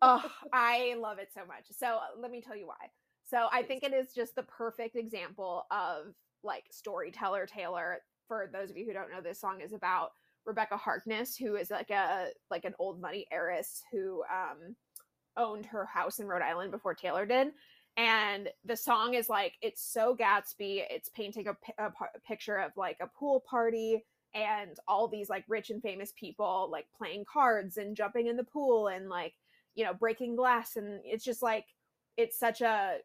oh, 0.03 0.23
I 0.53 0.95
love 1.01 1.19
it 1.19 1.29
so 1.33 1.41
much. 1.47 1.65
So 1.71 1.99
let 2.21 2.31
me 2.31 2.43
tell 2.43 2.55
you 2.55 2.67
why. 2.67 2.91
So 3.25 3.47
I 3.51 3.63
think 3.63 3.83
it 3.83 3.95
is 3.95 4.13
just 4.13 4.35
the 4.35 4.43
perfect 4.43 4.97
example 4.97 5.65
of 5.71 6.13
like 6.43 6.65
storyteller 6.71 7.47
Taylor. 7.47 8.01
For 8.31 8.49
those 8.53 8.71
of 8.71 8.77
you 8.77 8.87
who 8.87 8.93
don't 8.93 9.11
know, 9.11 9.21
this 9.21 9.41
song 9.41 9.61
is 9.61 9.73
about 9.73 10.13
Rebekah 10.47 10.77
Harkness, 10.77 11.37
who 11.37 11.57
is 11.57 11.69
like 11.69 11.91
a 11.91 12.29
like 12.49 12.65
an 12.65 12.77
old 12.79 13.01
money 13.01 13.27
heiress 13.33 13.83
who 13.91 14.23
um 14.33 14.77
owned 15.37 15.67
her 15.67 15.85
house 15.85 16.21
in 16.21 16.29
Rhode 16.29 16.41
Island 16.41 16.71
before 16.71 16.95
Taylor 16.95 17.27
did. 17.27 17.49
And 17.97 18.49
the 18.65 18.77
song 18.77 19.15
is 19.15 19.29
like 19.29 19.55
it's 19.63 19.83
so 19.83 20.15
Gatsby. 20.15 20.85
It's 20.89 21.09
painting 21.09 21.49
a, 21.49 21.85
a, 21.85 21.91
picture 22.25 22.59
of 22.59 22.71
like 22.77 22.99
a 23.01 23.09
pool 23.09 23.43
party 23.51 24.05
and 24.33 24.77
all 24.87 25.09
these 25.09 25.29
like 25.29 25.43
rich 25.49 25.71
and 25.71 25.83
famous 25.83 26.13
people 26.13 26.69
like 26.71 26.87
playing 26.97 27.25
cards 27.25 27.79
and 27.79 27.97
jumping 27.97 28.29
in 28.29 28.37
the 28.37 28.45
pool 28.45 28.87
and 28.87 29.09
like 29.09 29.35
you 29.75 29.85
know 29.85 29.93
breaking 29.93 30.37
glass 30.37 30.77
and 30.77 31.01
it's 31.05 31.25
just 31.25 31.43
like 31.43 31.65
it's 32.17 32.39
such 32.39 32.61
a 32.61 32.99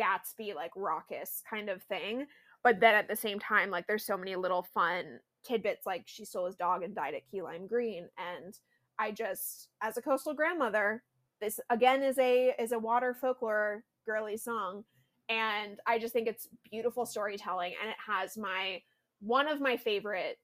gatsby 0.00 0.54
like 0.54 0.70
raucous 0.74 1.42
kind 1.50 1.68
of 1.68 1.82
thing 1.82 2.26
but 2.62 2.80
then 2.80 2.94
at 2.94 3.08
the 3.08 3.16
same 3.16 3.38
time 3.38 3.70
like 3.70 3.86
there's 3.86 4.06
so 4.06 4.16
many 4.16 4.36
little 4.36 4.66
fun 4.74 5.18
tidbits 5.44 5.86
like 5.86 6.02
she 6.06 6.24
stole 6.24 6.46
his 6.46 6.56
dog 6.56 6.82
and 6.82 6.94
dyed 6.94 7.14
at 7.14 7.26
key 7.30 7.42
lime 7.42 7.66
green 7.66 8.08
and 8.18 8.58
i 8.98 9.10
just 9.10 9.68
as 9.82 9.96
a 9.96 10.02
coastal 10.02 10.34
grandmother 10.34 11.02
this 11.40 11.60
again 11.70 12.02
is 12.02 12.18
a 12.18 12.54
is 12.58 12.72
a 12.72 12.78
water 12.78 13.14
folklore 13.20 13.84
girly 14.06 14.36
song 14.36 14.84
and 15.28 15.78
i 15.86 15.98
just 15.98 16.12
think 16.12 16.28
it's 16.28 16.48
beautiful 16.70 17.06
storytelling 17.06 17.74
and 17.80 17.90
it 17.90 17.96
has 18.06 18.36
my 18.36 18.80
one 19.20 19.48
of 19.48 19.60
my 19.60 19.76
favorite 19.76 20.38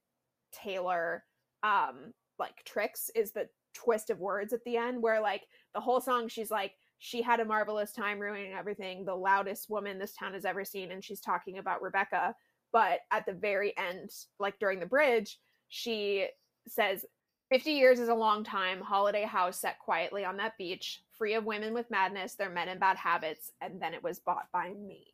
Taylor 0.51 1.23
um 1.63 2.13
like 2.39 2.63
tricks 2.65 3.09
is 3.15 3.31
the 3.31 3.47
twist 3.73 4.09
of 4.09 4.19
words 4.19 4.53
at 4.53 4.63
the 4.65 4.77
end 4.77 5.01
where 5.01 5.21
like 5.21 5.43
the 5.73 5.79
whole 5.79 6.01
song 6.01 6.27
she's 6.27 6.51
like 6.51 6.73
she 6.99 7.21
had 7.21 7.39
a 7.39 7.45
marvelous 7.45 7.91
time 7.91 8.19
ruining 8.19 8.53
everything 8.53 9.03
the 9.03 9.15
loudest 9.15 9.69
woman 9.69 9.99
this 9.99 10.15
town 10.15 10.33
has 10.33 10.45
ever 10.45 10.63
seen 10.63 10.91
and 10.91 11.03
she's 11.03 11.19
talking 11.19 11.57
about 11.57 11.81
Rebekah. 11.81 12.35
But 12.71 13.01
at 13.11 13.25
the 13.25 13.33
very 13.33 13.77
end 13.77 14.09
like 14.39 14.57
during 14.59 14.79
the 14.79 14.85
bridge 14.85 15.39
she 15.69 16.27
says 16.67 17.05
50 17.49 17.71
years 17.71 17.99
is 17.99 18.09
a 18.09 18.15
long 18.15 18.43
time. 18.43 18.81
Holiday 18.81 19.23
house 19.23 19.59
set 19.59 19.77
quietly 19.79 20.25
on 20.25 20.37
that 20.37 20.57
beach 20.57 21.03
free 21.11 21.35
of 21.35 21.45
women 21.45 21.73
with 21.73 21.91
madness. 21.91 22.35
Their 22.35 22.49
men 22.49 22.69
and 22.69 22.79
bad 22.79 22.97
habits 22.97 23.51
and 23.61 23.81
then 23.81 23.93
it 23.93 24.03
was 24.03 24.19
bought 24.19 24.47
by 24.51 24.69
me. 24.73 25.05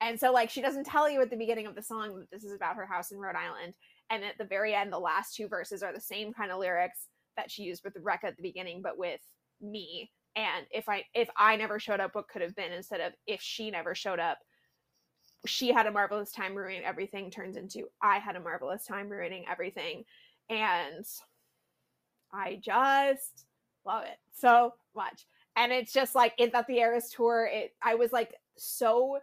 And 0.00 0.18
so 0.18 0.32
like 0.32 0.50
she 0.50 0.60
doesn't 0.60 0.84
tell 0.84 1.08
you 1.08 1.22
at 1.22 1.30
the 1.30 1.36
beginning 1.36 1.66
of 1.66 1.74
the 1.74 1.82
song 1.82 2.18
that 2.18 2.30
this 2.30 2.44
is 2.44 2.52
about 2.52 2.76
her 2.76 2.86
house 2.86 3.12
in 3.12 3.18
Rhode 3.18 3.36
Island. 3.36 3.74
And 4.10 4.24
at 4.24 4.36
the 4.36 4.44
very 4.44 4.74
end 4.74 4.92
the 4.92 4.98
last 4.98 5.36
two 5.36 5.48
verses 5.48 5.82
are 5.82 5.92
the 5.92 6.00
same 6.00 6.32
kind 6.32 6.50
of 6.50 6.58
lyrics 6.58 7.08
that 7.36 7.50
she 7.50 7.62
used 7.62 7.84
with 7.84 7.94
Rebekah 7.96 8.26
at 8.28 8.36
the 8.36 8.42
beginning 8.42 8.82
but 8.82 8.98
with 8.98 9.20
me 9.60 10.10
and 10.36 10.66
if 10.70 10.88
I 10.88 11.04
if 11.14 11.28
I 11.36 11.56
never 11.56 11.80
showed 11.80 12.00
up 12.00 12.14
what 12.14 12.28
could 12.28 12.42
have 12.42 12.54
been 12.54 12.72
instead 12.72 13.00
of 13.00 13.14
if 13.26 13.40
she 13.40 13.70
never 13.70 13.94
showed 13.94 14.20
up? 14.20 14.38
She 15.46 15.72
had 15.72 15.86
a 15.86 15.90
marvelous 15.90 16.30
time 16.30 16.54
ruining 16.54 16.84
everything 16.84 17.30
turns 17.30 17.56
into 17.56 17.88
I 18.02 18.18
had 18.18 18.36
a 18.36 18.40
marvelous 18.40 18.84
time 18.84 19.08
ruining 19.08 19.44
everything. 19.50 20.04
And 20.50 21.06
I 22.32 22.60
just 22.62 23.46
love 23.84 24.04
it 24.04 24.18
so 24.34 24.74
much. 24.94 25.26
And 25.56 25.72
it's 25.72 25.92
just 25.92 26.14
like 26.14 26.34
it's 26.38 26.54
at 26.54 26.66
the 26.66 26.78
Eras 26.78 27.10
tour 27.10 27.48
it 27.50 27.72
I 27.82 27.94
was 27.94 28.12
like 28.12 28.34
so 28.58 29.18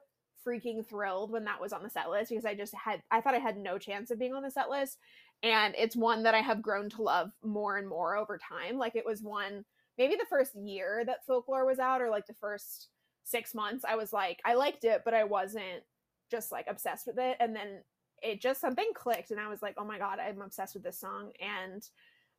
freaking 0.46 0.86
thrilled 0.86 1.32
when 1.32 1.46
that 1.46 1.62
was 1.62 1.74
on 1.74 1.84
the 1.84 1.90
set 1.90 2.10
list 2.10 2.30
because 2.30 2.46
I 2.46 2.56
just 2.56 2.74
had 2.74 3.04
I 3.12 3.22
thought 3.22 3.36
I 3.36 3.40
had 3.40 3.58
no 3.58 3.78
chance 3.78 4.10
of 4.10 4.20
being 4.20 4.34
on 4.34 4.44
the 4.44 4.52
set 4.52 4.70
list. 4.70 4.98
And 5.44 5.76
it's 5.78 5.96
one 5.96 6.24
that 6.24 6.34
I 6.34 6.40
have 6.42 6.62
grown 6.62 6.90
to 6.92 7.04
love 7.04 7.32
more 7.44 7.78
and 7.78 7.88
more 7.88 8.16
over 8.16 8.40
time. 8.40 8.78
Like 8.78 8.96
it 8.96 9.06
was 9.06 9.22
one 9.22 9.66
maybe 9.98 10.16
the 10.16 10.26
first 10.30 10.56
year 10.56 11.04
that 11.06 11.26
folklore 11.26 11.66
was 11.66 11.80
out 11.80 12.02
or 12.02 12.10
like 12.10 12.28
the 12.28 12.34
first 12.34 12.90
6 13.26 13.56
months 13.56 13.86
I 13.88 13.96
was 13.96 14.14
like 14.14 14.40
I 14.46 14.56
liked 14.56 14.84
it 14.84 15.02
but 15.06 15.14
I 15.14 15.24
wasn't 15.24 15.84
just 16.32 16.52
like 16.52 16.66
obsessed 16.68 17.08
with 17.08 17.18
it 17.20 17.38
and 17.40 17.56
then 17.56 17.82
it 18.22 18.42
just 18.42 18.62
something 18.62 18.90
clicked 18.96 19.32
and 19.32 19.40
I 19.40 19.50
was 19.50 19.62
like 19.62 19.76
oh 19.78 19.86
my 19.86 19.98
god 19.98 20.20
I'm 20.20 20.42
obsessed 20.42 20.74
with 20.74 20.84
this 20.84 21.00
song 21.00 21.32
and 21.40 21.84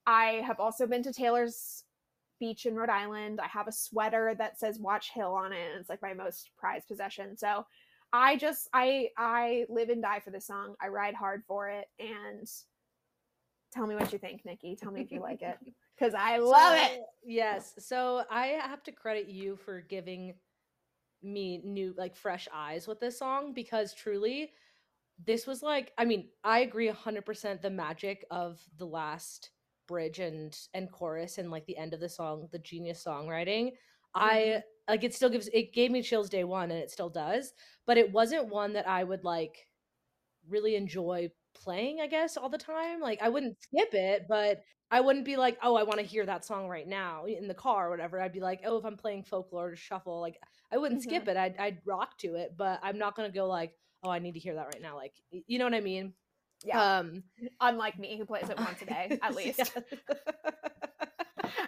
I 0.07 0.43
have 0.47 0.61
also 0.61 0.87
been 0.87 1.03
to 1.05 1.13
Taylor's 1.13 1.85
beach 2.41 2.67
in 2.67 2.75
Rhode 2.75 2.91
Island. 2.91 3.41
I 3.43 3.49
have 3.49 3.69
a 3.69 3.73
sweater 3.73 4.35
that 4.39 4.59
says 4.59 4.79
Watch 4.79 5.11
Hill 5.13 5.33
on 5.33 5.53
it. 5.53 5.71
And 5.73 5.81
it's 5.81 5.89
like 5.89 6.03
my 6.03 6.15
most 6.15 6.51
prized 6.59 6.89
possession. 6.89 7.37
So 7.37 7.65
I 8.13 8.37
just 8.37 8.69
I 8.73 9.09
I 9.17 9.65
live 9.69 9.89
and 9.89 10.03
die 10.03 10.21
for 10.21 10.31
this 10.31 10.47
song. 10.47 10.75
I 10.81 10.89
ride 10.89 11.15
hard 11.15 11.43
for 11.47 11.69
it 11.69 11.87
and 11.99 12.47
tell 13.73 13.87
me 13.87 13.95
what 13.95 14.13
you 14.13 14.19
think, 14.19 14.45
Nikki. 14.45 14.77
Tell 14.77 14.93
me 14.93 15.01
if 15.01 15.11
you 15.11 15.21
like 15.21 15.43
it 15.43 15.59
cuz 15.99 16.15
I 16.15 16.39
love 16.39 16.79
so, 16.79 16.85
it. 16.85 17.01
Yes. 17.25 17.75
So 17.79 18.25
I 18.31 18.49
have 18.49 18.83
to 18.85 18.93
credit 18.93 19.29
you 19.29 19.57
for 19.57 19.81
giving 19.81 20.35
me 21.23 21.61
new 21.65 21.95
like 21.97 22.17
fresh 22.17 22.49
eyes 22.53 22.87
with 22.87 23.01
this 23.01 23.19
song 23.19 23.55
because 23.55 23.95
truly 23.95 24.53
this 25.25 25.47
was 25.47 25.63
like 25.63 25.93
I 25.97 26.05
mean, 26.05 26.29
I 26.43 26.61
agree 26.61 26.89
100% 26.89 27.63
the 27.63 27.71
magic 27.71 28.25
of 28.31 28.61
the 28.79 28.87
last 28.87 29.51
bridge 29.87 30.19
and 30.19 30.57
and 30.75 30.91
chorus 30.91 31.39
and 31.39 31.51
like 31.51 31.67
the 31.67 31.77
end 31.77 31.95
of 31.95 32.01
the 32.01 32.09
song, 32.09 32.49
the 32.53 32.59
genius 32.59 33.03
songwriting. 33.05 33.67
Mm-hmm. 33.67 34.13
I 34.15 34.63
like 34.89 35.05
it 35.05 35.15
still 35.15 35.31
gives 35.31 35.49
it 35.49 35.73
gave 35.73 35.91
me 35.91 36.03
chills 36.03 36.29
day 36.29 36.45
one 36.45 36.71
and 36.71 36.81
it 36.81 36.91
still 36.91 37.09
does 37.09 37.53
but 37.87 37.97
it 37.97 38.13
wasn't 38.13 38.49
one 38.49 38.73
that 38.73 38.89
i 38.89 39.03
would 39.03 39.25
like 39.25 39.67
really 40.49 40.77
enjoy 40.77 41.31
playing 41.55 42.01
i 42.01 42.07
guess 42.07 42.37
all 42.37 42.49
the 42.49 42.59
time 42.59 43.01
like 43.01 43.21
i 43.23 43.29
wouldn't 43.29 43.57
skip 43.61 43.95
it 43.95 44.27
but 44.29 44.63
i 44.95 45.01
wouldn't 45.01 45.25
be 45.25 45.37
like 45.37 45.59
oh 45.63 45.75
i 45.75 45.83
want 45.83 45.99
to 45.99 46.07
hear 46.07 46.25
that 46.25 46.45
song 46.45 46.69
right 46.69 46.87
now 46.87 47.25
in 47.25 47.49
the 47.49 47.55
car 47.55 47.89
or 47.89 47.91
whatever 47.91 48.21
i'd 48.21 48.33
be 48.33 48.41
like 48.41 48.61
oh 48.65 48.79
if 48.79 48.85
i'm 48.85 48.97
playing 48.97 49.25
folklore 49.25 49.71
or 49.71 49.77
shuffle 49.77 50.21
like 50.21 50.39
i 50.73 50.79
wouldn't 50.79 51.01
mm-hmm. 51.01 51.11
skip 51.11 51.29
it 51.29 51.37
I'd, 51.37 51.57
I'd 51.59 51.79
rock 51.85 52.17
to 52.19 52.37
it 52.37 52.55
but 52.57 52.79
i'm 52.83 52.97
not 52.97 53.17
gonna 53.17 53.31
go 53.31 53.47
like 53.47 53.73
oh 54.05 54.11
i 54.11 54.21
need 54.21 54.35
to 54.35 54.41
hear 54.41 54.55
that 54.55 54.67
right 54.67 54.81
now 54.81 54.97
like 54.97 55.13
you 55.31 55.59
know 55.59 55.65
what 55.65 55.75
i 55.75 55.81
mean 55.81 56.13
yeah 56.65 56.99
um 56.99 57.25
unlike 57.61 57.99
me 57.99 58.17
who 58.17 58.25
plays 58.25 58.49
it 58.49 58.59
once 58.59 58.81
a 58.83 58.87
day 58.87 59.19
at 59.21 59.35
least 59.37 59.77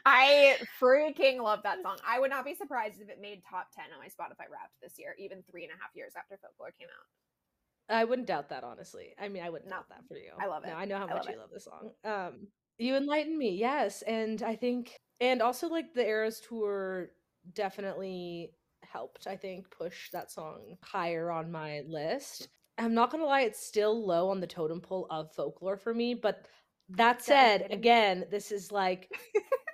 I 0.09 0.57
freaking 0.81 1.43
love 1.43 1.65
that 1.65 1.83
song. 1.83 1.99
I 2.07 2.21
would 2.21 2.31
not 2.31 2.45
be 2.45 2.55
surprised 2.55 3.01
if 3.01 3.09
it 3.09 3.19
made 3.21 3.43
top 3.43 3.67
10 3.75 3.87
on 3.93 3.99
my 3.99 4.07
Spotify 4.07 4.49
wrapped 4.51 4.81
this 4.81 4.95
year, 4.99 5.17
even 5.19 5.43
three 5.51 5.65
and 5.65 5.73
a 5.73 5.83
half 5.83 5.91
years 5.97 6.13
after 6.17 6.39
Folklore 6.41 6.73
came 6.79 6.87
out. 6.89 7.97
I 7.97 8.05
wouldn't 8.05 8.29
doubt 8.29 8.49
that, 8.51 8.63
honestly. 8.63 9.15
I 9.21 9.29
mean, 9.29 9.43
I 9.43 9.51
wouldn't 9.51 9.69
no, 9.69 9.77
doubt 9.77 9.89
that 9.91 10.07
for 10.09 10.17
you. 10.17 10.31
I 10.39 10.47
love 10.47 10.65
it. 10.65 10.69
No, 10.69 10.75
I 10.75 10.85
know 10.85 10.99
how 10.99 11.07
much 11.07 11.27
love 11.27 11.27
you 11.27 11.33
it. 11.33 11.39
love 11.39 11.51
this 11.53 11.65
song. 11.65 11.91
Um, 12.05 12.49
you 12.79 12.97
enlighten 12.97 13.39
me, 13.39 13.51
yes. 13.57 14.03
And 14.03 14.43
I 14.43 14.57
think, 14.57 14.99
and 15.21 15.43
also 15.43 15.69
like 15.69 15.95
the 15.95 16.07
Eras 16.07 16.41
tour 16.41 17.11
definitely 17.55 18.53
helped, 18.83 19.27
I 19.27 19.37
think, 19.37 19.71
push 19.71 20.11
that 20.11 20.31
song 20.31 20.77
higher 20.83 21.31
on 21.31 21.51
my 21.51 21.83
list. 21.87 22.49
I'm 22.79 22.95
not 22.95 23.11
gonna 23.11 23.25
lie, 23.25 23.43
it's 23.43 23.65
still 23.67 24.07
low 24.07 24.29
on 24.29 24.41
the 24.41 24.47
totem 24.47 24.81
pole 24.81 25.07
of 25.11 25.33
folklore 25.33 25.77
for 25.79 25.95
me. 25.95 26.15
But 26.15 26.47
that 26.91 27.23
said, 27.23 27.69
again, 27.71 28.25
this 28.31 28.53
is 28.53 28.71
like 28.71 29.11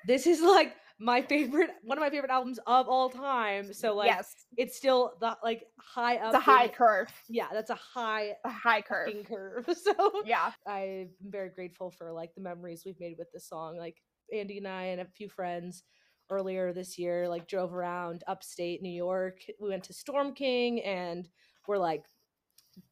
this 0.07 0.27
is 0.27 0.41
like 0.41 0.77
my 1.03 1.21
favorite 1.21 1.71
one 1.83 1.99
of 1.99 2.03
my 2.03 2.11
favorite 2.11 2.31
albums 2.31 2.61
of 2.67 2.89
all 2.89 3.11
time. 3.11 3.73
So 3.73 3.95
like 3.95 4.09
yes. 4.09 4.35
it's 4.57 4.77
still 4.77 5.15
the 5.21 5.37
like 5.43 5.65
high 5.79 6.17
up. 6.17 6.35
It's 6.35 6.47
a 6.47 6.51
high 6.51 6.69
curve. 6.69 7.09
Yeah, 7.29 7.49
that's 7.53 7.71
a 7.71 7.75
high 7.75 8.37
a 8.45 8.51
high 8.51 8.83
curve. 8.83 9.13
curve. 9.27 9.69
So 9.83 10.23
yeah. 10.25 10.53
I'm 10.67 11.11
very 11.23 11.49
grateful 11.49 11.91
for 11.91 12.13
like 12.13 12.35
the 12.35 12.41
memories 12.41 12.85
we've 12.87 13.01
made 13.01 13.17
with 13.19 13.33
this 13.33 13.49
song. 13.49 13.77
Like 13.77 13.97
Andy 14.33 14.59
and 14.59 14.69
I 14.69 14.85
and 14.85 15.01
a 15.01 15.07
few 15.07 15.29
friends 15.29 15.83
earlier 16.31 16.73
this 16.73 16.99
year 16.99 17.29
like 17.29 17.49
drove 17.49 17.75
around 17.75 18.23
upstate 18.29 18.81
New 18.81 18.93
York. 18.93 19.41
We 19.61 19.71
went 19.71 19.85
to 19.85 19.93
Storm 19.93 20.35
King 20.35 20.83
and 20.83 21.29
we're 21.67 21.79
like 21.79 22.05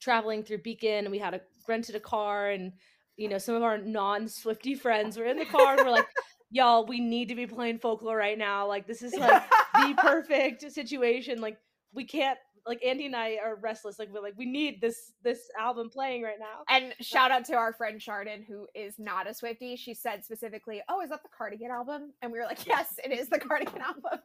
traveling 0.01 0.43
through 0.43 0.59
Beacon 0.59 1.05
and 1.05 1.11
we 1.11 1.19
had 1.19 1.35
a 1.35 1.41
rented 1.69 1.95
a 1.95 2.01
car 2.01 2.51
and 2.51 2.73
you 3.17 3.29
know 3.29 3.39
some 3.39 3.55
of 3.55 3.63
our 3.63 3.79
non-Swifty 3.79 4.75
friends 4.75 5.17
were 5.17 5.27
in 5.27 5.39
the 5.39 5.45
car 5.45 5.77
and 5.77 5.87
we're 5.87 5.93
like 5.93 6.09
y'all, 6.51 6.87
we 6.87 7.01
need 7.01 7.29
to 7.29 7.35
be 7.35 7.47
playing 7.47 7.79
folklore 7.79 8.17
right 8.17 8.39
now. 8.39 8.67
Like 8.67 8.87
this 8.87 9.03
is 9.03 9.15
like 9.15 9.43
the 9.75 9.95
perfect 9.99 10.71
situation. 10.73 11.41
Like 11.41 11.59
we 11.93 12.05
can't 12.05 12.39
like 12.67 12.85
Andy 12.85 13.07
and 13.07 13.17
I 13.17 13.39
are 13.43 13.57
restless. 13.57 13.99
Like 13.99 14.13
we're 14.13 14.21
like 14.21 14.35
we 14.37 14.47
need 14.47 14.81
this 14.81 15.13
this 15.23 15.51
album 15.59 15.91
playing 15.91 16.23
right 16.23 16.39
now. 16.39 16.65
And 16.69 16.95
shout 17.01 17.31
out 17.31 17.45
to 17.47 17.55
our 17.55 17.73
friend 17.73 18.01
Chardon, 18.01 18.43
who 18.47 18.67
is 18.75 18.99
not 18.99 19.29
a 19.29 19.35
Swifty. 19.35 19.77
She 19.77 19.95
said 19.95 20.25
specifically, 20.25 20.83
"Oh, 20.89 21.01
is 21.01 21.11
that 21.11 21.23
the 21.23 21.29
Cardigan 21.37 21.71
album?" 21.71 22.13
And 22.23 22.31
we 22.33 22.39
were 22.39 22.45
like, 22.45 22.67
"Yes, 22.67 22.95
it 23.03 23.13
is 23.13 23.29
the 23.29 23.39
Cardigan 23.41 23.81
album." 23.81 24.21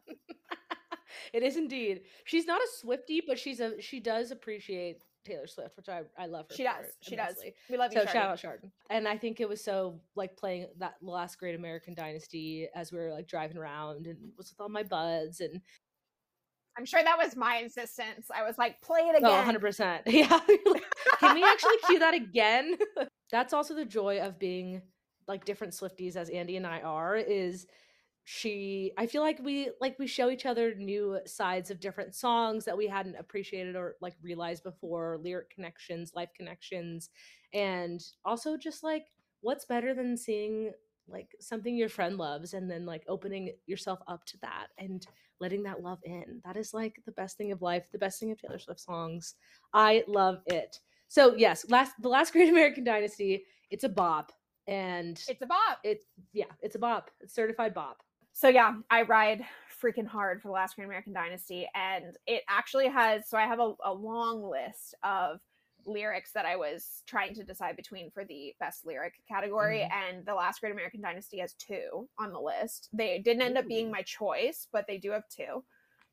it 1.32 1.42
is 1.42 1.56
indeed. 1.56 2.02
She's 2.24 2.46
not 2.46 2.60
a 2.60 2.68
Swifty, 2.78 3.22
but 3.26 3.38
she's 3.38 3.60
a 3.60 3.80
she 3.80 4.00
does 4.00 4.30
appreciate 4.30 5.02
Taylor 5.26 5.46
Swift, 5.46 5.76
which 5.76 5.88
I 5.88 6.02
I 6.18 6.26
love 6.26 6.46
her. 6.48 6.56
She 6.56 6.64
does. 6.64 6.86
She 7.00 7.14
immensely. 7.14 7.44
does. 7.46 7.54
We 7.70 7.76
love 7.76 7.92
you. 7.92 8.00
So 8.00 8.06
shout 8.06 8.30
out 8.30 8.38
Chardon. 8.38 8.72
And 8.90 9.06
I 9.06 9.18
think 9.18 9.40
it 9.40 9.48
was 9.48 9.62
so 9.62 10.00
like 10.14 10.36
playing 10.36 10.68
that 10.78 10.94
last 11.02 11.38
Great 11.38 11.54
American 11.54 11.94
Dynasty 11.94 12.68
as 12.74 12.92
we 12.92 12.98
were 12.98 13.12
like 13.12 13.28
driving 13.28 13.56
around 13.58 14.06
and 14.06 14.16
was 14.36 14.50
with 14.50 14.60
all 14.60 14.68
my 14.68 14.82
buds 14.82 15.40
and. 15.40 15.60
I'm 16.78 16.84
sure 16.84 17.02
that 17.02 17.16
was 17.16 17.36
my 17.36 17.56
insistence. 17.56 18.26
I 18.30 18.42
was 18.42 18.58
like, 18.58 18.82
play 18.82 19.00
it 19.00 19.14
oh, 19.14 19.26
again. 19.26 19.56
Oh, 19.56 19.58
100%. 19.58 20.00
Yeah. 20.06 20.38
Can 21.20 21.34
we 21.34 21.42
actually 21.42 21.78
cue 21.86 21.98
that 22.00 22.12
again? 22.12 22.76
That's 23.32 23.54
also 23.54 23.74
the 23.74 23.86
joy 23.86 24.20
of 24.20 24.38
being 24.38 24.82
like 25.26 25.46
different 25.46 25.72
Swifties 25.72 26.16
as 26.16 26.28
Andy 26.28 26.58
and 26.58 26.66
I 26.66 26.80
are 26.80 27.16
is 27.16 27.66
she 28.28 28.90
i 28.98 29.06
feel 29.06 29.22
like 29.22 29.38
we 29.44 29.70
like 29.80 29.96
we 30.00 30.06
show 30.06 30.30
each 30.30 30.46
other 30.46 30.74
new 30.74 31.16
sides 31.26 31.70
of 31.70 31.78
different 31.78 32.12
songs 32.12 32.64
that 32.64 32.76
we 32.76 32.88
hadn't 32.88 33.14
appreciated 33.14 33.76
or 33.76 33.94
like 34.00 34.14
realized 34.20 34.64
before 34.64 35.16
lyric 35.22 35.48
connections 35.48 36.10
life 36.12 36.30
connections 36.36 37.10
and 37.54 38.02
also 38.24 38.56
just 38.56 38.82
like 38.82 39.06
what's 39.42 39.64
better 39.64 39.94
than 39.94 40.16
seeing 40.16 40.72
like 41.08 41.36
something 41.40 41.76
your 41.76 41.88
friend 41.88 42.16
loves 42.18 42.52
and 42.54 42.68
then 42.70 42.84
like 42.84 43.04
opening 43.06 43.52
yourself 43.66 44.00
up 44.08 44.24
to 44.26 44.36
that 44.38 44.66
and 44.78 45.06
letting 45.38 45.62
that 45.62 45.82
love 45.82 46.00
in. 46.04 46.40
That 46.44 46.56
is 46.56 46.74
like 46.74 47.00
the 47.04 47.12
best 47.12 47.36
thing 47.36 47.52
of 47.52 47.62
life 47.62 47.84
the 47.92 47.98
best 47.98 48.18
thing 48.18 48.32
of 48.32 48.40
taylor 48.40 48.58
swift 48.58 48.80
songs. 48.80 49.34
I 49.72 50.04
love 50.08 50.40
it. 50.46 50.80
So 51.08 51.36
yes 51.36 51.64
last 51.70 51.92
the 52.00 52.08
last 52.08 52.32
great 52.32 52.48
american 52.48 52.84
dynasty 52.84 53.44
it's 53.70 53.84
a 53.84 53.88
bop 53.88 54.32
and 54.66 55.22
it's 55.28 55.42
a 55.42 55.46
bop. 55.46 55.78
it's 55.84 56.06
yeah 56.32 56.50
it's 56.60 56.74
a 56.74 56.80
bop. 56.80 57.10
It's 57.20 57.34
certified 57.34 57.72
bop 57.72 58.02
so 58.36 58.48
yeah, 58.48 58.74
I 58.90 59.02
ride 59.02 59.46
freaking 59.82 60.06
hard 60.06 60.42
for 60.42 60.48
the 60.48 60.52
last 60.52 60.76
Great 60.76 60.84
American 60.84 61.14
Dynasty, 61.14 61.66
and 61.74 62.18
it 62.26 62.42
actually 62.50 62.86
has. 62.86 63.26
So 63.30 63.38
I 63.38 63.46
have 63.46 63.60
a, 63.60 63.72
a 63.82 63.94
long 63.94 64.42
list 64.42 64.94
of 65.02 65.40
lyrics 65.86 66.32
that 66.34 66.44
I 66.44 66.56
was 66.56 67.02
trying 67.06 67.32
to 67.36 67.44
decide 67.44 67.76
between 67.76 68.10
for 68.10 68.26
the 68.26 68.52
best 68.60 68.84
lyric 68.84 69.14
category, 69.26 69.78
mm-hmm. 69.78 70.16
and 70.16 70.26
the 70.26 70.34
last 70.34 70.60
Great 70.60 70.72
American 70.72 71.00
Dynasty 71.00 71.38
has 71.38 71.54
two 71.54 72.10
on 72.18 72.30
the 72.30 72.38
list. 72.38 72.90
They 72.92 73.20
didn't 73.20 73.40
end 73.40 73.56
Ooh. 73.56 73.60
up 73.60 73.68
being 73.68 73.90
my 73.90 74.02
choice, 74.02 74.68
but 74.70 74.84
they 74.86 74.98
do 74.98 75.12
have 75.12 75.24
two. 75.30 75.64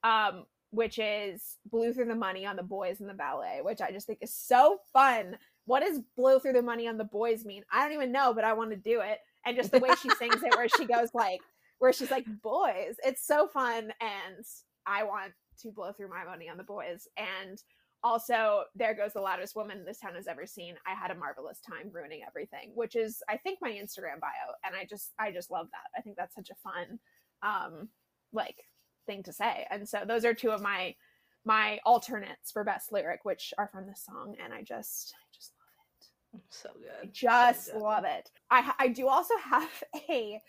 Um, 0.05 0.45
which 0.69 0.97
is 0.97 1.57
blew 1.69 1.93
through 1.93 2.05
the 2.05 2.15
money 2.15 2.45
on 2.45 2.55
the 2.55 2.63
boys 2.63 3.01
in 3.01 3.07
the 3.07 3.13
ballet, 3.13 3.59
which 3.63 3.81
I 3.81 3.91
just 3.91 4.07
think 4.07 4.19
is 4.21 4.33
so 4.33 4.77
fun. 4.93 5.37
What 5.65 5.81
does 5.81 5.99
blow 6.15 6.39
through 6.39 6.53
the 6.53 6.61
money 6.61 6.87
on 6.87 6.97
the 6.97 7.03
boys 7.03 7.43
mean? 7.43 7.63
I 7.71 7.83
don't 7.83 7.93
even 7.93 8.13
know, 8.13 8.33
but 8.33 8.45
I 8.45 8.53
want 8.53 8.71
to 8.71 8.77
do 8.77 9.01
it. 9.01 9.19
And 9.45 9.57
just 9.57 9.71
the 9.71 9.79
way 9.79 9.89
she 10.01 10.09
sings 10.11 10.41
it, 10.41 10.55
where 10.55 10.69
she 10.69 10.85
goes 10.85 11.09
like, 11.13 11.41
where 11.83 11.91
she's 11.91 12.11
like, 12.11 12.25
boys, 12.41 12.95
it's 13.03 13.27
so 13.27 13.45
fun. 13.45 13.91
And 13.99 14.45
I 14.87 15.03
want 15.03 15.33
to 15.59 15.69
blow 15.69 15.91
through 15.91 16.07
my 16.07 16.23
money 16.23 16.47
on 16.47 16.55
the 16.55 16.63
boys. 16.63 17.09
And 17.17 17.61
also, 18.05 18.63
there 18.73 18.93
goes 18.93 19.11
the 19.11 19.19
loudest 19.19 19.53
woman 19.53 19.83
this 19.83 19.99
town 19.99 20.15
has 20.15 20.27
ever 20.27 20.45
seen. 20.45 20.75
I 20.87 20.93
had 20.95 21.11
a 21.11 21.15
marvelous 21.15 21.59
time 21.59 21.89
ruining 21.91 22.21
everything, 22.25 22.71
which 22.73 22.95
is, 22.95 23.21
I 23.27 23.35
think, 23.35 23.59
my 23.61 23.71
Instagram 23.71 24.21
bio. 24.21 24.55
And 24.63 24.77
I 24.77 24.85
just, 24.89 25.11
I 25.19 25.31
just 25.31 25.51
love 25.51 25.67
that. 25.71 25.99
I 25.99 26.01
think 26.01 26.15
that's 26.15 26.35
such 26.35 26.51
a 26.51 26.55
fun, 26.55 26.99
um, 27.41 27.89
like 28.31 28.63
thing 29.05 29.21
to 29.23 29.33
say. 29.33 29.67
And 29.69 29.87
so 29.87 30.03
those 30.07 30.23
are 30.23 30.33
two 30.33 30.51
of 30.51 30.61
my, 30.61 30.95
my 31.43 31.81
alternates 31.85 32.49
for 32.53 32.63
best 32.63 32.93
lyric, 32.93 33.25
which 33.25 33.53
are 33.57 33.67
from 33.67 33.87
this 33.87 34.05
song. 34.05 34.37
And 34.41 34.53
I 34.53 34.61
just, 34.61 35.13
I 35.17 35.27
just 35.35 35.51
love 35.59 36.39
it. 36.39 36.45
So 36.49 36.69
good. 36.79 37.09
I 37.09 37.11
just 37.11 37.65
so 37.65 37.73
good. 37.73 37.81
love 37.81 38.05
it. 38.05 38.31
I, 38.49 38.71
I 38.79 38.87
do 38.87 39.09
also 39.09 39.33
have 39.43 39.83
a 40.09 40.39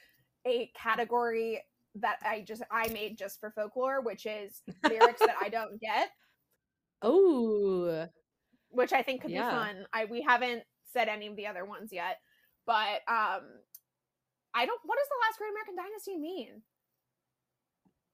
a 0.46 0.70
category 0.76 1.62
that 1.96 2.16
I 2.24 2.42
just 2.46 2.62
I 2.70 2.88
made 2.88 3.16
just 3.16 3.40
for 3.40 3.50
folklore, 3.50 4.00
which 4.02 4.26
is 4.26 4.62
lyrics 4.82 5.20
that 5.20 5.36
I 5.40 5.48
don't 5.48 5.80
get. 5.80 6.10
Oh, 7.06 8.08
which 8.70 8.94
I 8.94 9.02
think 9.02 9.20
could 9.20 9.30
yeah. 9.30 9.50
be 9.50 9.56
fun. 9.56 9.86
I 9.92 10.06
we 10.06 10.22
haven't 10.22 10.62
said 10.90 11.08
any 11.08 11.26
of 11.26 11.36
the 11.36 11.46
other 11.46 11.66
ones 11.66 11.90
yet, 11.92 12.16
but 12.66 13.02
um, 13.06 13.42
I 14.54 14.64
don't. 14.64 14.80
What 14.84 14.96
does 14.96 15.08
the 15.08 15.20
last 15.20 15.36
Great 15.36 15.50
American 15.50 15.76
Dynasty 15.76 16.16
mean? 16.16 16.62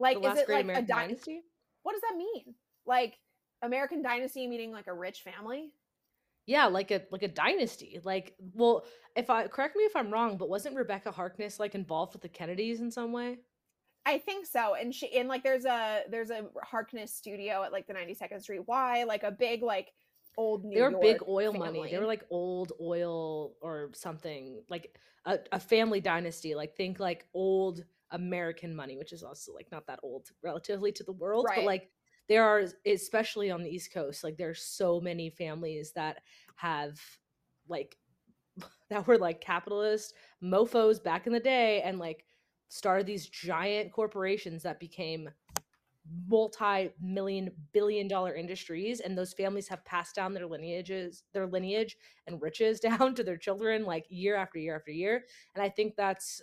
Like, 0.00 0.16
is 0.16 0.40
it 0.40 0.48
like 0.48 0.64
American 0.64 0.84
a 0.84 0.86
dy- 0.88 0.92
dynasty? 0.92 1.42
What 1.84 1.92
does 1.92 2.00
that 2.00 2.16
mean? 2.16 2.54
Like 2.84 3.14
American 3.62 4.02
Dynasty 4.02 4.48
meaning 4.48 4.72
like 4.72 4.88
a 4.88 4.94
rich 4.94 5.20
family? 5.20 5.72
Yeah, 6.50 6.66
like 6.66 6.90
a 6.90 7.02
like 7.12 7.22
a 7.22 7.28
dynasty. 7.28 8.00
Like, 8.02 8.34
well, 8.54 8.84
if 9.14 9.30
I 9.30 9.46
correct 9.46 9.76
me 9.76 9.84
if 9.84 9.94
I'm 9.94 10.10
wrong, 10.12 10.36
but 10.36 10.48
wasn't 10.48 10.74
Rebekah 10.74 11.12
Harkness 11.12 11.60
like 11.60 11.76
involved 11.76 12.12
with 12.12 12.22
the 12.22 12.28
Kennedys 12.28 12.80
in 12.80 12.90
some 12.90 13.12
way? 13.12 13.38
I 14.04 14.18
think 14.18 14.46
so. 14.46 14.74
And 14.74 14.92
she 14.92 15.16
and 15.16 15.28
like 15.28 15.44
there's 15.44 15.64
a 15.64 16.00
there's 16.10 16.30
a 16.30 16.46
Harkness 16.64 17.14
studio 17.14 17.62
at 17.62 17.70
like 17.70 17.86
the 17.86 17.94
92nd 17.94 18.42
Street 18.42 18.66
Y, 18.66 19.04
like 19.04 19.22
a 19.22 19.30
big 19.30 19.62
like 19.62 19.92
old 20.36 20.64
New 20.64 20.74
They 20.74 20.82
were 20.82 20.90
York 20.90 21.02
big 21.02 21.22
oil 21.28 21.52
family. 21.52 21.78
money. 21.78 21.90
They 21.92 21.98
were 21.98 22.06
like 22.06 22.24
old 22.30 22.72
oil 22.80 23.52
or 23.60 23.90
something, 23.94 24.64
like 24.68 24.98
a, 25.26 25.38
a 25.52 25.60
family 25.60 26.00
dynasty. 26.00 26.56
Like 26.56 26.74
think 26.74 26.98
like 26.98 27.26
old 27.32 27.84
American 28.10 28.74
money, 28.74 28.96
which 28.96 29.12
is 29.12 29.22
also 29.22 29.52
like 29.54 29.68
not 29.70 29.86
that 29.86 30.00
old 30.02 30.30
relatively 30.42 30.90
to 30.90 31.04
the 31.04 31.12
world, 31.12 31.46
right. 31.48 31.58
but 31.58 31.64
like 31.64 31.90
there 32.30 32.44
are 32.44 32.64
especially 32.86 33.50
on 33.50 33.62
the 33.62 33.68
east 33.68 33.92
coast 33.92 34.24
like 34.24 34.38
there's 34.38 34.62
so 34.62 35.00
many 35.00 35.28
families 35.28 35.92
that 35.92 36.18
have 36.54 36.98
like 37.68 37.98
that 38.88 39.06
were 39.06 39.18
like 39.18 39.40
capitalist 39.40 40.14
mofos 40.42 41.02
back 41.02 41.26
in 41.26 41.32
the 41.32 41.40
day 41.40 41.82
and 41.82 41.98
like 41.98 42.24
started 42.68 43.04
these 43.04 43.28
giant 43.28 43.92
corporations 43.92 44.62
that 44.62 44.78
became 44.78 45.28
multi-million 46.28 47.50
billion 47.72 48.08
dollar 48.08 48.34
industries 48.34 49.00
and 49.00 49.18
those 49.18 49.32
families 49.32 49.68
have 49.68 49.84
passed 49.84 50.14
down 50.14 50.32
their 50.32 50.46
lineages 50.46 51.24
their 51.34 51.46
lineage 51.48 51.96
and 52.26 52.40
riches 52.40 52.78
down 52.88 53.14
to 53.14 53.24
their 53.24 53.36
children 53.36 53.84
like 53.84 54.06
year 54.08 54.36
after 54.36 54.58
year 54.58 54.76
after 54.76 54.92
year 54.92 55.24
and 55.54 55.62
i 55.62 55.68
think 55.68 55.94
that's 55.96 56.40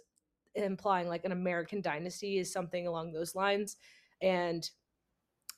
implying 0.55 1.07
like 1.07 1.23
an 1.23 1.31
american 1.31 1.81
dynasty 1.81 2.39
is 2.39 2.51
something 2.51 2.87
along 2.87 3.13
those 3.13 3.35
lines 3.35 3.77
and 4.21 4.71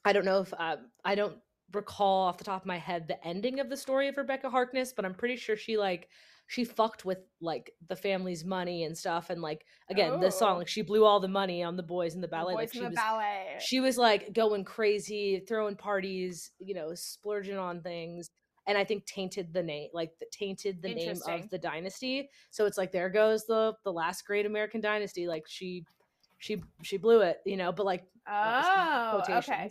I 0.10 0.14
don't 0.14 0.26
know 0.26 0.42
if 0.42 0.52
uh, 0.58 0.78
I 1.06 1.14
don't 1.14 1.38
recall 1.72 2.24
off 2.24 2.40
the 2.40 2.44
top 2.44 2.64
of 2.64 2.66
my 2.66 2.80
head 2.80 3.08
the 3.08 3.24
ending 3.26 3.60
of 3.60 3.70
the 3.70 3.78
story 3.78 4.08
of 4.08 4.18
Rebekah 4.18 4.50
Harkness, 4.50 4.92
but 4.92 5.06
I'm 5.06 5.14
pretty 5.14 5.36
sure 5.36 5.56
she 5.56 5.78
like 5.78 6.10
she 6.48 6.64
fucked 6.64 7.06
with 7.06 7.20
like 7.42 7.74
the 7.90 7.96
family's 7.96 8.44
money 8.44 8.86
and 8.86 8.98
stuff 8.98 9.30
and 9.30 9.40
like 9.40 9.66
again 9.92 10.14
oh. 10.14 10.20
this 10.20 10.38
song 10.38 10.58
like 10.58 10.68
she 10.68 10.82
blew 10.82 11.06
all 11.06 11.20
the 11.20 11.28
money 11.28 11.62
on 11.62 11.78
the 11.78 11.84
boys 11.84 12.16
in 12.16 12.22
the 12.22 12.28
ballet 12.28 12.54
the 12.54 12.58
like 12.58 12.74
she 12.74 12.82
was 12.82 12.96
ballet. 12.96 13.58
she 13.60 13.80
was 13.80 14.00
like 14.00 14.34
going 14.34 14.66
crazy 14.66 15.44
throwing 15.48 15.76
parties 15.76 16.50
you 16.58 16.74
know 16.74 16.96
splurging 16.96 17.56
on 17.56 17.82
things 17.82 18.32
and 18.66 18.80
i 18.80 18.84
think 18.84 19.06
tainted 19.06 19.54
the 19.54 19.62
name 19.62 19.90
like 19.94 20.10
the, 20.20 20.26
tainted 20.32 20.82
the 20.82 20.92
name 20.92 21.22
of 21.28 21.48
the 21.52 21.58
dynasty 21.60 22.28
so 22.50 22.66
it's 22.66 22.80
like 22.80 22.92
there 22.92 23.12
goes 23.12 23.46
the 23.46 23.72
the 23.84 23.94
last 23.94 24.26
great 24.26 24.48
american 24.48 24.82
dynasty 24.82 25.28
like 25.28 25.44
she 25.48 25.86
she 26.40 26.64
she 26.82 26.98
blew 26.98 27.22
it 27.22 27.38
you 27.46 27.58
know 27.58 27.72
but 27.72 27.86
like 27.86 28.06
oh 28.28 29.22
okay 29.30 29.70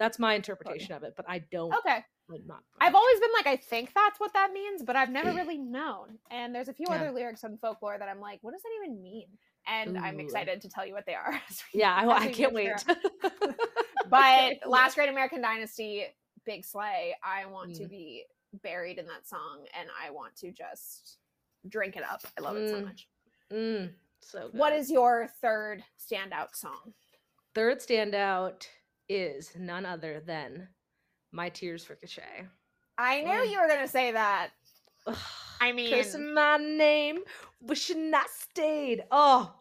that's 0.00 0.18
my 0.18 0.34
interpretation 0.34 0.92
of 0.92 1.04
it, 1.04 1.14
but 1.16 1.26
I 1.28 1.38
don't. 1.52 1.72
Okay. 1.72 2.04
Not 2.46 2.62
I've 2.80 2.94
always 2.94 3.18
been 3.18 3.30
like, 3.36 3.46
I 3.48 3.56
think 3.56 3.92
that's 3.92 4.20
what 4.20 4.32
that 4.34 4.52
means, 4.52 4.82
but 4.84 4.94
I've 4.94 5.10
never 5.10 5.30
really 5.34 5.58
known. 5.58 6.18
And 6.30 6.54
there's 6.54 6.68
a 6.68 6.72
few 6.72 6.86
yeah. 6.88 6.96
other 6.96 7.10
lyrics 7.10 7.42
on 7.44 7.58
folklore 7.58 7.98
that 7.98 8.08
I'm 8.08 8.20
like, 8.20 8.38
what 8.42 8.52
does 8.52 8.62
that 8.62 8.70
even 8.82 9.02
mean? 9.02 9.26
and 9.66 9.98
I'm 9.98 10.18
excited 10.20 10.62
to 10.62 10.68
tell 10.70 10.86
you 10.86 10.94
what 10.94 11.04
they 11.06 11.14
are. 11.14 11.40
Yeah, 11.74 11.94
I, 11.94 12.08
I 12.08 12.32
can't 12.32 12.52
wait. 12.54 12.70
But 14.08 14.54
Last 14.66 14.94
Great 14.94 15.08
American 15.10 15.42
Dynasty, 15.42 16.04
Big 16.46 16.64
Slay, 16.64 17.14
I 17.22 17.46
want 17.46 17.74
to 17.76 17.84
Mm. 17.84 17.90
be 17.90 18.24
buried 18.62 18.98
in 18.98 19.06
that 19.06 19.28
song 19.28 19.66
and 19.78 19.88
I 20.02 20.10
want 20.10 20.34
to 20.36 20.50
just 20.50 21.18
drink 21.68 21.96
it 21.96 22.02
up. 22.02 22.22
I 22.38 22.40
love 22.40 22.56
it 22.56 22.70
so 22.70 22.76
Mm. 22.76 22.84
much. 22.84 23.08
Mm, 23.52 23.90
so 24.20 24.48
good. 24.48 24.58
What 24.58 24.72
is 24.72 24.90
your 24.90 25.28
third 25.42 25.84
standout 25.98 26.54
song? 26.56 26.94
third 27.54 27.80
standout 27.80 28.66
is 29.10 29.52
none 29.58 29.84
other 29.84 30.22
than 30.24 30.68
My 31.32 31.48
Tears 31.50 31.90
Ricochet. 31.90 32.46
I 32.96 33.22
knew 33.22 33.50
you 33.50 33.60
were 33.60 33.68
going 33.68 33.80
to 33.80 33.88
say 33.88 34.12
that. 34.12 34.50
Ugh, 35.06 35.16
I 35.60 35.72
mean, 35.72 35.90
Cursing 35.92 36.32
my 36.32 36.58
name, 36.58 37.18
wishing 37.60 38.14
I 38.14 38.24
stayed. 38.28 39.04
Oh, 39.10 39.52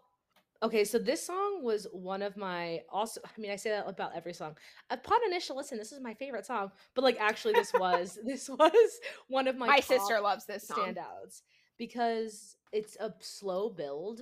okay. 0.62 0.84
So 0.84 1.00
this 1.00 1.26
song 1.26 1.64
was 1.64 1.88
one 1.92 2.22
of 2.22 2.38
my 2.38 2.82
also. 2.92 3.22
I 3.26 3.42
mean, 3.42 3.50
I 3.50 3.56
say 3.56 3.72
that 3.72 3.88
about 3.88 4.16
every 4.16 4.34
song. 4.34 4.56
Upon 4.90 5.18
initial 5.26 5.56
listen, 5.56 5.78
this 5.78 5.92
is 5.92 6.02
my 6.02 6.14
favorite 6.14 6.46
song. 6.46 6.72
But 6.94 7.04
like, 7.04 7.18
actually, 7.20 7.54
this 7.54 7.72
was 7.74 8.20
this 8.26 8.50
was 8.50 9.00
one 9.28 9.48
of 9.48 9.58
my 9.58 9.68
my 9.68 9.80
sister 9.80 10.20
loves 10.22 10.46
this 10.46 10.68
song. 10.68 10.78
standouts 10.78 11.42
because 11.78 12.58
it's 12.72 12.98
a 12.98 13.14
slow 13.20 13.70
build. 13.70 14.22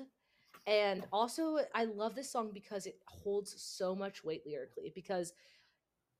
And 0.67 1.05
also, 1.13 1.59
I 1.73 1.85
love 1.85 2.13
this 2.13 2.29
song 2.29 2.51
because 2.53 2.85
it 2.85 2.99
holds 3.07 3.55
so 3.57 3.95
much 3.95 4.23
weight 4.23 4.43
lyrically. 4.45 4.91
Because 4.93 5.33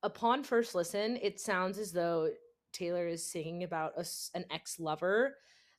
upon 0.03 0.44
first 0.44 0.74
listen, 0.76 1.18
it 1.22 1.40
sounds 1.40 1.78
as 1.78 1.91
though 1.91 2.30
Taylor 2.74 3.07
is 3.07 3.30
singing 3.30 3.64
about 3.64 3.94
a 3.98 4.06
an 4.36 4.45
ex 4.52 4.80
lover 4.80 5.36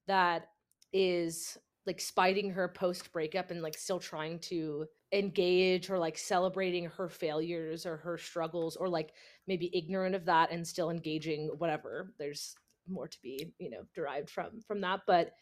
that 0.07 0.49
is 0.93 1.57
like 1.87 2.01
spiting 2.01 2.51
her 2.51 2.69
post 2.69 3.13
breakup 3.13 3.51
and 3.51 3.63
like 3.63 3.77
still 3.77 3.99
trying 3.99 4.39
to 4.41 4.87
engage 5.13 5.89
or 5.89 5.99
like 5.99 6.19
celebrating 6.19 6.85
her 6.85 7.09
failures 7.09 7.87
or 7.87 7.97
her 7.97 8.19
struggles 8.19 8.77
or 8.77 8.89
like 8.89 9.15
maybe 9.47 9.71
ignorant 9.73 10.15
of 10.15 10.27
that 10.27 10.51
and 10.51 10.67
still 10.67 10.91
engaging 10.91 11.49
whatever 11.57 12.13
there's 12.19 12.55
more 12.89 13.09
to 13.09 13.17
be 13.23 13.55
you 13.59 13.71
know 13.71 13.83
derived 13.95 14.29
from 14.29 14.61
from 14.67 14.83
that 14.83 15.01
but 15.07 15.33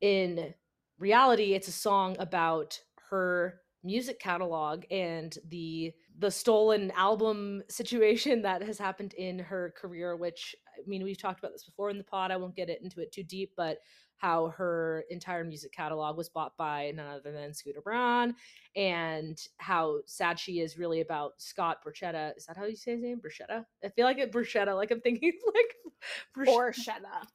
in 0.00 0.54
reality 1.00 1.54
it's 1.54 1.68
a 1.68 1.72
song 1.72 2.14
about 2.20 2.78
her 3.10 3.60
music 3.82 4.20
catalog 4.20 4.84
and 4.90 5.38
the 5.48 5.92
the 6.18 6.30
stolen 6.30 6.92
album 6.94 7.62
situation 7.68 8.42
that 8.42 8.62
has 8.62 8.78
happened 8.78 9.14
in 9.14 9.38
her 9.38 9.74
career 9.76 10.16
which 10.16 10.54
i 10.78 10.86
mean 10.86 11.02
we've 11.02 11.20
talked 11.20 11.38
about 11.40 11.52
this 11.52 11.64
before 11.64 11.90
in 11.90 11.98
the 11.98 12.04
pod 12.04 12.30
i 12.30 12.36
won't 12.36 12.54
get 12.54 12.70
it 12.70 12.80
into 12.82 13.00
it 13.00 13.10
too 13.10 13.24
deep 13.24 13.52
but 13.56 13.78
how 14.20 14.48
her 14.48 15.04
entire 15.08 15.44
music 15.44 15.72
catalog 15.72 16.16
was 16.16 16.28
bought 16.28 16.54
by 16.58 16.92
none 16.94 17.06
other 17.06 17.32
than 17.32 17.54
Scooter 17.54 17.80
Braun, 17.80 18.34
and 18.76 19.40
how 19.56 20.00
sad 20.04 20.38
she 20.38 20.60
is 20.60 20.76
really 20.76 21.00
about 21.00 21.32
Scott 21.38 21.78
Borchetta. 21.82 22.36
Is 22.36 22.44
that 22.44 22.58
how 22.58 22.66
you 22.66 22.76
say 22.76 22.92
his 22.92 23.02
name? 23.02 23.18
Borchetta? 23.18 23.64
I 23.82 23.88
feel 23.88 24.04
like 24.04 24.18
it 24.18 24.30
Borchetta, 24.30 24.76
like 24.76 24.90
I'm 24.90 25.00
thinking 25.00 25.32
like 25.54 25.74
Borch- 26.46 26.76
Borchetta. 26.76 27.26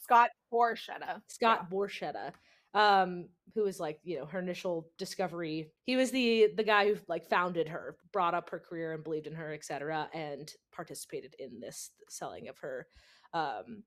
Scott 0.00 0.30
Borchetta. 0.52 1.22
Scott 1.28 1.70
Borchetta, 1.70 2.32
um, 2.74 3.28
who 3.54 3.62
was 3.62 3.78
like 3.78 3.98
you 4.02 4.18
know 4.18 4.26
her 4.26 4.38
initial 4.38 4.88
discovery. 4.98 5.70
He 5.84 5.96
was 5.96 6.10
the 6.10 6.48
the 6.56 6.64
guy 6.64 6.88
who 6.88 6.96
like 7.08 7.28
founded 7.28 7.68
her, 7.68 7.96
brought 8.12 8.34
up 8.34 8.50
her 8.50 8.58
career, 8.58 8.92
and 8.92 9.04
believed 9.04 9.26
in 9.26 9.34
her, 9.34 9.52
etc., 9.52 10.08
and 10.14 10.50
participated 10.74 11.34
in 11.38 11.60
this 11.60 11.90
selling 12.08 12.48
of 12.48 12.58
her, 12.58 12.86
um, 13.34 13.82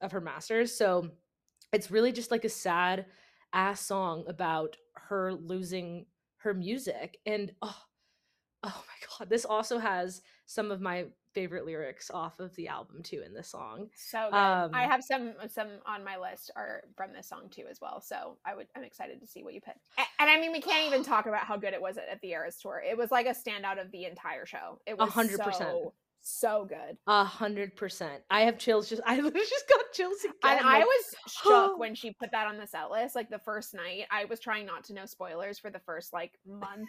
of 0.00 0.12
her 0.12 0.20
masters. 0.20 0.76
So 0.76 1.10
it's 1.72 1.90
really 1.90 2.12
just 2.12 2.30
like 2.30 2.44
a 2.44 2.50
sad 2.50 3.06
ass 3.52 3.80
song 3.80 4.24
about 4.26 4.76
her 4.94 5.34
losing 5.34 6.06
her 6.38 6.54
music, 6.54 7.18
and 7.26 7.52
oh, 7.62 7.76
oh 8.62 8.84
my 8.86 9.18
god, 9.18 9.28
this 9.28 9.44
also 9.44 9.78
has 9.78 10.22
some 10.46 10.70
of 10.70 10.80
my 10.80 11.06
favorite 11.34 11.66
lyrics 11.66 12.10
off 12.10 12.38
of 12.40 12.54
the 12.56 12.68
album 12.68 13.02
too 13.02 13.22
in 13.26 13.34
this 13.34 13.48
song. 13.48 13.88
So 13.96 14.28
good. 14.30 14.36
I 14.36 14.62
Um, 14.64 14.72
have 14.72 15.02
some 15.04 15.34
some 15.48 15.68
on 15.86 16.04
my 16.04 16.16
list 16.16 16.50
are 16.56 16.82
from 16.96 17.12
this 17.12 17.28
song 17.28 17.48
too 17.50 17.64
as 17.70 17.80
well. 17.80 18.00
So 18.00 18.38
I 18.44 18.54
would 18.54 18.68
I'm 18.76 18.84
excited 18.84 19.20
to 19.20 19.26
see 19.26 19.42
what 19.42 19.52
you 19.54 19.60
pick. 19.60 19.76
A- 19.98 20.02
And, 20.22 20.30
I 20.30 20.38
mean 20.40 20.52
we 20.52 20.60
can't 20.60 20.86
even 20.86 21.02
talk 21.04 21.26
about 21.26 21.44
how 21.44 21.56
good 21.56 21.74
it 21.74 21.82
was 21.82 21.96
at, 21.98 22.08
at 22.08 22.20
the 22.20 22.30
Eras 22.30 22.56
tour. 22.60 22.82
It 22.88 22.96
was 22.96 23.10
like 23.10 23.26
a 23.26 23.30
standout 23.34 23.80
of 23.80 23.90
the 23.90 24.04
entire 24.04 24.46
show. 24.46 24.80
It 24.86 24.96
was 24.96 25.10
hundred 25.10 25.40
percent. 25.40 25.70
so 25.70 25.92
so 26.26 26.64
good. 26.64 26.96
A 27.06 27.22
hundred 27.22 27.76
percent. 27.76 28.22
I 28.30 28.42
have 28.42 28.56
chills. 28.56 28.88
Just 28.88 29.02
I 29.06 29.16
literally 29.16 29.46
just 29.46 29.68
got 29.68 29.92
chills 29.92 30.16
again. 30.24 30.58
And 30.58 30.60
I 30.66 30.78
was 30.80 31.14
shook 31.28 31.78
when 31.78 31.94
she 31.94 32.12
put 32.12 32.30
that 32.30 32.46
on 32.46 32.56
the 32.56 32.66
set 32.66 32.90
list. 32.90 33.14
Like 33.14 33.28
the 33.28 33.38
first 33.40 33.74
night, 33.74 34.06
I 34.10 34.24
was 34.24 34.40
trying 34.40 34.64
not 34.64 34.84
to 34.84 34.94
know 34.94 35.04
spoilers 35.04 35.58
for 35.58 35.68
the 35.70 35.80
first 35.80 36.12
like 36.14 36.32
month. 36.46 36.88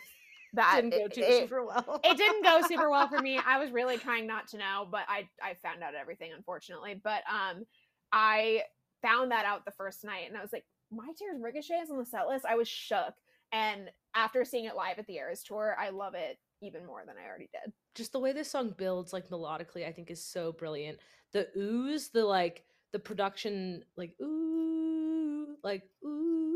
That 0.56 0.76
didn't 0.82 0.92
go 0.92 1.08
too 1.08 1.22
it- 1.22 1.42
super 1.44 1.66
well. 1.66 2.02
it 2.04 2.18
didn't 2.18 2.44
go 2.44 2.62
super 2.68 2.90
well 2.90 3.08
for 3.08 3.20
me. 3.20 3.40
I 3.46 3.60
was 3.60 3.72
really 3.72 3.98
trying 3.98 4.26
not 4.28 4.48
to 4.50 4.58
know, 4.58 4.88
but 4.90 5.02
I 5.08 5.28
I 5.42 5.54
found 5.56 5.84
out 5.84 5.96
everything 5.96 6.32
unfortunately. 6.36 7.00
But 7.04 7.22
um 7.32 7.66
I 8.12 8.62
found 9.02 9.32
that 9.32 9.46
out 9.46 9.66
the 9.66 9.72
first 9.72 10.04
night 10.04 10.28
and 10.28 10.38
I 10.38 10.42
was 10.42 10.54
like, 10.54 10.66
My 10.92 11.08
Tears 11.18 11.42
Ricochet 11.42 11.76
is 11.76 11.90
on 11.92 11.98
the 11.98 12.06
set 12.06 12.28
list. 12.28 12.46
I 12.46 12.56
was 12.56 12.68
shook. 12.68 13.14
And 13.52 13.90
after 14.16 14.44
seeing 14.44 14.66
it 14.66 14.76
live 14.76 14.98
at 15.00 15.06
the 15.08 15.16
Eras 15.18 15.44
tour, 15.44 15.76
I 15.80 15.90
love 15.90 16.14
it 16.16 16.38
even 16.62 16.86
more 16.86 17.04
than 17.06 17.16
I 17.22 17.28
already 17.28 17.50
did. 17.54 17.72
just 17.94 18.12
the 18.14 18.20
way 18.20 18.32
this 18.34 18.50
song 18.50 18.74
builds 18.78 19.12
like 19.14 19.28
melodically 19.30 19.86
i 19.86 19.92
think 19.92 20.10
is 20.10 20.24
so 20.24 20.54
brilliant 20.54 20.98
the 21.34 21.48
oohs 21.58 22.12
the 22.12 22.24
like 22.24 22.64
the 22.94 22.98
production 22.98 23.84
like 23.98 24.16
ooh 24.22 25.48
like 25.64 25.84
ooh 26.06 26.55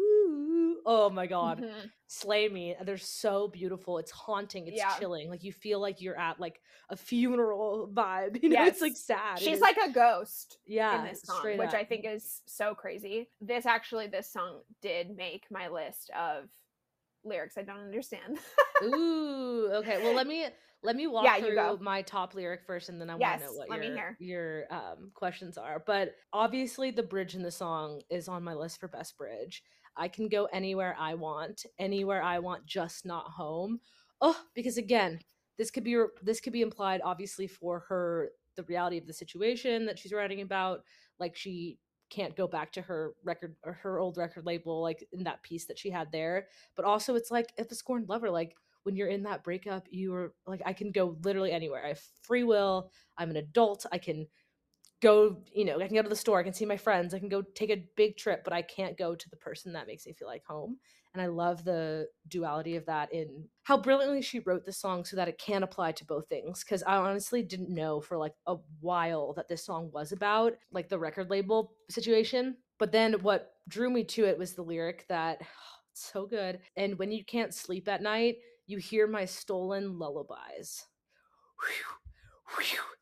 oh 0.85 1.09
my 1.09 1.27
god 1.27 1.59
Mhm. 1.61 1.91
slay 2.07 2.49
me 2.49 2.75
they're 2.85 2.97
so 2.97 3.47
beautiful 3.47 3.97
it's 3.99 4.11
haunting 4.11 4.65
it's 4.67 4.77
Yeah. 4.77 4.97
chilling 4.97 5.29
like 5.29 5.43
you 5.43 5.51
feel 5.51 5.79
like 5.79 6.01
you're 6.01 6.17
at 6.17 6.39
like 6.39 6.59
a 6.89 6.95
funeral 6.95 7.89
vibe 7.93 8.41
you 8.41 8.49
know 8.49 8.65
it's 8.65 8.81
like 8.81 8.95
sad 8.95 9.41
She's 9.41 9.61
like 9.61 9.77
a 9.77 9.91
ghost 9.91 10.57
yeah 10.65 10.97
in 10.97 11.05
this 11.05 11.21
song, 11.23 11.57
which 11.57 11.73
I 11.73 11.83
think 11.83 12.05
is 12.05 12.41
so 12.47 12.73
crazy. 12.73 13.29
This 13.41 13.65
actually, 13.65 14.07
this 14.07 14.31
song 14.31 14.61
did 14.81 15.15
make 15.15 15.45
my 15.51 15.67
list 15.67 16.09
of 16.17 16.45
lyrics 17.23 17.57
I 17.57 17.63
don't 17.63 17.79
understand. 17.79 18.39
Ooh, 18.83 19.69
okay. 19.73 19.97
Well, 19.97 20.13
let 20.13 20.25
me 20.27 20.45
let 20.83 20.95
me 20.95 21.07
walk 21.07 21.25
Yeah, 21.25 21.39
through 21.39 21.79
my 21.81 22.01
top 22.01 22.33
lyric 22.33 22.61
first, 22.65 22.87
and 22.89 22.99
then 23.01 23.09
I 23.09 23.15
want 23.15 23.39
to 23.39 23.45
know 23.45 23.51
what 23.53 23.69
your 23.69 24.05
your 24.19 24.63
um, 24.73 25.11
questions 25.13 25.57
are. 25.57 25.83
But 25.85 26.15
obviously, 26.31 26.91
the 26.91 27.03
bridge 27.03 27.35
in 27.35 27.43
the 27.43 27.51
song 27.51 28.01
is 28.09 28.27
on 28.29 28.43
my 28.43 28.53
list 28.53 28.79
for 28.79 28.87
best 28.87 29.17
bridge. 29.17 29.63
I 29.99 30.07
can 30.07 30.29
go 30.29 30.45
anywhere 30.45 30.95
I 30.97 31.13
want, 31.13 31.65
anywhere 31.77 32.23
I 32.23 32.39
want, 32.39 32.65
just 32.65 33.05
not 33.05 33.25
home. 33.25 33.79
Oh, 34.21 34.39
because 34.55 34.77
again, 34.77 35.19
this 35.57 35.69
could 35.69 35.83
be 35.83 36.01
this 36.23 36.39
could 36.39 36.53
be 36.53 36.61
implied, 36.61 37.01
obviously, 37.03 37.47
for 37.47 37.81
her 37.89 38.29
the 38.55 38.63
reality 38.63 38.97
of 38.97 39.07
the 39.07 39.13
situation 39.13 39.85
that 39.85 39.99
she's 39.99 40.13
writing 40.13 40.41
about. 40.41 40.83
Like 41.19 41.35
she 41.35 41.77
can't 42.09 42.35
go 42.35 42.47
back 42.47 42.71
to 42.71 42.81
her 42.81 43.13
record 43.23 43.55
or 43.63 43.73
her 43.73 43.99
old 43.99 44.17
record 44.17 44.45
label, 44.45 44.81
like 44.81 45.07
in 45.11 45.23
that 45.23 45.43
piece 45.43 45.65
that 45.65 45.77
she 45.77 45.89
had 45.89 46.11
there. 46.11 46.47
But 46.75 46.85
also, 46.85 47.15
it's 47.15 47.29
like 47.29 47.51
if 47.57 47.71
a 47.71 47.75
scorned 47.75 48.09
lover, 48.09 48.29
like 48.29 48.55
when 48.83 48.95
you're 48.95 49.09
in 49.09 49.23
that 49.23 49.43
breakup, 49.43 49.85
you 49.91 50.13
are 50.15 50.33
like, 50.47 50.61
I 50.65 50.73
can 50.73 50.91
go 50.91 51.17
literally 51.23 51.51
anywhere. 51.51 51.85
I 51.85 51.89
have 51.89 52.01
free 52.21 52.43
will. 52.43 52.91
I'm 53.17 53.29
an 53.29 53.37
adult. 53.37 53.85
I 53.91 53.97
can 53.97 54.27
go, 55.01 55.37
you 55.53 55.65
know, 55.65 55.79
I 55.79 55.87
can 55.87 55.95
go 55.95 56.01
to 56.01 56.09
the 56.09 56.15
store. 56.15 56.39
I 56.39 56.43
can 56.43 56.53
see 56.53 56.65
my 56.65 56.77
friends. 56.77 57.13
I 57.13 57.19
can 57.19 57.29
go 57.29 57.41
take 57.41 57.69
a 57.69 57.83
big 57.95 58.17
trip, 58.17 58.43
but 58.43 58.53
I 58.53 58.61
can't 58.61 58.97
go 58.97 59.15
to 59.15 59.29
the 59.29 59.37
person 59.37 59.73
that 59.73 59.87
makes 59.87 60.05
me 60.05 60.13
feel 60.13 60.27
like 60.27 60.45
home. 60.45 60.77
And 61.13 61.21
I 61.21 61.27
love 61.27 61.63
the 61.63 62.07
duality 62.27 62.75
of 62.75 62.85
that 62.85 63.11
in 63.11 63.45
how 63.63 63.77
brilliantly 63.77 64.21
she 64.21 64.39
wrote 64.39 64.65
the 64.65 64.71
song 64.71 65.03
so 65.03 65.15
that 65.15 65.27
it 65.27 65.39
can 65.39 65.63
apply 65.63 65.93
to 65.93 66.05
both 66.05 66.27
things. 66.27 66.63
Cause 66.63 66.83
I 66.85 66.97
honestly 66.97 67.41
didn't 67.41 67.73
know 67.73 67.99
for 67.99 68.17
like 68.17 68.33
a 68.45 68.57
while 68.79 69.33
that 69.33 69.47
this 69.47 69.65
song 69.65 69.89
was 69.91 70.11
about, 70.11 70.53
like 70.71 70.87
the 70.87 70.99
record 70.99 71.31
label 71.31 71.73
situation. 71.89 72.57
But 72.77 72.91
then 72.91 73.13
what 73.21 73.53
drew 73.67 73.89
me 73.89 74.03
to 74.03 74.25
it 74.25 74.37
was 74.37 74.53
the 74.53 74.61
lyric 74.61 75.05
that 75.09 75.41
it's 75.91 76.11
so 76.11 76.27
good. 76.27 76.59
And 76.75 76.99
when 76.99 77.11
you 77.11 77.25
can't 77.25 77.55
sleep 77.55 77.87
at 77.87 78.03
night, 78.03 78.37
you 78.67 78.77
hear 78.77 79.07
my 79.07 79.25
stolen 79.25 79.97
lullabies. 79.97 80.85
Whew, 81.59 82.59
whew, 82.59 82.98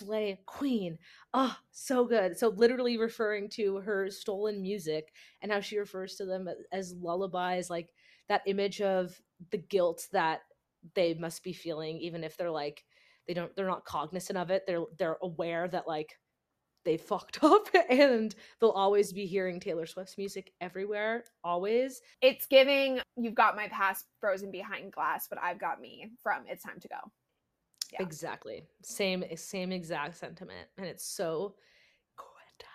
slay 0.00 0.40
queen. 0.46 0.98
Oh, 1.34 1.56
so 1.70 2.04
good. 2.04 2.38
So 2.38 2.48
literally 2.48 2.98
referring 2.98 3.48
to 3.50 3.76
her 3.76 4.10
stolen 4.10 4.62
music 4.62 5.12
and 5.42 5.52
how 5.52 5.60
she 5.60 5.78
refers 5.78 6.16
to 6.16 6.24
them 6.24 6.48
as 6.72 6.94
lullabies, 6.94 7.70
like 7.70 7.90
that 8.28 8.42
image 8.46 8.80
of 8.80 9.20
the 9.50 9.58
guilt 9.58 10.08
that 10.12 10.40
they 10.94 11.14
must 11.14 11.42
be 11.44 11.52
feeling, 11.52 11.98
even 11.98 12.24
if 12.24 12.36
they're 12.36 12.50
like 12.50 12.84
they 13.26 13.34
don't 13.34 13.54
they're 13.54 13.66
not 13.66 13.84
cognizant 13.84 14.38
of 14.38 14.50
it. 14.50 14.64
They're 14.66 14.84
they're 14.98 15.18
aware 15.22 15.68
that 15.68 15.86
like 15.86 16.18
they 16.84 16.96
fucked 16.96 17.44
up 17.44 17.68
and 17.88 18.34
they'll 18.60 18.70
always 18.70 19.12
be 19.12 19.26
hearing 19.26 19.60
Taylor 19.60 19.86
Swift's 19.86 20.18
music 20.18 20.52
everywhere, 20.60 21.24
always. 21.44 22.00
It's 22.22 22.46
giving 22.46 23.00
you've 23.16 23.34
got 23.34 23.56
my 23.56 23.68
past 23.68 24.06
frozen 24.20 24.50
behind 24.50 24.92
glass, 24.92 25.26
but 25.28 25.38
I've 25.42 25.60
got 25.60 25.80
me 25.80 26.10
from 26.22 26.44
It's 26.48 26.64
Time 26.64 26.80
to 26.80 26.88
Go. 26.88 26.96
Yeah. 27.92 28.02
Exactly. 28.02 28.64
Same 28.82 29.24
eh, 29.28 29.36
same 29.36 29.72
exact 29.72 30.16
sentiment. 30.16 30.68
And 30.78 30.86
it's 30.86 31.04
so 31.04 31.54
good. 32.16 32.66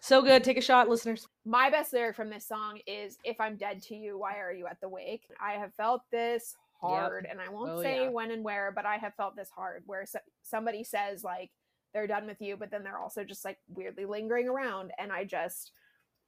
So 0.00 0.22
good. 0.22 0.42
Take 0.42 0.56
a 0.56 0.62
shot, 0.62 0.88
listeners. 0.88 1.26
My 1.44 1.70
best 1.70 1.92
lyric 1.92 2.16
from 2.16 2.30
this 2.30 2.46
song 2.46 2.80
is 2.86 3.18
If 3.24 3.40
I'm 3.40 3.56
dead 3.56 3.82
to 3.84 3.94
you, 3.94 4.18
why 4.18 4.38
are 4.38 4.52
you 4.52 4.66
at 4.66 4.80
the 4.80 4.88
wake? 4.88 5.24
I 5.40 5.52
have 5.52 5.74
felt 5.74 6.02
this 6.10 6.56
hard, 6.80 7.24
yep. 7.24 7.32
and 7.32 7.40
I 7.40 7.52
won't 7.52 7.70
oh, 7.70 7.82
say 7.82 8.04
yeah. 8.04 8.08
when 8.08 8.30
and 8.30 8.44
where, 8.44 8.72
but 8.72 8.86
I 8.86 8.96
have 8.96 9.14
felt 9.14 9.36
this 9.36 9.50
hard 9.50 9.82
where 9.86 10.06
so- 10.06 10.20
somebody 10.42 10.84
says, 10.84 11.24
like, 11.24 11.50
they're 11.92 12.06
done 12.06 12.26
with 12.26 12.40
you, 12.40 12.56
but 12.56 12.70
then 12.70 12.84
they're 12.84 12.98
also 12.98 13.24
just 13.24 13.44
like 13.44 13.58
weirdly 13.68 14.04
lingering 14.04 14.48
around. 14.48 14.92
And 14.98 15.10
I 15.10 15.24
just, 15.24 15.72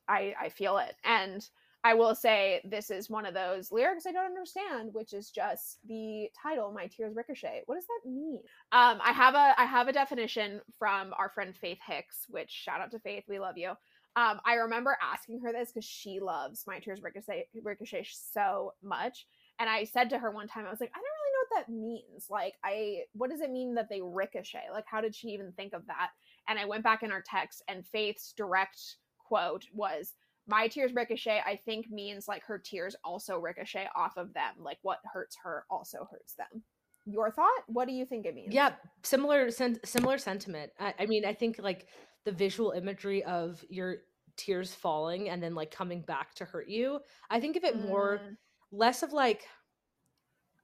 I, 0.09 0.35
I 0.41 0.49
feel 0.49 0.79
it. 0.79 0.97
And 1.05 1.47
I 1.83 1.95
will 1.95 2.15
say 2.15 2.61
this 2.65 2.91
is 2.91 3.09
one 3.09 3.25
of 3.25 3.33
those 3.33 3.73
lyrics 3.73 4.07
I 4.07 4.13
don't 4.13 4.27
understand, 4.27 4.93
which 4.93 5.15
is 5.15 5.31
just 5.31 5.79
the 5.87 6.31
title, 6.41 6.73
"My 6.73 6.87
Tears 6.87 7.17
Ricochet." 7.17 7.63
What 7.67 7.77
does 7.77 7.87
that 7.87 8.11
mean? 8.11 8.43
Um, 8.73 9.01
I 9.03 9.13
have 9.13 9.35
a 9.35 9.59
I 9.59 9.65
have 9.65 9.89
a 9.89 9.93
definition 9.93 10.61
from 10.79 11.15
our 11.15 11.31
friend 11.31 11.57
Faith 11.57 11.79
Hicks, 11.87 12.27
which 12.29 12.51
shout 12.51 12.81
out 12.81 12.91
to 12.91 12.99
Faith, 12.99 13.25
we 13.29 13.39
love 13.39 13.57
you. 13.57 13.71
Um, 14.17 14.41
I 14.45 14.55
remember 14.55 14.99
asking 15.01 15.41
her 15.41 15.53
this 15.53 15.73
because 15.73 15.87
she 15.87 16.21
loves 16.21 16.67
"My 16.67 16.81
Tears 16.81 17.03
Ricochet" 17.03 17.47
Ricochet 17.63 18.07
so 18.11 18.75
much, 18.83 19.27
and 19.59 19.71
I 19.71 19.85
said 19.85 20.11
to 20.11 20.19
her 20.19 20.31
one 20.31 20.49
time, 20.49 20.67
I 20.67 20.71
was 20.71 20.81
like, 20.81 20.93
I 20.95 20.99
don't 20.99 21.05
really 21.05 21.33
know 21.33 21.47
what 21.49 21.67
that 21.67 21.73
means. 21.73 22.27
Like, 22.29 22.55
I 22.63 23.05
what 23.13 23.31
does 23.31 23.41
it 23.41 23.51
mean 23.51 23.75
that 23.77 23.89
they 23.89 24.03
ricochet? 24.03 24.69
Like, 24.71 24.87
how 24.87 25.01
did 25.01 25.15
she 25.15 25.29
even 25.29 25.53
think 25.53 25.73
of 25.73 25.87
that? 25.87 26.11
And 26.49 26.59
I 26.59 26.67
went 26.67 26.85
back 26.85 27.03
in 27.03 27.13
our 27.13 27.23
text, 27.23 27.63
and 27.69 27.87
Faith's 27.87 28.35
direct 28.35 28.97
quote 29.19 29.65
was 29.73 30.15
my 30.51 30.69
tears 30.69 30.93
ricochet 30.95 31.41
i 31.47 31.57
think 31.57 31.91
means 31.91 32.29
like 32.29 32.45
her 32.45 32.59
tears 32.59 32.97
also 33.05 33.39
ricochet 33.39 33.89
off 33.95 34.17
of 34.17 34.35
them. 34.35 34.55
Like 34.59 34.79
what 34.83 34.99
hurts 35.13 35.37
her 35.45 35.65
also 35.71 36.09
hurts 36.11 36.35
them. 36.35 36.63
Your 37.07 37.31
thought? 37.31 37.63
What 37.67 37.87
do 37.89 37.95
you 37.95 38.05
think 38.05 38.27
it 38.27 38.35
means? 38.35 38.53
Yeah 38.53 38.73
similar 39.03 39.51
sen- 39.51 39.81
similar 39.85 40.19
sentiment. 40.19 40.73
I, 40.79 40.95
I 40.99 41.07
mean 41.07 41.25
i 41.25 41.33
think 41.33 41.57
like 41.59 41.87
the 42.25 42.33
visual 42.33 42.73
imagery 42.73 43.23
of 43.25 43.65
your 43.71 43.99
tears 44.37 44.75
falling 44.75 45.29
and 45.29 45.43
then 45.43 45.55
like 45.55 45.71
coming 45.71 46.03
back 46.03 46.35
to 46.35 46.45
hurt 46.45 46.69
you 46.69 47.01
i 47.31 47.39
think 47.41 47.57
of 47.57 47.65
it 47.65 47.79
more 47.85 48.21
mm. 48.23 48.37
less 48.73 49.03
of 49.03 49.13
like 49.13 49.43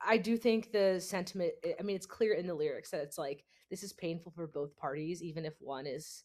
i 0.07 0.17
do 0.17 0.37
think 0.37 0.73
the 0.73 0.99
sentiment 0.99 1.53
i 1.79 1.83
mean 1.83 1.97
it's 1.97 2.07
clear 2.07 2.35
in 2.35 2.47
the 2.47 2.55
lyrics 2.55 2.91
that 2.91 3.03
it's 3.03 3.19
like 3.19 3.45
this 3.71 3.83
is 3.83 3.93
painful 3.93 4.33
for 4.35 4.47
both 4.47 4.75
parties 4.77 5.23
even 5.23 5.45
if 5.45 5.55
one 5.61 5.87
is 5.87 6.25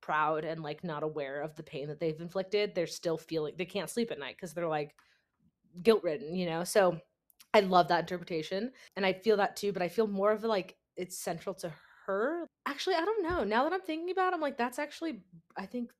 proud 0.00 0.44
and 0.44 0.62
like 0.62 0.84
not 0.84 1.02
aware 1.02 1.40
of 1.40 1.54
the 1.56 1.62
pain 1.62 1.88
that 1.88 2.00
they've 2.00 2.20
inflicted 2.20 2.74
they're 2.74 2.86
still 2.86 3.18
feeling 3.18 3.54
they 3.56 3.64
can't 3.64 3.90
sleep 3.90 4.10
at 4.10 4.18
night 4.18 4.36
because 4.36 4.54
they're 4.54 4.68
like 4.68 4.94
guilt 5.82 6.02
ridden 6.02 6.34
you 6.34 6.46
know? 6.46 6.64
So 6.64 6.98
i 7.54 7.60
love 7.60 7.88
that 7.88 8.00
interpretation 8.00 8.72
and 8.96 9.06
i 9.06 9.12
feel 9.12 9.36
that 9.38 9.56
too 9.56 9.72
but 9.72 9.82
i 9.82 9.88
feel 9.88 10.06
more 10.06 10.32
of 10.32 10.44
like 10.44 10.76
it's 10.96 11.16
central 11.16 11.54
to 11.54 11.72
her. 12.06 12.46
Actually 12.66 12.96
i 12.96 13.04
don't 13.04 13.22
know 13.22 13.44
now 13.44 13.64
that 13.64 13.72
i'm 13.72 13.80
thinking 13.82 14.10
about 14.10 14.32
it 14.32 14.34
i'm 14.34 14.40
like 14.40 14.56
that's 14.56 14.78
actually 14.78 15.22
i 15.56 15.66
think 15.66 15.90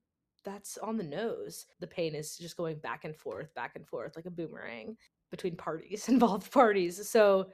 that's 0.45 0.79
on 0.79 0.97
the 0.97 1.05
nose. 1.05 1.67
The 1.81 1.87
pain 1.87 2.15
is 2.15 2.37
just 2.37 2.57
going 2.57 2.79
back 2.79 3.05
and 3.05 3.15
forth 3.15 3.53
back 3.55 3.73
and 3.77 3.87
forth 3.87 4.17
like 4.17 4.27
a 4.27 4.31
boomerang 4.31 4.97
between 5.31 5.57
parties 5.57 6.09
involved 6.09 6.51
parties 6.51 7.09
so 7.09 7.51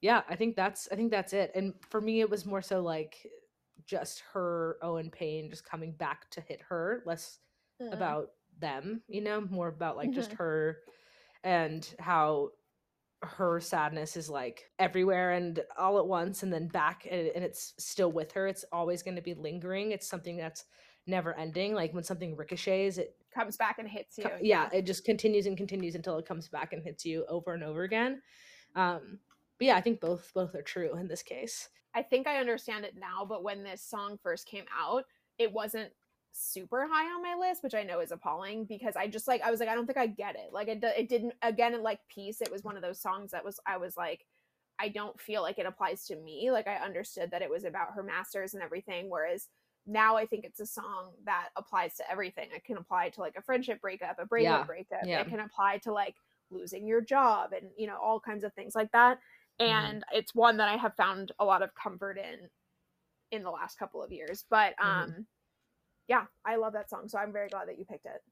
yeah 0.00 0.22
i 0.28 0.36
think 0.36 0.54
that's 0.54 0.88
i 0.92 0.94
think 0.94 1.10
that's 1.10 1.32
it 1.32 1.50
and 1.54 1.74
for 1.90 2.00
me 2.00 2.20
it 2.20 2.30
was 2.30 2.46
more 2.46 2.62
so 2.62 2.80
like 2.80 3.26
just 3.88 4.22
her 4.32 4.76
own 4.82 5.10
pain 5.10 5.50
just 5.50 5.64
coming 5.64 5.92
back 5.92 6.30
to 6.30 6.40
hit 6.42 6.60
her, 6.68 7.02
less 7.06 7.38
mm. 7.82 7.92
about 7.92 8.28
them, 8.60 9.02
you 9.08 9.20
know, 9.20 9.40
more 9.40 9.68
about 9.68 9.96
like 9.96 10.10
mm-hmm. 10.10 10.16
just 10.16 10.32
her 10.32 10.78
and 11.42 11.94
how 11.98 12.50
her 13.22 13.58
sadness 13.58 14.16
is 14.16 14.28
like 14.28 14.70
everywhere 14.78 15.32
and 15.32 15.60
all 15.76 15.98
at 15.98 16.06
once 16.06 16.42
and 16.42 16.52
then 16.52 16.68
back 16.68 17.06
and, 17.10 17.28
and 17.34 17.44
it's 17.44 17.74
still 17.78 18.12
with 18.12 18.30
her. 18.32 18.46
It's 18.46 18.64
always 18.72 19.02
going 19.02 19.16
to 19.16 19.22
be 19.22 19.34
lingering. 19.34 19.92
It's 19.92 20.06
something 20.06 20.36
that's 20.36 20.66
never 21.06 21.36
ending. 21.36 21.74
Like 21.74 21.94
when 21.94 22.04
something 22.04 22.36
ricochets, 22.36 22.98
it 22.98 23.16
comes 23.34 23.56
back 23.56 23.78
and 23.78 23.88
hits 23.88 24.18
you. 24.18 24.24
Co- 24.24 24.38
yeah, 24.40 24.68
yeah, 24.70 24.78
it 24.78 24.86
just 24.86 25.04
continues 25.04 25.46
and 25.46 25.56
continues 25.56 25.94
until 25.94 26.18
it 26.18 26.26
comes 26.26 26.48
back 26.48 26.72
and 26.72 26.82
hits 26.82 27.04
you 27.04 27.24
over 27.28 27.54
and 27.54 27.64
over 27.64 27.82
again. 27.82 28.20
Um, 28.76 29.18
but 29.58 29.66
yeah, 29.66 29.76
I 29.76 29.80
think 29.80 30.00
both 30.00 30.30
both 30.34 30.54
are 30.54 30.62
true 30.62 30.96
in 30.96 31.08
this 31.08 31.22
case. 31.22 31.68
I 31.94 32.02
think 32.02 32.26
I 32.26 32.38
understand 32.38 32.84
it 32.84 32.94
now, 32.98 33.24
but 33.24 33.42
when 33.42 33.64
this 33.64 33.82
song 33.82 34.18
first 34.22 34.46
came 34.46 34.64
out, 34.78 35.04
it 35.38 35.52
wasn't 35.52 35.90
super 36.32 36.86
high 36.90 37.06
on 37.06 37.22
my 37.22 37.34
list, 37.34 37.62
which 37.62 37.74
I 37.74 37.82
know 37.82 38.00
is 38.00 38.12
appalling 38.12 38.64
because 38.64 38.94
I 38.96 39.08
just 39.08 39.26
like 39.26 39.42
I 39.42 39.50
was 39.50 39.60
like 39.60 39.68
I 39.68 39.74
don't 39.74 39.86
think 39.86 39.98
I 39.98 40.06
get 40.06 40.36
it. 40.36 40.52
Like 40.52 40.68
it 40.68 40.82
it 40.82 41.08
didn't 41.08 41.34
again 41.42 41.82
like 41.82 42.00
peace. 42.08 42.40
It 42.40 42.52
was 42.52 42.64
one 42.64 42.76
of 42.76 42.82
those 42.82 43.00
songs 43.00 43.32
that 43.32 43.44
was 43.44 43.58
I 43.66 43.76
was 43.76 43.96
like 43.96 44.24
I 44.78 44.88
don't 44.88 45.20
feel 45.20 45.42
like 45.42 45.58
it 45.58 45.66
applies 45.66 46.04
to 46.06 46.16
me. 46.16 46.50
Like 46.52 46.68
I 46.68 46.76
understood 46.76 47.30
that 47.32 47.42
it 47.42 47.50
was 47.50 47.64
about 47.64 47.94
her 47.94 48.02
masters 48.02 48.54
and 48.54 48.62
everything, 48.62 49.10
whereas 49.10 49.48
now 49.86 50.16
I 50.16 50.26
think 50.26 50.44
it's 50.44 50.60
a 50.60 50.66
song 50.66 51.12
that 51.24 51.48
applies 51.56 51.96
to 51.96 52.10
everything. 52.10 52.48
It 52.54 52.64
can 52.64 52.76
apply 52.76 53.08
to 53.10 53.20
like 53.20 53.34
a 53.36 53.42
friendship 53.42 53.80
breakup, 53.80 54.18
a 54.20 54.26
breakup 54.26 54.60
yeah. 54.60 54.64
breakup. 54.64 55.00
Yeah. 55.04 55.20
It 55.20 55.28
can 55.28 55.40
apply 55.40 55.78
to 55.78 55.92
like 55.92 56.14
losing 56.50 56.86
your 56.86 57.00
job 57.00 57.52
and 57.52 57.70
you 57.76 57.86
know 57.86 57.98
all 58.02 58.20
kinds 58.20 58.44
of 58.44 58.52
things 58.54 58.74
like 58.74 58.92
that. 58.92 59.18
Mm-hmm. 59.60 59.72
and 59.72 59.98
mm-hmm. 60.02 60.18
it's 60.18 60.34
one 60.34 60.56
that 60.58 60.68
I 60.68 60.76
have 60.76 60.94
found 60.94 61.32
a 61.38 61.44
lot 61.44 61.62
of 61.62 61.74
comfort 61.74 62.18
in 62.18 62.48
in 63.30 63.42
the 63.42 63.50
last 63.50 63.78
couple 63.78 64.02
of 64.02 64.12
years. 64.12 64.44
But 64.48 64.74
mm-hmm. 64.80 64.88
um 64.88 65.10
mm-hmm. 65.10 65.20
yeah, 66.08 66.24
I 66.44 66.56
love 66.56 66.72
that 66.74 66.90
song, 66.90 67.08
so 67.08 67.18
I'm 67.18 67.32
very 67.32 67.48
glad 67.48 67.68
that 67.68 67.78
you 67.78 67.84
picked 67.84 68.06
it. 68.06 68.22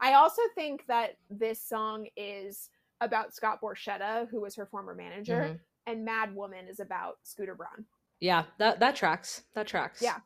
I 0.00 0.14
also 0.14 0.42
think 0.54 0.84
that 0.86 1.16
this 1.30 1.60
song 1.62 2.06
is 2.16 2.70
about 3.00 3.34
Scott 3.34 3.60
Borchetta, 3.62 4.28
who 4.28 4.40
was 4.40 4.54
her 4.56 4.66
former 4.66 4.94
manager, 4.94 5.42
mm-hmm. 5.42 5.56
and 5.86 6.04
Mad 6.04 6.34
Woman 6.34 6.66
is 6.68 6.80
about 6.80 7.16
Scooter 7.22 7.54
Braun. 7.54 7.86
Yeah, 8.20 8.44
that 8.58 8.80
that 8.80 8.96
tracks. 8.96 9.42
That 9.54 9.66
tracks. 9.66 10.02
Yeah. 10.02 10.16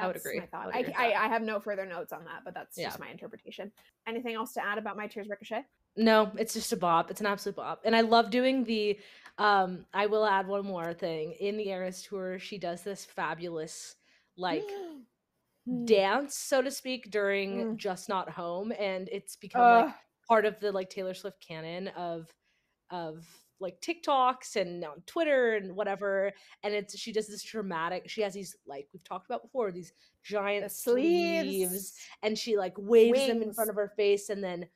I 0.00 0.06
would 0.06 0.14
agree. 0.14 0.40
I, 0.52 0.66
would 0.66 0.76
agree 0.76 0.94
I, 0.96 1.10
I, 1.10 1.24
I, 1.24 1.28
have 1.28 1.42
no 1.42 1.58
further 1.58 1.84
notes 1.84 2.12
on 2.12 2.24
that, 2.26 2.42
but 2.44 2.54
that's 2.54 2.78
yeah. 2.78 2.86
just 2.86 3.00
my 3.00 3.08
interpretation. 3.08 3.72
Anything 4.06 4.36
else 4.36 4.52
to 4.52 4.64
add 4.64 4.78
about 4.78 4.96
my 4.96 5.08
tears 5.08 5.28
ricochet? 5.28 5.64
No, 5.96 6.30
it's 6.38 6.54
just 6.54 6.72
a 6.72 6.76
bop. 6.76 7.10
It's 7.10 7.20
an 7.20 7.26
absolute 7.26 7.56
bop. 7.56 7.80
And 7.84 7.96
I 7.96 8.02
love 8.02 8.30
doing 8.30 8.62
the 8.62 8.96
um 9.38 9.86
I 9.94 10.06
will 10.06 10.26
add 10.26 10.46
one 10.46 10.66
more 10.66 10.92
thing. 10.92 11.32
In 11.40 11.56
the 11.56 11.68
Eras 11.68 12.02
tour, 12.02 12.38
she 12.38 12.58
does 12.58 12.82
this 12.82 13.04
fabulous 13.04 13.96
like 14.36 14.68
hmm. 15.66 15.84
dance, 15.84 16.36
so 16.36 16.60
to 16.62 16.70
speak, 16.70 17.10
during 17.10 17.64
mm. 17.64 17.76
Just 17.76 18.08
Not 18.08 18.28
Home. 18.30 18.72
And 18.78 19.08
it's 19.10 19.36
become 19.36 19.62
uh. 19.62 19.82
like 19.86 19.94
part 20.26 20.44
of 20.44 20.58
the 20.60 20.72
like 20.72 20.90
Taylor 20.90 21.14
Swift 21.14 21.44
canon 21.46 21.88
of 21.88 22.32
of 22.90 23.26
like 23.60 23.80
TikToks 23.80 24.56
and 24.56 24.84
on 24.84 25.02
Twitter 25.06 25.56
and 25.56 25.74
whatever. 25.74 26.32
And 26.62 26.74
it's 26.74 26.98
she 26.98 27.12
does 27.12 27.26
this 27.26 27.42
dramatic. 27.42 28.08
She 28.08 28.22
has 28.22 28.34
these 28.34 28.56
like 28.66 28.88
we've 28.92 29.04
talked 29.04 29.26
about 29.26 29.42
before 29.42 29.72
these 29.72 29.92
giant 30.22 30.70
sleeves. 30.70 31.48
sleeves, 31.48 31.94
and 32.22 32.36
she 32.36 32.56
like 32.56 32.74
waves 32.76 33.18
Wings. 33.18 33.28
them 33.28 33.42
in 33.42 33.52
front 33.52 33.70
of 33.70 33.76
her 33.76 33.92
face 33.96 34.30
and 34.30 34.42
then 34.42 34.66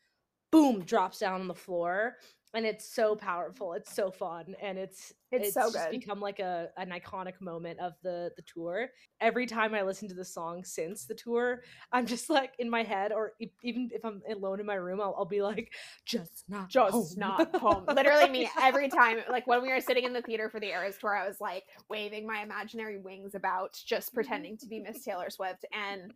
boom 0.50 0.84
drops 0.84 1.18
down 1.18 1.40
on 1.40 1.48
the 1.48 1.54
floor 1.54 2.16
and 2.54 2.66
it's 2.66 2.94
so 2.94 3.16
powerful 3.16 3.72
it's 3.72 3.94
so 3.94 4.10
fun 4.10 4.54
and 4.60 4.78
it's 4.78 5.12
it's, 5.30 5.46
it's 5.46 5.54
so 5.54 5.70
good 5.70 5.90
become 5.90 6.20
like 6.20 6.38
a 6.38 6.68
an 6.76 6.90
iconic 6.90 7.40
moment 7.40 7.78
of 7.80 7.94
the 8.02 8.30
the 8.36 8.42
tour 8.42 8.88
every 9.20 9.46
time 9.46 9.74
i 9.74 9.82
listen 9.82 10.06
to 10.08 10.14
the 10.14 10.24
song 10.24 10.62
since 10.64 11.06
the 11.06 11.14
tour 11.14 11.62
i'm 11.92 12.04
just 12.04 12.28
like 12.28 12.52
in 12.58 12.68
my 12.68 12.82
head 12.82 13.12
or 13.12 13.32
even 13.62 13.88
if 13.92 14.04
i'm 14.04 14.20
alone 14.30 14.60
in 14.60 14.66
my 14.66 14.74
room 14.74 15.00
i'll, 15.00 15.14
I'll 15.16 15.24
be 15.24 15.42
like 15.42 15.72
just 16.04 16.44
not 16.48 16.68
just 16.68 16.92
home. 16.92 17.06
not 17.16 17.56
home 17.56 17.84
literally 17.94 18.28
me 18.28 18.50
every 18.60 18.88
time 18.88 19.18
like 19.30 19.46
when 19.46 19.62
we 19.62 19.68
were 19.68 19.80
sitting 19.80 20.04
in 20.04 20.12
the 20.12 20.22
theater 20.22 20.50
for 20.50 20.60
the 20.60 20.68
eras 20.68 20.96
tour 20.98 21.16
i 21.16 21.26
was 21.26 21.40
like 21.40 21.64
waving 21.88 22.26
my 22.26 22.42
imaginary 22.42 22.98
wings 22.98 23.34
about 23.34 23.78
just 23.86 24.12
pretending 24.12 24.56
to 24.58 24.66
be 24.66 24.80
miss 24.80 25.02
taylor 25.04 25.30
swift 25.30 25.64
and 25.72 26.12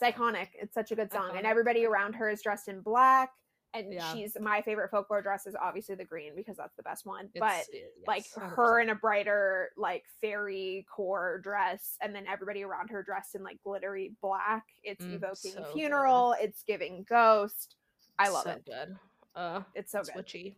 it's 0.00 0.16
iconic 0.16 0.48
it's 0.60 0.74
such 0.74 0.92
a 0.92 0.94
good 0.94 1.12
song 1.12 1.30
iconic. 1.30 1.38
and 1.38 1.46
everybody 1.46 1.84
around 1.84 2.14
her 2.14 2.30
is 2.30 2.42
dressed 2.42 2.68
in 2.68 2.80
black 2.80 3.30
and 3.74 3.92
yeah. 3.92 4.12
she's 4.12 4.36
my 4.40 4.62
favorite 4.62 4.90
folklore 4.90 5.22
dress 5.22 5.46
is 5.46 5.54
obviously 5.60 5.94
the 5.94 6.04
green 6.04 6.32
because 6.34 6.56
that's 6.56 6.76
the 6.76 6.82
best 6.82 7.04
one 7.04 7.28
it's, 7.34 7.40
but 7.40 7.64
yes, 7.72 7.84
like 8.06 8.24
100%. 8.36 8.54
her 8.54 8.80
in 8.80 8.90
a 8.90 8.94
brighter 8.94 9.70
like 9.76 10.04
fairy 10.20 10.86
core 10.94 11.40
dress 11.42 11.96
and 12.00 12.14
then 12.14 12.24
everybody 12.26 12.62
around 12.62 12.88
her 12.88 13.02
dressed 13.02 13.34
in 13.34 13.42
like 13.42 13.58
glittery 13.62 14.12
black 14.22 14.64
it's 14.82 15.04
mm, 15.04 15.14
evoking 15.14 15.52
so 15.52 15.64
funeral 15.72 16.34
good. 16.38 16.48
it's 16.48 16.62
giving 16.62 17.04
ghost. 17.08 17.76
I 18.18 18.28
love 18.28 18.44
so 18.44 18.50
it. 18.50 18.64
good. 18.64 18.96
Uh 19.34 19.60
it's 19.74 19.92
so 19.92 20.02
good. 20.02 20.14
witchy 20.16 20.56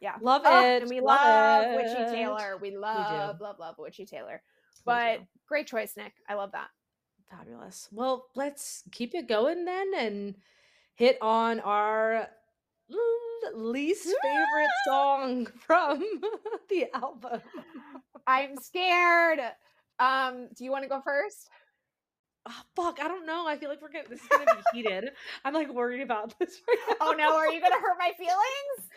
yeah. 0.00 0.14
Love 0.20 0.42
oh, 0.44 0.60
it 0.60 0.82
and 0.82 0.90
we 0.90 1.00
love, 1.00 1.64
love 1.64 1.74
witchy 1.74 2.14
taylor. 2.14 2.58
We 2.60 2.76
love 2.76 3.38
we 3.38 3.44
love 3.44 3.58
love 3.58 3.76
witchy 3.78 4.04
taylor. 4.04 4.42
But 4.84 5.20
great 5.48 5.66
choice 5.66 5.94
nick. 5.96 6.12
I 6.28 6.34
love 6.34 6.52
that. 6.52 6.68
Fabulous. 7.30 7.88
Well 7.92 8.26
let's 8.34 8.82
keep 8.92 9.14
it 9.14 9.28
going 9.28 9.64
then 9.64 9.92
and 9.96 10.34
hit 10.96 11.18
on 11.22 11.60
our 11.60 12.28
least 13.54 14.04
favorite 14.04 14.70
song 14.86 15.46
from 15.60 16.02
the 16.68 16.86
album. 16.94 17.40
I'm 18.26 18.56
scared. 18.56 19.40
Um, 19.98 20.48
do 20.56 20.64
you 20.64 20.70
want 20.70 20.82
to 20.82 20.88
go 20.88 21.00
first? 21.00 21.48
Oh, 22.48 22.62
fuck, 22.76 22.98
I 23.02 23.08
don't 23.08 23.26
know. 23.26 23.46
I 23.46 23.56
feel 23.56 23.68
like 23.68 23.82
we're 23.82 23.90
gonna 23.90 24.08
this 24.08 24.20
is 24.20 24.28
gonna 24.28 24.44
be 24.44 24.78
heated. 24.78 25.10
I'm 25.44 25.54
like 25.54 25.72
worried 25.72 26.02
about 26.02 26.34
this 26.38 26.60
right 26.68 26.96
Oh 27.00 27.12
no, 27.16 27.34
are 27.36 27.52
you 27.52 27.60
gonna 27.60 27.74
hurt 27.74 27.96
my 27.98 28.12
feelings? 28.16 28.90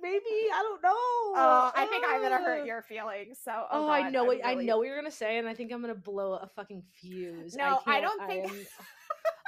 Maybe 0.00 0.50
I 0.52 0.62
don't 0.62 0.82
know. 0.82 0.90
Oh, 0.90 1.72
I 1.74 1.86
think 1.86 2.04
I'm 2.08 2.22
gonna 2.22 2.38
hurt 2.38 2.66
your 2.66 2.82
feelings. 2.82 3.38
So, 3.42 3.52
oh, 3.52 3.66
oh 3.70 3.86
God, 3.86 3.92
I 3.92 4.10
know 4.10 4.24
what 4.24 4.38
really... 4.38 4.42
I 4.42 4.54
know 4.54 4.78
what 4.78 4.86
you're 4.86 4.96
gonna 4.96 5.10
say, 5.10 5.38
and 5.38 5.48
I 5.48 5.54
think 5.54 5.72
I'm 5.72 5.80
gonna 5.80 5.94
blow 5.94 6.34
a 6.34 6.48
fucking 6.56 6.82
fuse. 7.00 7.56
No, 7.56 7.80
I, 7.86 7.98
I 7.98 8.00
don't 8.00 8.26
think. 8.26 8.52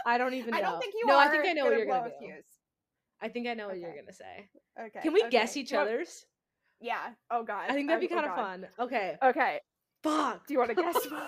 I 0.06 0.18
don't 0.18 0.34
even 0.34 0.50
know. 0.50 0.56
I 0.58 0.60
don't 0.60 0.80
think 0.80 0.94
you 0.94 1.06
no, 1.06 1.14
are. 1.14 1.20
I 1.20 1.28
think 1.30 1.46
I 1.46 1.52
know 1.52 1.64
what 1.66 1.76
you're 1.76 1.86
gonna 1.86 2.06
a 2.06 2.08
do. 2.10 2.14
fuse. 2.20 2.44
I 3.20 3.28
think 3.28 3.46
I 3.46 3.54
know 3.54 3.68
what 3.68 3.78
you're 3.78 3.94
gonna 3.94 4.12
say. 4.12 4.48
Okay. 4.80 5.00
Can 5.02 5.12
we 5.12 5.20
okay. 5.22 5.30
guess 5.30 5.56
each 5.56 5.68
Do 5.68 5.74
you 5.74 5.78
want- 5.80 5.90
other's? 5.90 6.26
Yeah. 6.80 7.10
Oh 7.30 7.42
god. 7.42 7.70
I 7.70 7.74
think 7.74 7.88
that'd 7.88 8.00
be 8.00 8.12
Oh, 8.14 8.16
kind 8.16 8.26
of 8.30 8.36
God. 8.36 8.44
fun. 8.44 8.66
Okay. 8.78 9.18
Okay. 9.22 9.60
Fuck. 10.02 10.46
Do 10.46 10.54
you 10.54 10.58
want 10.60 10.70
to 10.70 10.82
guess 10.82 10.96
mine? 11.10 11.20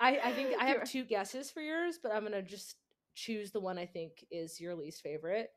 I, 0.00 0.18
I 0.24 0.32
think 0.32 0.54
I 0.60 0.66
have 0.66 0.84
two 0.84 1.04
guesses 1.04 1.50
for 1.50 1.60
yours, 1.60 1.98
but 2.02 2.12
I'm 2.12 2.22
gonna 2.24 2.42
just 2.42 2.76
choose 3.14 3.50
the 3.52 3.60
one 3.60 3.78
I 3.78 3.86
think 3.86 4.24
is 4.30 4.60
your 4.60 4.74
least 4.74 5.02
favorite. 5.02 5.50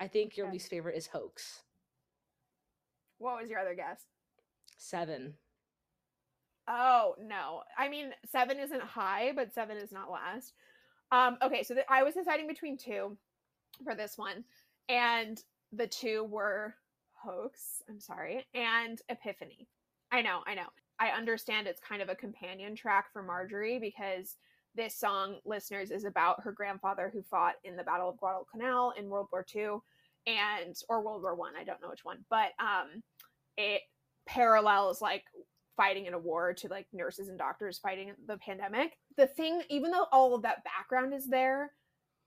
I 0.00 0.08
think 0.08 0.36
your 0.36 0.46
Okay. 0.46 0.54
least 0.54 0.68
favorite 0.70 0.96
is 0.96 1.06
hoax. 1.06 1.62
what 3.18 3.40
was 3.40 3.50
your 3.50 3.58
other 3.60 3.74
guess? 3.74 4.02
Seven. 4.78 5.34
Oh 6.68 7.14
no. 7.20 7.62
I 7.78 7.88
mean, 7.88 8.10
seven 8.30 8.58
isn't 8.58 8.82
high, 8.82 9.32
but 9.34 9.52
seven 9.54 9.76
is 9.76 9.92
not 9.92 10.10
last. 10.10 10.52
Um, 11.12 11.38
okay, 11.42 11.62
so 11.62 11.74
th- 11.74 11.86
I 11.88 12.02
was 12.02 12.14
deciding 12.14 12.46
between 12.46 12.76
two 12.76 13.16
for 13.84 13.94
this 13.94 14.16
one, 14.16 14.44
and 14.88 15.42
the 15.72 15.86
two 15.86 16.24
were 16.24 16.74
hoax. 17.14 17.82
I'm 17.88 18.00
sorry, 18.00 18.44
and 18.54 19.00
Epiphany. 19.08 19.68
I 20.12 20.22
know, 20.22 20.40
I 20.46 20.54
know. 20.54 20.66
I 20.98 21.08
understand 21.08 21.66
it's 21.66 21.80
kind 21.80 22.00
of 22.00 22.08
a 22.08 22.14
companion 22.14 22.74
track 22.74 23.12
for 23.12 23.22
Marjorie 23.22 23.78
because 23.78 24.36
this 24.74 24.94
song, 24.94 25.36
listeners, 25.44 25.90
is 25.90 26.04
about 26.04 26.42
her 26.42 26.52
grandfather 26.52 27.10
who 27.12 27.22
fought 27.22 27.54
in 27.64 27.76
the 27.76 27.82
Battle 27.82 28.08
of 28.08 28.18
Guadalcanal 28.18 28.92
in 28.98 29.08
World 29.08 29.28
War 29.32 29.44
II 29.54 29.78
and 30.26 30.74
or 30.88 31.02
World 31.02 31.22
War 31.22 31.34
One. 31.34 31.52
I. 31.56 31.60
I 31.60 31.64
don't 31.64 31.80
know 31.80 31.88
which 31.88 32.04
one, 32.04 32.18
but 32.30 32.50
um, 32.58 33.02
it 33.56 33.82
parallels 34.26 35.00
like 35.00 35.24
fighting 35.76 36.06
in 36.06 36.14
a 36.14 36.18
war 36.18 36.54
to 36.54 36.68
like 36.68 36.86
nurses 36.92 37.28
and 37.28 37.38
doctors 37.38 37.78
fighting 37.78 38.12
the 38.26 38.38
pandemic. 38.38 38.98
The 39.16 39.26
thing, 39.26 39.62
even 39.70 39.90
though 39.90 40.06
all 40.12 40.34
of 40.34 40.42
that 40.42 40.64
background 40.64 41.14
is 41.14 41.26
there, 41.26 41.72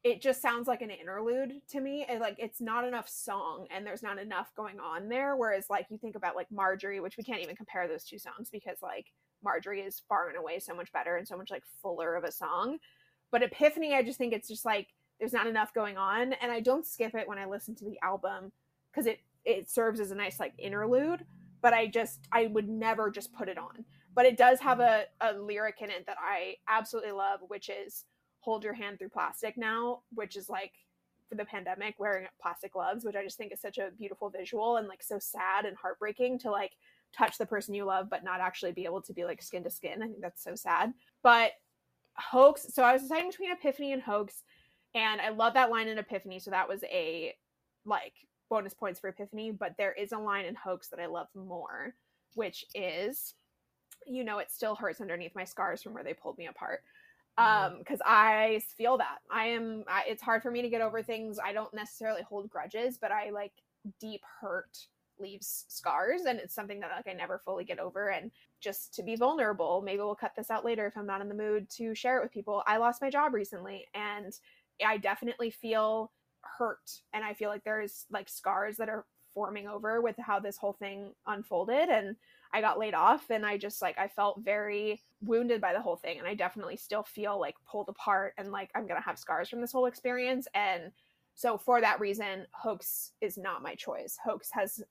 it 0.04 0.22
just 0.22 0.42
sounds 0.42 0.68
like 0.68 0.82
an 0.82 0.90
interlude 0.90 1.62
to 1.70 1.82
me. 1.82 2.06
It, 2.08 2.22
like 2.22 2.38
it's 2.40 2.62
not 2.62 2.88
enough 2.88 3.10
song 3.10 3.68
and 3.70 3.86
there's 3.86 4.02
not 4.02 4.18
enough 4.18 4.54
going 4.56 4.80
on 4.80 5.10
there. 5.10 5.36
Whereas 5.36 5.66
like 5.70 5.88
you 5.90 5.98
think 5.98 6.16
about 6.16 6.36
like 6.36 6.48
Marjorie, 6.52 7.02
which 7.02 7.18
we 7.18 7.24
can't 7.24 7.42
even 7.42 7.56
compare 7.56 7.88
those 7.88 8.06
two 8.06 8.18
songs 8.18 8.50
because 8.50 8.78
like 8.82 9.08
Marjorie 9.44 9.82
is 9.82 10.02
far 10.08 10.30
and 10.30 10.38
away 10.38 10.60
so 10.60 10.74
much 10.74 10.92
better 10.94 11.18
and 11.18 11.28
so 11.28 11.38
much 11.38 11.52
like 11.52 11.64
fuller 11.82 12.16
of 12.16 12.24
a 12.24 12.32
song. 12.32 12.78
But 13.32 13.44
Epiphany, 13.44 13.94
I 13.94 14.04
just 14.04 14.18
think 14.18 14.34
it's 14.34 14.48
just 14.48 14.66
like 14.66 14.88
there's 15.20 15.34
not 15.34 15.48
enough 15.48 15.74
going 15.74 15.98
on, 15.98 16.34
and 16.34 16.52
I 16.52 16.62
don't 16.62 16.88
skip 16.88 17.14
it 17.14 17.28
when 17.28 17.38
I 17.38 17.46
listen 17.46 17.76
to 17.76 17.86
the 17.86 18.00
album 18.02 18.52
because 18.92 19.06
it 19.06 19.20
it 19.46 19.70
serves 19.70 20.00
as 20.00 20.12
a 20.12 20.16
nice 20.16 20.40
like 20.40 20.54
interlude. 20.58 21.26
But 21.62 21.74
I 21.74 21.88
just 21.88 22.22
I 22.32 22.48
would 22.48 22.70
never 22.70 23.12
just 23.12 23.34
put 23.34 23.50
it 23.50 23.58
on. 23.58 23.84
But 24.20 24.26
it 24.26 24.36
does 24.36 24.60
have 24.60 24.80
mm-hmm. 24.80 25.06
a, 25.22 25.32
a 25.32 25.40
lyric 25.40 25.76
in 25.80 25.90
it 25.90 26.06
that 26.06 26.18
I 26.22 26.56
absolutely 26.68 27.14
love, 27.14 27.40
which 27.48 27.70
is 27.70 28.04
hold 28.42 28.66
your 28.66 28.74
hand 28.74 29.00
through 29.00 29.12
plastic 29.12 29.58
now, 29.58 30.02
which 30.14 30.36
is 30.36 30.50
like 30.50 30.74
for 31.30 31.36
the 31.36 31.46
pandemic 31.46 31.96
wearing 32.00 32.28
plastic 32.42 32.74
gloves, 32.74 33.06
which 33.06 33.16
I 33.16 33.24
just 33.24 33.38
think 33.38 33.54
is 33.54 33.62
such 33.62 33.78
a 33.78 33.92
beautiful 33.98 34.30
visual 34.30 34.76
and 34.76 34.90
like 34.90 35.02
so 35.02 35.20
sad 35.20 35.64
and 35.64 35.78
heartbreaking 35.78 36.40
to 36.40 36.52
like 36.52 36.74
touch 37.18 37.38
the 37.38 37.46
person 37.46 37.74
you 37.74 37.86
love 37.86 38.10
but 38.10 38.26
not 38.26 38.42
actually 38.42 38.74
be 38.74 38.84
able 38.84 39.02
to 39.04 39.14
be 39.14 39.24
like 39.24 39.42
skin 39.42 39.64
to 39.64 39.70
skin. 39.70 40.04
I 40.04 40.08
think 40.08 40.20
that's 40.20 40.44
so 40.44 40.54
sad. 40.54 40.92
But 41.24 41.52
hoax, 42.18 42.66
so 42.74 42.84
I 42.84 42.92
was 42.92 43.04
deciding 43.04 43.30
between 43.30 43.54
Epiphany 43.54 43.94
and 43.94 44.02
hoax, 44.02 44.44
and 44.96 45.22
I 45.22 45.30
love 45.30 45.54
that 45.54 45.72
line 45.72 45.88
in 45.88 45.98
Epiphany, 45.98 46.40
so 46.40 46.52
that 46.52 46.68
was 46.68 46.84
a 46.92 47.36
like 47.86 48.16
bonus 48.50 48.74
points 48.74 49.00
for 49.00 49.08
Epiphany, 49.08 49.52
but 49.52 49.76
there 49.78 49.94
is 49.94 50.12
a 50.12 50.18
line 50.18 50.44
in 50.44 50.56
hoax 50.56 50.90
that 50.90 51.00
I 51.00 51.06
love 51.06 51.28
more, 51.34 51.96
which 52.34 52.66
is 52.76 53.34
you 54.06 54.24
know 54.24 54.40
it 54.40 54.52
still 54.52 54.76
hurts 54.76 55.02
underneath 55.02 55.36
my 55.36 55.44
scars 55.44 55.82
from 55.82 55.94
where 55.94 56.04
they 56.04 56.14
pulled 56.14 56.38
me 56.38 56.48
apart. 56.48 56.84
Mhm. 57.40 57.44
um 57.46 57.78
because 57.80 58.02
i 58.06 58.62
feel 58.78 58.98
that. 58.98 59.20
I 59.32 59.46
am 59.48 59.84
I, 59.88 60.04
it's 60.08 60.22
hard 60.22 60.42
for 60.44 60.52
me 60.52 60.62
to 60.62 60.70
get 60.70 60.82
over 60.82 61.02
things. 61.04 61.40
I 61.44 61.54
don't 61.54 61.74
necessarily 61.74 62.22
hold 62.24 62.50
grudges 62.50 62.98
but 62.98 63.12
i 63.12 63.30
like 63.30 63.54
deep 64.00 64.22
hurt 64.42 64.78
leaves 65.20 65.66
scars 65.68 66.22
and 66.28 66.40
it's 66.40 66.56
something 66.56 66.80
that 66.82 66.92
like 66.96 67.08
i 67.08 67.14
never 67.18 67.40
fully 67.46 67.64
get 67.66 67.80
over. 67.80 68.10
And 68.10 68.32
just 68.62 68.94
to 68.96 69.04
be 69.04 69.16
vulnerable 69.16 69.82
maybe 69.86 70.00
we'll 70.00 70.16
cut 70.16 70.34
this 70.36 70.52
out 70.52 70.66
later 70.66 70.86
if 70.88 70.98
i'm 70.98 71.06
not 71.06 71.22
in 71.22 71.30
the 71.30 71.36
mood 71.36 71.70
to 71.72 71.96
share 71.96 72.18
it 72.20 72.24
with 72.24 72.32
people. 72.34 72.64
I 72.68 72.78
lost 72.78 73.02
my 73.02 73.10
job 73.10 73.34
recently 73.34 73.86
and 73.94 74.34
i 74.86 74.98
definitely 74.98 75.50
feel 75.52 76.12
hurt 76.42 77.02
and 77.14 77.24
i 77.24 77.34
feel 77.34 77.50
like 77.50 77.64
there's 77.66 78.06
like 78.10 78.30
scars 78.30 78.78
that 78.78 78.90
are 78.90 79.06
forming 79.34 79.68
over 79.68 80.02
with 80.02 80.16
how 80.18 80.40
this 80.40 80.58
whole 80.58 80.74
thing 80.74 81.14
unfolded. 81.28 81.90
And 81.90 82.16
I 82.54 82.62
got 82.62 82.80
laid 82.80 82.94
off 82.94 83.30
and 83.30 83.46
I 83.46 83.58
just 83.58 83.82
like 83.82 83.98
I 83.98 84.08
felt 84.08 84.42
very 84.44 85.02
wounded 85.22 85.62
by 85.62 85.74
the 85.74 85.82
whole 85.82 85.98
thing 85.98 86.18
and 86.20 86.28
I 86.28 86.34
definitely 86.34 86.78
still 86.78 87.04
feel 87.04 87.40
like 87.40 87.56
pulled 87.70 87.90
apart 87.90 88.34
and 88.38 88.52
like 88.52 88.70
I'm 88.76 88.88
going 88.88 89.00
to 89.00 89.06
have 89.06 89.20
scars 89.20 89.50
from 89.50 89.62
this 89.62 89.72
whole 89.72 89.86
experience 89.86 90.48
and 90.54 90.92
so 91.36 91.58
for 91.58 91.80
that 91.80 92.00
reason 92.00 92.46
hoax 92.54 93.12
is 93.22 93.38
not 93.38 93.62
my 93.62 93.76
choice. 93.76 94.18
Hoax 94.24 94.50
has 94.52 94.82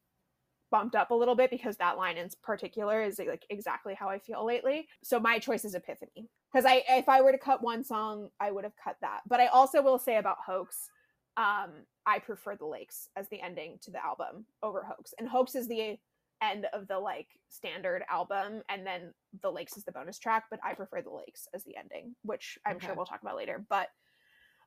bumped 0.71 0.95
up 0.95 1.11
a 1.11 1.15
little 1.15 1.35
bit 1.35 1.51
because 1.51 1.77
that 1.77 1.97
line 1.97 2.17
in 2.17 2.29
particular 2.43 3.03
is 3.03 3.19
like 3.19 3.45
exactly 3.51 3.95
how 3.95 4.09
I 4.09 4.19
feel 4.19 4.45
lately. 4.45 4.87
So 5.03 5.19
my 5.19 5.39
choice 5.39 5.65
is 5.65 5.75
Epiphany 5.75 6.29
because 6.53 6.65
I 6.65 6.85
if 6.89 7.09
I 7.09 7.23
were 7.23 7.33
to 7.33 7.39
cut 7.39 7.63
one 7.63 7.83
song 7.83 8.29
I 8.39 8.51
would 8.53 8.65
have 8.65 8.77
cut 8.83 8.97
that. 9.01 9.21
But 9.27 9.41
I 9.41 9.47
also 9.47 9.83
will 9.83 9.99
say 9.99 10.17
about 10.17 10.37
Hoax 10.47 10.91
um 11.37 11.71
I 12.07 12.19
prefer 12.21 12.57
the 12.57 12.67
lakes 12.67 13.09
as 13.17 13.29
the 13.29 13.41
ending 13.41 13.79
to 13.83 13.91
the 13.91 14.05
album 14.05 14.47
over 14.63 14.85
Hoax. 14.85 15.13
And 15.19 15.29
Hoax 15.29 15.55
is 15.55 15.69
the 15.69 15.99
end 16.43 16.67
of 16.73 16.87
the 16.89 16.99
like 16.99 17.29
standard 17.49 18.03
album 18.11 18.63
and 18.69 18.87
then 18.87 19.13
the 19.43 19.51
lakes 19.51 19.77
is 19.77 19.85
the 19.85 19.93
bonus 19.93 20.19
track 20.19 20.45
but 20.51 20.61
i 20.65 20.75
prefer 20.75 21.03
the 21.03 21.11
lakes 21.11 21.49
as 21.55 21.65
the 21.65 21.77
ending 21.77 22.15
which 22.23 22.59
i'm 22.67 22.79
sure 22.79 22.95
we'll 22.95 23.07
talk 23.07 23.23
about 23.23 23.37
later 23.37 23.65
but 23.69 23.89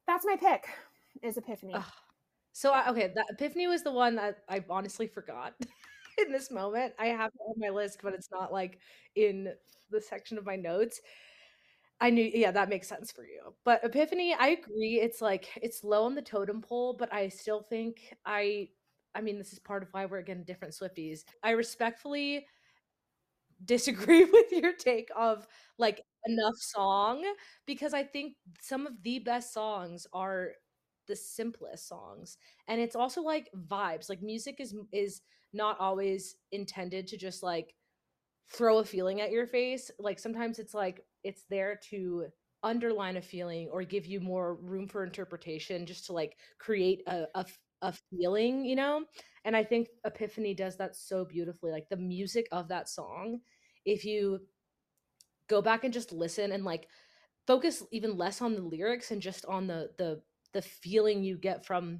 that's 0.07 0.25
my 0.25 0.35
pick 0.35 0.67
is 1.23 1.37
epiphany 1.37 1.73
Ugh. 1.75 1.83
So 2.53 2.71
I, 2.71 2.89
okay, 2.89 3.11
that 3.15 3.25
Epiphany 3.29 3.67
was 3.67 3.83
the 3.83 3.91
one 3.91 4.15
that 4.15 4.39
I 4.49 4.63
honestly 4.69 5.07
forgot 5.07 5.53
in 6.17 6.31
this 6.31 6.51
moment. 6.51 6.93
I 6.99 7.07
have 7.07 7.31
it 7.33 7.41
on 7.47 7.55
my 7.57 7.69
list, 7.69 7.99
but 8.03 8.13
it's 8.13 8.29
not 8.31 8.51
like 8.51 8.79
in 9.15 9.53
the 9.89 10.01
section 10.01 10.37
of 10.37 10.45
my 10.45 10.55
notes. 10.55 10.99
I 11.99 12.09
knew, 12.09 12.29
yeah, 12.33 12.51
that 12.51 12.69
makes 12.69 12.87
sense 12.89 13.11
for 13.11 13.23
you. 13.23 13.53
But 13.63 13.83
Epiphany, 13.83 14.33
I 14.33 14.49
agree. 14.49 14.99
It's 15.01 15.21
like 15.21 15.47
it's 15.61 15.83
low 15.83 16.05
on 16.05 16.15
the 16.15 16.21
totem 16.21 16.61
pole, 16.61 16.95
but 16.97 17.13
I 17.13 17.29
still 17.29 17.61
think 17.61 18.15
I. 18.25 18.69
I 19.15 19.21
mean, 19.21 19.37
this 19.37 19.53
is 19.53 19.59
part 19.59 19.83
of 19.83 19.89
why 19.91 20.05
we're 20.05 20.21
getting 20.21 20.43
different 20.43 20.73
Swifties. 20.73 21.21
I 21.43 21.51
respectfully 21.51 22.45
disagree 23.65 24.25
with 24.31 24.51
your 24.51 24.73
take 24.73 25.09
of 25.15 25.47
like 25.77 26.01
enough 26.25 26.55
song 26.57 27.23
because 27.65 27.93
I 27.93 28.03
think 28.03 28.33
some 28.59 28.87
of 28.87 28.93
the 29.03 29.19
best 29.19 29.53
songs 29.53 30.07
are 30.13 30.51
the 31.07 31.15
simplest 31.15 31.87
songs 31.87 32.37
and 32.67 32.79
it's 32.79 32.95
also 32.95 33.21
like 33.21 33.49
vibes 33.67 34.07
like 34.07 34.21
music 34.21 34.57
is 34.59 34.75
is 34.93 35.21
not 35.51 35.77
always 35.79 36.35
intended 36.51 37.07
to 37.07 37.17
just 37.17 37.43
like 37.43 37.73
throw 38.51 38.79
a 38.79 38.85
feeling 38.85 39.21
at 39.21 39.31
your 39.31 39.47
face 39.47 39.91
like 39.99 40.19
sometimes 40.19 40.59
it's 40.59 40.73
like 40.73 41.05
it's 41.23 41.43
there 41.49 41.79
to 41.89 42.27
underline 42.63 43.17
a 43.17 43.21
feeling 43.21 43.69
or 43.71 43.83
give 43.83 44.05
you 44.05 44.19
more 44.19 44.55
room 44.55 44.87
for 44.87 45.03
interpretation 45.03 45.85
just 45.85 46.05
to 46.05 46.13
like 46.13 46.37
create 46.59 47.01
a, 47.07 47.25
a 47.35 47.45
a 47.81 47.93
feeling 48.09 48.65
you 48.65 48.75
know? 48.75 49.05
And 49.45 49.55
i 49.55 49.63
think 49.63 49.89
epiphany 50.05 50.53
does 50.53 50.77
that 50.77 50.95
so 50.95 51.25
beautifully 51.25 51.71
like 51.71 51.89
the 51.89 51.97
music 51.97 52.47
of 52.51 52.67
that 52.69 52.89
song 52.89 53.39
if 53.85 54.05
you 54.05 54.41
go 55.47 55.61
back 55.61 55.83
and 55.83 55.93
just 55.93 56.11
listen 56.11 56.51
and 56.51 56.63
like 56.63 56.87
focus 57.47 57.83
even 57.91 58.17
less 58.17 58.41
on 58.41 58.53
the 58.55 58.61
lyrics 58.61 59.11
and 59.11 59.21
just 59.21 59.45
on 59.45 59.67
the 59.67 59.89
the 59.97 60.21
the 60.53 60.61
feeling 60.61 61.23
you 61.23 61.37
get 61.37 61.65
from 61.65 61.99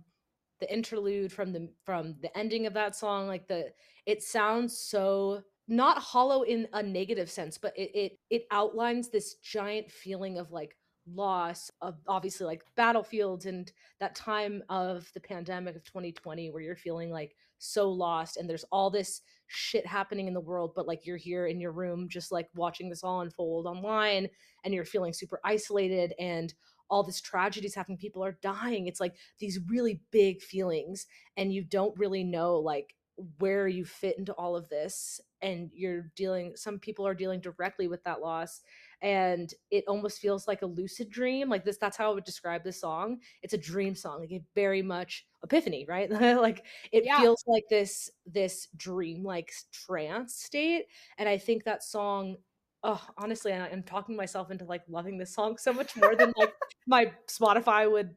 the 0.60 0.74
interlude 0.74 1.32
from 1.32 1.52
the 1.54 1.70
from 1.86 2.16
the 2.22 2.36
ending 2.38 2.66
of 2.66 2.74
that 2.74 2.96
song 2.96 3.28
like 3.28 3.48
the 3.48 3.66
it 4.06 4.22
sounds 4.22 4.78
so 4.78 5.42
not 5.68 5.98
hollow 5.98 6.44
in 6.44 6.68
a 6.74 6.84
negative 6.84 7.30
sense 7.30 7.58
but 7.58 7.74
it 7.78 7.92
it, 7.96 8.20
it 8.30 8.44
outlines 8.52 9.10
this 9.10 9.36
giant 9.36 9.92
feeling 9.92 10.38
of 10.38 10.52
like 10.52 10.76
loss 11.08 11.72
of 11.82 11.96
obviously 12.08 12.46
like 12.46 12.64
battlefields 12.76 13.46
and 13.46 13.72
that 14.00 14.16
time 14.16 14.64
of 14.70 15.10
the 15.14 15.20
pandemic 15.20 15.76
of 15.76 15.84
2020 15.84 16.50
where 16.50 16.62
you're 16.62 16.76
feeling 16.76 17.10
like 17.10 17.36
so 17.58 17.90
lost 17.90 18.38
and 18.38 18.50
there's 18.50 18.66
all 18.72 18.90
this 18.90 19.22
shit 19.48 19.86
happening 19.86 20.28
in 20.28 20.34
the 20.34 20.40
world 20.40 20.72
but 20.76 20.88
like 20.88 21.06
you're 21.06 21.18
here 21.18 21.48
in 21.48 21.60
your 21.60 21.72
room 21.72 22.08
just 22.10 22.32
like 22.32 22.48
watching 22.56 22.90
this 22.90 23.04
all 23.04 23.22
unfold 23.22 23.66
online 23.66 24.28
and 24.64 24.74
you're 24.74 24.86
feeling 24.86 25.14
super 25.14 25.40
isolated 25.44 26.14
and 26.20 26.54
all 26.92 27.04
this 27.04 27.22
tragedy 27.22 27.66
is 27.66 27.74
happening 27.74 27.98
people 27.98 28.24
are 28.24 28.38
dying. 28.44 28.86
It's 28.86 29.00
like 29.00 29.16
these 29.40 29.60
really 29.70 30.02
big 30.12 30.42
feelings 30.42 31.08
and 31.38 31.52
you 31.52 31.64
don't 31.64 31.98
really 31.98 32.24
know 32.24 32.58
like 32.58 32.94
where 33.40 33.68
you 33.68 33.86
fit 33.86 34.20
into 34.20 34.34
all 34.34 34.56
of 34.56 34.68
this 34.70 35.22
and 35.42 35.70
you're 35.74 36.12
dealing 36.16 36.54
some 36.56 36.80
people 36.80 37.08
are 37.08 37.14
dealing 37.14 37.40
directly 37.40 37.88
with 37.88 38.04
that 38.04 38.20
loss 38.20 38.62
and 39.02 39.54
it 39.72 39.84
almost 39.88 40.20
feels 40.20 40.48
like 40.48 40.62
a 40.62 40.66
lucid 40.66 41.10
dream 41.10 41.50
like 41.50 41.66
this 41.66 41.78
that's 41.78 41.98
how 41.98 42.12
i 42.12 42.14
would 42.14 42.24
describe 42.24 42.64
this 42.64 42.80
song 42.80 43.18
it's 43.42 43.54
a 43.54 43.58
dream 43.58 43.96
song 43.96 44.20
like 44.20 44.32
it 44.32 44.44
very 44.56 44.82
much 44.82 45.26
epiphany 45.44 45.86
right 45.88 46.10
like 46.12 46.66
it 46.92 47.04
Yeah. 47.06 47.20
feels 47.20 47.44
like 47.48 47.64
this 47.70 48.10
this 48.26 48.68
dream 48.78 49.24
like 49.24 49.52
trance 49.72 50.36
state 50.36 50.86
and 51.18 51.28
i 51.28 51.38
think 51.38 51.64
that 51.64 51.84
song 51.84 52.38
oh, 52.84 53.02
honestly, 53.18 53.54
I, 53.54 53.68
I'm 53.68 53.84
talking 53.84 54.16
myself 54.16 54.52
into 54.52 54.66
like 54.66 54.82
loving 54.90 55.18
this 55.18 55.34
song 55.34 55.58
so 55.58 55.72
much 55.74 55.96
more 55.96 56.16
than 56.16 56.34
like 56.36 56.54
my 56.88 57.12
Spotify 57.28 57.90
would 57.90 58.16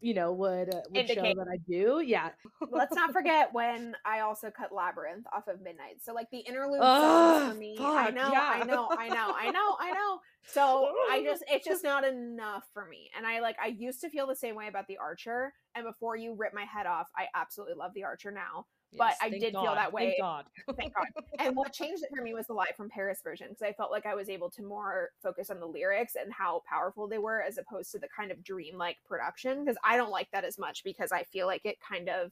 you 0.00 0.14
know 0.14 0.32
would 0.32 0.74
uh, 0.74 0.80
would 0.90 0.96
Indicate. 0.96 1.16
show 1.16 1.34
that 1.34 1.48
I 1.50 1.56
do. 1.68 2.02
Yeah. 2.04 2.30
Let's 2.70 2.94
not 2.94 3.12
forget 3.14 3.52
when 3.52 3.94
I 4.04 4.20
also 4.20 4.50
cut 4.50 4.72
Labyrinth 4.72 5.26
off 5.34 5.48
of 5.48 5.60
Midnight. 5.62 6.02
So 6.02 6.12
like 6.12 6.30
the 6.30 6.40
interlude 6.40 6.80
for 6.80 7.54
me. 7.54 7.76
Fuck, 7.78 7.86
I 7.86 8.10
know, 8.10 8.30
yeah. 8.32 8.52
I 8.54 8.64
know, 8.64 8.88
I 8.90 9.08
know, 9.08 9.34
I 9.36 9.50
know, 9.50 9.76
I 9.80 9.92
know. 9.92 10.20
So 10.48 10.92
I 11.10 11.24
just 11.24 11.42
it's 11.48 11.66
just 11.66 11.82
not 11.82 12.04
enough 12.04 12.68
for 12.72 12.86
me. 12.86 13.10
And 13.16 13.26
I 13.26 13.40
like 13.40 13.56
I 13.60 13.66
used 13.66 14.00
to 14.02 14.08
feel 14.08 14.28
the 14.28 14.36
same 14.36 14.54
way 14.54 14.68
about 14.68 14.86
the 14.86 14.96
Archer. 14.96 15.52
And 15.74 15.84
before 15.84 16.14
you 16.14 16.36
rip 16.38 16.54
my 16.54 16.62
head 16.62 16.86
off, 16.86 17.08
I 17.16 17.24
absolutely 17.34 17.74
love 17.74 17.90
the 17.94 18.04
Archer 18.04 18.30
now 18.30 18.66
but 18.96 19.14
I 19.20 19.28
did 19.28 19.52
God. 19.52 19.62
feel 19.62 19.74
that 19.74 19.92
way. 19.92 20.16
Thank 20.18 20.20
God. 20.20 20.44
thank 20.78 20.94
God. 20.94 21.06
And 21.38 21.56
what 21.56 21.72
changed 21.72 22.02
it 22.02 22.10
for 22.14 22.22
me 22.22 22.34
was 22.34 22.46
the 22.46 22.54
Live 22.54 22.76
from 22.76 22.88
Paris 22.88 23.20
version 23.22 23.48
because 23.48 23.62
I 23.62 23.72
felt 23.72 23.90
like 23.90 24.06
I 24.06 24.14
was 24.14 24.28
able 24.28 24.50
to 24.50 24.62
more 24.62 25.10
focus 25.22 25.50
on 25.50 25.60
the 25.60 25.66
lyrics 25.66 26.14
and 26.20 26.32
how 26.32 26.62
powerful 26.68 27.08
they 27.08 27.18
were 27.18 27.42
as 27.42 27.58
opposed 27.58 27.92
to 27.92 27.98
the 27.98 28.08
kind 28.14 28.30
of 28.30 28.42
dream-like 28.42 28.96
production 29.06 29.64
because 29.64 29.78
I 29.84 29.96
don't 29.96 30.10
like 30.10 30.28
that 30.32 30.44
as 30.44 30.58
much 30.58 30.84
because 30.84 31.12
I 31.12 31.24
feel 31.24 31.46
like 31.46 31.64
it 31.64 31.76
kind 31.80 32.08
of 32.08 32.30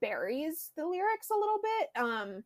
buries 0.00 0.70
the 0.76 0.86
lyrics 0.86 1.30
a 1.30 1.38
little 1.38 1.58
bit. 1.62 2.02
Um 2.02 2.44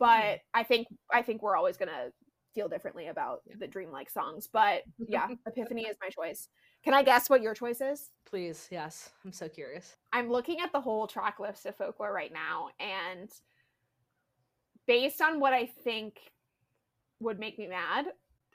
but 0.00 0.22
mm. 0.22 0.38
I 0.54 0.64
think 0.64 0.88
I 1.12 1.22
think 1.22 1.42
we're 1.42 1.56
always 1.56 1.76
going 1.76 1.90
to 1.90 2.12
feel 2.52 2.68
differently 2.68 3.06
about 3.06 3.42
the 3.60 3.68
dreamlike 3.68 4.10
songs, 4.10 4.48
but 4.52 4.82
yeah, 5.08 5.28
Epiphany 5.46 5.82
is 5.82 5.96
my 6.02 6.08
choice. 6.08 6.48
Can 6.82 6.94
I 6.94 7.02
guess 7.02 7.28
what 7.28 7.42
your 7.42 7.54
choice 7.54 7.80
is? 7.80 8.10
Please, 8.24 8.68
yes. 8.70 9.10
I'm 9.24 9.32
so 9.32 9.48
curious. 9.48 9.96
I'm 10.12 10.30
looking 10.30 10.60
at 10.60 10.72
the 10.72 10.80
whole 10.80 11.06
track 11.06 11.38
list 11.38 11.66
of 11.66 11.76
folklore 11.76 12.12
right 12.12 12.32
now, 12.32 12.68
and 12.78 13.30
based 14.86 15.20
on 15.20 15.40
what 15.40 15.52
I 15.52 15.66
think 15.66 16.18
would 17.20 17.38
make 17.38 17.58
me 17.58 17.66
mad, 17.66 18.06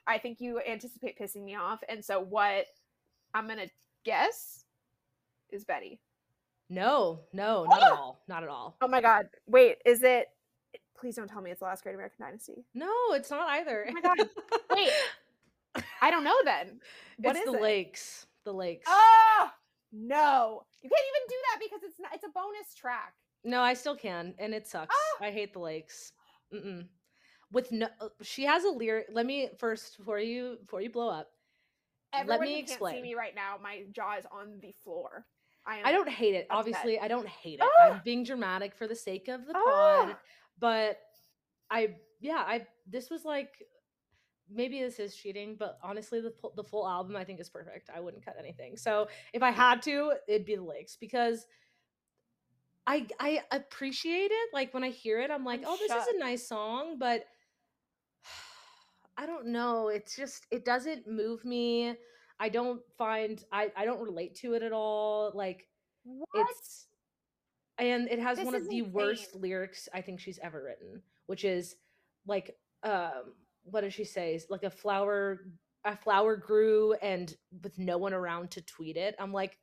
I 0.06 0.18
think 0.18 0.40
you 0.40 0.60
anticipate 0.60 1.18
pissing 1.18 1.44
me 1.44 1.56
off. 1.56 1.82
And 1.88 2.04
so, 2.04 2.20
what 2.20 2.66
I'm 3.34 3.46
going 3.46 3.58
to 3.58 3.70
guess 4.04 4.64
is 5.50 5.64
Betty. 5.64 6.00
No, 6.68 7.20
no, 7.32 7.64
not 7.64 7.82
at 7.82 7.92
all. 7.92 8.22
Not 8.26 8.42
at 8.42 8.48
all. 8.48 8.76
Oh 8.80 8.88
my 8.88 9.00
God. 9.00 9.28
Wait, 9.46 9.76
is 9.84 10.02
it? 10.02 10.28
Please 10.98 11.14
don't 11.14 11.28
tell 11.28 11.42
me 11.42 11.50
it's 11.50 11.60
the 11.60 11.66
last 11.66 11.82
Great 11.82 11.94
American 11.94 12.24
Dynasty. 12.24 12.64
No, 12.74 12.90
it's 13.10 13.30
not 13.30 13.48
either. 13.50 13.86
Oh 13.88 13.92
my 13.92 14.00
God. 14.00 14.28
Wait. 14.74 14.90
I 16.02 16.10
don't 16.10 16.24
know 16.24 16.36
then. 16.44 16.80
What 17.18 17.36
it's 17.36 17.44
the 17.44 17.56
it? 17.56 17.62
lakes. 17.62 18.26
The 18.44 18.52
lakes. 18.52 18.86
Oh 18.88 19.50
no. 19.92 20.62
You 20.82 20.90
can't 20.90 21.06
even 21.08 21.28
do 21.28 21.34
that 21.50 21.60
because 21.60 21.80
it's 21.82 22.00
not 22.00 22.14
it's 22.14 22.24
a 22.24 22.28
bonus 22.28 22.74
track. 22.74 23.14
No, 23.44 23.60
I 23.60 23.74
still 23.74 23.96
can, 23.96 24.34
and 24.38 24.52
it 24.52 24.66
sucks. 24.66 24.94
Oh. 24.94 25.24
I 25.24 25.30
hate 25.30 25.52
the 25.52 25.60
lakes. 25.60 26.12
Mm-mm. 26.52 26.86
With 27.52 27.70
no, 27.70 27.86
uh, 28.00 28.08
she 28.22 28.44
has 28.44 28.64
a 28.64 28.68
lyric. 28.68 29.06
Let 29.12 29.24
me 29.24 29.50
first 29.58 29.98
before 29.98 30.18
you 30.18 30.58
before 30.60 30.80
you 30.80 30.90
blow 30.90 31.08
up. 31.08 31.28
Everyone 32.12 32.40
let 32.40 32.48
me 32.48 32.58
explain. 32.58 32.94
Can't 32.94 33.04
see 33.04 33.10
me 33.10 33.14
right 33.14 33.34
now. 33.34 33.56
My 33.62 33.84
jaw 33.92 34.16
is 34.18 34.26
on 34.32 34.58
the 34.60 34.72
floor. 34.82 35.26
I, 35.66 35.82
I 35.84 35.92
don't 35.92 36.08
hate 36.08 36.34
it. 36.34 36.46
Upset. 36.50 36.58
Obviously, 36.58 37.00
I 37.00 37.08
don't 37.08 37.28
hate 37.28 37.60
it. 37.60 37.64
Oh. 37.64 37.90
I'm 37.90 37.96
ah! 37.96 38.00
being 38.04 38.24
dramatic 38.24 38.74
for 38.74 38.86
the 38.86 38.94
sake 38.94 39.28
of 39.28 39.46
the 39.46 39.52
oh. 39.54 40.04
pod, 40.06 40.16
but 40.58 40.98
I 41.70 41.96
yeah, 42.20 42.42
I 42.46 42.66
this 42.88 43.10
was 43.10 43.24
like 43.24 43.64
maybe 44.52 44.80
this 44.80 44.98
is 44.98 45.14
cheating, 45.14 45.56
but 45.58 45.78
honestly, 45.82 46.20
the 46.20 46.32
the 46.56 46.64
full 46.64 46.86
album 46.86 47.16
I 47.16 47.24
think 47.24 47.40
is 47.40 47.48
perfect. 47.48 47.90
I 47.94 48.00
wouldn't 48.00 48.24
cut 48.24 48.36
anything. 48.38 48.76
So 48.76 49.08
if 49.32 49.42
I 49.42 49.50
had 49.50 49.82
to, 49.82 50.12
it'd 50.28 50.46
be 50.46 50.56
the 50.56 50.62
lakes 50.62 50.96
because 50.96 51.46
I 52.86 53.06
I 53.18 53.42
appreciate 53.50 54.30
it. 54.30 54.48
Like 54.52 54.72
when 54.72 54.84
I 54.84 54.90
hear 54.90 55.20
it, 55.20 55.30
I'm 55.30 55.44
like, 55.44 55.60
I'm 55.60 55.68
oh, 55.68 55.76
this 55.78 55.90
is 55.90 56.14
a 56.14 56.18
nice 56.18 56.46
song, 56.46 56.98
but 56.98 57.24
I 59.16 59.26
don't 59.26 59.48
know. 59.48 59.88
It's 59.88 60.14
just 60.14 60.46
it 60.50 60.64
doesn't 60.64 61.08
move 61.08 61.44
me. 61.44 61.94
I 62.38 62.48
don't 62.48 62.80
find 62.96 63.42
I 63.50 63.72
I 63.76 63.84
don't 63.84 64.00
relate 64.00 64.36
to 64.36 64.54
it 64.54 64.62
at 64.62 64.72
all. 64.72 65.32
Like 65.34 65.66
what? 66.04 66.46
it's 66.50 66.86
and 67.78 68.08
it 68.08 68.18
has 68.18 68.38
this 68.38 68.46
one 68.46 68.54
of 68.54 68.68
the 68.68 68.78
insane. 68.78 68.92
worst 68.92 69.34
lyrics 69.34 69.88
I 69.92 70.00
think 70.00 70.20
she's 70.20 70.38
ever 70.42 70.62
written, 70.62 71.02
which 71.26 71.44
is 71.44 71.76
like 72.26 72.56
um 72.82 73.32
what 73.70 73.82
does 73.82 73.94
she 73.94 74.04
say? 74.04 74.40
Like 74.48 74.64
a 74.64 74.70
flower 74.70 75.40
a 75.84 75.96
flower 75.96 76.36
grew 76.36 76.94
and 76.94 77.32
with 77.62 77.78
no 77.78 77.96
one 77.96 78.12
around 78.12 78.50
to 78.52 78.60
tweet 78.62 78.96
it. 78.96 79.14
I'm 79.18 79.32
like 79.32 79.58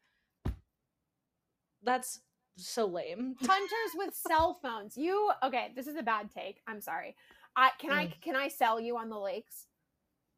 that's 1.83 2.21
so 2.55 2.85
lame. 2.85 3.35
Hunters 3.41 3.91
with 3.95 4.15
cell 4.15 4.59
phones. 4.61 4.95
You 4.95 5.31
okay, 5.43 5.71
this 5.75 5.87
is 5.87 5.95
a 5.95 6.03
bad 6.03 6.29
take. 6.31 6.61
I'm 6.67 6.81
sorry. 6.81 7.15
I 7.55 7.71
can 7.79 7.89
mm. 7.91 7.95
I 7.95 8.13
can 8.21 8.35
I 8.35 8.47
sell 8.47 8.79
you 8.79 8.97
on 8.97 9.09
the 9.09 9.17
lakes? 9.17 9.67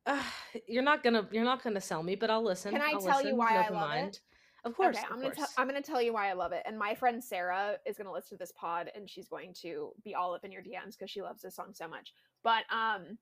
Uh, 0.06 0.22
you're 0.68 0.84
not 0.84 1.04
gonna 1.04 1.28
you're 1.32 1.44
not 1.44 1.64
gonna 1.64 1.82
sell 1.82 2.04
me, 2.04 2.16
but 2.16 2.30
I'll 2.30 2.44
listen. 2.44 2.72
Can 2.72 2.82
I 2.82 2.92
I'll 2.94 3.02
tell 3.02 3.18
listen. 3.18 3.28
you 3.28 3.36
why 3.36 3.56
I 3.56 3.70
love 3.70 3.90
mind. 3.90 4.08
it? 4.08 4.22
Of 4.64 4.76
course. 4.76 4.98
Okay, 4.98 5.06
I'm 5.12 5.22
gonna 5.22 5.36
tell 5.36 5.48
I'm 5.58 5.68
gonna 5.68 5.82
tell 5.82 6.02
you 6.02 6.14
why 6.14 6.30
I 6.30 6.34
love 6.34 6.52
it. 6.52 6.64
And 6.66 6.78
my 6.78 6.96
friend 6.96 7.24
Sarah 7.24 7.76
is 7.86 7.98
gonna 7.98 8.12
listen 8.12 8.38
to 8.38 8.42
this 8.42 8.52
pod 8.54 8.90
and 8.96 9.10
she's 9.10 9.28
going 9.28 9.54
to 9.62 9.92
be 10.04 10.16
all 10.16 10.34
up 10.34 10.44
in 10.44 10.52
your 10.52 10.64
DMs 10.64 10.98
because 10.98 11.12
she 11.12 11.22
loves 11.22 11.42
this 11.42 11.56
song 11.56 11.74
so 11.74 11.88
much. 11.88 12.14
But 12.44 12.64
um 12.72 13.18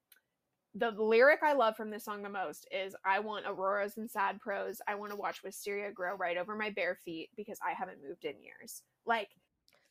the 0.75 0.91
lyric 0.91 1.41
I 1.43 1.53
love 1.53 1.75
from 1.75 1.91
this 1.91 2.03
song 2.03 2.23
the 2.23 2.29
most 2.29 2.67
is 2.71 2.95
I 3.05 3.19
want 3.19 3.45
auroras 3.47 3.97
and 3.97 4.09
sad 4.09 4.39
prose. 4.39 4.81
I 4.87 4.95
want 4.95 5.11
to 5.11 5.17
watch 5.17 5.43
wisteria 5.43 5.91
grow 5.91 6.15
right 6.15 6.37
over 6.37 6.55
my 6.55 6.71
bare 6.71 6.97
feet 7.05 7.29
because 7.35 7.59
I 7.65 7.73
haven't 7.73 8.03
moved 8.07 8.25
in 8.25 8.41
years. 8.41 8.81
Like 9.05 9.29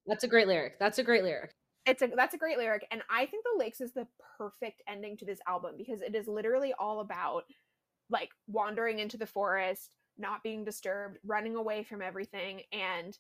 That's 0.07 0.25
a 0.25 0.29
great 0.29 0.49
lyric. 0.49 0.79
That's 0.81 0.99
a 0.99 1.05
great 1.05 1.23
lyric. 1.23 1.55
It's 1.87 2.03
a 2.03 2.09
that's 2.09 2.35
a 2.35 2.39
great 2.39 2.59
lyric 2.59 2.87
and 2.91 3.03
I 3.11 3.27
think 3.27 3.45
The 3.45 3.59
Lakes 3.59 3.81
is 3.81 3.93
the 3.93 4.07
perfect 4.37 4.83
ending 4.89 5.17
to 5.19 5.25
this 5.25 5.41
album 5.47 5.75
because 5.77 6.01
it 6.01 6.15
is 6.17 6.27
literally 6.27 6.75
all 6.79 7.01
about 7.01 7.45
like 8.11 8.31
wandering 8.49 8.99
into 8.99 9.17
the 9.17 9.27
forest, 9.27 9.91
not 10.19 10.43
being 10.43 10.65
disturbed, 10.65 11.19
running 11.25 11.55
away 11.55 11.85
from 11.85 12.03
everything 12.03 12.63
and 12.73 13.17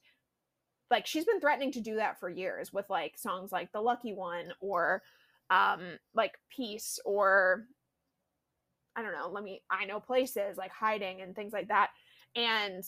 like 0.90 1.06
she's 1.06 1.24
been 1.24 1.40
threatening 1.40 1.72
to 1.72 1.80
do 1.80 1.96
that 1.96 2.18
for 2.18 2.28
years 2.28 2.72
with 2.72 2.90
like 2.90 3.16
songs 3.16 3.52
like 3.52 3.72
The 3.72 3.80
Lucky 3.80 4.12
One 4.12 4.52
or 4.60 5.02
um 5.52 5.80
like 6.14 6.32
peace 6.50 6.98
or 7.04 7.64
i 8.96 9.02
don't 9.02 9.12
know 9.12 9.28
let 9.30 9.44
me 9.44 9.60
i 9.70 9.84
know 9.84 10.00
places 10.00 10.56
like 10.56 10.70
hiding 10.72 11.20
and 11.20 11.34
things 11.34 11.52
like 11.52 11.68
that. 11.68 11.90
And 12.34 12.82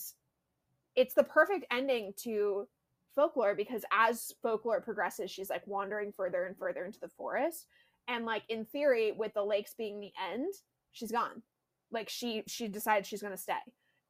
it's 0.95 1.13
the 1.13 1.23
perfect 1.23 1.65
ending 1.71 2.13
to 2.23 2.67
folklore 3.13 3.55
because 3.55 3.83
as 3.93 4.33
folklore 4.41 4.81
progresses 4.81 5.29
she's 5.31 5.49
like 5.49 5.65
wandering 5.67 6.11
further 6.11 6.45
and 6.45 6.57
further 6.57 6.85
into 6.85 6.99
the 6.99 7.09
forest. 7.09 7.67
And 8.07 8.25
like 8.25 8.43
in 8.49 8.65
theory 8.65 9.11
with 9.11 9.33
the 9.33 9.43
lakes 9.43 9.73
being 9.77 9.99
the 9.99 10.11
end 10.31 10.53
she's 10.91 11.11
gone. 11.11 11.43
Like 11.91 12.09
she 12.09 12.43
she 12.47 12.67
decides 12.67 13.07
she's 13.07 13.21
going 13.21 13.35
to 13.35 13.41
stay. 13.41 13.53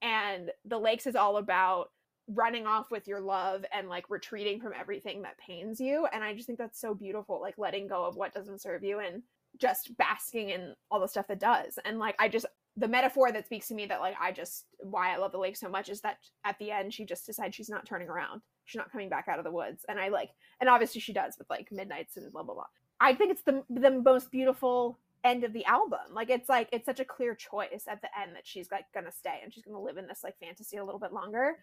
And 0.02 0.52
the 0.66 0.80
lakes 0.80 1.08
is 1.08 1.16
all 1.16 1.38
about 1.38 1.90
running 2.28 2.66
off 2.66 2.90
with 2.90 3.08
your 3.08 3.20
love 3.20 3.64
and 3.72 3.88
like 3.88 4.10
retreating 4.10 4.60
from 4.60 4.74
everything 4.80 5.22
that 5.22 5.38
pains 5.38 5.80
you 5.80 6.08
and 6.12 6.24
i 6.24 6.34
just 6.34 6.48
think 6.48 6.58
that's 6.58 6.82
so 6.82 6.94
beautiful 6.94 7.40
like 7.40 7.58
letting 7.58 7.88
go 7.88 8.04
of 8.04 8.16
what 8.16 8.34
doesn't 8.34 8.62
serve 8.62 8.84
you 8.84 9.00
and 9.00 9.22
just 9.60 9.96
basking 9.98 10.50
in 10.50 10.74
all 10.90 11.00
the 11.00 11.08
stuff 11.08 11.28
that 11.28 11.40
does 11.40 11.78
and 11.86 12.00
like 12.00 12.16
i 12.20 12.28
just 12.28 12.48
the 12.78 12.88
metaphor 12.88 13.32
that 13.32 13.46
speaks 13.46 13.68
to 13.68 13.76
me 13.76 13.86
that 13.86 14.02
like 14.02 14.16
i 14.20 14.32
just 14.32 14.66
why 14.80 15.14
i 15.14 15.18
love 15.18 15.32
the 15.32 15.38
lake 15.38 15.56
so 15.56 15.70
much 15.70 15.88
is 15.88 16.02
that 16.02 16.18
at 16.44 16.58
the 16.58 16.72
end 16.72 16.94
she 16.94 17.06
just 17.06 17.26
decides 17.26 17.56
she's 17.56 17.70
not 17.70 17.86
turning 17.86 18.10
around 18.10 18.42
she's 18.66 18.80
not 18.80 18.92
coming 18.92 19.08
back 19.08 19.28
out 19.28 19.38
of 19.38 19.46
the 19.46 19.52
woods 19.52 19.86
and 19.88 20.00
i 20.00 20.10
like 20.10 20.32
and 20.60 20.70
obviously 20.70 21.00
she 21.00 21.14
does 21.14 21.36
with 21.38 21.50
like 21.50 21.72
midnights 21.72 22.18
and 22.18 22.32
blah 22.32 22.44
blah 22.44 22.56
blah. 22.56 22.66
I 23.00 23.14
think 23.14 23.32
it's 23.32 23.44
the 23.44 23.64
the 23.70 23.92
most 23.92 24.32
beautiful 24.32 25.00
end 25.24 25.44
of 25.44 25.54
the 25.54 25.66
album 25.66 26.00
like 26.12 26.30
it's 26.30 26.50
like 26.50 26.70
it's 26.72 26.86
such 26.86 27.00
a 27.00 27.06
clear 27.06 27.34
choice 27.34 27.86
at 27.88 28.02
the 28.02 28.10
end 28.20 28.36
that 28.36 28.46
she's 28.46 28.70
like 28.72 28.86
gonna 28.94 29.12
stay 29.12 29.40
and 29.44 29.54
she's 29.54 29.64
gonna 29.64 29.80
live 29.80 29.98
in 29.98 30.08
this 30.08 30.24
like 30.24 30.38
fantasy 30.40 30.78
a 30.78 30.86
little 30.86 31.00
bit 31.00 31.14
longer 31.14 31.58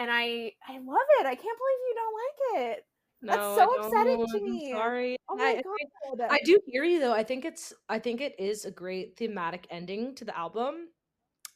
and 0.00 0.10
I 0.10 0.52
I 0.66 0.78
love 0.78 1.06
it. 1.20 1.26
I 1.26 1.34
can't 1.34 1.58
believe 1.58 1.80
you 1.88 1.94
don't 1.94 2.14
like 2.14 2.68
it. 2.68 2.84
No, 3.22 3.32
That's 3.34 3.56
so 3.56 3.84
upsetting 3.84 4.26
to 4.26 4.40
me. 4.40 4.72
I'm 4.72 4.78
sorry. 4.78 5.16
Oh 5.28 5.36
my 5.36 5.44
I, 5.44 5.54
god. 5.62 6.20
I, 6.30 6.34
I 6.36 6.38
do 6.42 6.58
hear 6.66 6.84
you 6.84 6.98
though. 6.98 7.12
I 7.12 7.22
think 7.22 7.44
it's 7.44 7.74
I 7.88 7.98
think 7.98 8.22
it 8.22 8.34
is 8.38 8.64
a 8.64 8.70
great 8.70 9.18
thematic 9.18 9.66
ending 9.70 10.14
to 10.16 10.24
the 10.24 10.36
album. 10.36 10.88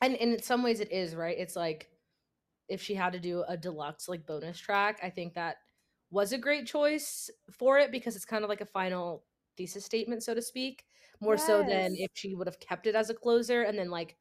And, 0.03 0.15
and 0.17 0.35
in 0.35 0.43
some 0.43 0.63
ways 0.63 0.81
it 0.81 0.93
is, 0.93 1.15
right? 1.15 1.37
It's 1.39 1.57
like 1.57 1.89
if 2.69 2.83
she 2.83 2.95
had 2.95 3.15
to 3.15 3.19
do 3.19 3.45
a 3.49 3.57
deluxe 3.57 4.09
like 4.09 4.27
bonus 4.27 4.59
track, 4.59 5.01
I 5.03 5.09
think 5.09 5.35
that 5.35 5.57
was 6.11 6.33
a 6.33 6.39
great 6.39 6.67
choice 6.67 7.31
for 7.51 7.79
it 7.79 7.91
because 7.91 8.15
it's 8.15 8.27
kind 8.27 8.45
of 8.45 8.51
like 8.51 8.61
a 8.61 8.67
final 8.67 9.25
thesis 9.57 9.87
statement, 9.87 10.23
so 10.23 10.35
to 10.35 10.43
speak, 10.43 10.85
more 11.21 11.35
yes. 11.35 11.47
so 11.47 11.63
than 11.63 11.95
if 11.97 12.11
she 12.13 12.35
would 12.35 12.47
have 12.47 12.61
kept 12.61 12.87
it 12.87 12.95
as 12.95 13.09
a 13.09 13.15
closer 13.15 13.63
and 13.63 13.79
then 13.79 13.89
like 13.89 14.17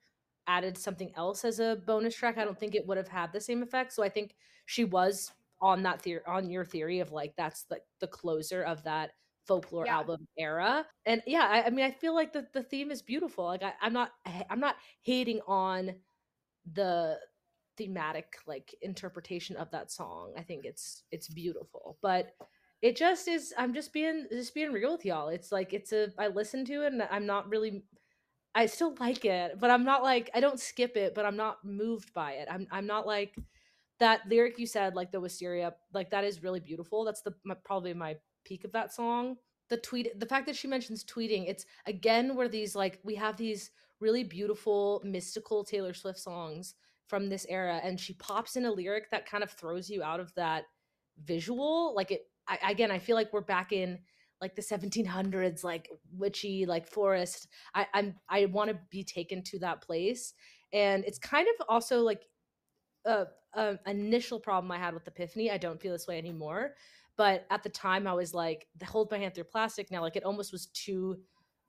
added 0.48 0.78
something 0.78 1.11
else 1.15 1.45
as 1.45 1.60
a 1.60 1.82
bonus 1.86 2.15
track, 2.15 2.38
I 2.38 2.45
don't 2.45 2.60
think 2.60 2.76
it 2.76 2.86
would 2.88 2.98
have 2.98 3.07
had 3.07 3.32
the 3.32 3.41
same 3.41 3.64
effect. 3.64 3.94
So 3.94 4.03
I 4.03 4.10
think 4.10 4.36
she 4.65 4.86
was 4.86 5.32
on 5.61 5.84
that 5.84 6.02
theory 6.02 6.22
on 6.28 6.49
your 6.49 6.65
theory 6.65 6.99
of 6.99 7.11
like 7.11 7.34
that's 7.38 7.64
the 7.64 7.80
the 8.02 8.07
closer 8.07 8.64
of 8.64 8.84
that 8.84 9.11
folklore 9.45 9.86
yeah. 9.86 9.95
album 9.95 10.28
era. 10.38 10.86
And 11.06 11.22
yeah, 11.26 11.48
I, 11.49 11.64
I, 11.64 11.70
mean 11.70 11.86
I 11.86 11.91
feel 11.91 12.14
like 12.14 12.34
the 12.34 12.48
the 12.53 12.64
theme 12.64 12.91
is 12.91 13.02
beautiful. 13.02 13.45
Like 13.45 13.64
I, 13.64 13.74
I'm 13.82 13.94
not 13.94 14.11
I'm 14.49 14.60
not 14.60 14.76
hating 15.02 15.41
on 15.48 15.94
the 16.74 17.18
thematic 17.78 18.36
like 18.45 18.76
interpretation 18.82 19.56
of 19.56 19.72
that 19.72 19.91
song. 19.91 20.34
I 20.38 20.44
think 20.44 20.65
it's 20.65 21.03
it's 21.11 21.28
beautiful. 21.28 21.98
But 22.02 22.34
it 22.84 22.98
just 22.98 23.30
is 23.30 23.53
i'm 23.57 23.74
just 23.74 23.94
being 23.94 24.28
just 24.30 24.53
being 24.53 24.74
real 24.74 24.91
with 24.91 25.06
y'all 25.06 25.30
it's 25.30 25.52
like 25.53 25.74
it's 25.74 25.94
a 25.94 26.10
i 26.20 26.28
listen 26.28 26.65
to 26.65 26.84
it 26.84 26.91
and 26.91 27.02
i'm 27.10 27.26
not 27.26 27.49
really 27.49 27.82
i 28.56 28.66
still 28.66 28.96
like 29.00 29.26
it 29.26 29.60
but 29.60 29.70
i'm 29.72 29.84
not 29.84 30.04
like 30.04 30.30
i 30.34 30.40
don't 30.40 30.60
skip 30.60 30.96
it 30.96 31.16
but 31.16 31.26
i'm 31.26 31.38
not 31.38 31.64
moved 31.64 32.14
by 32.14 32.34
it. 32.34 32.48
I'm, 32.50 32.68
I'm 32.72 32.86
not 32.86 33.08
like 33.08 33.36
that 34.00 34.28
lyric 34.28 34.60
you 34.60 34.68
said 34.68 34.96
like 34.96 35.12
the 35.12 35.20
wisteria 35.22 35.74
like 35.94 36.10
that 36.12 36.24
is 36.24 36.44
really 36.44 36.60
beautiful. 36.60 37.06
That's 37.06 37.22
the 37.22 37.34
my, 37.46 37.56
probably 37.64 37.94
my 37.94 38.18
peak 38.44 38.64
of 38.66 38.72
that 38.74 38.94
song. 38.94 39.38
The 39.70 39.78
tweet 39.78 40.20
the 40.20 40.26
fact 40.26 40.46
that 40.48 40.56
she 40.56 40.68
mentions 40.68 41.04
tweeting 41.06 41.46
it's 41.48 41.66
again 41.86 42.36
where 42.36 42.50
these 42.50 42.76
like 42.76 43.00
we 43.04 43.16
have 43.16 43.38
these 43.38 43.72
really 44.00 44.24
beautiful 44.24 45.02
mystical 45.06 45.64
taylor 45.64 45.94
swift 45.94 46.20
songs 46.20 46.76
from 47.08 47.30
this 47.30 47.46
era 47.50 47.80
and 47.84 48.00
she 48.00 48.14
pops 48.16 48.56
in 48.56 48.66
a 48.66 48.72
lyric 48.72 49.10
that 49.12 49.26
kind 49.26 49.44
of 49.44 49.52
throws 49.52 49.90
you 49.90 50.04
out 50.04 50.20
of 50.20 50.34
that 50.36 50.66
visual. 51.24 51.94
Like 51.96 52.12
it 52.12 52.28
I, 52.48 52.72
again 52.72 52.92
i 52.92 53.00
feel 53.00 53.16
like 53.16 53.32
we're 53.32 53.40
back 53.40 53.72
in 53.72 54.00
like 54.44 54.56
the 54.57 54.61
1700s 54.61 55.64
like 55.64 55.90
witchy 56.11 56.65
like 56.65 56.86
forest 56.86 57.48
i 57.74 57.88
i'm 57.94 58.14
i 58.30 58.44
want 58.48 58.70
to 58.70 58.78
be 58.90 59.02
taken 59.02 59.41
to 59.41 59.57
that 59.60 59.82
place. 59.82 60.34
And 60.74 61.06
it's 61.06 61.18
kind 61.20 61.48
of 61.48 61.65
also 61.70 62.02
like 62.02 62.24
a, 63.06 63.28
a 63.53 63.80
initial 63.88 64.41
problem 64.41 64.70
i 64.70 64.78
had 64.78 64.94
with 64.94 65.07
epiphany. 65.07 65.49
I 65.49 65.57
don't 65.57 65.82
feel 65.82 65.94
this 65.94 66.07
way 66.07 66.18
anymore. 66.18 66.76
But 67.15 67.45
at 67.49 67.64
the 67.64 67.70
time 67.70 68.06
i 68.06 68.14
was 68.14 68.34
like 68.34 68.68
the 68.78 68.86
hold 68.86 69.10
my 69.10 69.18
hand 69.18 69.34
through 69.34 69.45
plastic 69.45 69.90
now 69.90 70.02
like 70.02 70.18
it 70.18 70.26
almost 70.26 70.52
was 70.52 70.65
too 70.68 71.18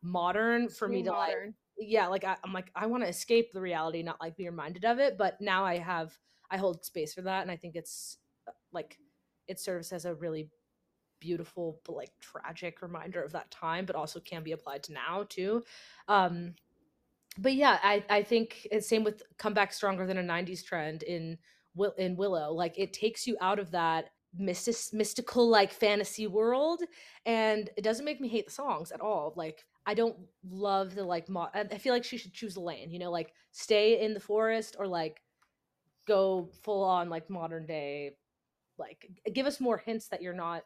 modern 0.03 0.69
for 0.69 0.89
too 0.89 0.95
me 0.95 1.03
to 1.05 1.13
modern. 1.13 1.47
like 1.47 1.55
yeah 1.79 2.09
like 2.09 2.25
I, 2.25 2.37
i'm 2.45 2.53
like 2.53 2.71
i 2.75 2.87
want 2.87 3.05
to 3.05 3.09
escape 3.09 3.53
the 3.53 3.61
reality 3.61 4.03
not 4.03 4.21
like 4.21 4.37
be 4.37 4.49
reminded 4.49 4.85
of 4.85 4.99
it. 4.99 5.17
But 5.17 5.41
now 5.41 5.65
i 5.65 5.79
have 5.79 6.19
i 6.51 6.57
hold 6.57 6.85
space 6.85 7.15
for 7.15 7.23
that 7.23 7.43
and 7.43 7.53
i 7.53 7.57
think 7.57 7.77
it's 7.77 8.19
like 8.73 8.99
it 9.47 9.61
serves 9.61 9.93
as 9.93 10.07
a 10.07 10.15
really 10.15 10.51
beautiful 11.25 11.81
but 11.85 11.97
like 11.97 12.11
tragic 12.21 12.83
reminder 12.83 13.23
of 13.23 13.33
that 13.33 13.51
time 13.51 13.85
but 13.87 13.97
also 13.97 14.21
can 14.21 14.43
be 14.43 14.53
applied 14.53 14.83
to 14.83 14.93
now 14.93 15.25
too. 15.29 15.63
Um 16.09 16.55
but 17.39 17.55
yeah 17.55 17.79
i 17.83 18.05
i 18.11 18.23
think 18.23 18.65
it's 18.71 18.89
same 18.89 19.03
with 19.03 19.23
come 19.39 19.55
back 19.55 19.73
stronger 19.73 20.07
than 20.07 20.19
a 20.19 20.23
90s 20.23 20.63
trend 20.63 21.03
in 21.03 21.39
will 21.75 21.95
in 21.99 22.17
willow. 22.17 22.53
Like 22.53 22.79
it 22.79 22.93
takes 22.93 23.27
you 23.27 23.37
out 23.41 23.59
of 23.59 23.71
that 23.73 24.11
mystic, 24.37 24.77
mystical 24.93 25.49
like 25.49 25.73
fantasy 25.73 26.27
world 26.27 26.83
and 27.27 27.71
it 27.77 27.83
doesn't 27.83 28.05
make 28.05 28.21
me 28.21 28.29
hate 28.29 28.47
the 28.47 28.53
songs 28.53 28.93
at 28.93 29.01
all. 29.01 29.33
Like 29.37 29.65
i 29.87 29.95
don't 29.95 30.17
love 30.49 30.95
the 30.95 31.05
like 31.05 31.29
mo- 31.29 31.51
i 31.55 31.79
feel 31.79 31.93
like 31.93 32.05
she 32.05 32.17
should 32.17 32.33
choose 32.33 32.57
a 32.57 32.61
lane 32.61 32.91
you 32.91 32.99
know 32.99 33.11
like 33.11 33.33
stay 33.53 34.01
in 34.03 34.15
the 34.15 34.21
forest 34.21 34.77
or 34.79 34.87
like 34.87 35.21
go 36.07 36.49
full 36.63 36.85
on 36.85 37.09
like 37.09 37.29
modern 37.31 37.67
day 37.67 38.17
like 38.79 39.07
give 39.33 39.47
us 39.47 39.61
more 39.61 39.79
hints 39.79 40.09
that 40.09 40.23
you're 40.23 40.33
not 40.35 40.65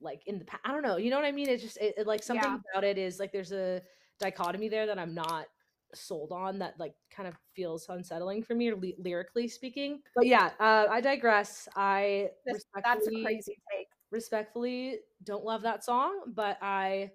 like 0.00 0.22
in 0.26 0.38
the 0.38 0.44
past 0.44 0.62
i 0.64 0.72
don't 0.72 0.82
know 0.82 0.96
you 0.96 1.10
know 1.10 1.16
what 1.16 1.24
i 1.24 1.32
mean? 1.32 1.48
It's 1.48 1.62
just 1.62 1.76
it, 1.78 1.94
it 1.98 2.06
like 2.06 2.22
something 2.22 2.50
yeah. 2.50 2.58
about 2.72 2.84
it 2.84 2.98
is 2.98 3.18
like 3.18 3.32
there's 3.32 3.52
a 3.52 3.80
dichotomy 4.20 4.68
there 4.68 4.86
that 4.86 4.98
i'm 4.98 5.14
not 5.14 5.46
sold 5.94 6.32
on 6.32 6.58
that 6.58 6.74
like 6.78 6.94
kind 7.14 7.28
of 7.28 7.34
feels 7.54 7.86
unsettling 7.88 8.42
for 8.42 8.54
me 8.54 8.72
ly- 8.72 8.94
lyrically 8.98 9.48
speaking. 9.48 10.00
But 10.14 10.26
yeah 10.26 10.50
uh, 10.58 10.86
i 10.90 11.00
digress. 11.00 11.68
I 11.76 12.30
that's 12.46 13.06
a 13.06 13.22
crazy 13.22 13.58
take. 13.72 13.88
respectfully 14.10 14.98
don't 15.22 15.44
love 15.44 15.62
that 15.62 15.84
song 15.84 16.20
but 16.34 16.58
i 16.62 17.10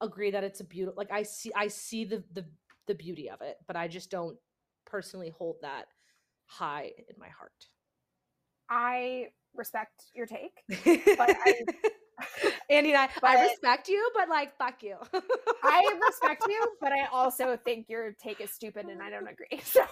agree 0.00 0.30
that 0.30 0.44
it's 0.44 0.60
a 0.60 0.64
beautiful 0.64 0.96
like 0.96 1.10
i 1.10 1.22
see 1.22 1.50
i 1.56 1.68
see 1.68 2.04
the 2.04 2.22
the 2.32 2.44
the 2.86 2.94
beauty 2.94 3.28
of 3.28 3.40
it 3.42 3.56
but 3.66 3.76
i 3.76 3.88
just 3.88 4.10
don't 4.10 4.36
personally 4.86 5.30
hold 5.36 5.56
that 5.60 5.86
high 6.46 6.90
in 6.96 7.14
my 7.18 7.28
heart. 7.28 7.52
I 8.70 9.28
respect 9.54 10.04
your 10.14 10.26
take 10.26 10.52
but 11.18 11.30
i 11.44 11.54
Andy 12.70 12.90
and 12.90 12.98
I, 12.98 13.08
but 13.20 13.30
I 13.30 13.46
respect 13.46 13.88
you, 13.88 14.10
but 14.14 14.28
like, 14.28 14.56
fuck 14.58 14.82
you. 14.82 14.96
I 15.62 15.98
respect 16.06 16.44
you, 16.48 16.72
but 16.80 16.92
I 16.92 17.06
also 17.12 17.58
think 17.64 17.88
your 17.88 18.12
take 18.12 18.40
is 18.40 18.50
stupid 18.50 18.86
and 18.86 19.02
I 19.02 19.10
don't 19.10 19.28
agree. 19.28 19.46
So 19.68 19.84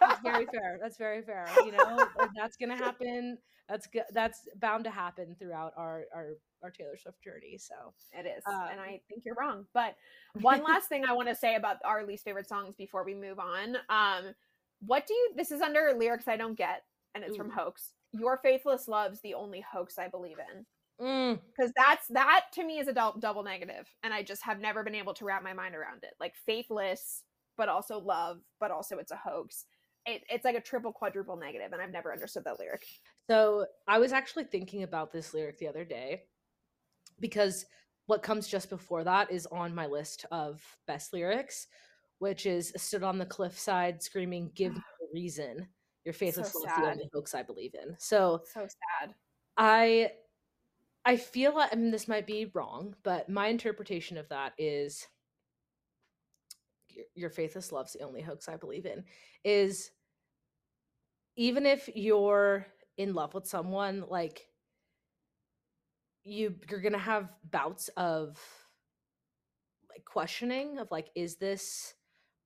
that's 0.00 0.20
very 0.22 0.46
fair. 0.46 0.78
That's 0.80 0.96
very 0.96 1.22
fair. 1.22 1.46
You 1.64 1.72
know, 1.72 2.06
that's 2.34 2.56
gonna 2.56 2.76
happen. 2.76 3.38
That's 3.68 3.86
good. 3.86 4.04
That's 4.12 4.48
bound 4.56 4.84
to 4.84 4.90
happen 4.90 5.36
throughout 5.38 5.72
our 5.76 6.04
our 6.14 6.30
our 6.62 6.70
Taylor 6.70 6.96
Swift 6.96 7.22
journey. 7.22 7.58
So 7.58 7.74
it 8.12 8.26
is, 8.26 8.42
um, 8.46 8.68
and 8.70 8.80
I 8.80 9.00
think 9.08 9.24
you're 9.24 9.36
wrong. 9.38 9.66
But 9.74 9.96
one 10.40 10.62
last 10.62 10.88
thing 10.88 11.04
I 11.04 11.12
want 11.12 11.28
to 11.28 11.34
say 11.34 11.56
about 11.56 11.76
our 11.84 12.04
least 12.04 12.24
favorite 12.24 12.48
songs 12.48 12.74
before 12.76 13.04
we 13.04 13.14
move 13.14 13.38
on. 13.38 13.76
Um, 13.88 14.34
what 14.84 15.06
do 15.06 15.14
you? 15.14 15.32
This 15.36 15.50
is 15.50 15.60
under 15.60 15.94
lyrics 15.96 16.26
I 16.26 16.36
don't 16.36 16.56
get, 16.56 16.82
and 17.14 17.22
it's 17.22 17.34
ooh. 17.34 17.38
from 17.38 17.50
Hoax. 17.50 17.90
Your 18.12 18.38
faithless 18.42 18.88
love's 18.88 19.20
the 19.20 19.34
only 19.34 19.60
hoax 19.60 19.98
I 19.98 20.08
believe 20.08 20.38
in 20.38 20.66
because 20.98 21.70
mm. 21.70 21.72
that's 21.76 22.06
that 22.08 22.44
to 22.52 22.64
me 22.64 22.78
is 22.78 22.88
a 22.88 22.92
double, 22.92 23.18
double 23.18 23.42
negative 23.42 23.88
and 24.02 24.12
i 24.12 24.22
just 24.22 24.42
have 24.42 24.60
never 24.60 24.84
been 24.84 24.94
able 24.94 25.14
to 25.14 25.24
wrap 25.24 25.42
my 25.42 25.52
mind 25.52 25.74
around 25.74 26.04
it. 26.04 26.14
Like 26.20 26.34
faithless 26.46 27.22
but 27.56 27.68
also 27.68 27.98
love 27.98 28.38
but 28.60 28.70
also 28.70 28.98
it's 28.98 29.12
a 29.12 29.16
hoax. 29.16 29.66
It, 30.04 30.22
it's 30.28 30.44
like 30.44 30.56
a 30.56 30.60
triple 30.60 30.92
quadruple 30.92 31.36
negative 31.36 31.72
and 31.72 31.80
i've 31.80 31.92
never 31.92 32.12
understood 32.12 32.44
that 32.44 32.58
lyric. 32.58 32.84
So 33.28 33.66
i 33.88 33.98
was 33.98 34.12
actually 34.12 34.44
thinking 34.44 34.82
about 34.82 35.12
this 35.12 35.34
lyric 35.34 35.58
the 35.58 35.68
other 35.68 35.84
day 35.84 36.22
because 37.20 37.66
what 38.06 38.22
comes 38.22 38.48
just 38.48 38.68
before 38.68 39.04
that 39.04 39.30
is 39.30 39.46
on 39.46 39.74
my 39.74 39.86
list 39.86 40.26
of 40.30 40.60
best 40.86 41.12
lyrics 41.12 41.66
which 42.22 42.46
is 42.46 42.72
stood 42.76 43.02
on 43.02 43.18
the 43.18 43.26
cliffside 43.26 44.00
screaming 44.00 44.48
give 44.54 44.72
me 44.72 44.78
a 45.02 45.06
reason. 45.12 45.66
Your 46.04 46.12
faithless 46.12 46.52
so 46.52 46.60
love 46.60 46.80
the 46.80 46.90
only 46.90 47.08
hoax 47.12 47.34
i 47.34 47.42
believe 47.42 47.74
in. 47.74 47.96
So 47.98 48.42
so 48.52 48.60
sad. 48.60 49.14
I 49.56 50.10
I 51.04 51.16
feel 51.16 51.58
I 51.58 51.74
mean 51.74 51.90
this 51.90 52.08
might 52.08 52.26
be 52.26 52.50
wrong, 52.54 52.94
but 53.02 53.28
my 53.28 53.48
interpretation 53.48 54.16
of 54.16 54.28
that 54.28 54.52
is 54.58 55.06
your, 56.88 57.04
your 57.14 57.30
faithless 57.30 57.72
love's 57.72 57.94
the 57.94 58.04
only 58.04 58.22
hoax 58.22 58.48
I 58.48 58.56
believe 58.56 58.86
in. 58.86 59.04
Is 59.44 59.90
even 61.36 61.66
if 61.66 61.88
you're 61.94 62.66
in 62.98 63.14
love 63.14 63.34
with 63.34 63.46
someone, 63.46 64.04
like 64.08 64.46
you 66.24 66.54
you're 66.70 66.80
gonna 66.80 66.98
have 66.98 67.30
bouts 67.50 67.88
of 67.96 68.38
like 69.90 70.04
questioning 70.04 70.78
of 70.78 70.90
like, 70.90 71.10
is 71.14 71.36
this 71.36 71.94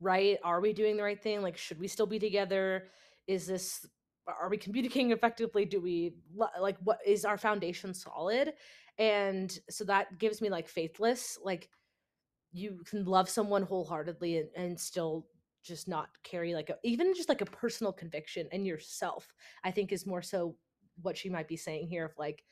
right? 0.01 0.39
Are 0.43 0.61
we 0.61 0.73
doing 0.73 0.97
the 0.97 1.03
right 1.03 1.23
thing? 1.23 1.43
Like, 1.43 1.57
should 1.57 1.79
we 1.81 1.89
still 1.89 2.07
be 2.07 2.19
together? 2.19 2.89
Is 3.27 3.47
this 3.47 3.87
are 4.27 4.49
we 4.49 4.57
communicating 4.57 5.13
effectively? 5.13 5.65
Do 5.65 5.81
we 5.81 6.15
like 6.61 6.77
what 6.83 6.99
is 7.07 7.25
our 7.25 7.39
foundation 7.39 7.95
solid? 7.95 8.53
And 8.99 9.57
so 9.71 9.85
that 9.85 10.19
gives 10.19 10.41
me 10.41 10.49
like 10.49 10.69
faithless 10.69 11.39
like 11.43 11.69
you 12.53 12.83
can 12.89 13.05
love 13.05 13.29
someone 13.29 13.63
wholeheartedly 13.63 14.39
and, 14.39 14.49
and 14.57 14.81
still 14.81 15.27
just 15.63 15.89
not 15.89 16.09
carry 16.23 16.55
like 16.55 16.71
a 16.71 16.77
even 16.85 17.13
just 17.15 17.29
like 17.29 17.41
a 17.41 17.47
personal 17.47 17.93
conviction 17.93 18.47
in 18.53 18.65
yourself 18.65 19.35
i 19.65 19.71
think 19.71 19.91
is 19.91 20.07
more 20.07 20.23
so 20.23 20.55
what 21.03 21.17
she 21.17 21.29
might 21.29 21.49
be 21.49 21.57
saying 21.57 21.89
here 21.89 22.05
of 22.05 22.13
like 22.17 22.45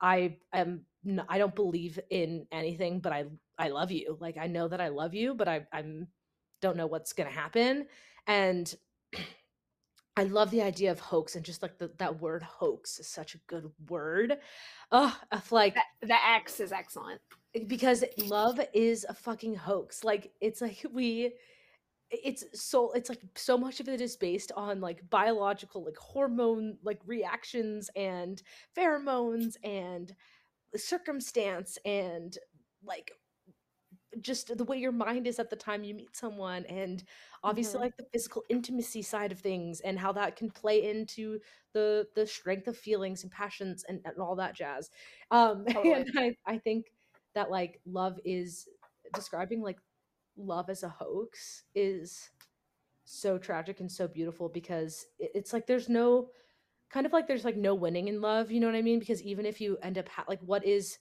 i 0.00 0.36
am 0.52 0.82
i 1.28 1.36
don't 1.36 1.56
believe 1.56 1.98
in 2.10 2.46
anything 2.52 3.00
but 3.00 3.12
i 3.12 3.24
i 3.58 3.68
love 3.68 3.90
you. 3.90 4.16
Like 4.20 4.38
i 4.38 4.46
know 4.46 4.68
that 4.68 4.80
i 4.80 4.88
love 4.88 5.14
you 5.14 5.34
but 5.34 5.48
i 5.48 5.66
i'm 5.72 6.06
don't 6.60 6.76
know 6.76 6.86
what's 6.86 7.12
gonna 7.12 7.30
happen. 7.30 7.86
And 8.26 8.72
I 10.20 10.24
love 10.24 10.50
the 10.50 10.60
idea 10.60 10.90
of 10.90 11.00
hoax 11.00 11.34
and 11.34 11.42
just 11.42 11.62
like 11.62 11.78
the, 11.78 11.90
that 11.96 12.20
word 12.20 12.42
hoax 12.42 13.00
is 13.00 13.08
such 13.08 13.34
a 13.34 13.38
good 13.46 13.70
word. 13.88 14.36
Oh, 14.92 15.18
like 15.50 15.74
the, 16.02 16.08
the 16.08 16.28
X 16.28 16.60
is 16.60 16.72
excellent 16.72 17.22
eh, 17.54 17.60
because 17.66 18.04
love 18.26 18.60
is 18.74 19.06
a 19.08 19.14
fucking 19.14 19.54
hoax. 19.54 20.04
Like 20.04 20.30
it's 20.42 20.60
like 20.60 20.84
we 20.92 21.32
it's 22.10 22.44
so 22.52 22.92
it's 22.92 23.08
like 23.08 23.22
so 23.34 23.56
much 23.56 23.80
of 23.80 23.88
it 23.88 24.02
is 24.02 24.14
based 24.14 24.52
on 24.58 24.82
like 24.82 25.08
biological 25.08 25.86
like 25.86 25.96
hormone 25.96 26.76
like 26.82 27.00
reactions 27.06 27.88
and 27.96 28.42
pheromones 28.76 29.54
and 29.64 30.14
circumstance 30.76 31.78
and 31.86 32.36
like 32.84 33.12
just 34.20 34.56
the 34.56 34.64
way 34.64 34.76
your 34.76 34.92
mind 34.92 35.26
is 35.26 35.38
at 35.38 35.50
the 35.50 35.56
time 35.56 35.84
you 35.84 35.94
meet 35.94 36.16
someone 36.16 36.64
and 36.66 37.04
obviously 37.44 37.74
mm-hmm. 37.74 37.84
like 37.84 37.96
the 37.96 38.06
physical 38.12 38.42
intimacy 38.48 39.02
side 39.02 39.30
of 39.30 39.38
things 39.38 39.80
and 39.80 39.98
how 39.98 40.12
that 40.12 40.36
can 40.36 40.50
play 40.50 40.90
into 40.90 41.38
the 41.74 42.06
the 42.16 42.26
strength 42.26 42.66
of 42.66 42.76
feelings 42.76 43.22
and 43.22 43.30
passions 43.30 43.84
and, 43.88 44.00
and 44.04 44.18
all 44.18 44.34
that 44.34 44.54
jazz 44.54 44.90
um 45.30 45.64
totally. 45.70 45.92
and 45.94 46.10
I, 46.18 46.36
I 46.46 46.58
think 46.58 46.86
that 47.34 47.50
like 47.50 47.80
love 47.86 48.18
is 48.24 48.68
describing 49.14 49.62
like 49.62 49.78
love 50.36 50.70
as 50.70 50.82
a 50.82 50.88
hoax 50.88 51.64
is 51.74 52.30
so 53.04 53.38
tragic 53.38 53.80
and 53.80 53.90
so 53.90 54.08
beautiful 54.08 54.48
because 54.48 55.06
it's 55.18 55.52
like 55.52 55.66
there's 55.66 55.88
no 55.88 56.28
kind 56.90 57.06
of 57.06 57.12
like 57.12 57.26
there's 57.28 57.44
like 57.44 57.56
no 57.56 57.74
winning 57.74 58.08
in 58.08 58.20
love 58.20 58.50
you 58.50 58.60
know 58.60 58.66
what 58.66 58.76
i 58.76 58.82
mean 58.82 58.98
because 58.98 59.22
even 59.22 59.46
if 59.46 59.60
you 59.60 59.76
end 59.82 59.98
up 59.98 60.08
ha- 60.08 60.24
like 60.28 60.40
what 60.40 60.64
is 60.64 60.98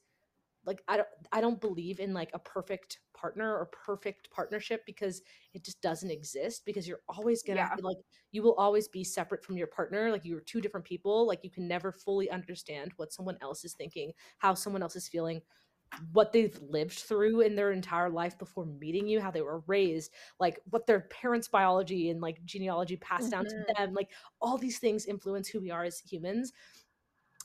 like 0.66 0.82
I 0.88 0.98
don't 0.98 1.08
I 1.32 1.42
don't 1.42 1.60
believe 1.62 2.00
in 2.00 2.14
like 2.14 2.32
a 2.34 2.40
perfect 2.40 3.00
partner 3.14 3.58
or 3.58 3.66
perfect 3.68 4.30
partnership 4.32 4.86
because 4.86 5.22
it 5.54 5.64
just 5.64 5.82
doesn't 5.82 6.12
exist 6.12 6.64
because 6.66 6.88
you're 6.88 7.02
always 7.10 7.44
gonna 7.44 7.58
Yeah. 7.58 7.76
like 7.82 7.98
you 8.32 8.44
will 8.44 8.56
always 8.56 8.88
be 8.88 9.04
separate 9.04 9.44
from 9.44 9.58
your 9.58 9.68
partner 9.68 10.12
like 10.12 10.26
you're 10.26 10.42
two 10.42 10.62
different 10.62 10.86
people 10.86 11.26
like 11.28 11.44
you 11.44 11.50
can 11.50 11.68
never 11.68 11.92
fully 11.92 12.30
understand 12.30 12.92
what 12.98 13.12
someone 13.14 13.38
else 13.42 13.66
is 13.66 13.74
thinking 13.74 14.12
how 14.38 14.54
someone 14.54 14.82
else 14.82 14.96
is 14.96 15.08
feeling 15.08 15.42
what 16.12 16.32
they've 16.32 16.60
lived 16.62 17.00
through 17.00 17.42
in 17.42 17.56
their 17.56 17.72
entire 17.72 18.10
life 18.10 18.38
before 18.38 18.66
meeting 18.66 19.08
you 19.08 19.20
how 19.20 19.32
they 19.32 19.42
were 19.42 19.64
raised 19.68 20.14
like 20.40 20.60
what 20.70 20.86
their 20.86 21.02
parents 21.10 21.48
biology 21.48 22.10
and 22.10 22.22
like 22.22 22.44
genealogy 22.46 22.96
passed 22.98 23.32
down 23.32 23.46
to 23.46 23.56
Mhm. 23.56 23.76
them 23.76 23.94
like 23.94 24.12
all 24.40 24.58
these 24.58 24.78
things 24.80 25.06
influence 25.08 25.48
who 25.50 25.60
we 25.60 25.72
are 25.72 25.84
as 25.84 26.00
humans 26.00 26.54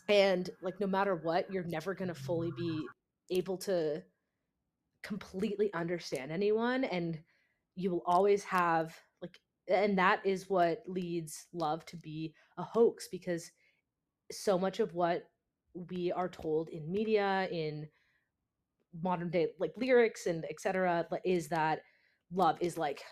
and 0.09 0.51
like 0.61 0.79
no 0.81 0.87
matter 0.87 1.17
what 1.17 1.51
you're 1.51 1.65
never 1.65 1.95
going 1.95 2.09
to 2.09 2.15
fully 2.15 2.51
be 2.57 2.87
able 3.31 3.57
to 3.57 4.03
completely 5.03 5.73
understand 5.75 6.33
anyone 6.33 6.85
and 6.85 7.19
you 7.77 7.91
will 7.91 8.03
always 8.07 8.43
have 8.45 8.95
like 9.21 9.39
and 9.69 9.99
that 9.99 10.21
is 10.25 10.49
what 10.49 10.83
leads 10.87 11.47
love 11.53 11.85
to 11.87 11.97
be 11.97 12.35
a 12.59 12.63
hoax 12.63 13.09
because 13.11 13.51
so 14.33 14.59
much 14.59 14.81
of 14.81 14.95
what 14.95 15.25
we 15.91 16.11
are 16.13 16.29
told 16.29 16.69
in 16.71 16.91
media 16.91 17.49
in 17.51 17.87
modern 19.03 19.29
day 19.29 19.49
like 19.59 19.73
lyrics 19.77 20.27
and 20.27 20.45
etc 20.49 21.07
is 21.25 21.49
that 21.49 21.81
love 22.33 22.57
is 22.61 22.79
like 22.79 23.03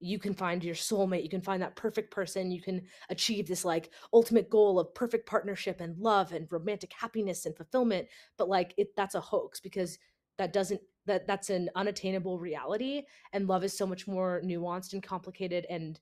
you 0.00 0.18
can 0.18 0.34
find 0.34 0.62
your 0.62 0.74
soulmate 0.74 1.22
you 1.22 1.28
can 1.28 1.40
find 1.40 1.62
that 1.62 1.76
perfect 1.76 2.10
person 2.10 2.50
you 2.50 2.60
can 2.60 2.82
achieve 3.08 3.48
this 3.48 3.64
like 3.64 3.90
ultimate 4.12 4.50
goal 4.50 4.78
of 4.78 4.94
perfect 4.94 5.26
partnership 5.26 5.80
and 5.80 5.96
love 5.98 6.32
and 6.32 6.46
romantic 6.50 6.92
happiness 6.92 7.46
and 7.46 7.56
fulfillment 7.56 8.06
but 8.36 8.48
like 8.48 8.74
it 8.76 8.88
that's 8.96 9.14
a 9.14 9.20
hoax 9.20 9.60
because 9.60 9.98
that 10.38 10.52
doesn't 10.52 10.80
that 11.06 11.26
that's 11.26 11.50
an 11.50 11.70
unattainable 11.76 12.38
reality 12.38 13.02
and 13.32 13.48
love 13.48 13.64
is 13.64 13.76
so 13.76 13.86
much 13.86 14.06
more 14.06 14.42
nuanced 14.44 14.92
and 14.92 15.02
complicated 15.02 15.66
and 15.70 16.00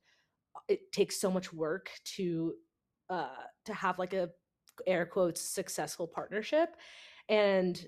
uh, 0.56 0.60
it 0.68 0.90
takes 0.92 1.20
so 1.20 1.30
much 1.30 1.52
work 1.52 1.90
to 2.04 2.54
uh 3.10 3.28
to 3.64 3.72
have 3.72 3.98
like 3.98 4.12
a 4.12 4.28
air 4.86 5.06
quotes 5.06 5.40
successful 5.40 6.06
partnership 6.06 6.76
and 7.28 7.86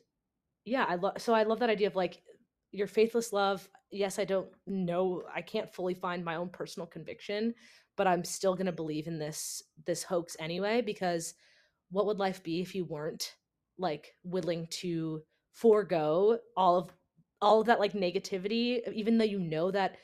yeah 0.64 0.84
i 0.88 0.94
love 0.94 1.14
so 1.18 1.34
i 1.34 1.42
love 1.42 1.58
that 1.58 1.70
idea 1.70 1.88
of 1.88 1.96
like 1.96 2.22
your 2.70 2.86
faithless 2.86 3.32
love 3.32 3.68
yes 3.90 4.18
i 4.18 4.24
don't 4.24 4.48
know 4.66 5.22
i 5.34 5.40
can't 5.40 5.72
fully 5.74 5.94
find 5.94 6.24
my 6.24 6.36
own 6.36 6.48
personal 6.48 6.86
conviction 6.86 7.54
but 7.96 8.06
i'm 8.06 8.24
still 8.24 8.54
going 8.54 8.66
to 8.66 8.72
believe 8.72 9.06
in 9.06 9.18
this 9.18 9.62
this 9.86 10.02
hoax 10.02 10.36
anyway 10.40 10.80
because 10.80 11.34
what 11.90 12.06
would 12.06 12.18
life 12.18 12.42
be 12.42 12.60
if 12.60 12.74
you 12.74 12.84
weren't 12.84 13.34
like 13.78 14.12
willing 14.24 14.66
to 14.70 15.22
forego 15.52 16.38
all 16.56 16.76
of 16.76 16.90
all 17.40 17.60
of 17.60 17.66
that 17.66 17.80
like 17.80 17.92
negativity 17.92 18.80
even 18.92 19.18
though 19.18 19.24
you 19.24 19.38
know 19.38 19.70
that 19.70 19.96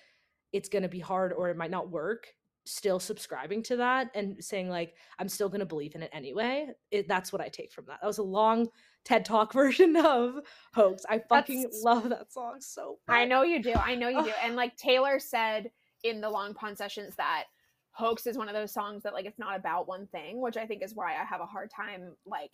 it's 0.52 0.68
going 0.68 0.82
to 0.82 0.88
be 0.88 1.00
hard 1.00 1.32
or 1.32 1.50
it 1.50 1.56
might 1.56 1.70
not 1.70 1.90
work 1.90 2.26
still 2.64 3.00
subscribing 3.00 3.62
to 3.62 3.76
that 3.76 4.08
and 4.14 4.36
saying 4.42 4.68
like 4.68 4.94
i'm 5.18 5.28
still 5.28 5.48
going 5.48 5.60
to 5.60 5.66
believe 5.66 5.94
in 5.94 6.02
it 6.02 6.10
anyway 6.12 6.68
it, 6.90 7.08
that's 7.08 7.32
what 7.32 7.42
i 7.42 7.48
take 7.48 7.72
from 7.72 7.84
that 7.86 7.98
that 8.00 8.06
was 8.06 8.18
a 8.18 8.22
long 8.22 8.68
ted 9.04 9.24
talk 9.24 9.52
version 9.54 9.96
of 9.96 10.36
hoax 10.74 11.04
i 11.08 11.18
fucking 11.28 11.62
That's- 11.62 11.82
love 11.82 12.08
that 12.08 12.32
song 12.32 12.56
so 12.60 12.98
I 13.08 13.24
know 13.24 13.42
you 13.42 13.62
do. 13.62 13.74
I 13.74 13.94
know 13.94 14.08
you 14.08 14.24
do. 14.24 14.32
And 14.42 14.56
like 14.56 14.76
Taylor 14.76 15.18
said 15.18 15.70
in 16.04 16.20
the 16.20 16.30
Long 16.30 16.54
Pond 16.54 16.76
sessions 16.76 17.14
that 17.16 17.44
Hoax 17.92 18.26
is 18.26 18.38
one 18.38 18.48
of 18.48 18.54
those 18.54 18.72
songs 18.72 19.02
that 19.02 19.12
like 19.12 19.26
it's 19.26 19.38
not 19.38 19.56
about 19.56 19.86
one 19.86 20.06
thing, 20.08 20.40
which 20.40 20.56
I 20.56 20.66
think 20.66 20.82
is 20.82 20.94
why 20.94 21.12
I 21.12 21.24
have 21.24 21.40
a 21.40 21.46
hard 21.46 21.70
time 21.70 22.14
like 22.26 22.50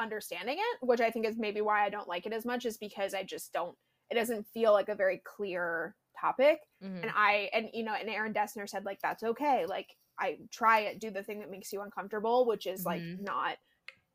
understanding 0.00 0.56
it, 0.58 0.86
which 0.86 1.00
I 1.00 1.10
think 1.10 1.26
is 1.26 1.36
maybe 1.36 1.60
why 1.60 1.84
I 1.84 1.90
don't 1.90 2.08
like 2.08 2.26
it 2.26 2.32
as 2.32 2.46
much 2.46 2.64
is 2.64 2.78
because 2.78 3.14
I 3.14 3.22
just 3.22 3.52
don't 3.52 3.76
it 4.10 4.14
doesn't 4.14 4.46
feel 4.52 4.72
like 4.72 4.88
a 4.88 4.94
very 4.94 5.22
clear 5.24 5.94
topic. 6.20 6.60
Mhm. 6.82 7.02
And 7.02 7.10
I 7.14 7.50
and 7.52 7.70
you 7.72 7.82
know, 7.84 7.94
and 7.94 8.08
Aaron 8.08 8.32
Dessner 8.34 8.68
said 8.68 8.84
like 8.84 9.00
that's 9.00 9.22
okay. 9.22 9.66
Like 9.66 9.88
I 10.18 10.38
try 10.50 10.80
it, 10.80 11.00
do 11.00 11.10
the 11.10 11.22
thing 11.22 11.40
that 11.40 11.50
makes 11.50 11.72
you 11.72 11.80
uncomfortable, 11.80 12.46
which 12.46 12.66
is 12.66 12.84
like 12.84 13.00
Mhm. 13.02 13.20
not 13.22 13.56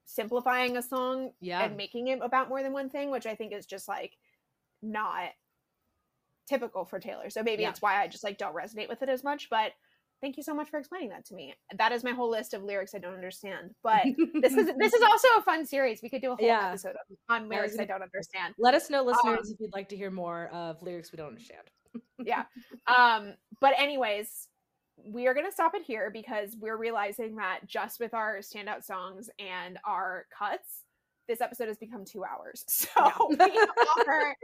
simplifying 0.07 0.77
a 0.77 0.81
song 0.83 1.31
yeah 1.41 1.63
and 1.63 1.75
making 1.75 2.09
it 2.09 2.19
about 2.21 2.47
more 2.49 2.61
than 2.61 2.71
one 2.73 2.89
thing, 2.89 3.09
which 3.09 3.25
I 3.25 3.33
think 3.35 3.51
is 3.53 3.65
just 3.65 3.87
like 3.87 4.15
not 4.83 5.31
typical 6.47 6.85
for 6.85 6.99
Taylor. 6.99 7.29
So 7.29 7.41
maybe 7.41 7.63
Yeah. 7.63 7.69
it's 7.71 7.81
why 7.81 8.01
I 8.01 8.07
just 8.07 8.23
like 8.23 8.37
don't 8.37 8.55
resonate 8.55 8.87
with 8.87 9.01
it 9.01 9.09
as 9.09 9.23
much. 9.23 9.49
But 9.49 9.73
thank 10.21 10.37
you 10.37 10.43
so 10.43 10.53
much 10.53 10.69
for 10.69 10.77
explaining 10.79 11.09
that 11.09 11.25
to 11.25 11.33
me. 11.33 11.55
That 11.75 11.91
is 11.91 12.03
my 12.03 12.11
whole 12.11 12.29
list 12.29 12.53
of 12.53 12.63
lyrics 12.63 12.93
I 12.93 12.99
don't 12.99 13.15
understand. 13.15 13.73
But 13.81 14.03
this 14.41 14.53
is 14.55 14.69
this 14.77 14.93
is 14.93 15.01
also 15.09 15.27
a 15.37 15.41
fun 15.41 15.65
series. 15.65 16.01
We 16.03 16.09
could 16.09 16.21
do 16.21 16.33
a 16.33 16.35
whole 16.35 16.45
Yeah. 16.45 16.69
episode 16.69 16.95
on, 17.29 17.35
on 17.35 17.43
I 17.45 17.47
lyrics 17.47 17.73
I, 17.73 17.77
gonna- 17.77 17.87
don't 17.87 18.03
understand. 18.03 18.53
let 18.59 18.75
us 18.75 18.89
know 18.91 19.01
listeners 19.01 19.47
Um, 19.47 19.53
if 19.55 19.59
you'd 19.59 19.73
like 19.73 19.89
to 19.89 19.97
hear 19.97 20.11
more 20.11 20.49
of 20.49 20.81
lyrics 20.83 21.11
we 21.11 21.17
don't 21.17 21.29
understand 21.29 21.67
yeah. 22.23 22.43
Um, 22.87 23.33
but 23.59 23.73
anyways, 23.77 24.47
we 25.03 25.27
are 25.27 25.33
gonna 25.33 25.51
stop 25.51 25.75
it 25.75 25.83
here 25.83 26.09
because 26.11 26.55
we're 26.59 26.77
realizing 26.77 27.35
that 27.35 27.59
just 27.67 27.99
with 27.99 28.13
our 28.13 28.37
standout 28.37 28.83
songs 28.83 29.29
and 29.39 29.77
our 29.85 30.25
cuts, 30.37 30.83
this 31.27 31.41
episode 31.41 31.67
has 31.67 31.77
become 31.77 32.05
two 32.05 32.23
hours. 32.23 32.63
So 32.69 33.27
we 33.29 33.59
are 34.07 34.35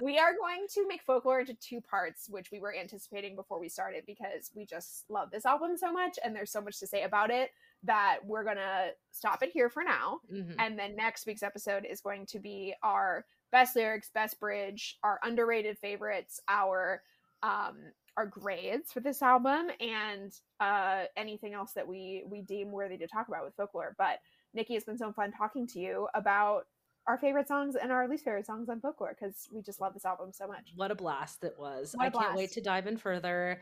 we 0.00 0.18
are 0.18 0.34
going 0.34 0.66
to 0.74 0.88
make 0.88 1.02
folklore 1.02 1.40
into 1.40 1.54
two 1.54 1.80
parts, 1.82 2.28
which 2.30 2.50
we 2.50 2.58
were 2.58 2.74
anticipating 2.74 3.36
before 3.36 3.60
we 3.60 3.68
started 3.68 4.04
because 4.06 4.50
we 4.54 4.64
just 4.64 5.04
love 5.10 5.30
this 5.30 5.44
album 5.44 5.76
so 5.76 5.92
much 5.92 6.18
and 6.24 6.34
there's 6.34 6.50
so 6.50 6.60
much 6.62 6.80
to 6.80 6.86
say 6.86 7.02
about 7.02 7.30
it 7.30 7.50
that 7.84 8.18
we're 8.24 8.44
gonna 8.44 8.88
stop 9.12 9.42
it 9.42 9.50
here 9.52 9.68
for 9.68 9.84
now. 9.84 10.20
Mhm. 10.32 10.54
And 10.58 10.78
then 10.78 10.96
next 10.96 11.26
week's 11.26 11.42
episode 11.42 11.84
is 11.84 12.00
going 12.00 12.26
to 12.26 12.38
be 12.38 12.74
our 12.82 13.26
best 13.52 13.76
lyrics, 13.76 14.10
best 14.10 14.40
bridge, 14.40 14.98
our 15.02 15.20
underrated 15.22 15.78
favorites, 15.78 16.40
our 16.48 17.02
um 17.42 17.76
our 18.16 18.26
grades 18.26 18.92
for 18.92 19.00
this 19.00 19.22
album, 19.22 19.70
and 19.80 20.32
uh 20.60 21.04
anything 21.16 21.54
else 21.54 21.72
that 21.72 21.86
we 21.86 22.24
we 22.26 22.42
deem 22.42 22.70
worthy 22.72 22.98
to 22.98 23.06
talk 23.06 23.28
about 23.28 23.44
with 23.44 23.54
folklore. 23.54 23.94
But 23.98 24.18
Nikki, 24.54 24.74
it's 24.74 24.84
been 24.84 24.98
so 24.98 25.12
fun 25.12 25.32
talking 25.32 25.66
to 25.68 25.78
you 25.78 26.08
about 26.14 26.64
our 27.06 27.18
favorite 27.18 27.48
songs 27.48 27.76
and 27.76 27.90
our 27.90 28.08
least 28.08 28.24
favorite 28.24 28.46
songs 28.46 28.68
on 28.68 28.80
folklore 28.80 29.16
because 29.18 29.48
we 29.52 29.62
just 29.62 29.80
love 29.80 29.94
this 29.94 30.04
album 30.04 30.30
so 30.32 30.46
much. 30.46 30.72
what 30.76 30.90
a 30.90 30.94
blast 30.94 31.42
it 31.44 31.54
was. 31.58 31.94
I 31.98 32.10
can't 32.10 32.36
wait 32.36 32.52
to 32.52 32.60
dive 32.60 32.86
in 32.86 32.96
further. 32.96 33.60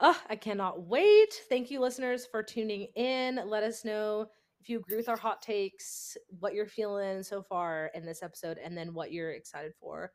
Oh, 0.00 0.18
i 0.30 0.36
cannot 0.36 0.82
wait. 0.82 1.34
Thank 1.48 1.70
you 1.70 1.80
listeners 1.80 2.26
for 2.26 2.42
tuning 2.42 2.86
in. 2.94 3.40
Let 3.46 3.62
us 3.62 3.84
know 3.84 4.28
if 4.60 4.68
you 4.68 4.78
agree 4.78 4.96
with 4.96 5.08
our 5.08 5.16
hot 5.16 5.42
takes 5.42 6.16
what 6.40 6.54
you're 6.54 6.66
feeling 6.66 7.22
so 7.22 7.42
far 7.42 7.90
in 7.94 8.04
this 8.04 8.22
episode 8.22 8.58
and 8.58 8.76
then 8.76 8.94
what 8.94 9.12
you're 9.12 9.32
excited 9.32 9.72
for 9.80 10.12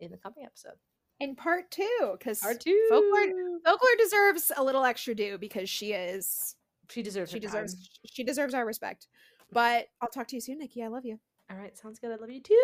in 0.00 0.10
the 0.10 0.16
coming 0.16 0.44
episode 0.44 0.74
In 1.22 1.36
part 1.36 1.70
two, 1.70 2.16
because 2.18 2.40
part 2.40 2.60
two 2.60 2.86
folklore 2.90 3.26
folklore 3.64 3.96
deserves 3.98 4.50
a 4.56 4.62
little 4.64 4.84
extra 4.84 5.14
due 5.14 5.38
because 5.38 5.70
she 5.70 5.92
is 5.92 6.56
she 6.90 7.02
deserves 7.02 7.30
she 7.30 7.38
deserves 7.38 7.74
time. 7.74 7.82
she 8.12 8.24
deserves 8.24 8.54
our 8.54 8.66
respect. 8.66 9.06
Mm. 9.06 9.54
But 9.54 9.86
I'll 10.00 10.08
talk 10.08 10.26
to 10.28 10.36
you 10.36 10.40
soon, 10.40 10.58
Nikki. 10.58 10.82
I 10.82 10.88
love 10.88 11.04
you. 11.04 11.18
all 11.50 11.56
right 11.56 11.76
sounds 11.78 11.98
good 11.98 12.10
i 12.10 12.16
love 12.16 12.30
you 12.30 12.40
too 12.40 12.56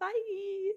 bye 0.00 0.72